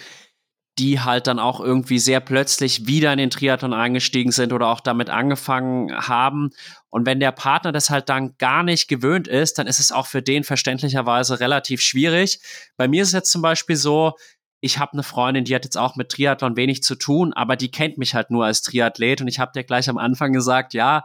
die 0.78 1.00
halt 1.00 1.28
dann 1.28 1.40
auch 1.40 1.62
irgendwie 1.62 2.00
sehr 2.00 2.20
plötzlich 2.20 2.86
wieder 2.86 3.12
in 3.14 3.18
den 3.18 3.30
Triathlon 3.30 3.74
eingestiegen 3.74 4.32
sind 4.32 4.52
oder 4.52 4.68
auch 4.68 4.82
damit 4.82 5.10
angefangen 5.10 5.96
haben. 5.96 6.50
Und 6.90 7.06
wenn 7.06 7.22
der 7.22 7.32
Partner 7.32 7.72
das 7.72 7.90
halt 7.90 8.10
dann 8.10 8.36
gar 8.38 8.62
nicht 8.64 8.88
gewöhnt 8.88 9.28
ist, 9.28 9.58
dann 9.58 9.68
ist 9.68 9.80
es 9.80 9.92
auch 9.92 10.06
für 10.06 10.22
den 10.22 10.44
verständlicherweise 10.44 11.40
relativ 11.40 11.82
schwierig. 11.82 12.40
Bei 12.76 12.88
mir 12.88 13.04
ist 13.04 13.10
es 13.10 13.14
jetzt 13.14 13.32
zum 13.32 13.42
Beispiel 13.42 13.78
so, 13.78 14.14
ich 14.60 14.80
habe 14.80 14.94
eine 14.94 15.04
Freundin, 15.04 15.46
die 15.46 15.56
hat 15.56 15.64
jetzt 15.64 15.78
auch 15.78 15.96
mit 15.96 16.10
Triathlon 16.10 16.58
wenig 16.58 16.84
zu 16.84 16.96
tun, 16.96 17.34
aber 17.34 17.56
die 17.56 17.72
kennt 17.72 17.98
mich 17.98 18.16
halt 18.16 18.32
nur 18.32 18.46
als 18.46 18.62
Triathlet 18.62 19.22
und 19.22 19.28
ich 19.28 19.40
habe 19.40 19.52
dir 19.54 19.64
gleich 19.64 19.90
am 19.90 19.98
Anfang 19.98 20.34
gesagt, 20.34 20.74
ja, 20.74 21.04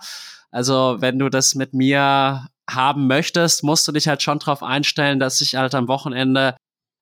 also 0.50 0.96
wenn 1.00 1.18
du 1.18 1.28
das 1.28 1.54
mit 1.54 1.74
mir 1.74 2.48
haben 2.68 3.06
möchtest, 3.06 3.62
musst 3.62 3.86
du 3.86 3.92
dich 3.92 4.08
halt 4.08 4.22
schon 4.22 4.38
darauf 4.38 4.62
einstellen, 4.62 5.20
dass 5.20 5.40
ich 5.40 5.56
halt 5.56 5.74
am 5.74 5.88
Wochenende 5.88 6.56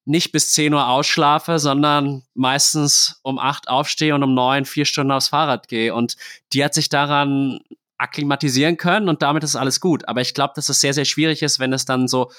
nicht 0.09 0.32
bis 0.32 0.52
10 0.52 0.72
Uhr 0.74 0.88
ausschlafe, 0.88 1.59
sondern 1.59 2.22
meistens 2.34 3.20
um 3.22 3.38
8 3.38 3.68
aufstehe 3.68 4.14
und 4.14 4.22
um 4.22 4.34
9 4.34 4.64
vier 4.64 4.84
Stunden 4.84 5.12
aufs 5.12 5.28
Fahrrad 5.28 5.68
gehe. 5.68 5.94
Und 5.94 6.16
die 6.52 6.64
hat 6.64 6.74
sich 6.74 6.88
daran 6.88 7.61
akklimatisieren 7.98 8.76
können 8.76 9.09
und 9.09 9.22
damit 9.22 9.44
ist 9.44 9.56
alles 9.56 9.80
gut. 9.80 10.09
Aber 10.09 10.20
ich 10.20 10.34
glaube, 10.34 10.54
dass 10.56 10.68
es 10.68 10.80
sehr, 10.80 10.94
sehr 10.94 11.04
schwierig 11.04 11.42
ist, 11.42 11.59
wenn 11.59 11.72
es 11.72 11.84
dann 11.84 12.09
so 12.09 12.30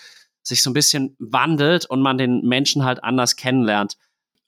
sich 0.42 0.64
so 0.64 0.70
ein 0.70 0.74
bisschen 0.74 1.16
wandelt 1.20 1.86
und 1.86 2.02
man 2.02 2.18
den 2.18 2.42
Menschen 2.42 2.86
halt 2.86 3.04
anders 3.04 3.36
kennenlernt. 3.36 3.98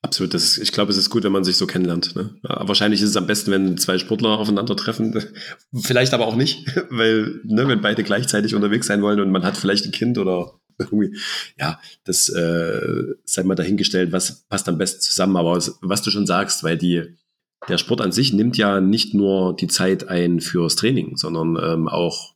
Absolut, 0.03 0.33
das 0.33 0.43
ist, 0.43 0.57
ich 0.57 0.71
glaube, 0.71 0.91
es 0.91 0.97
ist 0.97 1.11
gut, 1.11 1.23
wenn 1.23 1.31
man 1.31 1.43
sich 1.43 1.57
so 1.57 1.67
kennenlernt. 1.67 2.15
Ne? 2.15 2.33
Wahrscheinlich 2.41 3.03
ist 3.03 3.09
es 3.09 3.17
am 3.17 3.27
besten, 3.27 3.51
wenn 3.51 3.77
zwei 3.77 3.99
Sportler 3.99 4.29
aufeinandertreffen. 4.29 5.13
Vielleicht 5.83 6.15
aber 6.15 6.25
auch 6.25 6.35
nicht, 6.35 6.65
weil, 6.89 7.39
ne, 7.43 7.67
wenn 7.67 7.81
beide 7.81 8.03
gleichzeitig 8.03 8.55
unterwegs 8.55 8.87
sein 8.87 9.03
wollen 9.03 9.19
und 9.19 9.29
man 9.29 9.43
hat 9.43 9.57
vielleicht 9.57 9.85
ein 9.85 9.91
Kind 9.91 10.17
oder 10.17 10.59
ja, 11.57 11.79
das 12.03 12.29
äh, 12.29 13.15
sei 13.23 13.43
mal 13.43 13.55
dahingestellt, 13.55 14.11
was 14.11 14.43
passt 14.47 14.67
am 14.69 14.77
besten 14.77 15.01
zusammen. 15.01 15.37
Aber 15.37 15.55
was, 15.81 16.01
du 16.01 16.11
schon 16.11 16.27
sagst, 16.27 16.63
weil 16.63 16.77
die, 16.77 17.15
der 17.67 17.77
Sport 17.77 18.01
an 18.01 18.11
sich 18.11 18.33
nimmt 18.33 18.57
ja 18.57 18.81
nicht 18.81 19.13
nur 19.13 19.55
die 19.55 19.67
Zeit 19.67 20.07
ein 20.07 20.41
fürs 20.41 20.75
Training, 20.75 21.17
sondern 21.17 21.57
ähm, 21.61 21.87
auch, 21.87 22.35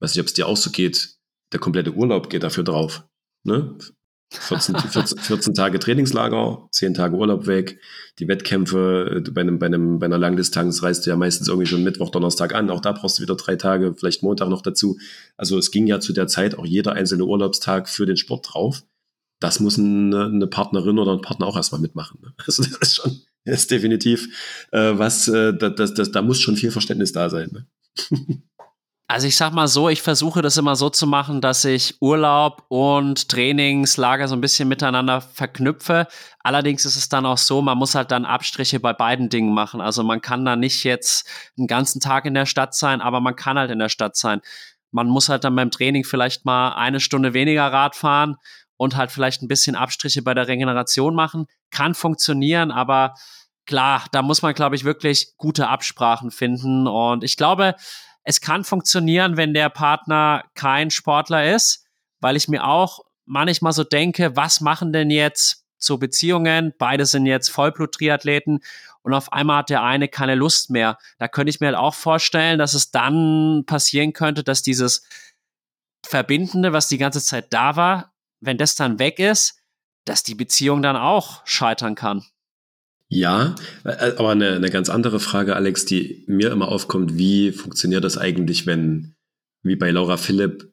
weiß 0.00 0.14
nicht, 0.14 0.20
ob 0.20 0.26
es 0.26 0.34
dir 0.34 0.46
auch 0.46 0.56
so 0.56 0.70
geht, 0.70 1.16
der 1.52 1.60
komplette 1.60 1.94
Urlaub 1.94 2.30
geht 2.30 2.42
dafür 2.42 2.64
drauf. 2.64 3.04
Ne? 3.44 3.76
14, 4.30 4.76
14, 4.76 5.18
14, 5.18 5.54
Tage 5.54 5.78
Trainingslager, 5.78 6.68
10 6.72 6.92
Tage 6.92 7.16
Urlaub 7.16 7.46
weg, 7.46 7.80
die 8.18 8.28
Wettkämpfe 8.28 9.22
äh, 9.26 9.30
bei, 9.30 9.40
einem, 9.40 9.58
bei, 9.58 9.66
einem, 9.66 9.98
bei 9.98 10.06
einer 10.06 10.18
Langdistanz 10.18 10.82
reist 10.82 11.06
du 11.06 11.10
ja 11.10 11.16
meistens 11.16 11.48
irgendwie 11.48 11.66
schon 11.66 11.82
Mittwoch, 11.82 12.10
Donnerstag 12.10 12.54
an, 12.54 12.68
auch 12.68 12.80
da 12.80 12.92
brauchst 12.92 13.18
du 13.18 13.22
wieder 13.22 13.36
drei 13.36 13.56
Tage, 13.56 13.94
vielleicht 13.94 14.22
Montag 14.22 14.50
noch 14.50 14.60
dazu. 14.60 14.98
Also 15.38 15.56
es 15.56 15.70
ging 15.70 15.86
ja 15.86 15.98
zu 16.00 16.12
der 16.12 16.26
Zeit 16.26 16.58
auch 16.58 16.66
jeder 16.66 16.92
einzelne 16.92 17.24
Urlaubstag 17.24 17.88
für 17.88 18.04
den 18.04 18.18
Sport 18.18 18.52
drauf. 18.52 18.82
Das 19.40 19.60
muss 19.60 19.78
eine, 19.78 20.26
eine 20.26 20.46
Partnerin 20.46 20.98
oder 20.98 21.12
ein 21.12 21.22
Partner 21.22 21.46
auch 21.46 21.56
erstmal 21.56 21.80
mitmachen. 21.80 22.20
Ne? 22.22 22.34
Also 22.46 22.62
das 22.64 22.76
ist 22.80 22.96
schon, 22.96 23.20
das 23.46 23.60
ist 23.60 23.70
definitiv 23.70 24.28
äh, 24.72 24.98
was, 24.98 25.28
äh, 25.28 25.54
das, 25.54 25.94
das, 25.94 26.12
da 26.12 26.20
muss 26.20 26.40
schon 26.40 26.56
viel 26.56 26.70
Verständnis 26.70 27.12
da 27.12 27.30
sein. 27.30 27.50
Ne? 27.52 28.42
Also 29.10 29.26
ich 29.26 29.38
sag 29.38 29.54
mal 29.54 29.68
so, 29.68 29.88
ich 29.88 30.02
versuche 30.02 30.42
das 30.42 30.58
immer 30.58 30.76
so 30.76 30.90
zu 30.90 31.06
machen, 31.06 31.40
dass 31.40 31.64
ich 31.64 31.96
Urlaub 32.02 32.66
und 32.68 33.30
Trainingslager 33.30 34.28
so 34.28 34.36
ein 34.36 34.42
bisschen 34.42 34.68
miteinander 34.68 35.22
verknüpfe. 35.22 36.06
Allerdings 36.40 36.84
ist 36.84 36.96
es 36.96 37.08
dann 37.08 37.24
auch 37.24 37.38
so, 37.38 37.62
man 37.62 37.78
muss 37.78 37.94
halt 37.94 38.10
dann 38.10 38.26
Abstriche 38.26 38.80
bei 38.80 38.92
beiden 38.92 39.30
Dingen 39.30 39.54
machen. 39.54 39.80
Also 39.80 40.02
man 40.02 40.20
kann 40.20 40.44
da 40.44 40.56
nicht 40.56 40.84
jetzt 40.84 41.26
einen 41.56 41.66
ganzen 41.66 42.00
Tag 42.00 42.26
in 42.26 42.34
der 42.34 42.44
Stadt 42.44 42.74
sein, 42.74 43.00
aber 43.00 43.22
man 43.22 43.34
kann 43.34 43.58
halt 43.58 43.70
in 43.70 43.78
der 43.78 43.88
Stadt 43.88 44.14
sein. 44.14 44.42
Man 44.90 45.06
muss 45.06 45.30
halt 45.30 45.42
dann 45.42 45.56
beim 45.56 45.70
Training 45.70 46.04
vielleicht 46.04 46.44
mal 46.44 46.74
eine 46.74 47.00
Stunde 47.00 47.32
weniger 47.32 47.72
Rad 47.72 47.96
fahren 47.96 48.36
und 48.76 48.94
halt 48.94 49.10
vielleicht 49.10 49.40
ein 49.40 49.48
bisschen 49.48 49.74
Abstriche 49.74 50.20
bei 50.20 50.34
der 50.34 50.48
Regeneration 50.48 51.14
machen. 51.14 51.46
Kann 51.70 51.94
funktionieren, 51.94 52.70
aber 52.70 53.14
klar, 53.64 54.04
da 54.12 54.20
muss 54.20 54.42
man, 54.42 54.52
glaube 54.52 54.76
ich, 54.76 54.84
wirklich 54.84 55.34
gute 55.38 55.68
Absprachen 55.68 56.30
finden. 56.30 56.86
Und 56.86 57.24
ich 57.24 57.38
glaube, 57.38 57.74
es 58.28 58.42
kann 58.42 58.62
funktionieren, 58.62 59.38
wenn 59.38 59.54
der 59.54 59.70
Partner 59.70 60.44
kein 60.52 60.90
Sportler 60.90 61.54
ist, 61.54 61.86
weil 62.20 62.36
ich 62.36 62.46
mir 62.46 62.62
auch 62.62 63.00
manchmal 63.24 63.72
so 63.72 63.84
denke, 63.84 64.36
was 64.36 64.60
machen 64.60 64.92
denn 64.92 65.08
jetzt 65.08 65.64
so 65.78 65.96
Beziehungen? 65.96 66.74
Beide 66.76 67.06
sind 67.06 67.24
jetzt 67.24 67.48
Vollblut-Triathleten 67.48 68.60
und 69.00 69.14
auf 69.14 69.32
einmal 69.32 69.60
hat 69.60 69.70
der 69.70 69.82
eine 69.82 70.08
keine 70.08 70.34
Lust 70.34 70.68
mehr. 70.68 70.98
Da 71.18 71.26
könnte 71.26 71.48
ich 71.48 71.60
mir 71.60 71.68
halt 71.68 71.78
auch 71.78 71.94
vorstellen, 71.94 72.58
dass 72.58 72.74
es 72.74 72.90
dann 72.90 73.64
passieren 73.64 74.12
könnte, 74.12 74.44
dass 74.44 74.60
dieses 74.60 75.06
Verbindende, 76.04 76.74
was 76.74 76.88
die 76.88 76.98
ganze 76.98 77.22
Zeit 77.22 77.50
da 77.54 77.76
war, 77.76 78.12
wenn 78.40 78.58
das 78.58 78.74
dann 78.74 78.98
weg 78.98 79.20
ist, 79.20 79.62
dass 80.04 80.22
die 80.22 80.34
Beziehung 80.34 80.82
dann 80.82 80.96
auch 80.96 81.40
scheitern 81.46 81.94
kann. 81.94 82.26
Ja, 83.10 83.54
äh, 83.84 84.12
aber 84.16 84.30
eine, 84.30 84.54
eine 84.54 84.70
ganz 84.70 84.90
andere 84.90 85.20
Frage, 85.20 85.56
Alex, 85.56 85.84
die 85.84 86.24
mir 86.26 86.52
immer 86.52 86.68
aufkommt, 86.68 87.16
wie 87.16 87.52
funktioniert 87.52 88.04
das 88.04 88.18
eigentlich, 88.18 88.66
wenn, 88.66 89.14
wie 89.62 89.76
bei 89.76 89.90
Laura 89.90 90.16
Philipp, 90.16 90.72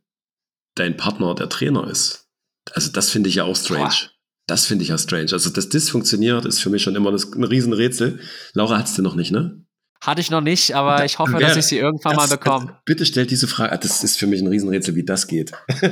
dein 0.75 0.97
Partner 0.97 1.33
der 1.33 1.49
Trainer 1.49 1.87
ist? 1.87 2.27
Also 2.71 2.91
das 2.91 3.09
finde 3.09 3.29
ich 3.29 3.35
ja 3.35 3.45
auch 3.45 3.55
strange. 3.55 3.83
Boah. 3.83 4.11
Das 4.47 4.65
finde 4.65 4.83
ich 4.83 4.89
ja 4.89 4.97
strange. 4.97 5.31
Also, 5.31 5.49
dass 5.49 5.69
das 5.69 5.89
funktioniert, 5.89 6.45
ist 6.45 6.59
für 6.59 6.69
mich 6.69 6.83
schon 6.83 6.95
immer 6.95 7.11
ein 7.11 7.43
Riesenrätsel. 7.43 8.19
Laura 8.53 8.77
hat 8.77 8.85
es 8.85 8.93
dir 8.93 9.01
noch 9.01 9.15
nicht, 9.15 9.31
ne? 9.31 9.65
Hatte 10.01 10.21
ich 10.21 10.29
noch 10.29 10.41
nicht, 10.41 10.75
aber 10.75 11.03
ich 11.03 11.17
hoffe, 11.17 11.39
dass 11.39 11.57
ich 11.57 11.65
sie 11.65 11.79
irgendwann 11.79 12.15
das, 12.15 12.29
mal 12.29 12.35
bekomme. 12.35 12.79
Bitte 12.85 13.07
stellt 13.07 13.31
diese 13.31 13.47
Frage. 13.47 13.71
Ah, 13.71 13.77
das 13.77 14.03
ist 14.03 14.19
für 14.19 14.27
mich 14.27 14.41
ein 14.41 14.47
Riesenrätsel, 14.47 14.95
wie 14.95 15.05
das 15.05 15.27
geht. 15.27 15.51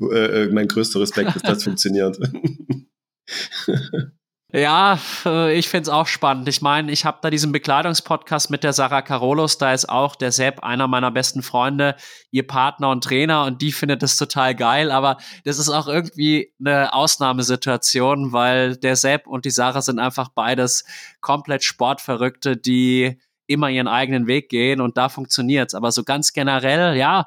Äh, 0.00 0.44
äh, 0.44 0.48
mein 0.50 0.66
größter 0.66 0.98
Respekt, 0.98 1.36
dass 1.36 1.42
das 1.42 1.64
funktioniert. 1.64 2.18
Ja, 4.52 4.98
äh, 5.24 5.56
ich 5.56 5.68
find's 5.68 5.88
auch 5.88 6.08
spannend. 6.08 6.48
Ich 6.48 6.60
meine, 6.60 6.90
ich 6.90 7.04
habe 7.04 7.18
da 7.22 7.30
diesen 7.30 7.52
Bekleidungspodcast 7.52 8.50
mit 8.50 8.64
der 8.64 8.72
Sarah 8.72 9.02
Carolos, 9.02 9.58
da 9.58 9.72
ist 9.72 9.88
auch 9.88 10.16
der 10.16 10.32
Sepp, 10.32 10.64
einer 10.64 10.88
meiner 10.88 11.12
besten 11.12 11.42
Freunde, 11.42 11.94
ihr 12.32 12.44
Partner 12.44 12.90
und 12.90 13.04
Trainer 13.04 13.44
und 13.44 13.62
die 13.62 13.70
findet 13.70 14.02
das 14.02 14.16
total 14.16 14.56
geil, 14.56 14.90
aber 14.90 15.18
das 15.44 15.60
ist 15.60 15.68
auch 15.68 15.86
irgendwie 15.86 16.52
eine 16.58 16.92
Ausnahmesituation, 16.92 18.32
weil 18.32 18.76
der 18.76 18.96
Sepp 18.96 19.28
und 19.28 19.44
die 19.44 19.50
Sarah 19.50 19.82
sind 19.82 20.00
einfach 20.00 20.30
beides 20.30 20.84
komplett 21.20 21.62
Sportverrückte, 21.62 22.56
die 22.56 23.20
immer 23.46 23.68
ihren 23.70 23.88
eigenen 23.88 24.26
Weg 24.26 24.48
gehen 24.48 24.80
und 24.80 24.96
da 24.96 25.08
funktioniert's. 25.08 25.74
Aber 25.74 25.92
so 25.92 26.02
ganz 26.04 26.32
generell, 26.32 26.96
ja, 26.96 27.24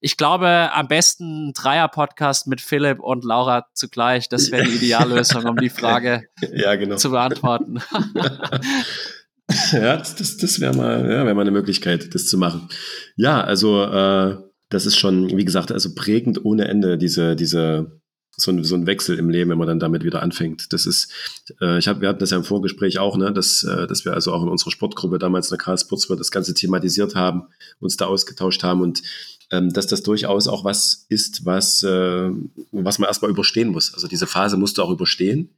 ich 0.00 0.16
glaube, 0.16 0.70
am 0.72 0.88
besten 0.88 1.52
Dreier-Podcast 1.52 2.46
mit 2.46 2.62
Philipp 2.62 3.00
und 3.00 3.24
Laura 3.24 3.66
zugleich. 3.74 4.28
Das 4.28 4.50
wäre 4.50 4.64
die 4.64 4.76
Ideallösung, 4.76 5.44
um 5.44 5.56
die 5.56 5.68
Frage 5.70 6.24
ja, 6.52 6.74
genau. 6.76 6.96
zu 6.96 7.10
beantworten. 7.10 7.80
ja, 9.72 9.96
das, 9.98 10.16
das, 10.16 10.38
das 10.38 10.60
wäre 10.60 10.74
mal, 10.74 11.02
ja, 11.02 11.26
wär 11.26 11.34
mal 11.34 11.42
eine 11.42 11.50
Möglichkeit, 11.50 12.14
das 12.14 12.26
zu 12.26 12.38
machen. 12.38 12.68
Ja, 13.16 13.42
also 13.42 13.84
äh, 13.84 14.36
das 14.70 14.86
ist 14.86 14.96
schon, 14.96 15.36
wie 15.36 15.44
gesagt, 15.44 15.70
also 15.70 15.94
prägend 15.94 16.44
ohne 16.44 16.66
Ende, 16.68 16.96
diese, 16.96 17.36
diese, 17.36 18.00
so 18.36 18.52
ein, 18.52 18.64
so 18.64 18.76
ein 18.76 18.86
Wechsel 18.86 19.18
im 19.18 19.28
Leben, 19.28 19.50
wenn 19.50 19.58
man 19.58 19.68
dann 19.68 19.80
damit 19.80 20.02
wieder 20.02 20.22
anfängt. 20.22 20.72
Das 20.72 20.86
ist, 20.86 21.12
äh, 21.60 21.78
ich 21.78 21.88
hab, 21.88 22.00
wir 22.00 22.08
hatten 22.08 22.20
das 22.20 22.30
ja 22.30 22.38
im 22.38 22.44
Vorgespräch 22.44 22.98
auch, 22.98 23.18
ne, 23.18 23.34
dass, 23.34 23.64
äh, 23.64 23.86
dass 23.86 24.06
wir 24.06 24.14
also 24.14 24.32
auch 24.32 24.42
in 24.42 24.48
unserer 24.48 24.70
Sportgruppe 24.70 25.18
damals 25.18 25.48
in 25.48 25.56
der 25.56 25.64
Karlsports 25.64 26.08
das 26.08 26.30
Ganze 26.30 26.54
thematisiert 26.54 27.14
haben, 27.14 27.48
uns 27.80 27.98
da 27.98 28.06
ausgetauscht 28.06 28.62
haben 28.62 28.80
und 28.80 29.02
dass 29.50 29.86
das 29.86 30.02
durchaus 30.02 30.46
auch 30.46 30.64
was 30.64 31.06
ist, 31.08 31.44
was, 31.44 31.82
äh, 31.82 32.30
was 32.70 32.98
man 32.98 33.08
erstmal 33.08 33.30
überstehen 33.30 33.68
muss. 33.68 33.92
Also 33.94 34.06
diese 34.06 34.26
Phase 34.26 34.56
musst 34.56 34.78
du 34.78 34.82
auch 34.82 34.90
überstehen 34.90 35.50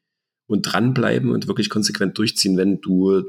und 0.47 0.63
dranbleiben 0.63 1.31
und 1.31 1.47
wirklich 1.47 1.71
konsequent 1.71 2.17
durchziehen, 2.19 2.57
wenn 2.57 2.81
du 2.81 3.23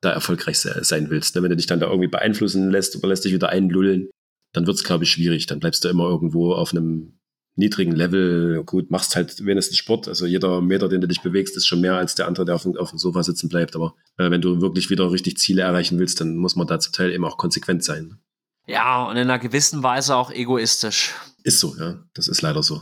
da 0.00 0.10
erfolgreich 0.10 0.58
sein 0.58 1.10
willst. 1.10 1.34
Ne? 1.34 1.42
Wenn 1.42 1.50
du 1.50 1.56
dich 1.56 1.66
dann 1.66 1.80
da 1.80 1.86
irgendwie 1.86 2.08
beeinflussen 2.08 2.70
lässt 2.70 2.96
oder 2.96 3.08
lässt 3.08 3.24
dich 3.24 3.32
wieder 3.32 3.48
einlullen, 3.48 4.10
dann 4.52 4.66
wird 4.66 4.76
es, 4.76 4.84
glaube 4.84 5.04
ich, 5.04 5.10
schwierig. 5.10 5.46
Dann 5.46 5.60
bleibst 5.60 5.84
du 5.84 5.88
immer 5.88 6.08
irgendwo 6.08 6.52
auf 6.52 6.72
einem 6.72 7.18
niedrigen 7.56 7.92
Level. 7.92 8.62
Gut, 8.64 8.90
machst 8.90 9.16
halt 9.16 9.44
wenigstens 9.44 9.78
Sport. 9.78 10.06
Also 10.08 10.26
jeder 10.26 10.60
Meter, 10.60 10.88
den 10.88 11.00
du 11.00 11.08
dich 11.08 11.22
bewegst, 11.22 11.56
ist 11.56 11.66
schon 11.66 11.80
mehr 11.80 11.96
als 11.96 12.14
der 12.14 12.28
andere, 12.28 12.44
der 12.44 12.54
auf 12.54 12.62
dem, 12.62 12.76
auf 12.76 12.90
dem 12.90 12.98
Sofa 12.98 13.22
sitzen 13.22 13.48
bleibt. 13.48 13.74
Aber 13.74 13.94
äh, 14.18 14.30
wenn 14.30 14.40
du 14.40 14.60
wirklich 14.60 14.90
wieder 14.90 15.10
richtig 15.10 15.38
Ziele 15.38 15.62
erreichen 15.62 15.98
willst, 15.98 16.20
dann 16.20 16.36
muss 16.36 16.56
man 16.56 16.66
da 16.66 16.78
zum 16.78 16.92
Teil 16.92 17.10
eben 17.10 17.24
auch 17.24 17.36
konsequent 17.36 17.82
sein. 17.82 18.18
Ja, 18.66 19.04
und 19.04 19.16
in 19.16 19.22
einer 19.22 19.38
gewissen 19.38 19.82
Weise 19.82 20.16
auch 20.16 20.30
egoistisch. 20.30 21.14
Ist 21.42 21.60
so, 21.60 21.74
ja. 21.78 22.02
Das 22.14 22.28
ist 22.28 22.42
leider 22.42 22.62
so. 22.62 22.80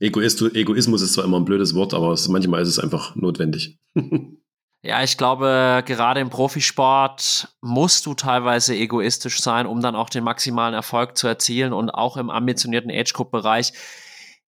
Egoist, 0.00 0.40
Egoismus 0.54 1.02
ist 1.02 1.14
zwar 1.14 1.24
immer 1.24 1.38
ein 1.38 1.44
blödes 1.44 1.74
Wort, 1.74 1.92
aber 1.92 2.12
es, 2.12 2.28
manchmal 2.28 2.62
ist 2.62 2.68
es 2.68 2.78
einfach 2.78 3.16
notwendig. 3.16 3.78
ja, 4.82 5.02
ich 5.02 5.18
glaube, 5.18 5.82
gerade 5.84 6.20
im 6.20 6.30
Profisport 6.30 7.48
musst 7.60 8.06
du 8.06 8.14
teilweise 8.14 8.74
egoistisch 8.74 9.40
sein, 9.40 9.66
um 9.66 9.80
dann 9.80 9.96
auch 9.96 10.08
den 10.08 10.24
maximalen 10.24 10.74
Erfolg 10.74 11.18
zu 11.18 11.26
erzielen. 11.26 11.72
Und 11.72 11.90
auch 11.90 12.16
im 12.16 12.30
ambitionierten 12.30 12.90
Age-Group-Bereich 12.90 13.72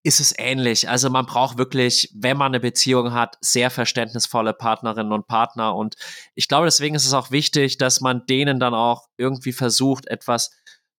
ist 0.02 0.20
es 0.20 0.32
ähnlich. 0.38 0.88
Also 0.88 1.10
man 1.10 1.26
braucht 1.26 1.58
wirklich, 1.58 2.10
wenn 2.14 2.36
man 2.36 2.52
eine 2.52 2.60
Beziehung 2.60 3.12
hat, 3.12 3.36
sehr 3.40 3.70
verständnisvolle 3.70 4.54
Partnerinnen 4.54 5.12
und 5.12 5.26
Partner. 5.26 5.74
Und 5.74 5.96
ich 6.34 6.48
glaube, 6.48 6.66
deswegen 6.66 6.94
ist 6.94 7.06
es 7.06 7.12
auch 7.12 7.30
wichtig, 7.30 7.76
dass 7.76 8.00
man 8.00 8.24
denen 8.26 8.60
dann 8.60 8.72
auch 8.72 9.08
irgendwie 9.18 9.52
versucht, 9.52 10.06
etwas 10.06 10.52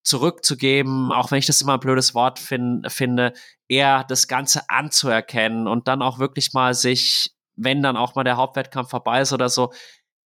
zurückzugeben, 0.04 1.12
auch 1.12 1.32
wenn 1.32 1.39
ich 1.39 1.45
das 1.45 1.62
immer 1.62 1.74
ein 1.74 1.80
blödes 1.80 2.14
Wort 2.16 2.39
fin 2.39 2.84
finde, 2.88 3.34
eher 3.68 4.04
das 4.04 4.28
Ganze 4.28 4.70
anzuerkennen 4.70 5.68
und 5.68 5.88
dann 5.88 6.02
auch 6.02 6.20
wirklich 6.20 6.54
mal 6.54 6.74
sich, 6.74 7.32
wenn 7.56 7.82
dann 7.82 7.97
auch 7.97 8.16
mal 8.16 8.24
der 8.24 8.38
Hauptwettkampf 8.38 8.89
vorbei 8.89 9.22
ist 9.22 9.34
oder 9.34 9.49
so, 9.49 9.72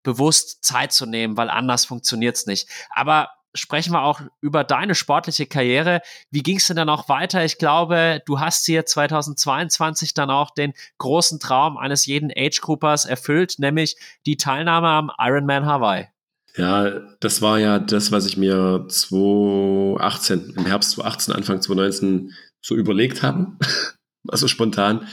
bewusst 0.03 0.63
Zeit 0.63 0.93
zu 0.93 1.05
nehmen, 1.05 1.35
weil 1.35 1.49
anders 1.49 1.85
funktioniert's 1.85 2.45
nicht. 2.45 2.69
Aber 2.89 3.29
sprechen 3.55 3.93
wir 3.93 4.03
auch 4.03 4.21
über 4.41 4.63
deine 4.63 4.95
sportliche 4.95 5.47
Karriere. 5.47 6.01
Wie 6.29 6.43
ging 6.43 6.57
es 6.57 6.67
denn 6.67 6.75
dann 6.75 6.89
auch 6.89 7.09
weiter? 7.09 7.43
Ich 7.43 7.57
glaube, 7.57 8.21
du 8.25 8.39
hast 8.39 8.65
hier 8.65 8.85
2022 8.85 10.13
dann 10.13 10.29
auch 10.29 10.51
den 10.51 10.73
großen 10.97 11.39
Traum 11.39 11.77
eines 11.77 12.05
jeden 12.05 12.31
Age-Groupers 12.35 13.05
erfüllt, 13.05 13.55
nämlich 13.57 13.95
die 14.25 14.37
Teilnahme 14.37 14.89
am 14.89 15.11
Ironman 15.17 15.65
Hawaii. 15.65 16.07
Ja, 16.57 17.01
das 17.19 17.41
war 17.41 17.59
ja 17.59 17.79
das, 17.79 18.11
was 18.11 18.25
ich 18.25 18.37
mir 18.37 18.85
2018, 18.87 20.53
im 20.55 20.65
Herbst 20.65 20.91
2018, 20.91 21.33
Anfang 21.33 21.61
2019 21.61 22.33
so 22.61 22.75
überlegt 22.75 23.23
habe. 23.23 23.57
also 24.27 24.47
spontan. 24.47 25.07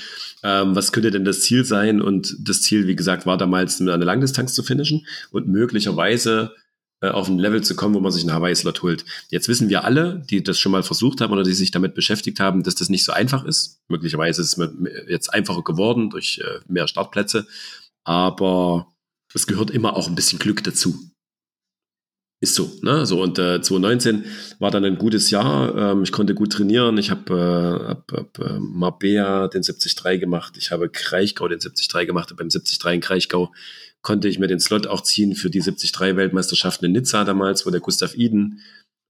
Ähm, 0.45 0.75
was 0.75 0.93
könnte 0.93 1.11
denn 1.11 1.25
das 1.25 1.43
Ziel 1.43 1.65
sein? 1.65 2.01
Und 2.01 2.37
das 2.41 2.63
Ziel, 2.63 2.87
wie 2.87 2.97
gesagt, 2.97 3.27
war 3.27 3.37
damals 3.37 3.81
eine 3.81 3.97
Langdistanz 3.97 4.55
zu 4.55 4.63
finishen 4.63 5.07
und 5.31 5.49
möglicherweise 5.49 6.55
äh, 7.01 7.09
auf 7.09 7.29
ein 7.29 7.39
Level 7.39 7.63
zu 7.63 7.75
kommen, 7.75 7.95
wo 7.95 8.01
man 8.01 8.13
sich 8.13 8.23
einen 8.23 8.33
Hawaii-Slot 8.33 8.83
holt. 8.83 9.05
Jetzt 9.29 9.49
wissen 9.49 9.69
wir 9.69 9.85
alle, 9.85 10.25
die 10.31 10.43
das 10.43 10.59
schon 10.59 10.73
mal 10.73 10.85
versucht 10.85 11.21
haben 11.21 11.33
oder 11.33 11.43
die 11.43 11.53
sich 11.53 11.73
damit 11.73 11.95
beschäftigt 11.95 12.39
haben, 12.39 12.63
dass 12.63 12.77
das 12.77 12.89
nicht 12.89 13.05
so 13.05 13.13
einfach 13.13 13.45
ist. 13.45 13.81
Möglicherweise 13.89 14.43
ist 14.43 14.57
es 14.57 14.71
jetzt 15.09 15.35
einfacher 15.35 15.63
geworden 15.63 16.11
durch 16.11 16.41
äh, 16.43 16.61
mehr 16.69 16.87
Startplätze, 16.87 17.47
aber 18.05 18.87
es 19.35 19.47
gehört 19.47 19.71
immer 19.71 19.97
auch 19.97 20.09
ein 20.09 20.15
bisschen 20.15 20.39
Glück 20.39 20.63
dazu. 20.63 21.12
Ist 22.43 22.57
so, 22.57 22.73
ne? 22.83 23.07
So 23.07 23.23
und 23.23 23.39
äh, 23.39 23.63
2019 23.63 24.25
war 24.59 24.73
dann 24.73 24.85
ein 24.85 24.99
gutes 24.99 25.31
Jahr. 25.31 25.77
Ähm, 25.77 26.03
ich 26.03 26.11
konnte 26.11 26.35
gut 26.35 26.53
trainieren. 26.53 26.99
Ich 26.99 27.13
habe 27.13 27.33
äh, 27.33 27.89
hab, 27.89 28.11
hab, 28.11 28.39
äh, 28.41 28.59
Marbella 28.59 29.47
den 29.47 29.63
73 29.63 30.19
gemacht. 30.19 30.57
Ich 30.59 30.73
habe 30.73 30.89
Kraichgau 30.89 31.47
den 31.47 31.61
73 31.61 32.05
gemacht. 32.05 32.33
Und 32.33 32.39
beim 32.39 32.49
73 32.49 32.95
in 32.95 33.01
Kraichgau 33.01 33.53
konnte 34.03 34.27
ich 34.27 34.41
mir 34.41 34.49
den 34.49 34.59
Slot 34.59 34.89
auch 34.89 35.03
ziehen 35.03 35.37
für 35.37 35.51
die 35.51 35.61
73 35.61 36.17
Weltmeisterschaften 36.17 36.87
in 36.87 36.93
Nizza 36.93 37.23
damals, 37.23 37.65
wo 37.65 37.71
der 37.71 37.79
Gustav 37.79 38.17
Iden 38.17 38.59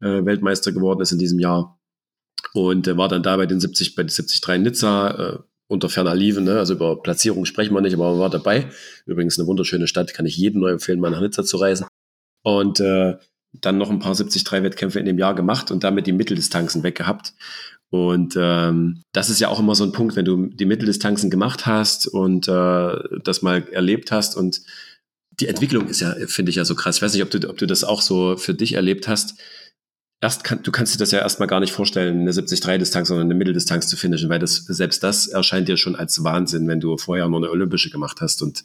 äh, 0.03 0.23
Weltmeister 0.27 0.71
geworden 0.71 1.01
ist 1.01 1.13
in 1.13 1.19
diesem 1.19 1.39
Jahr. 1.39 1.81
Und 2.53 2.87
äh, 2.87 2.99
war 2.99 3.09
dann 3.09 3.23
da 3.23 3.39
bei 3.39 3.47
den 3.47 3.61
70 3.61 3.95
bei 3.95 4.03
den 4.03 4.09
73 4.09 4.47
in 4.57 4.63
Nizza 4.63 5.11
äh, 5.11 5.39
unter 5.69 5.89
ferner 5.89 6.15
Liefen. 6.15 6.45
Ne? 6.45 6.59
Also 6.59 6.75
über 6.75 7.01
Platzierung 7.01 7.47
sprechen 7.47 7.73
wir 7.73 7.81
nicht, 7.81 7.95
aber 7.95 8.11
man 8.11 8.21
war 8.21 8.29
dabei. 8.29 8.69
Übrigens 9.07 9.39
eine 9.39 9.49
wunderschöne 9.49 9.87
Stadt, 9.87 10.13
kann 10.13 10.27
ich 10.27 10.37
jedem 10.37 10.61
neu 10.61 10.73
empfehlen, 10.73 11.01
mal 11.01 11.11
nach 11.11 11.23
Nizza 11.23 11.45
zu 11.45 11.57
reisen 11.57 11.87
und 12.43 12.81
äh, 12.81 13.17
dann 13.53 13.79
noch 13.79 13.91
ein 13.91 13.99
paar 13.99 14.15
73-Wettkämpfe 14.15 14.99
in 14.99 15.05
dem 15.05 15.19
Jahr 15.19 15.35
gemacht 15.35 15.71
und 15.71 15.85
damit 15.85 16.07
die 16.07 16.13
Mitteldistanzen 16.13 16.83
weggehabt. 16.83 17.35
Und 17.91 18.37
ähm, 18.39 19.03
das 19.13 19.29
ist 19.29 19.41
ja 19.41 19.49
auch 19.49 19.61
immer 19.61 19.75
so 19.75 19.85
ein 19.85 19.93
Punkt, 19.93 20.17
wenn 20.17 20.25
du 20.25 20.47
die 20.47 20.65
Mitteldistanzen 20.65 21.29
gemacht 21.29 21.67
hast 21.67 22.07
und 22.07 22.49
äh, 22.49 22.95
das 23.23 23.43
mal 23.43 23.69
erlebt 23.71 24.11
hast 24.11 24.37
und 24.37 24.63
die 25.41 25.47
Entwicklung 25.47 25.89
ist 25.89 26.01
ja, 26.01 26.15
finde 26.27 26.51
ich 26.51 26.57
ja 26.57 26.65
so 26.65 26.75
krass. 26.75 26.97
Ich 26.97 27.03
weiß 27.03 27.13
nicht, 27.13 27.23
ob 27.23 27.31
du, 27.31 27.49
ob 27.49 27.59
du 27.59 27.67
das 27.67 27.85
auch 27.85 28.01
so 28.01 28.37
für 28.37 28.55
dich 28.55 28.75
erlebt 28.75 29.09
hast. 29.09 29.39
Erst 30.23 30.45
kann, 30.45 30.63
du 30.63 30.71
kannst 30.71 30.95
dir 30.95 30.99
das 30.99 31.11
ja 31.11 31.19
erstmal 31.19 31.49
gar 31.49 31.61
nicht 31.61 31.73
vorstellen, 31.73 32.21
eine 32.21 32.31
73-Distanz 32.31 33.11
oder 33.11 33.21
eine 33.21 33.35
Mitteldistanz 33.35 33.89
zu 33.89 33.97
finishen, 33.97 34.31
weil 34.31 34.39
das, 34.39 34.57
selbst 34.57 35.03
das 35.03 35.27
erscheint 35.27 35.69
dir 35.69 35.77
schon 35.77 35.97
als 35.97 36.23
Wahnsinn, 36.23 36.69
wenn 36.69 36.81
du 36.81 36.97
vorher 36.97 37.29
nur 37.29 37.41
eine 37.41 37.51
olympische 37.51 37.91
gemacht 37.91 38.21
hast 38.21 38.41
und 38.41 38.65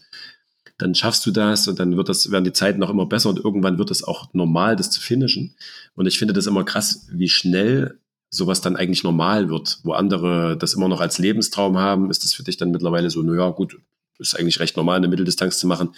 dann 0.78 0.94
schaffst 0.94 1.26
du 1.26 1.32
das 1.32 1.68
und 1.68 1.80
dann 1.80 1.98
wird 1.98 2.10
das, 2.10 2.32
werden 2.32 2.44
die 2.44 2.54
Zeiten 2.54 2.84
auch 2.84 2.90
immer 2.90 3.06
besser 3.06 3.30
und 3.30 3.44
irgendwann 3.44 3.78
wird 3.78 3.92
es 3.92 4.04
auch 4.04 4.34
normal, 4.34 4.76
das 4.76 4.92
zu 4.92 5.02
finishen. 5.02 5.56
Und 5.96 6.06
ich 6.06 6.20
finde 6.20 6.34
das 6.34 6.46
immer 6.46 6.64
krass, 6.64 7.08
wie 7.12 7.30
schnell 7.30 8.00
sowas 8.30 8.62
dann 8.62 8.76
eigentlich 8.76 9.04
normal 9.04 9.50
wird, 9.50 9.80
wo 9.84 9.94
andere 9.94 10.58
das 10.58 10.74
immer 10.74 10.88
noch 10.88 11.02
als 11.02 11.18
Lebenstraum 11.18 11.78
haben, 11.78 12.12
ist 12.12 12.24
das 12.24 12.34
für 12.34 12.44
dich 12.44 12.58
dann 12.58 12.72
mittlerweile 12.72 13.10
so, 13.10 13.22
naja, 13.24 13.50
gut, 13.50 13.80
ist 14.20 14.38
eigentlich 14.38 14.60
recht 14.60 14.78
normal, 14.78 14.98
eine 14.98 15.08
Mitteldistanz 15.08 15.60
zu 15.60 15.68
machen. 15.68 15.90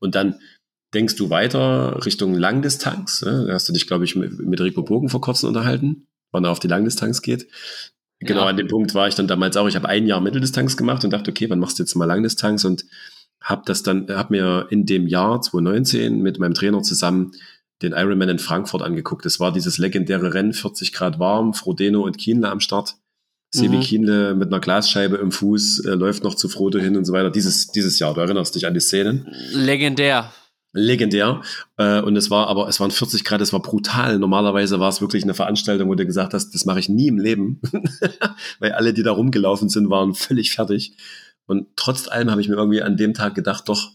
Und 0.00 0.14
dann 0.14 0.36
denkst 0.94 1.16
du 1.16 1.30
weiter 1.30 2.04
Richtung 2.04 2.34
Langdistanz. 2.34 3.22
Ne? 3.22 3.46
Da 3.46 3.54
hast 3.54 3.68
du 3.68 3.72
dich, 3.72 3.86
glaube 3.86 4.04
ich, 4.04 4.16
mit, 4.16 4.38
mit 4.38 4.60
Rico 4.60 4.82
Bogen 4.82 5.08
vor 5.08 5.20
kurzem 5.20 5.48
unterhalten, 5.48 6.06
wann 6.32 6.44
er 6.44 6.50
auf 6.50 6.58
die 6.58 6.68
Langdistanz 6.68 7.22
geht. 7.22 7.48
Genau 8.20 8.42
ja. 8.42 8.46
an 8.46 8.56
dem 8.56 8.68
Punkt 8.68 8.94
war 8.94 9.08
ich 9.08 9.14
dann 9.14 9.28
damals 9.28 9.56
auch. 9.56 9.68
Ich 9.68 9.76
habe 9.76 9.88
ein 9.88 10.06
Jahr 10.06 10.20
Mitteldistanz 10.20 10.76
gemacht 10.76 11.04
und 11.04 11.12
dachte, 11.12 11.30
okay, 11.30 11.50
wann 11.50 11.58
machst 11.58 11.78
du 11.78 11.82
jetzt 11.82 11.94
mal 11.96 12.06
Langdistanz? 12.06 12.64
Und 12.64 12.86
habe 13.40 13.62
das 13.66 13.82
dann, 13.82 14.08
habe 14.08 14.34
mir 14.34 14.66
in 14.70 14.86
dem 14.86 15.06
Jahr 15.06 15.40
2019 15.40 16.20
mit 16.20 16.38
meinem 16.38 16.54
Trainer 16.54 16.82
zusammen 16.82 17.32
den 17.82 17.92
Ironman 17.92 18.30
in 18.30 18.38
Frankfurt 18.38 18.82
angeguckt. 18.82 19.24
Das 19.24 19.38
war 19.38 19.52
dieses 19.52 19.78
legendäre 19.78 20.34
Rennen, 20.34 20.52
40 20.52 20.92
Grad 20.92 21.18
warm, 21.18 21.54
Frodeno 21.54 22.02
und 22.02 22.18
Kienle 22.18 22.50
am 22.50 22.60
Start. 22.60 22.96
Sebi 23.50 23.76
mhm. 23.76 23.80
Kienle 23.80 24.34
mit 24.34 24.48
einer 24.48 24.60
Glasscheibe 24.60 25.16
im 25.16 25.30
Fuß 25.30 25.84
äh, 25.84 25.90
läuft 25.90 26.24
noch 26.24 26.34
zu 26.34 26.48
Frodo 26.48 26.78
hin 26.78 26.96
und 26.96 27.04
so 27.04 27.12
weiter. 27.12 27.30
Dieses, 27.30 27.68
dieses 27.68 27.98
Jahr, 27.98 28.14
du 28.14 28.20
erinnerst 28.20 28.54
dich 28.54 28.66
an 28.66 28.74
die 28.74 28.80
Szenen. 28.80 29.28
Legendär. 29.52 30.32
Legendär. 30.72 31.40
Äh, 31.78 32.00
und 32.00 32.16
es 32.16 32.30
war 32.30 32.48
aber, 32.48 32.68
es 32.68 32.80
waren 32.80 32.90
40 32.90 33.24
Grad, 33.24 33.40
es 33.40 33.52
war 33.52 33.62
brutal. 33.62 34.18
Normalerweise 34.18 34.78
war 34.78 34.88
es 34.88 35.00
wirklich 35.00 35.22
eine 35.22 35.34
Veranstaltung, 35.34 35.88
wo 35.88 35.94
du 35.94 36.04
gesagt 36.04 36.34
hast, 36.34 36.50
das 36.54 36.66
mache 36.66 36.80
ich 36.80 36.88
nie 36.88 37.08
im 37.08 37.18
Leben. 37.18 37.60
Weil 38.58 38.72
alle, 38.72 38.92
die 38.92 39.02
da 39.02 39.12
rumgelaufen 39.12 39.68
sind, 39.68 39.88
waren 39.90 40.14
völlig 40.14 40.50
fertig. 40.50 40.96
Und 41.46 41.68
trotz 41.76 42.08
allem 42.08 42.30
habe 42.30 42.40
ich 42.40 42.48
mir 42.48 42.56
irgendwie 42.56 42.82
an 42.82 42.96
dem 42.96 43.14
Tag 43.14 43.34
gedacht, 43.34 43.68
doch, 43.68 43.92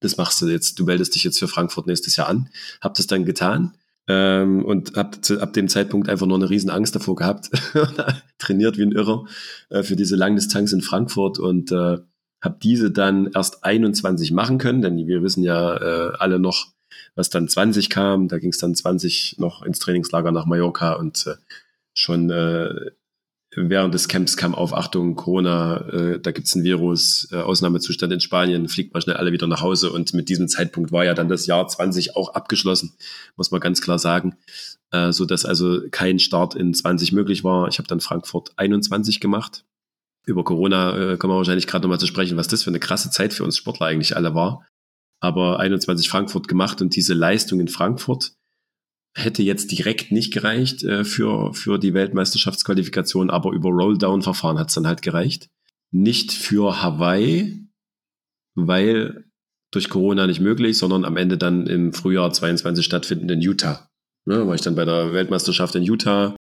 das 0.00 0.16
machst 0.16 0.40
du 0.40 0.46
jetzt, 0.46 0.78
du 0.78 0.84
meldest 0.84 1.14
dich 1.14 1.24
jetzt 1.24 1.38
für 1.38 1.48
Frankfurt 1.48 1.86
nächstes 1.86 2.16
Jahr 2.16 2.28
an. 2.28 2.50
Hab 2.80 2.94
das 2.94 3.06
dann 3.06 3.24
getan 3.24 3.76
ähm, 4.06 4.64
und 4.64 4.96
hab 4.96 5.24
zu, 5.24 5.40
ab 5.40 5.52
dem 5.52 5.68
Zeitpunkt 5.68 6.08
einfach 6.08 6.26
nur 6.26 6.38
eine 6.38 6.50
riesen 6.50 6.70
Angst 6.70 6.94
davor 6.94 7.16
gehabt. 7.16 7.50
Trainiert 8.38 8.78
wie 8.78 8.84
ein 8.84 8.92
Irrer 8.92 9.26
äh, 9.70 9.82
für 9.82 9.96
diese 9.96 10.16
Langdistanz 10.16 10.72
in 10.72 10.82
Frankfurt 10.82 11.38
und 11.38 11.72
äh, 11.72 11.98
habe 12.40 12.58
diese 12.62 12.90
dann 12.90 13.30
erst 13.34 13.64
21 13.64 14.30
machen 14.32 14.58
können, 14.58 14.80
denn 14.80 14.96
wir 14.96 15.22
wissen 15.22 15.42
ja 15.42 15.76
äh, 15.76 16.12
alle 16.18 16.38
noch, 16.38 16.68
was 17.16 17.30
dann 17.30 17.48
20 17.48 17.90
kam. 17.90 18.28
Da 18.28 18.38
ging 18.38 18.50
es 18.50 18.58
dann 18.58 18.74
20 18.74 19.36
noch 19.38 19.62
ins 19.62 19.80
Trainingslager 19.80 20.30
nach 20.30 20.46
Mallorca 20.46 20.92
und 20.92 21.26
äh, 21.26 21.34
schon 21.92 22.30
äh, 22.30 22.92
während 23.68 23.94
des 23.94 24.08
Camps 24.08 24.36
kam 24.36 24.54
auf, 24.54 24.74
Achtung, 24.74 25.14
Corona, 25.16 25.88
äh, 25.88 26.20
da 26.20 26.30
gibt's 26.30 26.54
ein 26.54 26.64
Virus, 26.64 27.28
äh, 27.32 27.36
Ausnahmezustand 27.36 28.12
in 28.12 28.20
Spanien, 28.20 28.68
fliegt 28.68 28.94
mal 28.94 29.00
schnell 29.00 29.16
alle 29.16 29.32
wieder 29.32 29.46
nach 29.46 29.62
Hause. 29.62 29.90
Und 29.90 30.14
mit 30.14 30.28
diesem 30.28 30.48
Zeitpunkt 30.48 30.92
war 30.92 31.04
ja 31.04 31.14
dann 31.14 31.28
das 31.28 31.46
Jahr 31.46 31.66
20 31.66 32.16
auch 32.16 32.34
abgeschlossen, 32.34 32.94
muss 33.36 33.50
man 33.50 33.60
ganz 33.60 33.80
klar 33.80 33.98
sagen. 33.98 34.36
Äh, 34.90 35.12
so 35.12 35.24
dass 35.26 35.44
also 35.44 35.82
kein 35.90 36.18
Start 36.18 36.54
in 36.54 36.72
20 36.72 37.12
möglich 37.12 37.44
war. 37.44 37.68
Ich 37.68 37.78
habe 37.78 37.88
dann 37.88 38.00
Frankfurt 38.00 38.52
21 38.56 39.20
gemacht. 39.20 39.64
Über 40.26 40.44
Corona 40.44 41.12
äh, 41.12 41.16
kommen 41.16 41.32
wir 41.32 41.38
wahrscheinlich 41.38 41.66
gerade 41.66 41.82
nochmal 41.82 42.00
zu 42.00 42.06
sprechen, 42.06 42.36
was 42.36 42.48
das 42.48 42.62
für 42.62 42.70
eine 42.70 42.80
krasse 42.80 43.10
Zeit 43.10 43.32
für 43.32 43.44
uns 43.44 43.56
Sportler 43.56 43.86
eigentlich 43.86 44.16
alle 44.16 44.34
war. 44.34 44.66
Aber 45.20 45.58
21 45.58 46.08
Frankfurt 46.08 46.48
gemacht 46.48 46.80
und 46.80 46.94
diese 46.96 47.14
Leistung 47.14 47.60
in 47.60 47.68
Frankfurt, 47.68 48.32
hätte 49.18 49.42
jetzt 49.42 49.70
direkt 49.72 50.12
nicht 50.12 50.32
gereicht 50.32 50.84
äh, 50.84 51.04
für, 51.04 51.52
für 51.52 51.78
die 51.78 51.94
Weltmeisterschaftsqualifikation, 51.94 53.30
aber 53.30 53.52
über 53.52 53.70
Rolldown-Verfahren 53.70 54.58
hat 54.58 54.68
es 54.68 54.74
dann 54.74 54.86
halt 54.86 55.02
gereicht. 55.02 55.48
Nicht 55.90 56.32
für 56.32 56.82
Hawaii, 56.82 57.66
weil 58.54 59.24
durch 59.70 59.90
Corona 59.90 60.26
nicht 60.26 60.40
möglich, 60.40 60.78
sondern 60.78 61.04
am 61.04 61.16
Ende 61.16 61.36
dann 61.36 61.66
im 61.66 61.92
Frühjahr 61.92 62.32
22 62.32 62.84
stattfinden 62.84 63.28
in 63.28 63.40
Utah. 63.40 63.88
Ne, 64.24 64.46
war 64.46 64.54
ich 64.54 64.60
dann 64.60 64.74
bei 64.74 64.84
der 64.84 65.12
Weltmeisterschaft 65.12 65.74
in 65.74 65.82
Utah, 65.82 66.36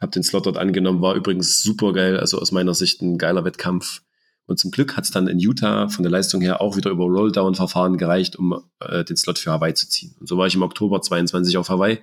habe 0.00 0.12
den 0.12 0.22
Slot 0.22 0.46
dort 0.46 0.56
angenommen, 0.56 1.02
war 1.02 1.14
übrigens 1.14 1.62
super 1.62 1.92
geil, 1.92 2.18
also 2.18 2.38
aus 2.38 2.52
meiner 2.52 2.74
Sicht 2.74 3.02
ein 3.02 3.18
geiler 3.18 3.44
Wettkampf. 3.44 4.02
Und 4.46 4.58
zum 4.58 4.70
Glück 4.70 4.96
hat 4.96 5.04
es 5.04 5.10
dann 5.10 5.26
in 5.26 5.40
Utah 5.40 5.88
von 5.88 6.04
der 6.04 6.12
Leistung 6.12 6.40
her 6.40 6.60
auch 6.60 6.76
wieder 6.76 6.90
über 6.90 7.04
Rolldown-Verfahren 7.04 7.98
gereicht, 7.98 8.36
um 8.36 8.62
äh, 8.80 9.04
den 9.04 9.16
Slot 9.16 9.38
für 9.38 9.50
Hawaii 9.50 9.74
zu 9.74 9.88
ziehen. 9.88 10.14
Und 10.20 10.28
so 10.28 10.38
war 10.38 10.46
ich 10.46 10.54
im 10.54 10.62
Oktober 10.62 11.02
22 11.02 11.58
auf 11.58 11.68
Hawaii. 11.68 11.98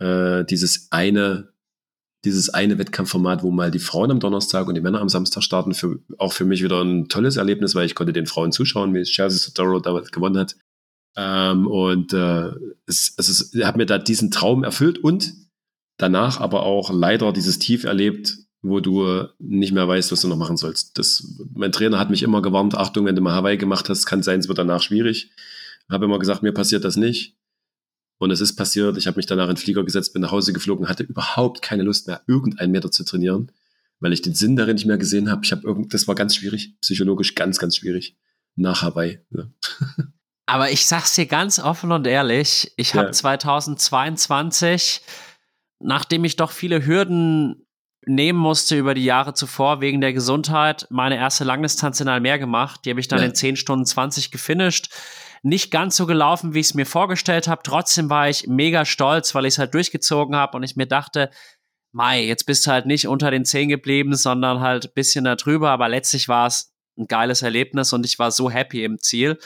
Äh, 0.00 0.44
dieses 0.44 0.88
eine, 0.90 1.52
dieses 2.24 2.50
eine 2.50 2.78
Wettkampfformat, 2.78 3.44
wo 3.44 3.52
mal 3.52 3.70
die 3.70 3.78
Frauen 3.78 4.10
am 4.10 4.18
Donnerstag 4.18 4.66
und 4.66 4.74
die 4.74 4.80
Männer 4.80 5.00
am 5.00 5.08
Samstag 5.08 5.44
starten, 5.44 5.74
für, 5.74 6.00
auch 6.18 6.32
für 6.32 6.44
mich 6.44 6.62
wieder 6.64 6.82
ein 6.82 7.08
tolles 7.08 7.36
Erlebnis, 7.36 7.76
weil 7.76 7.86
ich 7.86 7.94
konnte 7.94 8.12
den 8.12 8.26
Frauen 8.26 8.50
zuschauen, 8.50 8.92
wie 8.92 9.04
Chelsea 9.04 9.38
Sotoro 9.38 9.78
da 9.78 10.00
gewonnen 10.10 10.38
hat. 10.38 10.56
Ähm, 11.16 11.68
und 11.68 12.12
äh, 12.12 12.50
es, 12.86 13.14
es 13.16 13.28
ist, 13.28 13.64
hat 13.64 13.76
mir 13.76 13.86
da 13.86 13.98
diesen 13.98 14.32
Traum 14.32 14.64
erfüllt 14.64 14.98
und 14.98 15.32
danach 15.98 16.40
aber 16.40 16.64
auch 16.64 16.90
leider 16.92 17.32
dieses 17.32 17.60
Tief 17.60 17.84
erlebt, 17.84 18.43
wo 18.64 18.80
du 18.80 19.28
nicht 19.38 19.72
mehr 19.72 19.86
weißt, 19.86 20.10
was 20.10 20.22
du 20.22 20.28
noch 20.28 20.38
machen 20.38 20.56
sollst. 20.56 20.98
Das, 20.98 21.36
mein 21.52 21.70
Trainer 21.70 21.98
hat 21.98 22.08
mich 22.08 22.22
immer 22.22 22.40
gewarnt, 22.40 22.74
Achtung, 22.74 23.04
wenn 23.04 23.14
du 23.14 23.20
mal 23.20 23.34
Hawaii 23.34 23.58
gemacht 23.58 23.90
hast, 23.90 24.06
kann 24.06 24.22
sein, 24.22 24.40
es 24.40 24.48
wird 24.48 24.56
danach 24.56 24.80
schwierig. 24.80 25.30
Habe 25.90 26.06
immer 26.06 26.18
gesagt, 26.18 26.42
mir 26.42 26.52
passiert 26.52 26.82
das 26.82 26.96
nicht. 26.96 27.36
Und 28.16 28.30
es 28.30 28.40
ist 28.40 28.56
passiert. 28.56 28.96
Ich 28.96 29.06
habe 29.06 29.18
mich 29.18 29.26
danach 29.26 29.44
in 29.44 29.56
den 29.56 29.58
Flieger 29.58 29.84
gesetzt, 29.84 30.14
bin 30.14 30.22
nach 30.22 30.32
Hause 30.32 30.54
geflogen, 30.54 30.88
hatte 30.88 31.02
überhaupt 31.02 31.60
keine 31.60 31.82
Lust 31.82 32.06
mehr, 32.06 32.22
irgendeinen 32.26 32.72
Meter 32.72 32.90
zu 32.90 33.04
trainieren, 33.04 33.52
weil 34.00 34.14
ich 34.14 34.22
den 34.22 34.34
Sinn 34.34 34.56
darin 34.56 34.76
nicht 34.76 34.86
mehr 34.86 34.96
gesehen 34.96 35.30
habe. 35.30 35.42
Ich 35.44 35.52
habe 35.52 35.66
irgend, 35.66 35.92
das 35.92 36.08
war 36.08 36.14
ganz 36.14 36.34
schwierig, 36.34 36.74
psychologisch 36.80 37.34
ganz, 37.34 37.58
ganz 37.58 37.76
schwierig 37.76 38.16
nach 38.56 38.80
Hawaii. 38.80 39.20
Ja. 39.30 39.46
Aber 40.46 40.70
ich 40.70 40.86
sag's 40.86 41.14
dir 41.14 41.26
ganz 41.26 41.58
offen 41.58 41.92
und 41.92 42.06
ehrlich, 42.06 42.72
ich 42.76 42.94
ja. 42.94 43.02
habe 43.02 43.10
2022, 43.10 45.02
nachdem 45.80 46.24
ich 46.24 46.36
doch 46.36 46.50
viele 46.50 46.86
Hürden 46.86 47.63
nehmen 48.06 48.38
musste 48.38 48.76
über 48.76 48.94
die 48.94 49.04
Jahre 49.04 49.34
zuvor 49.34 49.80
wegen 49.80 50.00
der 50.00 50.12
Gesundheit 50.12 50.86
meine 50.90 51.16
erste 51.16 51.44
Langdistanz 51.44 52.00
in 52.00 52.08
Almer 52.08 52.38
gemacht. 52.38 52.80
Die 52.84 52.90
habe 52.90 53.00
ich 53.00 53.08
dann 53.08 53.20
ja. 53.20 53.26
in 53.26 53.34
10 53.34 53.56
Stunden 53.56 53.86
20 53.86 54.30
gefinisht. 54.30 54.92
Nicht 55.42 55.70
ganz 55.70 55.96
so 55.96 56.06
gelaufen, 56.06 56.54
wie 56.54 56.60
ich 56.60 56.68
es 56.68 56.74
mir 56.74 56.86
vorgestellt 56.86 57.48
habe. 57.48 57.62
Trotzdem 57.62 58.08
war 58.10 58.28
ich 58.28 58.46
mega 58.46 58.84
stolz, 58.84 59.34
weil 59.34 59.44
ich 59.44 59.54
es 59.54 59.58
halt 59.58 59.74
durchgezogen 59.74 60.36
habe 60.36 60.56
und 60.56 60.62
ich 60.62 60.76
mir 60.76 60.86
dachte, 60.86 61.30
Mai, 61.92 62.24
jetzt 62.24 62.46
bist 62.46 62.66
du 62.66 62.72
halt 62.72 62.86
nicht 62.86 63.06
unter 63.06 63.30
den 63.30 63.44
10 63.44 63.68
geblieben, 63.68 64.16
sondern 64.16 64.60
halt 64.60 64.86
ein 64.86 64.94
bisschen 64.94 65.24
da 65.24 65.36
drüber. 65.36 65.70
Aber 65.70 65.88
letztlich 65.88 66.28
war 66.28 66.46
es 66.46 66.74
ein 66.98 67.06
geiles 67.06 67.42
Erlebnis 67.42 67.92
und 67.92 68.04
ich 68.04 68.18
war 68.18 68.30
so 68.30 68.50
happy 68.50 68.84
im 68.84 68.98
Ziel. 68.98 69.38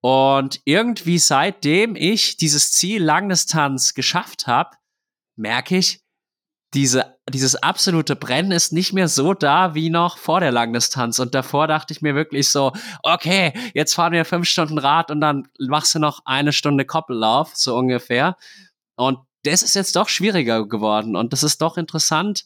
Und 0.00 0.60
irgendwie 0.64 1.18
seitdem 1.18 1.96
ich 1.96 2.36
dieses 2.36 2.72
Ziel 2.72 3.02
Langdistanz 3.02 3.94
geschafft 3.94 4.46
habe, 4.46 4.76
merke 5.34 5.76
ich, 5.76 6.05
diese, 6.74 7.16
dieses 7.30 7.56
absolute 7.56 8.16
Brennen 8.16 8.52
ist 8.52 8.72
nicht 8.72 8.92
mehr 8.92 9.08
so 9.08 9.34
da 9.34 9.74
wie 9.74 9.90
noch 9.90 10.18
vor 10.18 10.40
der 10.40 10.52
Langdistanz. 10.52 11.18
Und 11.18 11.34
davor 11.34 11.68
dachte 11.68 11.92
ich 11.92 12.02
mir 12.02 12.14
wirklich 12.14 12.48
so, 12.50 12.72
okay, 13.02 13.52
jetzt 13.74 13.94
fahren 13.94 14.12
wir 14.12 14.24
fünf 14.24 14.48
Stunden 14.48 14.78
Rad 14.78 15.10
und 15.10 15.20
dann 15.20 15.48
machst 15.58 15.94
du 15.94 15.98
noch 15.98 16.20
eine 16.24 16.52
Stunde 16.52 16.84
Koppellauf, 16.84 17.52
so 17.54 17.76
ungefähr. 17.76 18.36
Und 18.96 19.18
das 19.44 19.62
ist 19.62 19.74
jetzt 19.74 19.96
doch 19.96 20.08
schwieriger 20.08 20.66
geworden. 20.66 21.16
Und 21.16 21.32
das 21.32 21.42
ist 21.42 21.62
doch 21.62 21.76
interessant, 21.76 22.44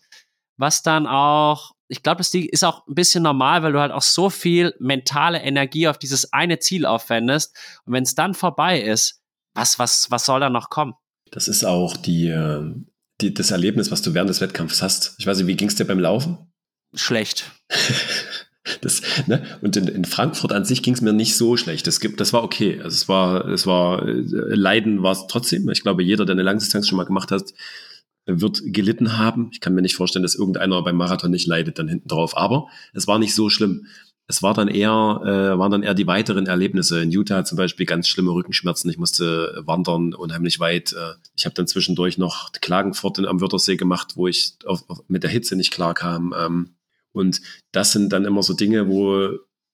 was 0.57 0.83
dann 0.83 1.07
auch, 1.07 1.73
ich 1.89 2.03
glaube, 2.03 2.19
das 2.19 2.35
ist 2.35 2.65
auch 2.65 2.87
ein 2.87 2.95
bisschen 2.95 3.23
normal, 3.23 3.63
weil 3.63 3.73
du 3.73 3.81
halt 3.81 3.93
auch 3.93 4.03
so 4.03 4.29
viel 4.29 4.75
mentale 4.79 5.41
Energie 5.41 5.89
auf 5.89 5.99
dieses 5.99 6.33
eine 6.33 6.59
Ziel 6.59 6.85
aufwendest. 6.85 7.57
Und 7.85 7.95
wenn 7.95 8.03
es 8.03 8.15
dann 8.15 8.35
vorbei 8.35 8.81
ist, 8.81 9.23
was, 9.55 9.79
was, 9.79 10.11
was 10.11 10.27
soll 10.27 10.41
da 10.41 10.51
noch 10.51 10.69
kommen? 10.69 10.95
Das 11.33 11.49
ist 11.49 11.65
auch 11.65 11.97
die, 11.97 12.29
äh, 12.29 12.75
die, 13.21 13.35
das 13.35 13.51
Erlebnis, 13.51 13.91
was 13.91 14.03
du 14.03 14.15
während 14.15 14.31
des 14.31 14.41
Wettkampfs 14.41 14.83
hast. 14.83 15.15
Ich 15.19 15.27
weiß 15.27 15.39
nicht, 15.39 15.47
wie 15.47 15.57
ging 15.57 15.69
es 15.69 15.75
dir 15.75 15.85
beim 15.85 15.99
Laufen? 15.99 16.39
Schlecht. 16.95 17.51
das, 18.81 19.03
ne? 19.27 19.45
Und 19.63 19.77
in, 19.77 19.89
in 19.89 20.05
Frankfurt 20.05 20.53
an 20.53 20.65
sich 20.65 20.83
ging 20.83 20.95
es 20.95 21.01
mir 21.01 21.13
nicht 21.13 21.37
so 21.37 21.57
schlecht. 21.57 21.87
Das, 21.87 22.01
gibt, 22.01 22.21
das 22.21 22.33
war 22.33 22.43
okay. 22.43 22.81
Also 22.83 22.95
es 22.95 23.09
war, 23.09 23.47
es 23.47 23.67
war, 23.67 24.07
äh, 24.07 24.23
Leiden 24.55 25.03
war 25.03 25.13
es 25.13 25.27
trotzdem. 25.29 25.69
Ich 25.71 25.83
glaube, 25.83 26.03
jeder, 26.03 26.25
der 26.25 26.35
eine 26.35 26.43
Langdistanz 26.43 26.89
schon 26.89 26.97
mal 26.97 27.05
gemacht 27.05 27.31
hat, 27.31 27.53
wird 28.27 28.61
gelitten 28.65 29.19
haben. 29.19 29.51
Ich 29.53 29.61
kann 29.61 29.75
mir 29.75 29.83
nicht 29.83 29.97
vorstellen, 29.97 30.23
dass 30.23 30.35
irgendeiner 30.35 30.83
beim 30.83 30.97
Marathon 30.97 31.31
nicht 31.31 31.47
leidet 31.47 31.79
dann 31.79 31.89
hinten 31.89 32.09
drauf. 32.09 32.37
Aber 32.37 32.69
es 32.93 33.07
war 33.07 33.19
nicht 33.19 33.35
so 33.35 33.49
schlimm 33.51 33.87
es 34.31 34.45
war 34.45 34.55
dann 34.55 34.69
eher, 34.69 35.21
äh, 35.25 35.59
waren 35.59 35.73
dann 35.73 35.83
eher 35.83 35.93
die 35.93 36.07
weiteren 36.07 36.47
Erlebnisse. 36.47 37.03
In 37.03 37.11
Utah 37.11 37.45
zum 37.45 37.59
Beispiel 37.59 37.85
ganz 37.85 38.07
schlimme 38.07 38.31
Rückenschmerzen. 38.31 38.89
Ich 38.89 38.97
musste 38.97 39.61
wandern 39.67 40.15
unheimlich 40.15 40.61
weit. 40.61 40.93
Äh, 40.93 41.15
ich 41.37 41.47
habe 41.47 41.55
dann 41.57 41.67
zwischendurch 41.67 42.17
noch 42.17 42.53
Klagenfurt 42.53 43.19
am 43.19 43.41
Wörthersee 43.41 43.77
gemacht, 43.77 44.13
wo 44.15 44.29
ich 44.29 44.55
auf, 44.65 44.89
auf, 44.89 45.01
mit 45.09 45.25
der 45.25 45.31
Hitze 45.31 45.57
nicht 45.57 45.73
klar 45.73 45.95
kam. 45.95 46.33
Ähm, 46.39 46.77
und 47.11 47.41
das 47.73 47.91
sind 47.91 48.13
dann 48.13 48.25
immer 48.25 48.45
so 48.45 48.55
Dinge, 48.55 48.89
wo 48.89 49.31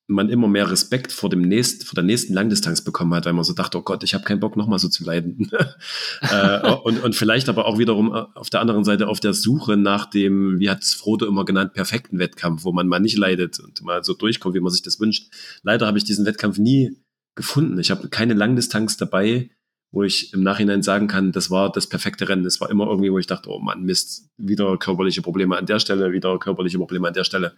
man 0.09 0.29
immer 0.29 0.47
mehr 0.47 0.71
Respekt 0.71 1.13
vor 1.13 1.31
dem 1.31 1.43
nächsten, 1.43 1.85
vor 1.85 1.95
der 1.95 2.05
nächsten 2.05 2.33
Langdistanz 2.33 2.83
bekommen 2.83 3.13
hat, 3.15 3.27
weil 3.27 3.33
man 3.33 3.45
so 3.45 3.53
dachte, 3.53 3.79
oh 3.79 3.83
Gott, 3.83 4.05
ich 4.05 4.15
habe 4.15 4.25
keinen 4.25 4.41
Bock, 4.41 4.57
nochmal 4.57 4.79
so 4.79 4.89
zu 4.89 5.05
leiden. 5.05 5.51
äh, 6.21 6.71
und, 6.85 7.03
und 7.03 7.17
vielleicht 7.17 7.49
aber 7.49 7.67
auch 7.67 7.79
wiederum 7.79 8.15
äh, 8.15 8.25
auf 8.35 8.51
der 8.51 8.61
anderen 8.61 8.85
Seite 8.85 9.09
auf 9.09 9.21
der 9.21 9.35
Suche 9.35 9.77
nach 9.77 10.07
dem, 10.07 10.61
wie 10.61 10.71
hat 10.71 10.83
es 10.83 10.95
Frodo 10.95 11.27
immer 11.27 11.45
genannt, 11.45 11.73
perfekten 11.73 12.19
Wettkampf, 12.19 12.65
wo 12.65 12.73
man 12.73 12.87
mal 12.87 13.01
nicht 13.01 13.19
leidet 13.19 13.59
und 13.59 13.83
mal 13.83 14.05
so 14.05 14.15
durchkommt, 14.15 14.55
wie 14.55 14.61
man 14.61 14.73
sich 14.73 14.83
das 14.83 15.01
wünscht. 15.01 15.33
Leider 15.63 15.87
habe 15.87 15.99
ich 15.99 16.05
diesen 16.05 16.25
Wettkampf 16.25 16.59
nie 16.59 16.97
gefunden. 17.35 17.79
Ich 17.79 17.91
habe 17.91 18.09
keine 18.09 18.35
Langdistanz 18.35 18.97
dabei, 18.97 19.51
wo 19.93 20.03
ich 20.03 20.33
im 20.33 20.43
Nachhinein 20.43 20.83
sagen 20.83 21.07
kann, 21.07 21.33
das 21.33 21.51
war 21.51 21.71
das 21.71 21.89
perfekte 21.89 22.29
Rennen. 22.29 22.45
Es 22.45 22.61
war 22.61 22.71
immer 22.71 22.87
irgendwie, 22.87 23.11
wo 23.11 23.19
ich 23.19 23.27
dachte, 23.27 23.51
oh 23.51 23.59
Mann, 23.59 23.83
Mist, 23.83 24.29
wieder 24.37 24.77
körperliche 24.77 25.23
Probleme 25.23 25.57
an 25.57 25.67
der 25.67 25.79
Stelle, 25.79 26.13
wieder 26.13 26.39
körperliche 26.39 26.79
Probleme 26.79 27.09
an 27.09 27.15
der 27.15 27.25
Stelle. 27.25 27.57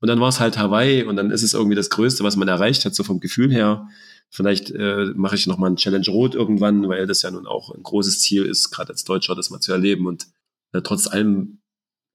Und 0.00 0.08
dann 0.08 0.20
war 0.20 0.28
es 0.28 0.40
halt 0.40 0.58
Hawaii 0.58 1.04
und 1.04 1.16
dann 1.16 1.30
ist 1.30 1.42
es 1.42 1.54
irgendwie 1.54 1.76
das 1.76 1.90
Größte, 1.90 2.24
was 2.24 2.36
man 2.36 2.48
erreicht 2.48 2.84
hat, 2.84 2.94
so 2.94 3.04
vom 3.04 3.20
Gefühl 3.20 3.52
her. 3.52 3.88
Vielleicht 4.30 4.70
äh, 4.70 5.12
mache 5.14 5.34
ich 5.34 5.46
nochmal 5.46 5.70
ein 5.70 5.76
Challenge 5.76 6.08
Rot 6.08 6.34
irgendwann, 6.34 6.88
weil 6.88 7.06
das 7.06 7.22
ja 7.22 7.30
nun 7.30 7.46
auch 7.46 7.74
ein 7.74 7.82
großes 7.82 8.20
Ziel 8.20 8.44
ist, 8.44 8.70
gerade 8.70 8.90
als 8.90 9.04
Deutscher 9.04 9.34
das 9.34 9.50
mal 9.50 9.60
zu 9.60 9.72
erleben. 9.72 10.06
Und 10.06 10.26
äh, 10.72 10.82
trotz 10.82 11.06
allem 11.06 11.58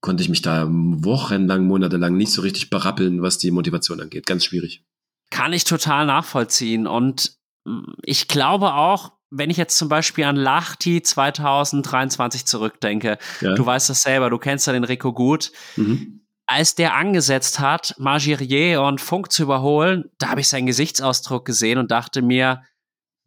konnte 0.02 0.24
ich 0.24 0.30
mich 0.30 0.42
da 0.42 0.68
wochenlang, 0.70 1.66
monatelang 1.66 2.16
nicht 2.16 2.32
so 2.32 2.42
richtig 2.42 2.70
berappeln, 2.70 3.22
was 3.22 3.38
die 3.38 3.52
Motivation 3.52 4.00
angeht. 4.00 4.26
Ganz 4.26 4.46
schwierig. 4.46 4.84
Kann 5.30 5.54
ich 5.54 5.64
total 5.64 6.06
nachvollziehen. 6.06 6.88
Und 6.88 7.38
mm, 7.66 7.94
ich 8.04 8.28
glaube 8.28 8.74
auch, 8.74 9.17
wenn 9.30 9.50
ich 9.50 9.58
jetzt 9.58 9.78
zum 9.78 9.90
Beispiel 9.90 10.24
an 10.24 10.36
Lachti 10.36 11.02
2023 11.02 12.46
zurückdenke, 12.46 13.18
ja. 13.42 13.56
du 13.56 13.66
weißt 13.66 13.90
das 13.90 14.02
selber, 14.02 14.30
du 14.30 14.38
kennst 14.38 14.68
ja 14.68 14.74
den 14.74 14.84
Rico 14.84 15.14
gut. 15.14 15.52
Mhm. 15.76 16.22
Als 16.46 16.76
der 16.76 16.96
angesetzt 16.96 17.60
hat, 17.60 17.94
Magirier 17.98 18.82
und 18.82 19.02
Funk 19.02 19.32
zu 19.32 19.44
überholen, 19.44 20.06
da 20.18 20.30
habe 20.30 20.42
ich 20.42 20.48
seinen 20.48 20.66
Gesichtsausdruck 20.66 21.44
gesehen 21.44 21.78
und 21.78 21.92
dachte 21.92 22.22
mir, 22.22 22.64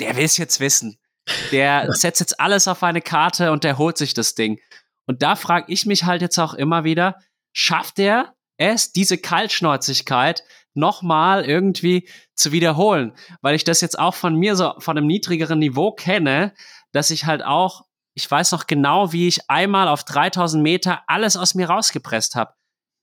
der 0.01 0.17
will 0.17 0.25
es 0.25 0.39
jetzt 0.39 0.59
wissen. 0.59 0.99
Der 1.53 1.93
setzt 1.93 2.21
jetzt 2.21 2.41
alles 2.41 2.67
auf 2.67 2.83
eine 2.83 3.03
Karte 3.03 3.53
und 3.53 3.63
der 3.63 3.77
holt 3.77 3.99
sich 3.99 4.15
das 4.15 4.35
Ding. 4.35 4.59
Und 5.07 5.23
da 5.23 5.37
frage 5.37 5.71
ich 5.71 5.85
mich 5.85 6.05
halt 6.05 6.23
jetzt 6.23 6.39
auch 6.39 6.55
immer 6.55 6.85
wieder, 6.85 7.17
schafft 7.53 7.99
er 7.99 8.35
es, 8.57 8.93
diese 8.93 9.19
Kaltschnäuzigkeit 9.19 10.43
nochmal 10.81 11.45
irgendwie 11.45 12.09
zu 12.35 12.51
wiederholen, 12.51 13.13
weil 13.43 13.55
ich 13.55 13.63
das 13.63 13.81
jetzt 13.81 13.99
auch 13.99 14.15
von 14.15 14.35
mir 14.35 14.57
so 14.57 14.75
von 14.79 14.97
einem 14.99 15.07
niedrigeren 15.07 15.61
Niveau 15.61 15.93
kenne, 15.93 16.53
dass 16.91 17.11
ich 17.11 17.27
halt 17.27 17.45
auch, 17.45 17.85
ich 18.15 18.29
weiß 18.29 18.51
noch 18.51 18.67
genau, 18.67 19.13
wie 19.13 19.29
ich 19.29 19.49
einmal 19.49 19.87
auf 19.87 20.03
3000 20.03 20.61
Meter 20.61 21.03
alles 21.07 21.37
aus 21.37 21.55
mir 21.55 21.69
rausgepresst 21.69 22.35
habe. 22.35 22.55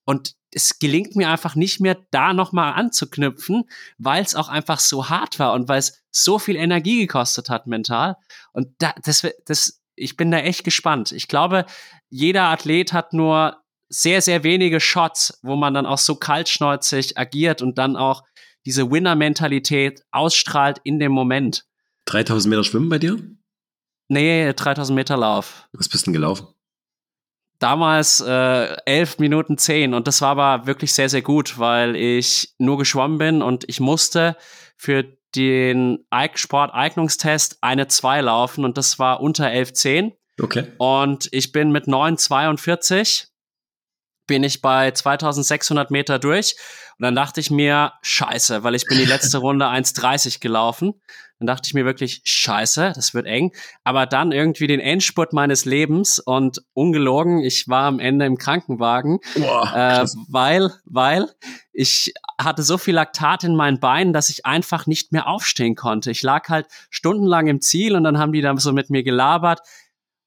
Und 0.03 0.35
es 0.51 0.79
gelingt 0.79 1.15
mir 1.15 1.29
einfach 1.29 1.55
nicht 1.55 1.79
mehr, 1.79 1.97
da 2.11 2.33
nochmal 2.33 2.73
anzuknüpfen, 2.73 3.65
weil 3.97 4.23
es 4.23 4.35
auch 4.35 4.49
einfach 4.49 4.79
so 4.79 5.09
hart 5.09 5.39
war 5.39 5.53
und 5.53 5.67
weil 5.67 5.79
es 5.79 6.03
so 6.11 6.39
viel 6.39 6.55
Energie 6.55 6.99
gekostet 6.99 7.49
hat 7.49 7.67
mental. 7.67 8.15
Und 8.53 8.69
da, 8.79 8.93
das, 9.03 9.27
das, 9.45 9.81
ich 9.95 10.15
bin 10.15 10.31
da 10.31 10.39
echt 10.39 10.63
gespannt. 10.63 11.11
Ich 11.11 11.27
glaube, 11.27 11.65
jeder 12.09 12.45
Athlet 12.45 12.93
hat 12.93 13.13
nur 13.13 13.57
sehr, 13.89 14.21
sehr 14.21 14.43
wenige 14.43 14.79
Shots, 14.79 15.39
wo 15.41 15.55
man 15.55 15.73
dann 15.73 15.85
auch 15.85 15.97
so 15.97 16.15
kaltschnäuzig 16.15 17.17
agiert 17.17 17.61
und 17.61 17.77
dann 17.77 17.95
auch 17.95 18.23
diese 18.65 18.91
Winner-Mentalität 18.91 20.03
ausstrahlt 20.11 20.79
in 20.83 20.99
dem 20.99 21.11
Moment. 21.11 21.65
3000 22.05 22.49
Meter 22.49 22.63
Schwimmen 22.63 22.89
bei 22.89 22.99
dir? 22.99 23.17
Nee, 24.09 24.53
3000 24.53 24.95
Meter 24.95 25.17
Lauf. 25.17 25.67
Was 25.73 25.89
bist 25.89 26.05
du 26.05 26.11
denn 26.11 26.13
gelaufen? 26.13 26.47
Damals 27.59 28.19
äh, 28.19 28.75
11 28.85 29.19
Minuten 29.19 29.57
10 29.57 29.93
und 29.93 30.07
das 30.07 30.21
war 30.21 30.37
aber 30.37 30.67
wirklich 30.67 30.93
sehr, 30.93 31.09
sehr 31.09 31.23
gut, 31.23 31.57
weil 31.57 31.95
ich 31.95 32.53
nur 32.59 32.77
geschwommen 32.77 33.17
bin 33.17 33.41
und 33.41 33.63
ich 33.67 33.79
musste 33.79 34.37
für 34.75 35.17
den 35.35 36.05
Sporteignungstest 36.35 37.57
eine 37.61 37.87
2 37.87 38.21
laufen 38.21 38.63
und 38.63 38.77
das 38.77 38.99
war 38.99 39.21
unter 39.21 39.47
11,10. 39.47 40.13
Okay. 40.39 40.67
Und 40.77 41.29
ich 41.31 41.51
bin 41.51 41.71
mit 41.71 41.85
9,42 41.85 43.27
bin 44.27 44.43
ich 44.43 44.61
bei 44.61 44.91
2600 44.91 45.89
Meter 45.91 46.19
durch 46.19 46.55
und 46.97 47.03
dann 47.03 47.15
dachte 47.15 47.39
ich 47.39 47.51
mir, 47.51 47.93
scheiße, 48.01 48.63
weil 48.63 48.75
ich 48.75 48.85
bin 48.85 48.97
die 48.97 49.05
letzte 49.05 49.37
Runde 49.37 49.65
1,30 49.65 50.39
gelaufen. 50.39 50.93
Dann 51.39 51.45
dachte 51.45 51.67
ich 51.67 51.75
mir 51.75 51.85
wirklich, 51.85 52.21
scheiße, 52.23 52.93
das 52.95 53.13
wird 53.13 53.27
eng. 53.27 53.51
Aber 53.83 54.07
dann 54.07 54.31
irgendwie 54.31 54.65
den 54.65 54.79
Endspurt 54.79 55.33
meines 55.33 55.65
Lebens 55.65 56.17
und 56.17 56.63
ungelogen, 56.73 57.43
ich 57.43 57.67
war 57.67 57.83
am 57.83 57.99
Ende 57.99 58.25
im 58.25 58.39
Krankenwagen, 58.39 59.19
Boah, 59.35 59.71
äh, 59.75 60.07
weil, 60.29 60.71
weil 60.85 61.29
ich 61.71 62.13
hatte 62.39 62.63
so 62.63 62.79
viel 62.79 62.95
Laktat 62.95 63.43
in 63.43 63.55
meinen 63.55 63.79
Beinen, 63.79 64.13
dass 64.13 64.29
ich 64.29 64.47
einfach 64.47 64.87
nicht 64.87 65.11
mehr 65.11 65.27
aufstehen 65.27 65.75
konnte. 65.75 66.09
Ich 66.09 66.23
lag 66.23 66.49
halt 66.49 66.65
stundenlang 66.89 67.45
im 67.45 67.61
Ziel 67.61 67.95
und 67.95 68.03
dann 68.03 68.17
haben 68.17 68.33
die 68.33 68.41
dann 68.41 68.57
so 68.57 68.73
mit 68.73 68.89
mir 68.89 69.03
gelabert 69.03 69.59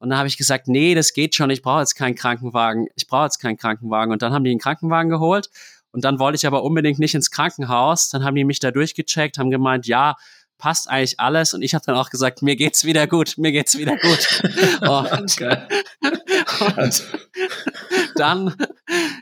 und 0.00 0.08
dann 0.08 0.18
habe 0.18 0.28
ich 0.28 0.38
gesagt, 0.38 0.66
nee, 0.66 0.94
das 0.94 1.12
geht 1.12 1.34
schon, 1.34 1.50
ich 1.50 1.60
brauche 1.60 1.80
jetzt 1.80 1.94
keinen 1.94 2.14
Krankenwagen, 2.14 2.88
ich 2.96 3.06
brauche 3.06 3.24
jetzt 3.24 3.38
keinen 3.38 3.58
Krankenwagen. 3.58 4.12
Und 4.12 4.22
dann 4.22 4.32
haben 4.32 4.44
die 4.44 4.50
einen 4.50 4.58
Krankenwagen 4.58 5.10
geholt 5.10 5.50
und 5.92 6.04
dann 6.04 6.18
wollte 6.18 6.36
ich 6.36 6.46
aber 6.46 6.62
unbedingt 6.62 6.98
nicht 6.98 7.14
ins 7.14 7.30
Krankenhaus. 7.30 8.08
Dann 8.08 8.24
haben 8.24 8.34
die 8.34 8.44
mich 8.44 8.60
da 8.60 8.70
durchgecheckt, 8.70 9.36
haben 9.36 9.50
gemeint, 9.50 9.86
ja, 9.86 10.16
passt 10.56 10.88
eigentlich 10.88 11.20
alles. 11.20 11.52
Und 11.52 11.60
ich 11.60 11.74
habe 11.74 11.84
dann 11.84 11.96
auch 11.96 12.08
gesagt, 12.08 12.40
mir 12.40 12.56
geht's 12.56 12.84
wieder 12.84 13.06
gut, 13.06 13.34
mir 13.36 13.52
geht's 13.52 13.76
wieder 13.76 13.98
gut. 13.98 14.42
und, 14.80 15.38
und 16.76 17.04
dann, 18.16 18.54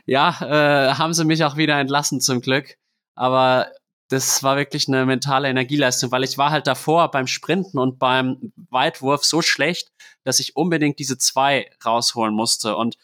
ja, 0.05 0.29
äh, 0.41 0.93
haben 0.93 1.13
sie 1.13 1.25
mich 1.25 1.43
auch 1.43 1.57
wieder 1.57 1.77
entlassen 1.77 2.21
zum 2.21 2.39
Glück. 2.39 2.75
Aber 3.15 3.67
das 4.07 4.43
war 4.43 4.55
wirklich 4.55 4.87
eine 4.87 5.05
mentale 5.05 5.49
Energieleistung, 5.49 6.11
weil 6.11 6.23
ich 6.23 6.37
war 6.37 6.51
halt 6.51 6.67
davor 6.67 7.11
beim 7.11 7.27
Sprinten 7.27 7.77
und 7.77 7.99
beim 7.99 8.53
Weitwurf 8.69 9.25
so 9.25 9.41
schlecht, 9.41 9.91
dass 10.29 10.39
ich 10.39 10.55
unbedingt 10.55 10.99
diese 10.99 11.17
zwei 11.17 11.69
rausholen 11.83 12.33
musste. 12.33 12.75
Und 12.75 12.95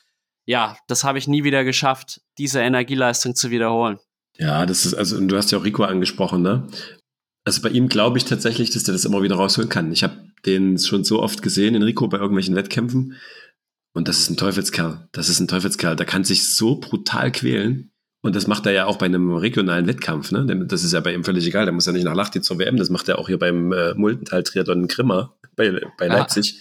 ja, 0.46 0.78
das 0.88 1.04
habe 1.04 1.18
ich 1.18 1.28
nie 1.28 1.44
wieder 1.44 1.64
geschafft, 1.64 2.22
diese 2.38 2.60
Energieleistung 2.60 3.36
zu 3.36 3.50
wiederholen. 3.50 4.00
Ja, 4.38 4.66
das 4.66 4.86
ist, 4.86 4.94
also, 4.94 5.18
und 5.18 5.28
du 5.28 5.38
hast 5.38 5.52
ja 5.52 5.58
auch 5.58 5.66
Rico 5.66 5.84
angesprochen, 5.84 6.42
ne? 6.42 6.68
Also 7.46 7.62
bei 7.62 7.70
ihm 7.70 7.90
glaube 7.90 8.18
ich 8.18 8.26
tatsächlich, 8.26 8.72
dass 8.72 8.84
der 8.84 8.94
das 8.94 9.06
immer 9.06 9.22
wieder 9.22 9.36
rausholen 9.36 9.70
kann. 9.70 9.92
Ich 9.92 10.04
habe 10.04 10.26
den 10.46 10.78
schon 10.78 11.04
so 11.04 11.22
oft 11.22 11.42
gesehen, 11.42 11.76
in 11.76 11.84
Rico, 11.84 12.08
bei 12.08 12.18
irgendwelchen 12.18 12.56
Wettkämpfen. 12.56 13.16
Und 13.94 14.08
das 14.08 14.20
ist 14.20 14.30
ein 14.30 14.38
Teufelskerl. 14.38 15.08
Das 15.12 15.30
ist 15.30 15.40
ein 15.40 15.48
Teufelskerl. 15.48 15.96
Der 15.96 16.06
kann 16.06 16.24
sich 16.24 16.56
so 16.56 16.76
brutal 16.80 17.32
quälen. 17.32 17.92
Und 18.22 18.36
das 18.36 18.48
macht 18.48 18.66
er 18.66 18.72
ja 18.72 18.86
auch 18.88 18.98
bei 18.98 19.06
einem 19.06 19.34
regionalen 19.36 19.86
Wettkampf. 19.86 20.32
Ne? 20.32 20.66
Das 20.66 20.84
ist 20.84 20.94
ja 20.94 21.00
bei 21.00 21.14
ihm 21.14 21.24
völlig 21.24 21.46
egal. 21.46 21.66
Der 21.66 21.74
muss 21.74 21.86
ja 21.86 21.92
nicht 21.92 22.06
nach 22.06 22.16
Lachti 22.16 22.42
zur 22.42 22.58
WM. 22.58 22.78
Das 22.78 22.90
macht 22.90 23.08
er 23.08 23.20
auch 23.20 23.28
hier 23.28 23.38
beim 23.38 23.72
äh, 23.72 23.94
Muldental-Triathlon 23.94 24.82
in 24.82 24.88
Grimma 24.88 25.36
bei, 25.56 25.80
bei 25.98 26.08
Leipzig. 26.08 26.60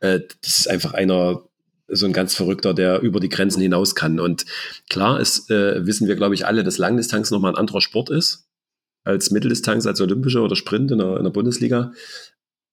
Äh, 0.00 0.20
das 0.42 0.58
ist 0.58 0.70
einfach 0.70 0.94
einer, 0.94 1.42
so 1.88 2.06
ein 2.06 2.12
ganz 2.12 2.34
Verrückter, 2.34 2.74
der 2.74 3.00
über 3.00 3.18
die 3.18 3.30
Grenzen 3.30 3.62
hinaus 3.62 3.94
kann. 3.94 4.20
Und 4.20 4.44
klar 4.90 5.20
ist, 5.20 5.50
äh, 5.50 5.86
wissen 5.86 6.06
wir, 6.06 6.16
glaube 6.16 6.34
ich, 6.34 6.46
alle, 6.46 6.62
dass 6.62 6.78
Langdistanz 6.78 7.30
nochmal 7.30 7.52
ein 7.52 7.58
anderer 7.58 7.80
Sport 7.80 8.10
ist 8.10 8.46
als 9.04 9.30
Mitteldistanz, 9.30 9.86
als 9.86 10.00
Olympische 10.00 10.40
oder 10.40 10.54
Sprint 10.54 10.90
in 10.90 10.98
der, 10.98 11.16
in 11.16 11.24
der 11.24 11.30
Bundesliga. 11.30 11.92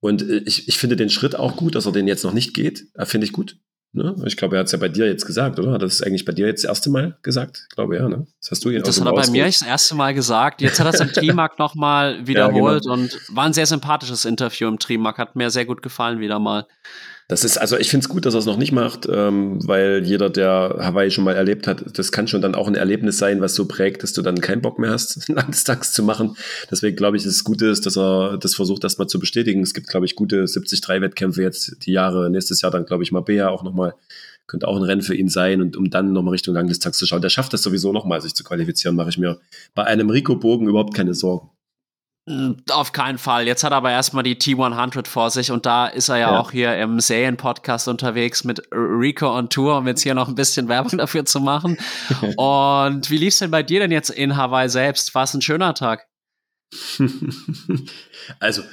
Und 0.01 0.21
äh, 0.21 0.41
ich, 0.45 0.67
ich 0.67 0.77
finde 0.77 0.97
den 0.97 1.09
Schritt 1.09 1.35
auch 1.35 1.55
gut, 1.55 1.75
dass 1.75 1.85
er 1.85 1.93
den 1.93 2.07
jetzt 2.07 2.23
noch 2.23 2.33
nicht 2.33 2.53
geht. 2.53 2.87
Finde 3.05 3.25
ich 3.25 3.31
gut 3.31 3.57
Ne? 3.95 4.13
Ich 4.25 4.35
glaube, 4.35 4.57
er 4.57 4.59
hat 4.59 4.65
es 4.65 4.73
ja 4.73 4.77
bei 4.77 4.89
dir 4.89 5.07
jetzt 5.07 5.25
gesagt, 5.25 5.57
oder? 5.57 5.71
Hat 5.71 5.81
das 5.81 6.01
eigentlich 6.01 6.25
bei 6.25 6.33
dir 6.33 6.47
jetzt 6.47 6.65
das 6.65 6.69
erste 6.69 6.89
Mal 6.89 7.17
gesagt? 7.21 7.65
Ich 7.69 7.75
glaube, 7.75 7.95
ja, 7.95 8.09
ne? 8.09 8.27
Das 8.41 8.51
hast 8.51 8.65
du 8.65 8.69
ihn 8.69 8.83
Das 8.83 8.99
hat 8.99 9.07
er 9.07 9.13
bei 9.13 9.29
mir 9.29 9.45
das 9.45 9.61
erste 9.61 9.95
Mal 9.95 10.13
gesagt. 10.13 10.61
Jetzt 10.61 10.81
hat 10.81 10.87
er 10.87 10.93
es 10.93 10.99
im 10.99 11.07
Trimark 11.13 11.57
nochmal 11.59 12.27
wiederholt 12.27 12.83
ja, 12.83 12.93
genau. 12.93 13.03
und 13.05 13.17
war 13.29 13.45
ein 13.45 13.53
sehr 13.53 13.65
sympathisches 13.65 14.25
Interview 14.25 14.67
im 14.67 14.79
Trimark. 14.79 15.17
Hat 15.17 15.37
mir 15.37 15.49
sehr 15.49 15.65
gut 15.65 15.81
gefallen 15.81 16.19
wieder 16.19 16.39
mal. 16.39 16.67
Das 17.27 17.43
ist, 17.43 17.57
also 17.57 17.75
ich 17.77 17.89
finde 17.89 18.03
es 18.03 18.09
gut, 18.09 18.27
dass 18.27 18.35
er 18.35 18.39
es 18.39 18.45
noch 18.45 18.57
nicht 18.57 18.71
macht, 18.71 19.07
ähm, 19.11 19.57
weil 19.67 20.03
jeder, 20.05 20.29
der 20.29 20.75
Hawaii 20.79 21.09
schon 21.09 21.23
mal 21.23 21.35
erlebt 21.35 21.65
hat, 21.65 21.97
das 21.97 22.11
kann 22.11 22.27
schon 22.27 22.41
dann 22.41 22.53
auch 22.53 22.67
ein 22.67 22.75
Erlebnis 22.75 23.17
sein, 23.17 23.41
was 23.41 23.55
so 23.55 23.67
prägt, 23.67 24.03
dass 24.03 24.13
du 24.13 24.21
dann 24.21 24.41
keinen 24.41 24.61
Bock 24.61 24.77
mehr 24.77 24.91
hast, 24.91 25.27
Landestags 25.29 25.91
zu 25.91 26.03
machen. 26.03 26.37
Deswegen 26.69 26.95
glaube 26.95 27.17
ich, 27.17 27.23
dass 27.23 27.33
es 27.33 27.43
gut 27.43 27.63
ist, 27.63 27.87
dass 27.87 27.97
er 27.97 28.37
das 28.37 28.53
versucht, 28.53 28.83
erstmal 28.83 29.07
zu 29.07 29.19
bestätigen. 29.19 29.63
Es 29.63 29.73
gibt, 29.73 29.87
glaube 29.87 30.05
ich, 30.05 30.15
gute 30.15 30.43
73-Wettkämpfe 30.43 31.41
jetzt 31.41 31.77
die 31.87 31.93
Jahre. 31.93 32.29
Nächstes 32.29 32.61
Jahr 32.61 32.71
dann, 32.71 32.85
glaube 32.85 33.01
ich, 33.01 33.11
Mabea 33.11 33.49
auch 33.49 33.63
nochmal 33.63 33.95
könnte 34.47 34.67
auch 34.67 34.75
ein 34.75 34.83
Rennen 34.83 35.01
für 35.01 35.15
ihn 35.15 35.29
sein 35.29 35.61
und 35.61 35.75
um 35.75 35.89
dann 35.89 36.13
nochmal 36.13 36.33
Richtung 36.33 36.53
Langdistanz 36.53 36.99
zu 36.99 37.07
schauen. 37.07 37.23
Der 37.23 37.29
schafft 37.29 37.53
das 37.53 37.63
sowieso 37.63 37.91
nochmal, 37.91 38.21
sich 38.21 38.35
zu 38.35 38.43
qualifizieren, 38.43 38.95
mache 38.95 39.09
ich 39.09 39.17
mir 39.17 39.39
bei 39.73 39.83
einem 39.85 40.11
Rico 40.11 40.35
Bogen 40.35 40.67
überhaupt 40.67 40.93
keine 40.93 41.15
Sorgen. 41.15 41.49
Auf 42.71 42.91
keinen 42.91 43.19
Fall. 43.19 43.45
Jetzt 43.45 43.63
hat 43.63 43.71
er 43.71 43.77
aber 43.77 43.91
erstmal 43.91 44.23
die 44.23 44.35
T100 44.35 45.05
vor 45.05 45.29
sich 45.29 45.51
und 45.51 45.67
da 45.67 45.85
ist 45.85 46.09
er 46.09 46.17
ja, 46.17 46.31
ja. 46.31 46.39
auch 46.39 46.51
hier 46.51 46.75
im 46.77 46.99
Serien-Podcast 46.99 47.87
unterwegs 47.87 48.43
mit 48.43 48.63
Rico 48.71 49.37
on 49.37 49.49
Tour, 49.49 49.77
um 49.77 49.87
jetzt 49.87 50.01
hier 50.01 50.15
noch 50.15 50.27
ein 50.27 50.33
bisschen 50.33 50.67
Werbung 50.67 50.97
dafür 50.97 51.25
zu 51.25 51.39
machen. 51.39 51.77
und 52.37 53.11
wie 53.11 53.17
lief's 53.17 53.37
denn 53.37 53.51
bei 53.51 53.61
dir 53.61 53.79
denn 53.79 53.91
jetzt 53.91 54.09
in 54.09 54.35
Hawaii 54.35 54.69
selbst? 54.69 55.13
War 55.13 55.25
es 55.25 55.35
ein 55.35 55.43
schöner 55.43 55.75
Tag? 55.75 56.07
also, 58.39 58.63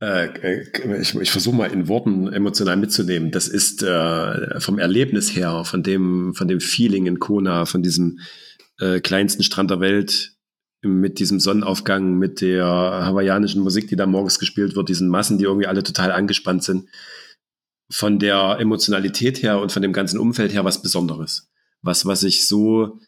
äh, 0.00 1.00
ich, 1.00 1.14
ich 1.14 1.30
versuche 1.30 1.56
mal 1.56 1.72
in 1.72 1.88
Worten 1.88 2.30
emotional 2.30 2.76
mitzunehmen. 2.76 3.30
Das 3.30 3.48
ist 3.48 3.82
äh, 3.82 4.60
vom 4.60 4.78
Erlebnis 4.78 5.34
her, 5.34 5.64
von 5.64 5.82
dem, 5.82 6.34
von 6.34 6.46
dem 6.46 6.60
Feeling 6.60 7.06
in 7.06 7.18
Kona, 7.18 7.64
von 7.64 7.82
diesem 7.82 8.18
äh, 8.80 9.00
kleinsten 9.00 9.42
Strand 9.42 9.70
der 9.70 9.80
Welt, 9.80 10.37
mit 10.82 11.18
diesem 11.18 11.40
Sonnenaufgang, 11.40 12.14
mit 12.18 12.40
der 12.40 12.64
hawaiianischen 12.66 13.62
Musik, 13.62 13.88
die 13.88 13.96
da 13.96 14.06
morgens 14.06 14.38
gespielt 14.38 14.76
wird, 14.76 14.88
diesen 14.88 15.08
Massen, 15.08 15.38
die 15.38 15.44
irgendwie 15.44 15.66
alle 15.66 15.82
total 15.82 16.12
angespannt 16.12 16.62
sind, 16.62 16.88
von 17.90 18.18
der 18.18 18.58
Emotionalität 18.60 19.42
her 19.42 19.60
und 19.60 19.72
von 19.72 19.82
dem 19.82 19.92
ganzen 19.92 20.18
Umfeld 20.18 20.52
her 20.52 20.64
was 20.64 20.82
Besonderes. 20.82 21.50
Was, 21.82 22.06
was 22.06 22.22
ich 22.22 22.46
so 22.46 23.00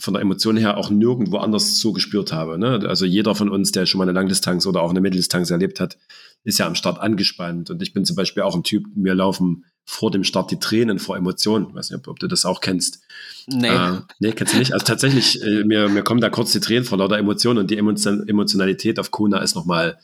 von 0.00 0.14
der 0.14 0.22
Emotion 0.22 0.56
her 0.56 0.78
auch 0.78 0.90
nirgendwo 0.90 1.36
anders 1.36 1.78
so 1.78 1.92
gespürt 1.92 2.32
habe. 2.32 2.58
Ne? 2.58 2.80
Also 2.88 3.04
jeder 3.04 3.34
von 3.34 3.48
uns, 3.48 3.70
der 3.70 3.86
schon 3.86 3.98
mal 3.98 4.04
eine 4.04 4.12
Langdistanz 4.12 4.66
oder 4.66 4.82
auch 4.82 4.90
eine 4.90 5.00
Mitteldistanz 5.00 5.50
erlebt 5.50 5.78
hat, 5.78 5.96
ist 6.44 6.58
ja 6.58 6.66
am 6.66 6.74
Start 6.74 6.98
angespannt. 6.98 7.70
Und 7.70 7.82
ich 7.82 7.92
bin 7.92 8.04
zum 8.04 8.16
Beispiel 8.16 8.42
auch 8.42 8.56
ein 8.56 8.64
Typ, 8.64 8.84
mir 8.96 9.14
laufen 9.14 9.64
vor 9.84 10.10
dem 10.10 10.24
Start 10.24 10.50
die 10.50 10.58
Tränen 10.58 10.98
vor 10.98 11.16
Emotionen. 11.16 11.68
Ich 11.68 11.74
weiß 11.74 11.90
nicht, 11.90 11.98
ob, 11.98 12.08
ob 12.08 12.18
du 12.18 12.28
das 12.28 12.44
auch 12.44 12.60
kennst. 12.60 13.00
Nee. 13.46 13.68
Äh, 13.68 14.00
nee, 14.20 14.32
kennst 14.32 14.54
du 14.54 14.58
nicht. 14.58 14.72
Also 14.72 14.84
tatsächlich, 14.84 15.42
äh, 15.42 15.64
mir, 15.64 15.88
mir 15.88 16.02
kommen 16.02 16.20
da 16.20 16.30
kurz 16.30 16.52
die 16.52 16.60
Tränen 16.60 16.84
vor 16.84 16.98
lauter 16.98 17.18
Emotionen 17.18 17.58
und 17.58 17.70
die 17.70 17.78
Emotionalität 17.78 18.98
auf 18.98 19.10
Kona 19.10 19.38
ist 19.38 19.54
nochmal, 19.54 19.98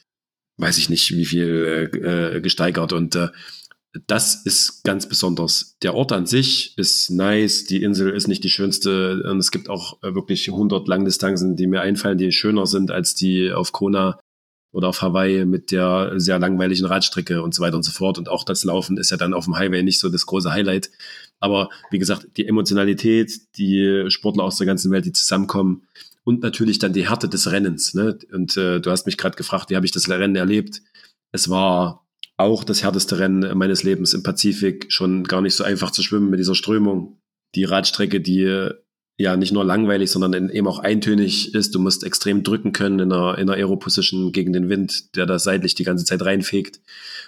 weiß 0.56 0.78
ich 0.78 0.88
nicht, 0.88 1.10
wie 1.12 1.24
viel 1.24 1.90
äh, 1.94 2.36
äh, 2.36 2.40
gesteigert. 2.40 2.92
Und 2.92 3.14
äh, 3.14 3.28
das 4.06 4.44
ist 4.44 4.82
ganz 4.84 5.08
besonders. 5.08 5.76
Der 5.82 5.94
Ort 5.94 6.12
an 6.12 6.26
sich 6.26 6.76
ist 6.76 7.10
nice, 7.10 7.64
die 7.64 7.82
Insel 7.82 8.10
ist 8.10 8.28
nicht 8.28 8.44
die 8.44 8.50
schönste 8.50 9.22
und 9.22 9.38
es 9.38 9.50
gibt 9.50 9.68
auch 9.68 10.02
äh, 10.02 10.14
wirklich 10.14 10.48
100 10.48 10.86
Langdistanzen, 10.88 11.56
die 11.56 11.66
mir 11.66 11.80
einfallen, 11.80 12.18
die 12.18 12.32
schöner 12.32 12.66
sind 12.66 12.90
als 12.90 13.14
die 13.14 13.52
auf 13.52 13.72
Kona 13.72 14.18
oder 14.72 14.88
auf 14.88 15.02
Hawaii 15.02 15.44
mit 15.44 15.70
der 15.70 16.12
sehr 16.16 16.38
langweiligen 16.38 16.84
Radstrecke 16.84 17.42
und 17.42 17.54
so 17.54 17.62
weiter 17.62 17.76
und 17.76 17.82
so 17.82 17.92
fort. 17.92 18.18
Und 18.18 18.28
auch 18.28 18.44
das 18.44 18.64
Laufen 18.64 18.96
ist 18.98 19.10
ja 19.10 19.16
dann 19.16 19.34
auf 19.34 19.44
dem 19.44 19.56
Highway 19.56 19.82
nicht 19.82 19.98
so 19.98 20.08
das 20.08 20.26
große 20.26 20.52
Highlight. 20.52 20.90
Aber 21.40 21.70
wie 21.90 21.98
gesagt, 21.98 22.26
die 22.36 22.46
Emotionalität, 22.46 23.32
die 23.56 24.04
Sportler 24.08 24.44
aus 24.44 24.58
der 24.58 24.66
ganzen 24.66 24.90
Welt, 24.90 25.06
die 25.06 25.12
zusammenkommen 25.12 25.82
und 26.24 26.42
natürlich 26.42 26.78
dann 26.78 26.92
die 26.92 27.08
Härte 27.08 27.28
des 27.28 27.50
Rennens. 27.50 27.94
Ne? 27.94 28.18
Und 28.32 28.56
äh, 28.56 28.80
du 28.80 28.90
hast 28.90 29.06
mich 29.06 29.16
gerade 29.16 29.36
gefragt, 29.36 29.70
wie 29.70 29.76
habe 29.76 29.86
ich 29.86 29.92
das 29.92 30.08
Rennen 30.10 30.36
erlebt? 30.36 30.82
Es 31.32 31.48
war 31.48 32.06
auch 32.36 32.64
das 32.64 32.82
härteste 32.82 33.18
Rennen 33.18 33.56
meines 33.56 33.82
Lebens 33.82 34.14
im 34.14 34.22
Pazifik, 34.22 34.86
schon 34.92 35.24
gar 35.24 35.40
nicht 35.40 35.54
so 35.54 35.64
einfach 35.64 35.90
zu 35.90 36.02
schwimmen 36.02 36.30
mit 36.30 36.38
dieser 36.38 36.54
Strömung. 36.54 37.18
Die 37.54 37.64
Radstrecke, 37.64 38.20
die 38.20 38.70
ja 39.18 39.36
nicht 39.36 39.52
nur 39.52 39.64
langweilig, 39.64 40.10
sondern 40.10 40.48
eben 40.48 40.68
auch 40.68 40.78
eintönig 40.78 41.52
ist. 41.54 41.74
Du 41.74 41.80
musst 41.80 42.04
extrem 42.04 42.44
drücken 42.44 42.72
können 42.72 43.00
in 43.00 43.12
einer, 43.12 43.36
in 43.36 43.50
einer 43.50 43.58
Aero-Position 43.58 44.32
gegen 44.32 44.52
den 44.52 44.68
Wind, 44.68 45.16
der 45.16 45.26
da 45.26 45.38
seitlich 45.40 45.74
die 45.74 45.84
ganze 45.84 46.04
Zeit 46.04 46.22
reinfegt. 46.22 46.80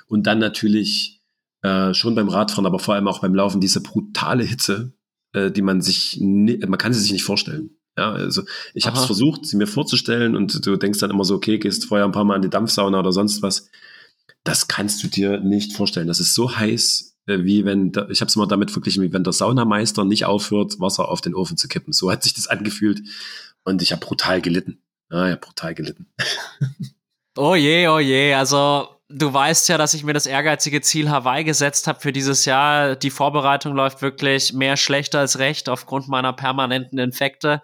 Und 0.06 0.26
dann 0.26 0.38
natürlich 0.38 1.20
äh, 1.62 1.92
schon 1.92 2.14
beim 2.14 2.28
Radfahren, 2.28 2.66
aber 2.66 2.78
vor 2.78 2.94
allem 2.94 3.08
auch 3.08 3.20
beim 3.20 3.34
Laufen 3.34 3.60
diese 3.60 3.82
brutale 3.82 4.44
Hitze, 4.44 4.92
äh, 5.32 5.50
die 5.50 5.62
man 5.62 5.82
sich, 5.82 6.18
man 6.20 6.78
kann 6.78 6.92
sie 6.92 7.00
sich 7.00 7.12
nicht 7.12 7.24
vorstellen. 7.24 7.70
Ja, 7.98 8.12
also 8.12 8.44
ich 8.72 8.86
habe 8.86 8.96
es 8.96 9.04
versucht, 9.04 9.44
sie 9.44 9.56
mir 9.56 9.66
vorzustellen 9.66 10.36
und 10.36 10.64
du 10.64 10.76
denkst 10.76 11.00
dann 11.00 11.10
immer 11.10 11.24
so, 11.24 11.34
okay, 11.34 11.58
gehst 11.58 11.86
vorher 11.86 12.06
ein 12.06 12.12
paar 12.12 12.24
Mal 12.24 12.36
in 12.36 12.42
die 12.42 12.48
Dampfsauna 12.48 13.00
oder 13.00 13.12
sonst 13.12 13.42
was. 13.42 13.68
Das 14.44 14.68
kannst 14.68 15.02
du 15.02 15.08
dir 15.08 15.40
nicht 15.40 15.72
vorstellen. 15.72 16.06
Das 16.06 16.20
ist 16.20 16.34
so 16.34 16.56
heiß, 16.56 17.09
wie 17.44 17.64
wenn, 17.64 17.92
ich 18.10 18.20
habe 18.20 18.28
es 18.28 18.36
mal 18.36 18.46
damit 18.46 18.70
verglichen, 18.70 19.02
wie 19.02 19.12
wenn 19.12 19.24
der 19.24 19.32
Saunameister 19.32 20.04
nicht 20.04 20.24
aufhört, 20.24 20.80
Wasser 20.80 21.08
auf 21.08 21.20
den 21.20 21.34
Ofen 21.34 21.56
zu 21.56 21.68
kippen. 21.68 21.92
So 21.92 22.10
hat 22.10 22.22
sich 22.22 22.34
das 22.34 22.46
angefühlt. 22.46 23.02
Und 23.64 23.82
ich 23.82 23.92
habe 23.92 24.04
brutal 24.04 24.40
gelitten. 24.40 24.82
Ah, 25.10 25.28
ja, 25.28 25.36
brutal 25.36 25.74
gelitten. 25.74 26.06
Oh 27.36 27.54
je, 27.54 27.86
oh 27.86 28.00
je. 28.00 28.34
Also 28.34 28.88
du 29.08 29.32
weißt 29.32 29.68
ja, 29.68 29.78
dass 29.78 29.94
ich 29.94 30.04
mir 30.04 30.12
das 30.12 30.26
ehrgeizige 30.26 30.80
Ziel 30.80 31.10
Hawaii 31.10 31.44
gesetzt 31.44 31.86
habe 31.86 32.00
für 32.00 32.12
dieses 32.12 32.44
Jahr. 32.44 32.96
Die 32.96 33.10
Vorbereitung 33.10 33.74
läuft 33.74 34.02
wirklich 34.02 34.52
mehr 34.52 34.76
schlecht 34.76 35.14
als 35.14 35.38
recht 35.38 35.68
aufgrund 35.68 36.08
meiner 36.08 36.32
permanenten 36.32 36.98
Infekte. 36.98 37.62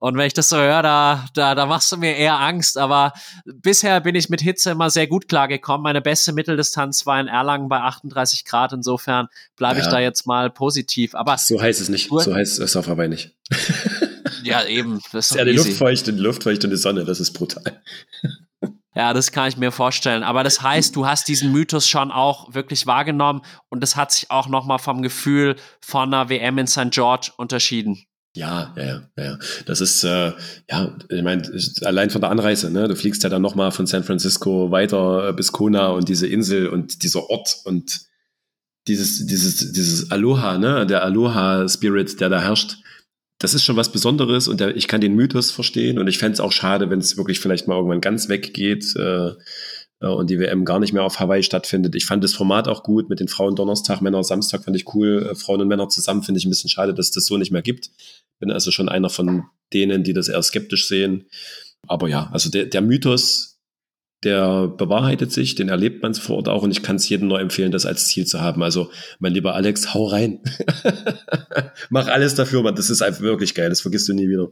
Und 0.00 0.16
wenn 0.16 0.26
ich 0.26 0.34
das 0.34 0.48
so 0.48 0.56
höre, 0.56 0.82
da, 0.82 1.26
da, 1.34 1.54
da 1.54 1.66
machst 1.66 1.90
du 1.90 1.96
mir 1.96 2.16
eher 2.16 2.38
Angst. 2.38 2.78
Aber 2.78 3.12
bisher 3.44 4.00
bin 4.00 4.14
ich 4.14 4.28
mit 4.28 4.40
Hitze 4.40 4.70
immer 4.70 4.90
sehr 4.90 5.08
gut 5.08 5.28
klargekommen. 5.28 5.82
Meine 5.82 6.00
beste 6.00 6.32
Mitteldistanz 6.32 7.04
war 7.04 7.20
in 7.20 7.26
Erlangen 7.26 7.68
bei 7.68 7.80
38 7.80 8.44
Grad. 8.44 8.72
Insofern 8.72 9.26
bleibe 9.56 9.80
ja. 9.80 9.84
ich 9.84 9.90
da 9.90 9.98
jetzt 9.98 10.26
mal 10.26 10.50
positiv. 10.50 11.14
Aber 11.14 11.36
so 11.36 11.60
heißt 11.60 11.80
es 11.80 11.88
nicht. 11.88 12.08
So 12.10 12.34
heißt 12.34 12.60
es 12.60 12.76
auf 12.76 12.86
Hawaii 12.86 13.08
nicht. 13.08 13.34
ja, 14.44 14.64
eben. 14.64 15.00
Das 15.12 15.32
ist 15.32 15.36
ja 15.36 15.44
die 15.44 15.52
Luftfeuchte, 15.52 16.12
die 16.12 16.20
Luftfeuchte 16.20 16.68
und 16.68 16.70
die 16.70 16.76
Sonne. 16.76 17.04
Das 17.04 17.18
ist 17.18 17.32
brutal. 17.32 17.80
Ja, 18.94 19.12
das 19.12 19.30
kann 19.30 19.48
ich 19.48 19.56
mir 19.56 19.70
vorstellen. 19.70 20.24
Aber 20.24 20.42
das 20.42 20.60
heißt, 20.60 20.96
du 20.96 21.06
hast 21.06 21.28
diesen 21.28 21.52
Mythos 21.52 21.86
schon 21.86 22.10
auch 22.10 22.52
wirklich 22.52 22.84
wahrgenommen 22.88 23.42
und 23.68 23.80
das 23.80 23.94
hat 23.94 24.10
sich 24.10 24.28
auch 24.32 24.48
nochmal 24.48 24.80
vom 24.80 25.02
Gefühl 25.02 25.54
von 25.80 26.12
einer 26.12 26.28
WM 26.28 26.58
in 26.58 26.66
St. 26.66 26.90
George 26.90 27.30
unterschieden. 27.36 28.07
Ja, 28.36 28.74
ja, 28.76 29.02
ja. 29.16 29.38
Das 29.66 29.80
ist, 29.80 30.04
äh, 30.04 30.32
ja, 30.70 30.96
ich 31.08 31.22
meine, 31.22 31.42
allein 31.82 32.10
von 32.10 32.20
der 32.20 32.30
Anreise, 32.30 32.70
ne? 32.70 32.86
Du 32.86 32.94
fliegst 32.94 33.22
ja 33.24 33.30
dann 33.30 33.42
nochmal 33.42 33.72
von 33.72 33.86
San 33.86 34.04
Francisco 34.04 34.70
weiter 34.70 35.30
äh, 35.30 35.32
bis 35.32 35.50
Kona 35.50 35.88
und 35.88 36.08
diese 36.08 36.26
Insel 36.26 36.68
und 36.68 37.02
dieser 37.02 37.28
Ort 37.30 37.56
und 37.64 38.00
dieses, 38.86 39.26
dieses, 39.26 39.72
dieses 39.72 40.10
Aloha, 40.10 40.58
ne? 40.58 40.86
Der 40.86 41.02
Aloha-Spirit, 41.02 42.20
der 42.20 42.28
da 42.28 42.40
herrscht. 42.40 42.76
Das 43.40 43.54
ist 43.54 43.64
schon 43.64 43.76
was 43.76 43.92
Besonderes 43.92 44.46
und 44.48 44.60
der, 44.60 44.76
ich 44.76 44.88
kann 44.88 45.00
den 45.00 45.14
Mythos 45.14 45.50
verstehen 45.50 45.98
und 45.98 46.08
ich 46.08 46.18
fände 46.18 46.34
es 46.34 46.40
auch 46.40 46.52
schade, 46.52 46.90
wenn 46.90 46.98
es 46.98 47.16
wirklich 47.16 47.40
vielleicht 47.40 47.66
mal 47.68 47.76
irgendwann 47.76 48.00
ganz 48.00 48.28
weggeht. 48.28 48.94
Äh, 48.96 49.32
und 50.06 50.30
die 50.30 50.38
WM 50.38 50.64
gar 50.64 50.78
nicht 50.78 50.92
mehr 50.92 51.02
auf 51.02 51.18
Hawaii 51.18 51.42
stattfindet. 51.42 51.94
Ich 51.96 52.06
fand 52.06 52.22
das 52.22 52.34
Format 52.34 52.68
auch 52.68 52.82
gut 52.84 53.08
mit 53.08 53.18
den 53.18 53.28
Frauen 53.28 53.56
Donnerstag, 53.56 54.00
Männer 54.00 54.22
Samstag 54.22 54.64
fand 54.64 54.76
ich 54.76 54.94
cool. 54.94 55.28
Äh, 55.30 55.34
Frauen 55.34 55.60
und 55.60 55.68
Männer 55.68 55.88
zusammen 55.88 56.22
finde 56.22 56.38
ich 56.38 56.46
ein 56.46 56.50
bisschen 56.50 56.70
schade, 56.70 56.94
dass 56.94 57.06
es 57.06 57.12
das 57.12 57.26
so 57.26 57.36
nicht 57.36 57.50
mehr 57.50 57.62
gibt. 57.62 57.90
Bin 58.38 58.52
also 58.52 58.70
schon 58.70 58.88
einer 58.88 59.10
von 59.10 59.44
denen, 59.72 60.04
die 60.04 60.12
das 60.12 60.28
eher 60.28 60.42
skeptisch 60.42 60.86
sehen. 60.86 61.26
Aber 61.88 62.08
ja, 62.08 62.30
also 62.32 62.50
der, 62.50 62.66
der 62.66 62.80
Mythos, 62.80 63.58
der 64.24 64.68
bewahrheitet 64.68 65.32
sich, 65.32 65.54
den 65.54 65.68
erlebt 65.68 66.02
man 66.02 66.14
vor 66.14 66.36
Ort 66.36 66.48
auch 66.48 66.62
und 66.62 66.70
ich 66.70 66.82
kann 66.82 66.96
es 66.96 67.08
jedem 67.08 67.28
nur 67.28 67.40
empfehlen, 67.40 67.72
das 67.72 67.86
als 67.86 68.06
Ziel 68.08 68.26
zu 68.26 68.40
haben. 68.40 68.62
Also, 68.62 68.90
mein 69.20 69.32
lieber 69.32 69.54
Alex, 69.54 69.94
hau 69.94 70.06
rein. 70.06 70.40
Mach 71.90 72.08
alles 72.08 72.34
dafür, 72.34 72.62
man. 72.62 72.74
Das 72.74 72.90
ist 72.90 73.02
einfach 73.02 73.20
wirklich 73.20 73.54
geil. 73.54 73.68
Das 73.68 73.80
vergisst 73.80 74.08
du 74.08 74.14
nie 74.14 74.28
wieder 74.28 74.48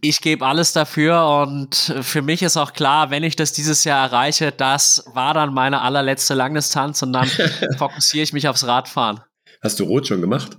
ich 0.00 0.20
gebe 0.20 0.46
alles 0.46 0.72
dafür 0.72 1.26
und 1.46 1.74
für 2.02 2.22
mich 2.22 2.42
ist 2.42 2.56
auch 2.56 2.72
klar, 2.72 3.10
wenn 3.10 3.22
ich 3.22 3.36
das 3.36 3.52
dieses 3.52 3.84
Jahr 3.84 4.04
erreiche, 4.04 4.52
das 4.52 5.04
war 5.12 5.34
dann 5.34 5.54
meine 5.54 5.82
allerletzte 5.82 6.34
Langdistanz 6.34 7.02
und 7.02 7.12
dann 7.12 7.28
fokussiere 7.78 8.24
ich 8.24 8.32
mich 8.32 8.48
aufs 8.48 8.66
Radfahren. 8.66 9.20
Hast 9.62 9.80
du 9.80 9.84
Rot 9.84 10.06
schon 10.06 10.20
gemacht? 10.20 10.56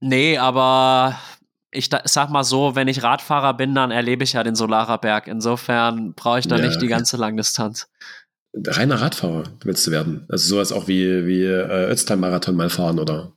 Nee, 0.00 0.38
aber 0.38 1.18
ich 1.70 1.90
sag 2.04 2.30
mal 2.30 2.44
so, 2.44 2.74
wenn 2.74 2.88
ich 2.88 3.02
Radfahrer 3.02 3.54
bin, 3.54 3.74
dann 3.74 3.90
erlebe 3.90 4.24
ich 4.24 4.32
ja 4.32 4.42
den 4.42 4.54
Solarerberg. 4.54 5.26
Insofern 5.26 6.14
brauche 6.14 6.38
ich 6.38 6.48
da 6.48 6.56
ja, 6.56 6.66
nicht 6.66 6.80
die 6.80 6.88
ganze 6.88 7.16
Langdistanz. 7.16 7.88
Reiner 8.54 9.00
Radfahrer 9.00 9.44
willst 9.64 9.86
du 9.86 9.90
werden? 9.90 10.24
Also 10.28 10.48
sowas 10.48 10.72
auch 10.72 10.88
wie, 10.88 11.26
wie 11.26 11.44
äh, 11.44 11.90
Ötztal-Marathon 11.90 12.56
mal 12.56 12.70
fahren, 12.70 12.98
oder? 12.98 13.32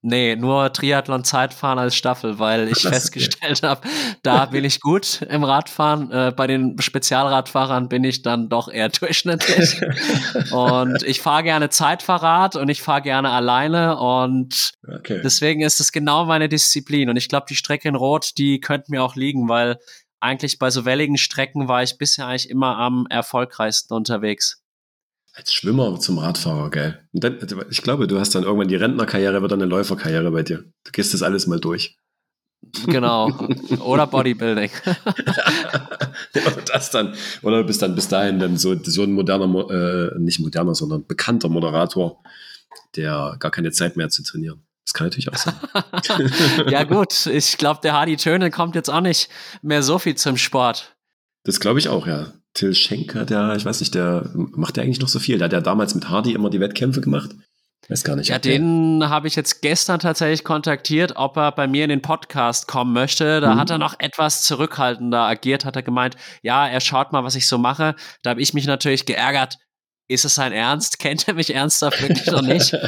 Nee, 0.00 0.36
nur 0.36 0.72
Triathlon-Zeitfahren 0.72 1.78
als 1.78 1.96
Staffel, 1.96 2.38
weil 2.38 2.68
ich 2.68 2.82
festgestellt 2.82 3.64
habe, 3.64 3.80
da 4.22 4.46
bin 4.46 4.64
ich 4.64 4.80
gut 4.80 5.22
im 5.22 5.42
Radfahren. 5.42 6.12
Äh, 6.12 6.32
bei 6.36 6.46
den 6.46 6.80
Spezialradfahrern 6.80 7.88
bin 7.88 8.04
ich 8.04 8.22
dann 8.22 8.48
doch 8.48 8.68
eher 8.68 8.90
durchschnittlich. 8.90 9.80
und 10.52 11.02
ich 11.02 11.20
fahre 11.20 11.42
gerne 11.42 11.68
Zeitfahrrad 11.70 12.54
und 12.54 12.68
ich 12.68 12.80
fahre 12.80 13.02
gerne 13.02 13.30
alleine 13.30 13.98
und 13.98 14.70
okay. 14.86 15.20
deswegen 15.24 15.62
ist 15.62 15.80
es 15.80 15.90
genau 15.90 16.26
meine 16.26 16.48
Disziplin. 16.48 17.10
Und 17.10 17.16
ich 17.16 17.28
glaube, 17.28 17.46
die 17.48 17.56
Strecke 17.56 17.88
in 17.88 17.96
Rot, 17.96 18.38
die 18.38 18.60
könnte 18.60 18.92
mir 18.92 19.02
auch 19.02 19.16
liegen, 19.16 19.48
weil 19.48 19.78
eigentlich 20.20 20.60
bei 20.60 20.70
so 20.70 20.84
welligen 20.84 21.18
Strecken 21.18 21.66
war 21.66 21.82
ich 21.82 21.98
bisher 21.98 22.26
eigentlich 22.26 22.50
immer 22.50 22.76
am 22.78 23.06
erfolgreichsten 23.10 23.94
unterwegs. 23.94 24.62
Als 25.38 25.54
Schwimmer 25.54 26.00
zum 26.00 26.18
Radfahrer, 26.18 26.68
geil. 26.68 27.08
Dann, 27.12 27.38
ich 27.70 27.82
glaube, 27.82 28.08
du 28.08 28.18
hast 28.18 28.34
dann 28.34 28.42
irgendwann 28.42 28.66
die 28.66 28.74
Rentnerkarriere, 28.74 29.40
wird 29.40 29.52
dann 29.52 29.62
eine 29.62 29.70
Läuferkarriere 29.70 30.32
bei 30.32 30.42
dir. 30.42 30.64
Du 30.82 30.90
gehst 30.90 31.14
das 31.14 31.22
alles 31.22 31.46
mal 31.46 31.60
durch. 31.60 31.96
Genau. 32.86 33.30
Oder 33.84 34.08
Bodybuilding. 34.08 34.70
oder 36.34 36.62
das 36.66 36.90
dann. 36.90 37.14
Oder 37.42 37.62
bist 37.62 37.80
dann 37.82 37.94
bis 37.94 38.08
dahin 38.08 38.40
dann 38.40 38.56
so, 38.56 38.76
so 38.82 39.04
ein 39.04 39.12
moderner, 39.12 39.70
äh, 39.70 40.18
nicht 40.18 40.40
moderner, 40.40 40.74
sondern 40.74 41.06
bekannter 41.06 41.48
Moderator, 41.48 42.20
der 42.96 43.36
gar 43.38 43.52
keine 43.52 43.70
Zeit 43.70 43.96
mehr 43.96 44.06
hat 44.06 44.12
zu 44.12 44.24
trainieren. 44.24 44.66
Das 44.84 44.92
kann 44.92 45.06
natürlich 45.06 45.28
auch 45.28 45.36
sein. 45.36 45.54
ja, 46.68 46.82
gut. 46.82 47.26
Ich 47.26 47.58
glaube, 47.58 47.78
der 47.84 47.92
Hardy 47.92 48.16
Töne 48.16 48.50
kommt 48.50 48.74
jetzt 48.74 48.90
auch 48.90 49.02
nicht 49.02 49.28
mehr 49.62 49.84
so 49.84 50.00
viel 50.00 50.16
zum 50.16 50.36
Sport. 50.36 50.96
Das 51.44 51.60
glaube 51.60 51.78
ich 51.78 51.88
auch, 51.88 52.08
ja. 52.08 52.32
Till 52.54 52.74
Schenker, 52.74 53.24
der, 53.24 53.54
ich 53.56 53.64
weiß 53.64 53.80
nicht, 53.80 53.94
der 53.94 54.30
macht 54.34 54.76
ja 54.76 54.82
eigentlich 54.82 55.00
noch 55.00 55.08
so 55.08 55.18
viel. 55.18 55.38
Der 55.38 55.46
hat 55.46 55.52
ja 55.52 55.60
damals 55.60 55.94
mit 55.94 56.08
Hardy 56.08 56.32
immer 56.32 56.50
die 56.50 56.60
Wettkämpfe 56.60 57.00
gemacht. 57.00 57.30
Weiß 57.88 58.04
gar 58.04 58.16
nicht. 58.16 58.28
Ja, 58.28 58.38
den 58.38 59.08
habe 59.08 59.28
ich 59.28 59.36
jetzt 59.36 59.62
gestern 59.62 59.98
tatsächlich 59.98 60.44
kontaktiert, 60.44 61.12
ob 61.16 61.36
er 61.38 61.52
bei 61.52 61.66
mir 61.66 61.84
in 61.84 61.90
den 61.90 62.02
Podcast 62.02 62.68
kommen 62.68 62.92
möchte. 62.92 63.40
Da 63.40 63.54
mhm. 63.54 63.60
hat 63.60 63.70
er 63.70 63.78
noch 63.78 63.94
etwas 63.98 64.42
zurückhaltender 64.42 65.20
agiert, 65.20 65.64
hat 65.64 65.76
er 65.76 65.82
gemeint, 65.82 66.16
ja, 66.42 66.66
er 66.66 66.80
schaut 66.80 67.12
mal, 67.12 67.24
was 67.24 67.34
ich 67.34 67.46
so 67.46 67.56
mache. 67.56 67.94
Da 68.22 68.30
habe 68.30 68.42
ich 68.42 68.52
mich 68.52 68.66
natürlich 68.66 69.06
geärgert. 69.06 69.56
Ist 70.06 70.24
es 70.24 70.34
sein 70.34 70.52
Ernst? 70.52 70.98
Kennt 71.00 71.28
er 71.28 71.34
mich 71.34 71.54
ernsthaft 71.54 72.02
wirklich 72.02 72.26
noch 72.26 72.42
nicht? 72.42 72.76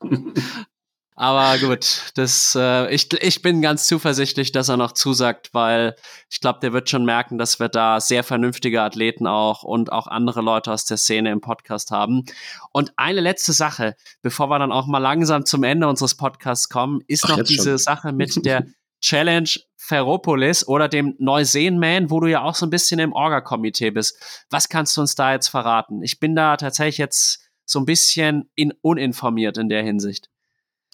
Aber 1.18 1.58
gut, 1.58 2.12
das, 2.14 2.54
äh, 2.54 2.94
ich, 2.94 3.10
ich 3.22 3.40
bin 3.40 3.62
ganz 3.62 3.86
zuversichtlich, 3.86 4.52
dass 4.52 4.68
er 4.68 4.76
noch 4.76 4.92
zusagt, 4.92 5.54
weil 5.54 5.96
ich 6.28 6.40
glaube, 6.40 6.58
der 6.60 6.74
wird 6.74 6.90
schon 6.90 7.06
merken, 7.06 7.38
dass 7.38 7.58
wir 7.58 7.70
da 7.70 8.00
sehr 8.00 8.22
vernünftige 8.22 8.82
Athleten 8.82 9.26
auch 9.26 9.62
und 9.62 9.90
auch 9.90 10.08
andere 10.08 10.42
Leute 10.42 10.70
aus 10.70 10.84
der 10.84 10.98
Szene 10.98 11.32
im 11.32 11.40
Podcast 11.40 11.90
haben. 11.90 12.26
Und 12.70 12.92
eine 12.98 13.20
letzte 13.20 13.54
Sache, 13.54 13.96
bevor 14.20 14.50
wir 14.50 14.58
dann 14.58 14.72
auch 14.72 14.86
mal 14.86 14.98
langsam 14.98 15.46
zum 15.46 15.62
Ende 15.62 15.88
unseres 15.88 16.16
Podcasts 16.16 16.68
kommen, 16.68 17.00
ist 17.06 17.24
Ach, 17.24 17.38
noch 17.38 17.44
diese 17.44 17.70
schon. 17.70 17.78
Sache 17.78 18.12
mit 18.12 18.36
der 18.44 18.66
Challenge 19.00 19.48
Ferropolis 19.78 20.68
oder 20.68 20.86
dem 20.86 21.14
Neuseen-Man, 21.18 22.10
wo 22.10 22.20
du 22.20 22.26
ja 22.26 22.42
auch 22.42 22.54
so 22.54 22.66
ein 22.66 22.70
bisschen 22.70 23.00
im 23.00 23.14
Orga-Komitee 23.14 23.90
bist. 23.90 24.44
Was 24.50 24.68
kannst 24.68 24.94
du 24.96 25.00
uns 25.00 25.14
da 25.14 25.32
jetzt 25.32 25.48
verraten? 25.48 26.02
Ich 26.02 26.20
bin 26.20 26.36
da 26.36 26.58
tatsächlich 26.58 26.98
jetzt 26.98 27.48
so 27.64 27.78
ein 27.78 27.86
bisschen 27.86 28.50
in, 28.54 28.74
uninformiert 28.82 29.56
in 29.56 29.70
der 29.70 29.82
Hinsicht. 29.82 30.28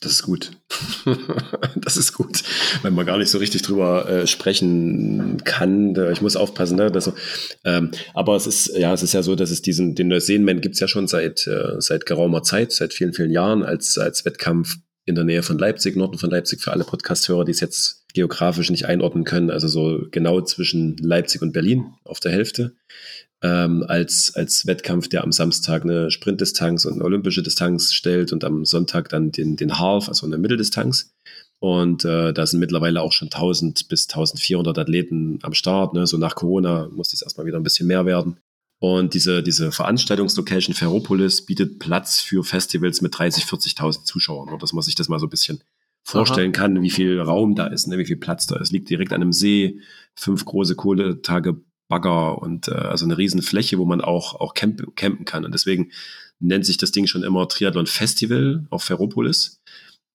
Das 0.02 0.12
ist 0.12 0.22
gut. 0.24 0.50
das 1.76 1.96
ist 1.96 2.12
gut, 2.12 2.42
weil 2.82 2.90
man 2.90 3.06
gar 3.06 3.18
nicht 3.18 3.30
so 3.30 3.38
richtig 3.38 3.62
drüber 3.62 4.08
äh, 4.08 4.26
sprechen 4.26 5.40
kann. 5.44 5.94
Ich 6.12 6.20
muss 6.20 6.34
aufpassen, 6.34 6.76
ne? 6.76 6.90
Das, 6.90 7.10
ähm, 7.64 7.92
aber 8.12 8.34
es 8.34 8.48
ist 8.48 8.76
ja, 8.76 8.92
es 8.92 9.04
ist 9.04 9.14
ja 9.14 9.22
so, 9.22 9.36
dass 9.36 9.50
es 9.52 9.62
diesen 9.62 9.94
den 9.94 10.08
Neuseenman 10.08 10.60
gibt 10.60 10.74
es 10.74 10.80
ja 10.80 10.88
schon 10.88 11.06
seit 11.06 11.46
äh, 11.46 11.76
seit 11.80 12.04
geraumer 12.04 12.42
Zeit, 12.42 12.72
seit 12.72 12.92
vielen 12.92 13.14
vielen 13.14 13.30
Jahren 13.30 13.62
als 13.62 13.96
als 13.96 14.24
Wettkampf 14.24 14.76
in 15.04 15.14
der 15.14 15.24
Nähe 15.24 15.44
von 15.44 15.58
Leipzig, 15.58 15.96
Norden 15.96 16.18
von 16.18 16.30
Leipzig 16.30 16.60
für 16.60 16.72
alle 16.72 16.84
Podcast-Hörer, 16.84 17.44
die 17.44 17.52
es 17.52 17.60
jetzt 17.60 18.04
geografisch 18.12 18.70
nicht 18.70 18.86
einordnen 18.86 19.24
können. 19.24 19.50
Also 19.50 19.68
so 19.68 20.00
genau 20.10 20.40
zwischen 20.42 20.96
Leipzig 20.98 21.42
und 21.42 21.52
Berlin 21.52 21.94
auf 22.04 22.18
der 22.18 22.32
Hälfte 22.32 22.74
ähm, 23.42 23.84
als, 23.88 24.32
als 24.36 24.66
Wettkampf, 24.66 25.08
der 25.08 25.24
am 25.24 25.32
Samstag 25.32 25.82
eine 25.82 26.10
Sprintdistanz 26.10 26.84
und 26.84 26.94
eine 26.94 27.04
olympische 27.04 27.42
Distanz 27.42 27.92
stellt 27.92 28.32
und 28.32 28.44
am 28.44 28.64
Sonntag 28.64 29.08
dann 29.08 29.32
den, 29.32 29.56
den 29.56 29.78
Half, 29.78 30.08
also 30.08 30.26
eine 30.26 30.38
Mitteldistanz. 30.38 31.12
Und 31.58 32.04
äh, 32.04 32.32
da 32.32 32.46
sind 32.46 32.60
mittlerweile 32.60 33.02
auch 33.02 33.12
schon 33.12 33.28
1000 33.28 33.88
bis 33.88 34.08
1400 34.08 34.78
Athleten 34.78 35.38
am 35.42 35.54
Start. 35.54 35.94
Ne? 35.94 36.06
So 36.06 36.18
nach 36.18 36.34
Corona 36.34 36.88
muss 36.92 37.12
es 37.12 37.22
erstmal 37.22 37.46
wieder 37.46 37.56
ein 37.56 37.62
bisschen 37.62 37.86
mehr 37.86 38.06
werden. 38.06 38.38
Und 38.80 39.14
diese, 39.14 39.44
diese 39.44 39.70
Veranstaltungslocation 39.70 40.74
Ferropolis 40.74 41.46
bietet 41.46 41.78
Platz 41.78 42.20
für 42.20 42.42
Festivals 42.42 43.00
mit 43.00 43.16
30, 43.16 43.44
40.000 43.44 44.04
Zuschauern. 44.04 44.48
Nur, 44.48 44.58
dass 44.58 44.72
man 44.72 44.82
sich 44.82 44.96
das 44.96 45.08
mal 45.08 45.20
so 45.20 45.26
ein 45.26 45.30
bisschen 45.30 45.62
vorstellen 46.04 46.52
Aha. 46.52 46.62
kann, 46.62 46.82
wie 46.82 46.90
viel 46.90 47.20
Raum 47.20 47.54
da 47.54 47.68
ist, 47.68 47.86
ne? 47.86 47.96
wie 47.98 48.06
viel 48.06 48.16
Platz 48.16 48.48
da 48.48 48.56
ist. 48.56 48.72
Liegt 48.72 48.90
direkt 48.90 49.12
an 49.12 49.22
einem 49.22 49.32
See, 49.32 49.78
fünf 50.16 50.44
große 50.44 50.74
Kohletage 50.74 51.60
Bagger 51.92 52.40
und 52.40 52.68
äh, 52.68 52.72
also 52.72 53.04
eine 53.04 53.18
riesen 53.18 53.42
Fläche, 53.42 53.76
wo 53.76 53.84
man 53.84 54.00
auch, 54.00 54.40
auch 54.40 54.54
camp 54.54 54.96
campen 54.96 55.26
kann. 55.26 55.44
Und 55.44 55.52
deswegen 55.52 55.92
nennt 56.40 56.64
sich 56.64 56.78
das 56.78 56.90
Ding 56.90 57.06
schon 57.06 57.22
immer 57.22 57.46
Triathlon 57.48 57.86
Festival 57.86 58.66
auf 58.70 58.84
Ferropolis 58.84 59.60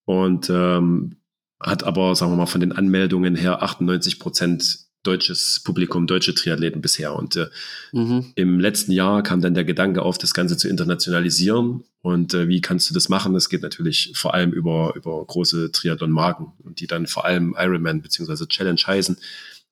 und 0.04 0.50
ähm, 0.50 1.18
hat 1.60 1.84
aber, 1.84 2.16
sagen 2.16 2.32
wir 2.32 2.36
mal, 2.36 2.46
von 2.46 2.60
den 2.60 2.72
Anmeldungen 2.72 3.36
her 3.36 3.62
98 3.62 4.18
Prozent 4.18 4.88
deutsches 5.04 5.60
Publikum, 5.64 6.08
deutsche 6.08 6.34
Triathleten 6.34 6.82
bisher. 6.82 7.14
Und 7.14 7.36
äh, 7.36 7.46
mhm. 7.92 8.32
im 8.34 8.58
letzten 8.58 8.90
Jahr 8.90 9.22
kam 9.22 9.40
dann 9.40 9.54
der 9.54 9.64
Gedanke 9.64 10.02
auf, 10.02 10.18
das 10.18 10.34
Ganze 10.34 10.56
zu 10.56 10.68
internationalisieren. 10.68 11.84
Und 12.02 12.34
äh, 12.34 12.48
wie 12.48 12.60
kannst 12.60 12.90
du 12.90 12.94
das 12.94 13.08
machen? 13.08 13.34
Das 13.34 13.48
geht 13.48 13.62
natürlich 13.62 14.12
vor 14.16 14.34
allem 14.34 14.50
über, 14.50 14.94
über 14.96 15.24
große 15.24 15.70
Triathlon-Marken 15.70 16.52
und 16.64 16.80
die 16.80 16.88
dann 16.88 17.06
vor 17.06 17.24
allem 17.24 17.54
Ironman 17.56 18.02
bzw. 18.02 18.46
Challenge 18.46 18.80
heißen. 18.84 19.16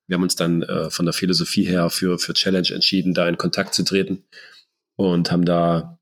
Wir 0.06 0.14
haben 0.14 0.22
uns 0.22 0.36
dann 0.36 0.62
äh, 0.62 0.90
von 0.90 1.06
der 1.06 1.12
Philosophie 1.12 1.64
her 1.64 1.90
für, 1.90 2.18
für 2.18 2.34
Challenge 2.34 2.70
entschieden, 2.70 3.14
da 3.14 3.28
in 3.28 3.38
Kontakt 3.38 3.74
zu 3.74 3.82
treten 3.82 4.24
und 4.96 5.30
haben 5.30 5.44
da 5.44 5.98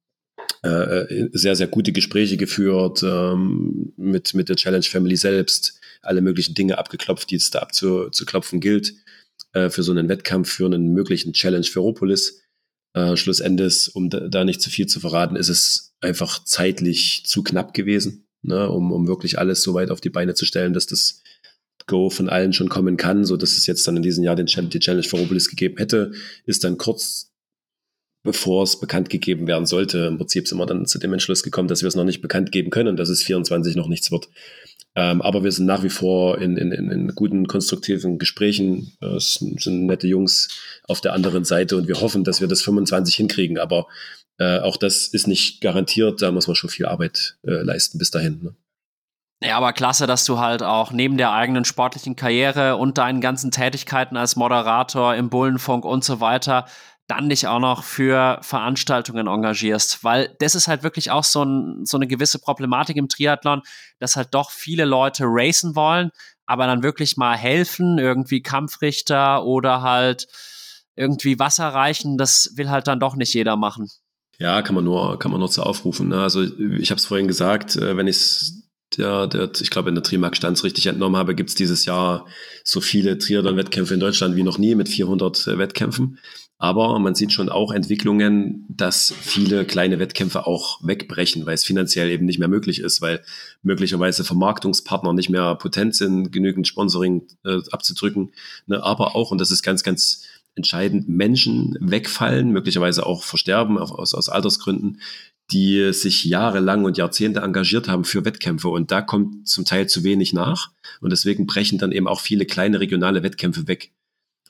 äh, 0.65 0.69
äh, 0.69 1.31
sehr, 1.33 1.57
sehr 1.57 1.67
gute 1.67 1.93
Gespräche 1.93 2.37
geführt 2.37 3.03
ähm, 3.03 3.93
mit, 3.97 4.35
mit 4.35 4.49
der 4.49 4.57
Challenge 4.57 4.85
Family 4.85 5.17
selbst, 5.17 5.81
alle 6.01 6.23
möglichen 6.23 6.55
Dinge 6.55 6.79
abgeklopft, 6.79 7.31
die 7.31 7.37
es 7.37 7.51
da 7.51 7.61
abzuklopfen 7.61 8.61
gilt 8.61 8.95
äh, 9.53 9.69
für 9.69 9.83
so 9.83 9.93
einen 9.93 10.09
Wettkampf, 10.09 10.51
für 10.51 10.67
einen 10.67 10.93
möglichen 10.93 11.33
Challenge 11.33 11.65
für 11.65 11.81
Ropolis. 11.81 12.43
Äh, 12.95 13.17
Schlussendes, 13.17 13.89
um 13.89 14.09
da, 14.09 14.21
da, 14.21 14.45
nicht 14.45 14.63
zu 14.63 14.71
viel 14.71 14.87
zu 14.87 15.01
verraten, 15.01 15.37
ist 15.37 15.49
es 15.49 15.95
einfach 16.01 16.45
zeitlich 16.45 17.25
zu 17.27 17.43
knapp 17.43 17.75
gewesen, 17.75 18.27
ne, 18.43 18.69
um, 18.71 18.93
um 18.93 19.09
wirklich 19.09 19.39
alles 19.39 19.63
so 19.63 19.75
weit 19.75 19.91
auf 19.91 20.01
die 20.01 20.11
Beine 20.11 20.35
zu 20.35 20.47
stellen, 20.47 20.73
dass 20.73 20.87
das 20.87 21.24
Go 21.87 22.11
von 22.11 22.29
allen 22.29 22.53
schon 22.53 22.69
kommen 22.69 22.97
kann, 22.97 23.25
so 23.25 23.37
dass 23.37 23.57
es 23.57 23.67
jetzt 23.67 23.87
dann 23.87 23.97
in 23.97 24.03
diesem 24.03 24.25
Jahr 24.25 24.37
den 24.37 24.47
die 24.47 24.81
Challenge 24.81 25.03
für 25.03 25.19
Robulis 25.19 25.51
gegeben 25.51 25.77
hätte, 25.77 26.13
ist 26.47 26.65
dann 26.65 26.79
kurz 26.79 27.31
bevor 28.25 28.63
es 28.63 28.81
bekannt 28.81 29.11
gegeben 29.11 29.47
werden 29.47 29.67
sollte, 29.67 30.07
im 30.07 30.17
Prinzip 30.17 30.49
sind 30.49 30.59
wir 30.59 30.67
dann 30.67 30.87
zu 30.87 30.99
dem 30.99 31.13
Entschluss 31.13 31.43
gekommen, 31.43 31.69
dass 31.69 31.83
wir 31.83 31.89
es 31.89 31.95
noch 31.95 32.05
nicht 32.05 32.23
bekannt 32.23 32.51
geben 32.53 32.71
können, 32.71 32.97
dass 32.97 33.11
es 33.11 33.23
24 33.23 33.77
noch 33.77 33.87
nichts 33.87 34.11
wird. 34.11 34.29
Ähm, 34.97 35.21
aber 35.23 35.45
wir 35.45 35.53
sind 35.53 35.67
nach 35.67 35.83
wie 35.83 35.91
vor 35.91 36.41
in, 36.41 36.57
in, 36.57 36.73
in 36.73 37.09
guten, 37.15 37.47
konstruktiven 37.47 38.19
Gesprächen. 38.19 38.93
Es 39.01 39.35
sind 39.35 39.87
nette 39.87 40.07
Jungs 40.07 40.49
auf 40.85 41.01
der 41.01 41.13
anderen 41.13 41.45
Seite 41.45 41.77
und 41.77 41.87
wir 41.87 42.01
hoffen, 42.01 42.25
dass 42.25 42.41
wir 42.41 42.49
das 42.49 42.63
25 42.63 43.15
hinkriegen. 43.15 43.59
Aber 43.59 43.87
äh, 44.39 44.59
auch 44.61 44.77
das 44.77 45.09
ist 45.09 45.27
nicht 45.27 45.61
garantiert. 45.61 46.23
Da 46.23 46.31
muss 46.31 46.47
man 46.47 46.57
schon 46.57 46.71
viel 46.71 46.87
Arbeit 46.87 47.37
äh, 47.43 47.63
leisten 47.63 47.99
bis 47.99 48.11
dahin. 48.11 48.41
Ne? 48.43 48.55
Ja, 49.47 49.59
aber 49.59 49.75
klasse, 49.75 50.07
dass 50.07 50.25
du 50.25 50.39
halt 50.39 50.63
auch 50.63 50.91
neben 50.91 51.19
der 51.19 51.33
eigenen 51.33 51.67
sportlichen 51.67 52.17
Karriere 52.17 52.77
und 52.77 52.97
deinen 52.97 53.21
ganzen 53.21 53.51
Tätigkeiten 53.51 54.17
als 54.17 54.37
Moderator 54.37 55.15
im 55.15 55.29
Bullenfunk 55.29 55.85
und 55.85 56.03
so 56.03 56.21
weiter 56.21 56.65
dann 57.07 57.29
dich 57.29 57.47
auch 57.47 57.59
noch 57.59 57.85
für 57.85 58.39
Veranstaltungen 58.41 59.27
engagierst, 59.27 60.03
weil 60.03 60.35
das 60.39 60.55
ist 60.55 60.69
halt 60.69 60.83
wirklich 60.83 61.11
auch 61.11 61.25
so, 61.25 61.43
ein, 61.43 61.85
so 61.85 61.99
eine 61.99 62.07
gewisse 62.07 62.39
Problematik 62.39 62.97
im 62.97 63.09
Triathlon, 63.09 63.61
dass 63.99 64.17
halt 64.17 64.29
doch 64.33 64.51
viele 64.51 64.87
Leute 64.87 65.25
racen 65.27 65.77
wollen, 65.77 66.11
aber 66.47 66.67
dann 66.67 66.83
wirklich 66.83 67.19
mal 67.19 67.37
helfen, 67.37 67.99
irgendwie 67.99 68.41
Kampfrichter 68.41 69.45
oder 69.45 69.83
halt 69.83 70.27
irgendwie 70.97 71.39
Wasser 71.39 71.69
reichen, 71.69 72.17
das 72.17 72.53
will 72.55 72.71
halt 72.71 72.87
dann 72.87 73.01
doch 73.01 73.17
nicht 73.17 73.35
jeder 73.35 73.57
machen. 73.57 73.91
Ja, 74.39 74.63
kann 74.63 74.75
man 74.75 74.85
nur, 74.85 75.19
kann 75.19 75.31
man 75.31 75.41
nur 75.41 75.51
zu 75.51 75.63
aufrufen. 75.63 76.09
Ne? 76.09 76.23
Also 76.23 76.43
ich 76.43 76.91
habe 76.91 76.99
es 76.99 77.07
vorhin 77.07 77.29
gesagt, 77.29 77.77
äh, 77.77 77.97
wenn 77.97 78.07
ich 78.07 78.17
es 78.17 78.64
der, 78.99 79.27
der, 79.27 79.51
ich 79.61 79.71
glaube, 79.71 79.89
in 79.89 79.95
der 79.95 80.05
Trimark 80.05 80.37
Stanz 80.37 80.65
richtig 80.65 80.87
entnommen 80.87 81.17
habe, 81.17 81.35
gibt 81.35 81.51
es 81.51 81.57
dieses 81.57 81.85
Jahr 81.85 82.27
so 82.65 82.81
viele 82.81 83.19
Triathlon-Wettkämpfe 83.19 83.95
in 83.95 84.01
Deutschland 84.01 84.37
wie 84.37 84.43
noch 84.43 84.59
nie 84.59 84.75
mit 84.75 84.89
400 84.89 85.47
äh, 85.47 85.59
Wettkämpfen. 85.59 86.19
Aber 86.59 86.99
man 86.99 87.15
sieht 87.15 87.33
schon 87.33 87.49
auch 87.49 87.73
Entwicklungen, 87.73 88.65
dass 88.69 89.13
viele 89.21 89.65
kleine 89.65 89.99
Wettkämpfe 89.99 90.47
auch 90.47 90.79
wegbrechen, 90.83 91.47
weil 91.47 91.55
es 91.55 91.65
finanziell 91.65 92.11
eben 92.11 92.25
nicht 92.25 92.39
mehr 92.39 92.49
möglich 92.49 92.79
ist, 92.79 93.03
weil 93.03 93.23
möglicherweise 93.63 94.25
Vermarktungspartner 94.25 95.13
nicht 95.13 95.29
mehr 95.29 95.57
potent 95.57 95.97
sind, 95.97 96.33
genügend 96.33 96.67
Sponsoring 96.69 97.27
äh, 97.45 97.59
abzudrücken. 97.71 98.33
Ne? 98.67 98.83
Aber 98.83 99.17
auch, 99.17 99.31
und 99.31 99.41
das 99.41 99.51
ist 99.51 99.63
ganz, 99.63 99.83
ganz 99.83 100.23
entscheidend, 100.55 101.09
Menschen 101.09 101.77
wegfallen, 101.81 102.51
möglicherweise 102.51 103.05
auch 103.05 103.25
versterben 103.25 103.77
aus, 103.77 104.15
aus 104.15 104.29
Altersgründen, 104.29 105.01
die 105.51 105.93
sich 105.93 106.25
jahrelang 106.25 106.85
und 106.85 106.97
Jahrzehnte 106.97 107.41
engagiert 107.41 107.89
haben 107.89 108.05
für 108.05 108.25
Wettkämpfe 108.25 108.69
und 108.69 108.91
da 108.91 109.03
kommt 109.03 109.47
zum 109.47 109.65
Teil 109.65 109.89
zu 109.89 110.03
wenig 110.05 110.33
nach 110.33 110.71
und 111.01 111.11
deswegen 111.11 111.47
brechen 111.47 111.79
dann 111.79 111.93
eben 111.93 112.09
auch 112.09 112.21
viele 112.21 112.47
kleine 112.47 112.81
regionale 112.81 113.23
Wettkämpfe 113.23 113.69
weg. 113.69 113.93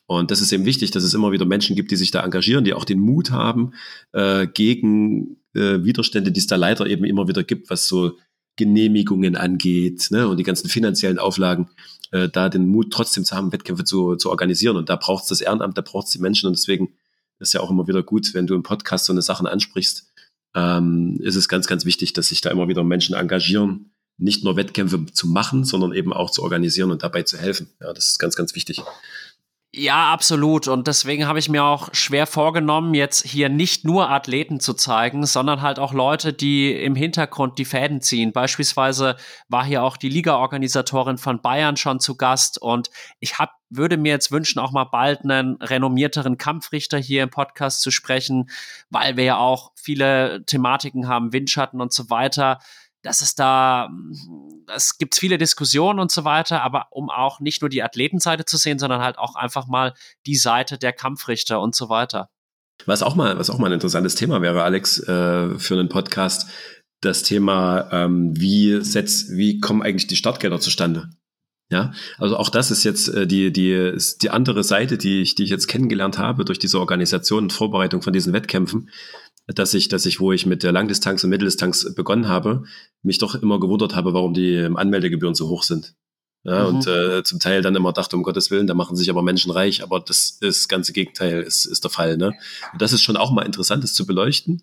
Und 0.07 0.31
das 0.31 0.41
ist 0.41 0.53
eben 0.53 0.67
wichtig, 0.67 0.91
dass 0.91 1.03
es 1.03 1.15
immer 1.15 1.33
wieder 1.33 1.47
Menschen 1.47 1.77
gibt, 1.77 1.91
die 1.91 1.97
sich 1.97 2.11
da 2.11 2.23
engagieren, 2.23 2.65
die 2.65 2.75
auch 2.75 2.85
den 2.85 3.01
Mut 3.01 3.31
haben, 3.31 3.73
äh, 4.13 4.47
gegen 4.47 5.39
äh, 5.55 5.83
Widerstände, 5.83 6.31
die 6.31 6.41
es 6.41 6.47
da 6.47 6.57
leider 6.57 6.87
eben 6.87 7.05
immer 7.05 7.27
wieder 7.27 7.43
gibt, 7.43 7.71
was 7.71 7.89
so 7.89 8.19
Genehmigungen 8.57 9.35
angeht 9.35 10.09
ne, 10.11 10.29
und 10.29 10.37
die 10.37 10.45
ganzen 10.45 10.69
finanziellen 10.69 11.19
Auflagen, 11.19 11.71
äh, 12.13 12.29
da 12.29 12.49
den 12.49 12.69
Mut 12.69 12.93
trotzdem 12.93 13.25
zu 13.25 13.35
haben, 13.35 13.53
Wettkämpfe 13.53 13.85
zu, 13.85 14.17
zu 14.17 14.31
organisieren. 14.31 14.77
Und 14.77 14.91
da 14.91 14.97
braucht 14.97 15.25
es 15.25 15.31
das 15.31 15.41
Ehrenamt, 15.41 15.79
da 15.79 15.83
braucht 15.83 16.07
es 16.07 16.13
die 16.13 16.21
Menschen. 16.21 16.47
Und 16.47 16.57
deswegen 16.57 16.93
ist 17.39 17.55
ja 17.55 17.61
auch 17.61 17.71
immer 17.71 17.89
wieder 17.89 18.03
gut, 18.03 18.35
wenn 18.35 18.47
du 18.47 18.55
im 18.55 18.63
Podcast 18.63 19.07
so 19.07 19.13
eine 19.13 19.23
Sachen 19.23 19.47
ansprichst, 19.47 20.13
ähm, 20.55 21.19
ist 21.21 21.37
es 21.37 21.49
ganz, 21.49 21.67
ganz 21.67 21.85
wichtig, 21.85 22.13
dass 22.13 22.29
sich 22.29 22.41
da 22.41 22.51
immer 22.51 22.69
wieder 22.69 22.85
Menschen 22.85 23.15
engagieren, 23.15 23.91
nicht 24.17 24.45
nur 24.45 24.57
Wettkämpfe 24.57 25.07
zu 25.13 25.27
machen, 25.27 25.65
sondern 25.65 25.93
eben 25.93 26.13
auch 26.13 26.31
zu 26.31 26.43
organisieren 26.43 26.91
und 26.91 27.03
dabei 27.03 27.23
zu 27.23 27.37
helfen. 27.37 27.69
Ja, 27.81 27.93
das 27.93 28.09
ist 28.09 28.19
ganz, 28.19 28.37
ganz 28.37 28.55
wichtig. 28.55 28.81
Ja, 29.77 30.13
absolut. 30.13 30.69
Und 30.69 30.87
deswegen 30.87 31.27
habe 31.27 31.41
ich 31.41 31.49
mir 31.49 31.65
auch 31.65 31.89
schwer 31.93 32.29
vorgenommen, 32.29 32.95
jetzt 32.95 33.27
hier 33.27 33.49
nicht 33.49 33.85
nur 33.85 34.09
Athleten 34.09 34.61
zu 34.61 34.75
zeigen, 34.75 35.27
sondern 35.27 35.63
halt 35.63 35.81
auch 35.81 35.93
Leute, 35.93 36.33
die 36.33 36.73
im 36.73 36.95
Hintergrund 36.95 37.59
die 37.59 37.65
Fäden 37.65 38.01
ziehen. 38.01 38.31
Beispielsweise 38.31 39.17
war 39.49 39.65
hier 39.65 39.83
auch 39.83 39.97
die 39.97 40.09
Liga-Organisatorin 40.09 41.19
von 41.19 41.43
Bayern 41.43 41.77
schon 41.77 41.99
zu 41.99 42.17
Gast 42.17 42.63
und 42.63 42.89
ich 43.19 43.41
hab, 43.41 43.51
würde 43.69 43.97
mir 43.97 44.13
jetzt 44.13 44.31
wünschen, 44.31 44.61
auch 44.61 44.71
mal 44.71 44.85
bald 44.85 45.25
einen 45.25 45.57
renommierteren 45.57 46.39
Kampfrichter 46.39 46.99
hier 46.99 47.25
im 47.25 47.31
Podcast 47.31 47.81
zu 47.81 47.91
sprechen, 47.91 48.51
weil 48.91 49.17
wir 49.17 49.25
ja 49.25 49.37
auch 49.39 49.73
viele 49.75 50.45
Thematiken 50.47 51.09
haben, 51.09 51.33
Windschatten 51.33 51.81
und 51.81 51.93
so 51.93 52.11
weiter 52.11 52.61
dass 53.05 53.21
es 53.21 53.35
da, 53.35 53.91
es 54.75 54.99
gibt 54.99 55.17
viele 55.17 55.39
Diskussionen 55.39 55.99
und 55.99 56.11
so 56.11 56.25
weiter, 56.25 56.63
aber 56.63 56.89
um 56.91 57.11
auch 57.11 57.41
nicht 57.41 57.63
nur 57.63 57.69
die 57.69 57.83
Athletenseite 57.83 58.45
zu 58.45 58.57
sehen, 58.57 58.79
sondern 58.79 59.03
halt 59.03 59.19
auch 59.19 59.35
einfach 59.35 59.67
mal 59.67 59.95
die 60.27 60.37
Seite 60.37 60.79
der 60.79 60.93
Kampfrichter 60.93 61.61
und 61.61 61.75
so 61.75 61.89
weiter. 61.89 62.29
Was 62.87 63.03
auch 63.03 63.15
mal, 63.15 63.39
was 63.39 63.51
auch 63.51 63.59
mal 63.59 63.67
ein 63.67 63.73
interessantes 63.75 64.15
Thema 64.15 64.43
wäre, 64.43 64.63
Alex, 64.63 64.99
äh, 65.01 65.59
für 65.59 65.75
einen 65.75 65.89
Podcast, 65.89 66.49
das 67.01 67.23
Thema, 67.23 67.89
ähm, 67.93 68.39
wie 68.39 68.83
setzt, 68.83 69.31
wie 69.31 69.61
kommen 69.61 69.83
eigentlich 69.83 70.07
die 70.07 70.17
Startgelder 70.17 70.61
zustande? 70.61 71.11
Ja, 71.71 71.93
also 72.19 72.37
auch 72.37 72.51
das 72.51 72.71
ist 72.71 72.85
jetzt 72.85 73.09
äh, 73.09 73.27
die, 73.27 73.53
die, 73.53 73.97
die 74.21 74.31
andere 74.31 74.63
Seite, 74.63 74.99
die 74.99 75.23
ich, 75.23 75.35
die 75.35 75.45
ich 75.45 75.51
jetzt 75.51 75.67
kennengelernt 75.67 76.19
habe 76.19 76.45
durch 76.45 76.59
diese 76.59 76.79
Organisation 76.79 77.45
und 77.45 77.53
Vorbereitung 77.53 78.03
von 78.03 78.13
diesen 78.13 78.33
Wettkämpfen 78.33 78.91
dass 79.47 79.75
ich, 79.75 79.89
dass 79.89 80.07
ich, 80.07 80.21
wo 80.21 80.33
ich 80.33 80.47
mit 80.47 80.63
der 80.63 80.73
Langdistanz 80.73 81.23
und 81.25 81.31
Mitteldistanz 81.31 81.95
begonnen 81.95 82.29
habe, 82.29 82.65
mich 83.03 83.19
doch 83.19 83.35
immer 83.35 83.61
gewundert 83.61 83.95
habe, 83.95 84.15
warum 84.15 84.35
die 84.35 84.59
Anmeldegebühren 84.75 85.35
so 85.35 85.49
hoch 85.49 85.63
sind. 85.63 85.95
Ja, 86.45 86.69
mhm. 86.69 86.77
und 86.77 86.87
äh, 86.87 87.23
zum 87.25 87.41
Teil 87.41 87.63
dann 87.63 87.75
immer 87.75 87.93
dachte, 87.93 88.17
um 88.17 88.23
Gottes 88.23 88.51
Willen, 88.51 88.67
da 88.67 88.75
machen 88.75 88.97
sich 88.97 89.09
aber 89.09 89.23
Menschen 89.23 89.51
reich, 89.51 89.83
aber 89.83 90.01
das, 90.01 90.39
ist 90.41 90.43
das 90.43 90.69
ganze 90.69 90.93
Gegenteil 90.93 91.43
ist, 91.43 91.65
ist 91.65 91.85
der 91.85 91.91
Fall. 91.91 92.19
Ne? 92.19 92.35
Und 92.73 92.83
das 92.83 92.93
ist 92.93 93.03
schon 93.03 93.17
auch 93.17 93.31
mal 93.31 93.47
interessant, 93.47 93.83
das 93.83 93.95
zu 93.95 94.07
beleuchten, 94.07 94.63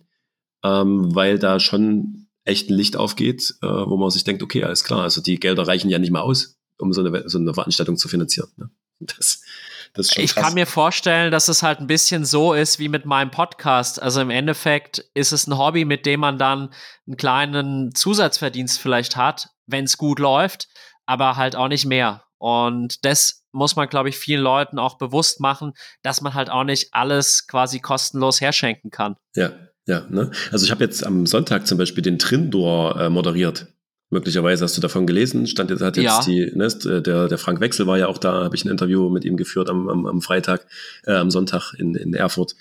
ähm, 0.64 1.14
weil 1.16 1.40
da 1.40 1.60
schon 1.60 2.28
echt 2.44 2.70
ein 2.70 2.76
Licht 2.76 2.98
aufgeht, 2.98 3.56
äh, 3.64 3.68
wo 3.68 3.98
man 3.98 4.12
sich 4.12 4.24
denkt, 4.24 4.44
okay, 4.44 4.64
alles 4.64 4.84
klar, 4.84 5.02
also 5.02 5.22
die 5.22 5.40
Gelder 5.40 5.68
reichen 5.68 5.90
ja 5.90 5.98
nicht 5.98 6.12
mal 6.12 6.22
aus, 6.22 6.60
um 6.78 6.94
so 6.94 7.04
eine, 7.04 7.28
so 7.28 7.40
eine 7.40 7.54
Veranstaltung 7.54 7.98
zu 7.98 8.08
finanzieren. 8.08 8.50
Ne? 8.58 8.70
Das, 9.00 9.41
das 9.94 10.08
ist 10.08 10.16
schon 10.16 10.24
ich 10.24 10.34
krass. 10.34 10.46
kann 10.46 10.54
mir 10.54 10.68
vorstellen, 10.68 11.32
dass 11.32 11.48
es 11.48 11.64
halt 11.64 11.80
ein 11.80 11.88
bisschen 11.88 12.26
so 12.26 12.54
ist 12.54 12.80
wie 12.80 12.90
mit 12.90 13.06
meinem 13.06 13.32
Podcast. 13.32 14.02
Also 14.02 14.22
im 14.22 14.30
Endeffekt 14.30 15.00
ist 15.14 15.32
es 15.32 15.48
ein 15.48 15.58
Hobby, 15.58 15.86
mit 15.86 16.06
dem 16.06 16.22
man 16.22 16.38
dann 16.38 16.74
einen 17.08 17.18
kleinen 17.18 17.96
Zusatzverdienst 17.96 18.80
vielleicht 18.80 19.16
hat, 19.16 19.50
wenn 19.68 19.86
es 19.86 19.98
gut 19.98 20.20
läuft, 20.20 20.70
aber 21.06 21.36
halt 21.36 21.56
auch 21.56 21.68
nicht 21.68 21.86
mehr. 21.86 22.24
Und 22.38 23.04
das 23.06 23.46
muss 23.52 23.76
man, 23.76 23.90
glaube 23.90 24.10
ich, 24.10 24.18
vielen 24.18 24.42
Leuten 24.42 24.80
auch 24.80 24.98
bewusst 24.98 25.40
machen, 25.40 25.74
dass 26.04 26.22
man 26.22 26.34
halt 26.34 26.50
auch 26.50 26.64
nicht 26.64 26.94
alles 26.94 27.48
quasi 27.48 27.80
kostenlos 27.80 28.42
herschenken 28.42 28.92
kann. 28.92 29.16
Ja, 29.36 29.52
ja. 29.86 30.06
Ne? 30.10 30.32
Also 30.52 30.66
ich 30.66 30.72
habe 30.72 30.84
jetzt 30.84 31.06
am 31.06 31.26
Sonntag 31.26 31.68
zum 31.68 31.78
Beispiel 31.78 32.02
den 32.02 32.18
Trindor 32.18 33.00
äh, 33.00 33.10
moderiert. 33.10 33.68
Möglicherweise 34.14 34.66
hast 34.66 34.76
du 34.76 34.82
davon 34.82 35.08
gelesen. 35.08 35.48
Stand 35.48 35.70
jetzt 35.70 35.82
hat 35.82 35.96
jetzt 35.96 36.04
ja. 36.04 36.22
die, 36.26 36.52
ne, 36.54 36.68
der, 37.02 37.30
der 37.30 37.38
Frank 37.38 37.62
Wechsel 37.62 37.88
war 37.88 37.98
ja 37.98 38.08
auch 38.08 38.18
da, 38.18 38.44
habe 38.44 38.56
ich 38.58 38.66
ein 38.66 38.70
Interview 38.70 39.10
mit 39.10 39.24
ihm 39.24 39.38
geführt 39.38 39.70
am, 39.70 39.88
am, 39.88 40.06
am 40.06 40.22
Freitag, 40.22 40.68
äh, 41.06 41.14
am 41.14 41.32
Sonntag 41.32 41.74
in, 41.78 41.96
in 41.96 42.14
Erfurt. 42.14 42.56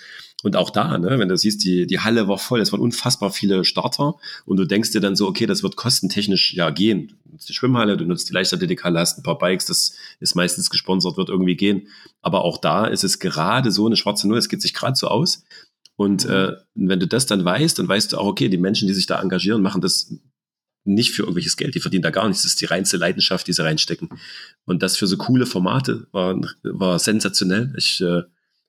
Und 0.44 0.54
auch 0.54 0.70
da, 0.70 0.96
ne, 0.96 1.18
wenn 1.18 1.28
du 1.28 1.36
siehst, 1.36 1.64
die, 1.64 1.88
die 1.88 1.98
Halle 1.98 2.28
war 2.28 2.38
voll, 2.38 2.60
es 2.60 2.70
waren 2.70 2.80
unfassbar 2.80 3.32
viele 3.32 3.64
Starter 3.64 4.14
und 4.46 4.58
du 4.58 4.64
denkst 4.64 4.92
dir 4.92 5.00
dann 5.00 5.16
so, 5.16 5.26
okay, 5.26 5.46
das 5.46 5.64
wird 5.64 5.74
kostentechnisch 5.74 6.54
ja 6.54 6.70
gehen. 6.70 7.18
Du 7.24 7.32
nutzt 7.32 7.48
die 7.48 7.52
Schwimmhalle, 7.52 7.96
du 7.96 8.04
nutzt 8.04 8.28
die 8.28 8.32
Leichtathletikhalle, 8.32 9.00
hast 9.00 9.18
ein 9.18 9.24
paar 9.24 9.38
Bikes, 9.38 9.66
das 9.66 9.96
ist 10.20 10.36
meistens 10.36 10.70
gesponsert, 10.70 11.16
wird 11.16 11.30
irgendwie 11.30 11.56
gehen. 11.56 11.88
Aber 12.22 12.44
auch 12.44 12.58
da 12.58 12.86
ist 12.86 13.02
es 13.02 13.18
gerade 13.18 13.72
so 13.72 13.86
eine 13.86 13.96
schwarze 13.96 14.28
Null, 14.28 14.38
es 14.38 14.48
geht 14.48 14.62
sich 14.62 14.72
gerade 14.72 14.94
so 14.94 15.08
aus. 15.08 15.42
Und 15.96 16.26
äh, 16.26 16.52
wenn 16.76 17.00
du 17.00 17.08
das 17.08 17.26
dann 17.26 17.44
weißt, 17.44 17.78
dann 17.80 17.88
weißt 17.88 18.12
du 18.12 18.18
auch, 18.18 18.26
okay, 18.26 18.48
die 18.48 18.56
Menschen, 18.56 18.86
die 18.86 18.94
sich 18.94 19.06
da 19.06 19.20
engagieren, 19.20 19.62
machen 19.62 19.82
das 19.82 20.14
nicht 20.84 21.12
für 21.12 21.22
irgendwelches 21.22 21.56
Geld, 21.56 21.74
die 21.74 21.80
verdienen 21.80 22.02
da 22.02 22.10
gar 22.10 22.26
nichts. 22.26 22.42
Das 22.42 22.52
ist 22.52 22.60
die 22.60 22.66
reinste 22.66 22.96
Leidenschaft, 22.96 23.46
die 23.46 23.52
sie 23.52 23.62
reinstecken. 23.62 24.08
Und 24.64 24.82
das 24.82 24.96
für 24.96 25.06
so 25.06 25.16
coole 25.16 25.46
Formate 25.46 26.06
war, 26.12 26.40
war 26.62 26.98
sensationell. 26.98 27.72
Ich 27.76 28.00
äh, 28.00 28.22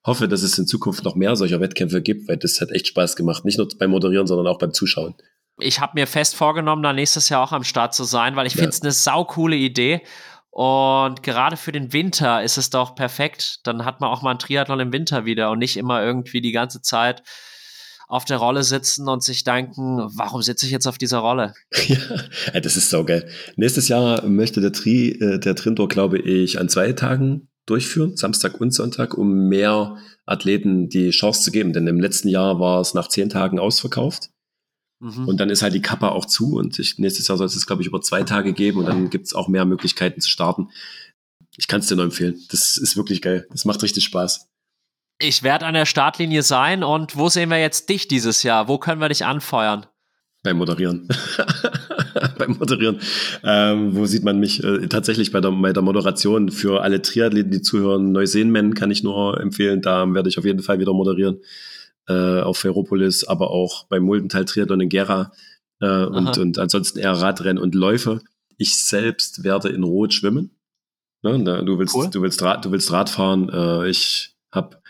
hoffe, 0.04 0.28
dass 0.28 0.42
es 0.42 0.58
in 0.58 0.66
Zukunft 0.66 1.04
noch 1.04 1.14
mehr 1.14 1.36
solcher 1.36 1.60
Wettkämpfe 1.60 2.02
gibt, 2.02 2.28
weil 2.28 2.36
das 2.36 2.60
hat 2.60 2.70
echt 2.70 2.88
Spaß 2.88 3.16
gemacht. 3.16 3.44
Nicht 3.44 3.58
nur 3.58 3.68
beim 3.78 3.90
Moderieren, 3.90 4.26
sondern 4.26 4.46
auch 4.46 4.58
beim 4.58 4.72
Zuschauen. 4.72 5.14
Ich 5.58 5.80
habe 5.80 5.92
mir 5.94 6.06
fest 6.06 6.34
vorgenommen, 6.34 6.82
da 6.82 6.92
nächstes 6.92 7.28
Jahr 7.28 7.42
auch 7.42 7.52
am 7.52 7.64
Start 7.64 7.94
zu 7.94 8.04
sein, 8.04 8.36
weil 8.36 8.46
ich 8.46 8.54
ja. 8.54 8.60
finde 8.60 8.70
es 8.70 8.82
eine 8.82 8.92
saukoole 8.92 9.56
Idee. 9.56 10.02
Und 10.50 11.22
gerade 11.22 11.56
für 11.56 11.72
den 11.72 11.94
Winter 11.94 12.42
ist 12.42 12.58
es 12.58 12.68
doch 12.68 12.94
perfekt. 12.94 13.60
Dann 13.64 13.86
hat 13.86 14.00
man 14.00 14.10
auch 14.10 14.20
mal 14.20 14.30
einen 14.30 14.38
Triathlon 14.38 14.80
im 14.80 14.92
Winter 14.92 15.24
wieder 15.24 15.50
und 15.50 15.58
nicht 15.58 15.78
immer 15.78 16.02
irgendwie 16.02 16.42
die 16.42 16.52
ganze 16.52 16.82
Zeit 16.82 17.22
auf 18.12 18.26
der 18.26 18.36
Rolle 18.36 18.62
sitzen 18.62 19.08
und 19.08 19.22
sich 19.22 19.42
denken, 19.42 20.06
warum 20.14 20.42
sitze 20.42 20.66
ich 20.66 20.72
jetzt 20.72 20.86
auf 20.86 20.98
dieser 20.98 21.18
Rolle? 21.18 21.54
Ja, 22.52 22.60
das 22.60 22.76
ist 22.76 22.90
so 22.90 23.04
geil. 23.04 23.26
Nächstes 23.56 23.88
Jahr 23.88 24.26
möchte 24.26 24.60
der, 24.60 24.72
Tri, 24.72 25.12
äh, 25.12 25.38
der 25.38 25.54
Trintor, 25.56 25.88
glaube 25.88 26.18
ich, 26.18 26.60
an 26.60 26.68
zwei 26.68 26.92
Tagen 26.92 27.48
durchführen, 27.64 28.16
Samstag 28.16 28.60
und 28.60 28.72
Sonntag, 28.72 29.16
um 29.16 29.48
mehr 29.48 29.96
Athleten 30.26 30.90
die 30.90 31.08
Chance 31.08 31.42
zu 31.42 31.50
geben. 31.52 31.72
Denn 31.72 31.86
im 31.86 32.00
letzten 32.00 32.28
Jahr 32.28 32.60
war 32.60 32.82
es 32.82 32.92
nach 32.92 33.08
zehn 33.08 33.30
Tagen 33.30 33.58
ausverkauft. 33.58 34.28
Mhm. 35.00 35.26
Und 35.26 35.38
dann 35.38 35.48
ist 35.48 35.62
halt 35.62 35.72
die 35.72 35.80
Kappa 35.80 36.10
auch 36.10 36.26
zu 36.26 36.56
und 36.56 36.78
ich, 36.78 36.98
nächstes 36.98 37.28
Jahr 37.28 37.38
soll 37.38 37.46
es, 37.46 37.66
glaube 37.66 37.80
ich, 37.80 37.88
über 37.88 38.02
zwei 38.02 38.24
Tage 38.24 38.52
geben 38.52 38.80
und 38.80 38.86
dann 38.86 39.08
gibt 39.08 39.26
es 39.26 39.34
auch 39.34 39.48
mehr 39.48 39.64
Möglichkeiten 39.64 40.20
zu 40.20 40.28
starten. 40.28 40.68
Ich 41.56 41.66
kann 41.66 41.80
es 41.80 41.86
dir 41.86 41.96
nur 41.96 42.04
empfehlen. 42.04 42.38
Das 42.50 42.76
ist 42.76 42.94
wirklich 42.94 43.22
geil. 43.22 43.46
Das 43.50 43.64
macht 43.64 43.82
richtig 43.82 44.04
Spaß. 44.04 44.48
Ich 45.22 45.44
werde 45.44 45.66
an 45.66 45.74
der 45.74 45.86
Startlinie 45.86 46.42
sein 46.42 46.82
und 46.82 47.16
wo 47.16 47.28
sehen 47.28 47.48
wir 47.48 47.60
jetzt 47.60 47.88
dich 47.88 48.08
dieses 48.08 48.42
Jahr? 48.42 48.66
Wo 48.66 48.78
können 48.78 49.00
wir 49.00 49.08
dich 49.08 49.24
anfeuern? 49.24 49.86
Beim 50.42 50.56
Moderieren. 50.56 51.06
Beim 52.38 52.56
Moderieren. 52.58 52.98
Ähm, 53.44 53.94
wo 53.94 54.06
sieht 54.06 54.24
man 54.24 54.40
mich? 54.40 54.64
Äh, 54.64 54.88
tatsächlich 54.88 55.30
bei 55.30 55.40
der, 55.40 55.52
bei 55.52 55.72
der 55.72 55.82
Moderation 55.82 56.50
für 56.50 56.82
alle 56.82 57.02
Triathleten, 57.02 57.52
die 57.52 57.62
zuhören. 57.62 58.10
Neuseenmen 58.10 58.74
kann 58.74 58.90
ich 58.90 59.04
nur 59.04 59.40
empfehlen. 59.40 59.80
Da 59.80 60.12
werde 60.12 60.28
ich 60.28 60.38
auf 60.38 60.44
jeden 60.44 60.60
Fall 60.60 60.80
wieder 60.80 60.92
moderieren. 60.92 61.38
Äh, 62.08 62.40
auf 62.40 62.58
Ferropolis, 62.58 63.22
aber 63.22 63.52
auch 63.52 63.84
beim 63.84 64.02
Muldental 64.02 64.44
Triathlon 64.44 64.80
in 64.80 64.88
Gera. 64.88 65.30
Äh, 65.80 66.04
und, 66.04 66.36
und 66.36 66.58
ansonsten 66.58 66.98
eher 66.98 67.12
Radrennen 67.12 67.62
und 67.62 67.76
Läufe. 67.76 68.22
Ich 68.58 68.76
selbst 68.84 69.44
werde 69.44 69.68
in 69.68 69.84
Rot 69.84 70.14
schwimmen. 70.14 70.50
Ne, 71.22 71.64
du 71.64 71.78
willst, 71.78 71.94
cool. 71.94 72.10
du 72.10 72.22
willst, 72.22 72.42
Rad, 72.42 72.64
du 72.64 72.72
willst 72.72 72.90
Radfahren. 72.90 73.48
Äh, 73.50 73.88
ich 73.88 74.34
habe 74.50 74.81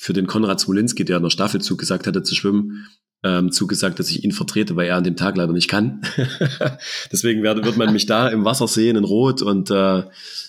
für 0.00 0.12
den 0.12 0.28
Konrad 0.28 0.60
Smolinski, 0.60 1.04
der 1.04 1.16
in 1.16 1.24
der 1.24 1.30
Staffel 1.30 1.60
zugesagt 1.60 2.06
hatte 2.06 2.22
zu 2.22 2.36
schwimmen, 2.36 2.86
ähm, 3.24 3.50
zugesagt, 3.50 3.98
dass 3.98 4.10
ich 4.10 4.22
ihn 4.22 4.30
vertrete, 4.30 4.76
weil 4.76 4.86
er 4.86 4.96
an 4.96 5.02
dem 5.02 5.16
Tag 5.16 5.36
leider 5.36 5.52
nicht 5.52 5.68
kann. 5.68 6.02
Deswegen 7.12 7.42
werde, 7.42 7.64
wird 7.64 7.76
man 7.76 7.92
mich 7.92 8.06
da 8.06 8.28
im 8.28 8.44
Wasser 8.44 8.68
sehen 8.68 8.96
in 8.96 9.02
Rot 9.02 9.42
und 9.42 9.72
äh, 9.72 10.04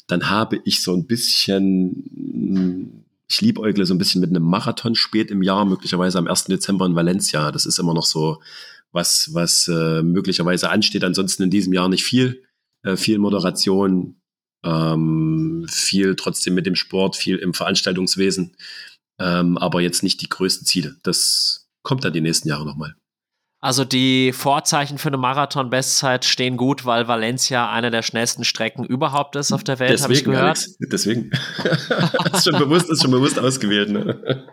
dann 0.06 0.30
habe 0.30 0.62
ich 0.66 0.84
so 0.84 0.94
ein 0.94 1.08
bisschen, 1.08 3.04
ich 3.28 3.42
liebäugle 3.42 3.88
so 3.88 3.96
ein 3.96 3.98
bisschen 3.98 4.22
mit 4.22 4.30
einem 4.30 4.44
Marathon 4.44 4.94
spät 4.94 5.32
im 5.32 5.42
Jahr, 5.42 5.66
möglicherweise 5.66 6.20
am 6.20 6.28
1. 6.28 6.46
Dezember 6.46 6.86
in 6.86 6.96
Valencia. 6.96 7.52
Das 7.52 7.66
ist 7.66 7.80
immer 7.80 7.96
noch 7.96 8.06
so 8.06 8.40
was, 8.92 9.34
was 9.34 9.68
äh, 9.68 10.04
möglicherweise 10.04 10.70
ansteht. 10.70 11.04
Ansonsten 11.04 11.44
in 11.44 11.50
diesem 11.50 11.74
Jahr 11.74 11.90
nicht 11.90 12.04
viel. 12.04 12.44
Äh, 12.84 12.98
viel 12.98 13.18
Moderation, 13.18 14.16
ähm, 14.64 15.66
viel 15.70 16.16
trotzdem 16.16 16.54
mit 16.54 16.68
dem 16.68 16.76
Sport, 16.76 17.16
viel 17.16 17.38
im 17.38 17.54
Veranstaltungswesen 17.56 18.56
ähm, 19.20 19.58
aber 19.58 19.82
jetzt 19.82 20.04
nicht 20.04 20.22
die 20.22 20.30
größten 20.30 20.66
Ziele. 20.66 20.96
Das 21.04 21.68
kommt 21.84 22.04
dann 22.04 22.14
die 22.14 22.22
nächsten 22.22 22.50
Jahre 22.50 22.66
nochmal. 22.66 22.96
Also 23.62 23.84
die 23.84 24.32
Vorzeichen 24.32 24.98
für 24.98 25.10
eine 25.10 25.18
Marathon-Bestzeit 25.18 26.24
stehen 26.24 26.56
gut, 26.56 26.86
weil 26.86 27.10
Valencia 27.10 27.70
eine 27.70 27.92
der 27.92 28.04
schnellsten 28.04 28.46
Strecken 28.46 28.86
überhaupt 28.86 29.36
ist 29.36 29.52
auf 29.52 29.66
der 29.66 29.80
Welt, 29.80 30.02
habe 30.02 30.14
ich 30.14 30.24
gehört. 30.24 30.44
Alex, 30.44 30.78
deswegen. 30.90 31.30
ist 32.34 32.46
schon 32.46 32.58
bewusst, 32.58 32.90
ist 32.90 33.02
schon 33.02 33.12
bewusst 33.12 33.38
ausgewählt. 33.38 33.90
Ne? 33.90 34.46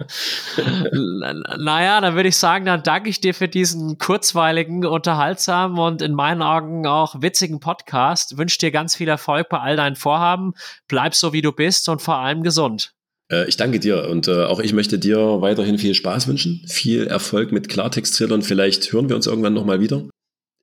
naja, 1.56 2.00
dann 2.00 2.16
würde 2.16 2.28
ich 2.28 2.36
sagen, 2.36 2.64
dann 2.64 2.82
danke 2.82 3.08
ich 3.08 3.20
dir 3.20 3.32
für 3.32 3.46
diesen 3.46 3.98
kurzweiligen, 3.98 4.84
unterhaltsamen 4.84 5.78
und 5.78 6.02
in 6.02 6.12
meinen 6.12 6.42
Augen 6.42 6.88
auch 6.88 7.22
witzigen 7.22 7.60
Podcast. 7.60 8.36
Wünsche 8.38 8.58
dir 8.58 8.72
ganz 8.72 8.96
viel 8.96 9.08
Erfolg 9.08 9.48
bei 9.48 9.60
all 9.60 9.76
deinen 9.76 9.94
Vorhaben. 9.94 10.54
Bleib 10.88 11.14
so, 11.14 11.32
wie 11.32 11.42
du 11.42 11.52
bist 11.52 11.88
und 11.88 12.02
vor 12.02 12.16
allem 12.16 12.42
gesund. 12.42 12.95
Äh, 13.30 13.48
ich 13.48 13.56
danke 13.56 13.80
dir 13.80 14.08
und 14.08 14.28
äh, 14.28 14.44
auch 14.44 14.60
ich 14.60 14.72
möchte 14.72 14.98
dir 14.98 15.18
weiterhin 15.40 15.78
viel 15.78 15.94
Spaß 15.94 16.28
wünschen, 16.28 16.64
viel 16.68 17.06
Erfolg 17.06 17.52
mit 17.52 17.68
Klartext-Thrillern. 17.68 18.42
Vielleicht 18.42 18.92
hören 18.92 19.08
wir 19.08 19.16
uns 19.16 19.26
irgendwann 19.26 19.54
nochmal 19.54 19.80
wieder. 19.80 20.08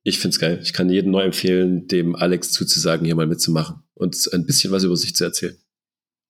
Ich 0.02 0.18
find's 0.18 0.38
geil. 0.38 0.60
Ich 0.62 0.72
kann 0.72 0.90
jedem 0.90 1.10
neu 1.10 1.22
empfehlen, 1.22 1.88
dem 1.88 2.14
Alex 2.14 2.52
zuzusagen, 2.52 3.06
hier 3.06 3.16
mal 3.16 3.26
mitzumachen 3.26 3.82
und 3.94 4.16
ein 4.32 4.44
bisschen 4.44 4.70
was 4.70 4.84
über 4.84 4.96
sich 4.96 5.14
zu 5.14 5.24
erzählen. 5.24 5.56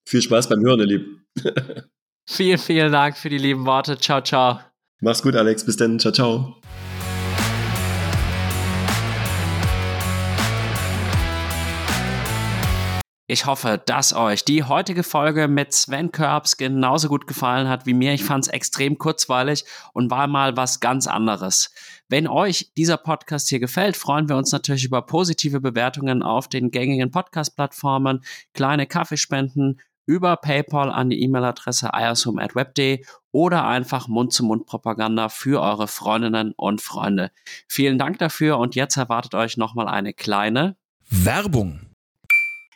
Viel 0.06 0.22
Spaß 0.22 0.48
beim 0.48 0.60
Hören, 0.60 0.80
ihr 0.80 0.86
Lieben. 0.86 1.26
vielen, 2.28 2.58
vielen 2.58 2.92
Dank 2.92 3.16
für 3.16 3.28
die 3.28 3.38
lieben 3.38 3.66
Worte. 3.66 3.98
Ciao, 3.98 4.20
ciao. 4.20 4.60
Mach's 5.00 5.22
gut, 5.22 5.34
Alex. 5.34 5.64
Bis 5.64 5.76
dann. 5.76 5.98
Ciao, 5.98 6.12
ciao. 6.12 6.60
Ich 13.34 13.46
hoffe, 13.46 13.82
dass 13.84 14.12
euch 14.12 14.44
die 14.44 14.62
heutige 14.62 15.02
Folge 15.02 15.48
mit 15.48 15.72
Sven 15.72 16.12
Körbs 16.12 16.56
genauso 16.56 17.08
gut 17.08 17.26
gefallen 17.26 17.68
hat 17.68 17.84
wie 17.84 17.92
mir. 17.92 18.14
Ich 18.14 18.22
fand 18.22 18.44
es 18.44 18.48
extrem 18.48 18.96
kurzweilig 18.96 19.64
und 19.92 20.08
war 20.08 20.28
mal 20.28 20.56
was 20.56 20.78
ganz 20.78 21.08
anderes. 21.08 21.74
Wenn 22.08 22.28
euch 22.28 22.70
dieser 22.76 22.96
Podcast 22.96 23.48
hier 23.48 23.58
gefällt, 23.58 23.96
freuen 23.96 24.28
wir 24.28 24.36
uns 24.36 24.52
natürlich 24.52 24.84
über 24.84 25.02
positive 25.02 25.60
Bewertungen 25.60 26.22
auf 26.22 26.46
den 26.46 26.70
gängigen 26.70 27.10
Podcast-Plattformen, 27.10 28.22
kleine 28.52 28.86
Kaffeespenden 28.86 29.80
über 30.06 30.36
PayPal 30.36 30.92
an 30.92 31.10
die 31.10 31.20
E-Mail-Adresse 31.20 31.92
eiersum.web.de 31.92 33.04
oder 33.32 33.66
einfach 33.66 34.06
Mund-zu-Mund-Propaganda 34.06 35.28
für 35.28 35.60
eure 35.60 35.88
Freundinnen 35.88 36.52
und 36.56 36.80
Freunde. 36.80 37.32
Vielen 37.66 37.98
Dank 37.98 38.20
dafür 38.20 38.58
und 38.58 38.76
jetzt 38.76 38.96
erwartet 38.96 39.34
euch 39.34 39.56
nochmal 39.56 39.88
eine 39.88 40.12
kleine 40.12 40.76
Werbung. 41.10 41.93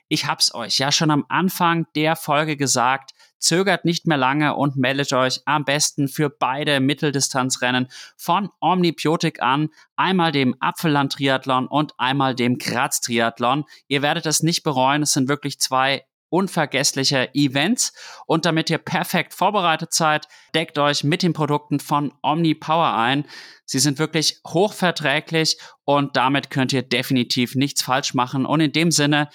Ich 0.08 0.26
hab's 0.26 0.54
euch 0.54 0.78
ja 0.78 0.90
schon 0.90 1.10
am 1.10 1.26
Anfang 1.28 1.86
der 1.94 2.16
Folge 2.16 2.56
gesagt. 2.56 3.10
Zögert 3.38 3.84
nicht 3.84 4.06
mehr 4.06 4.16
lange 4.16 4.56
und 4.56 4.76
meldet 4.76 5.12
euch 5.12 5.42
am 5.44 5.64
besten 5.64 6.08
für 6.08 6.28
beide 6.30 6.80
Mitteldistanzrennen 6.80 7.88
von 8.16 8.48
Omnibiotik 8.60 9.42
an. 9.42 9.68
Einmal 9.96 10.32
dem 10.32 10.56
Apfelland-Triathlon 10.60 11.68
und 11.68 11.92
einmal 11.98 12.34
dem 12.34 12.58
Graz-Triathlon. 12.58 13.64
Ihr 13.86 14.02
werdet 14.02 14.26
es 14.26 14.42
nicht 14.42 14.64
bereuen. 14.64 15.02
Es 15.02 15.12
sind 15.12 15.28
wirklich 15.28 15.60
zwei 15.60 16.04
unvergessliche 16.30 17.34
Events. 17.34 17.92
Und 18.26 18.44
damit 18.44 18.70
ihr 18.70 18.78
perfekt 18.78 19.34
vorbereitet 19.34 19.92
seid, 19.92 20.28
deckt 20.54 20.78
euch 20.78 21.04
mit 21.04 21.22
den 21.22 21.32
Produkten 21.32 21.80
von 21.80 22.12
OmniPower 22.22 22.94
ein. 22.94 23.24
Sie 23.64 23.78
sind 23.78 23.98
wirklich 23.98 24.40
hochverträglich 24.46 25.58
und 25.84 26.16
damit 26.16 26.50
könnt 26.50 26.72
ihr 26.72 26.82
definitiv 26.82 27.54
nichts 27.54 27.82
falsch 27.82 28.14
machen. 28.14 28.46
Und 28.46 28.60
in 28.60 28.72
dem 28.72 28.90
Sinne, 28.90 29.28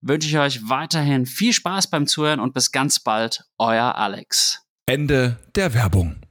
wünsche 0.00 0.28
ich 0.28 0.38
euch 0.38 0.68
weiterhin 0.68 1.26
viel 1.26 1.52
Spaß 1.52 1.90
beim 1.90 2.06
Zuhören 2.06 2.40
und 2.40 2.54
bis 2.54 2.72
ganz 2.72 3.00
bald, 3.00 3.44
euer 3.58 3.94
Alex. 3.94 4.62
Ende 4.86 5.38
der 5.54 5.74
Werbung. 5.74 6.20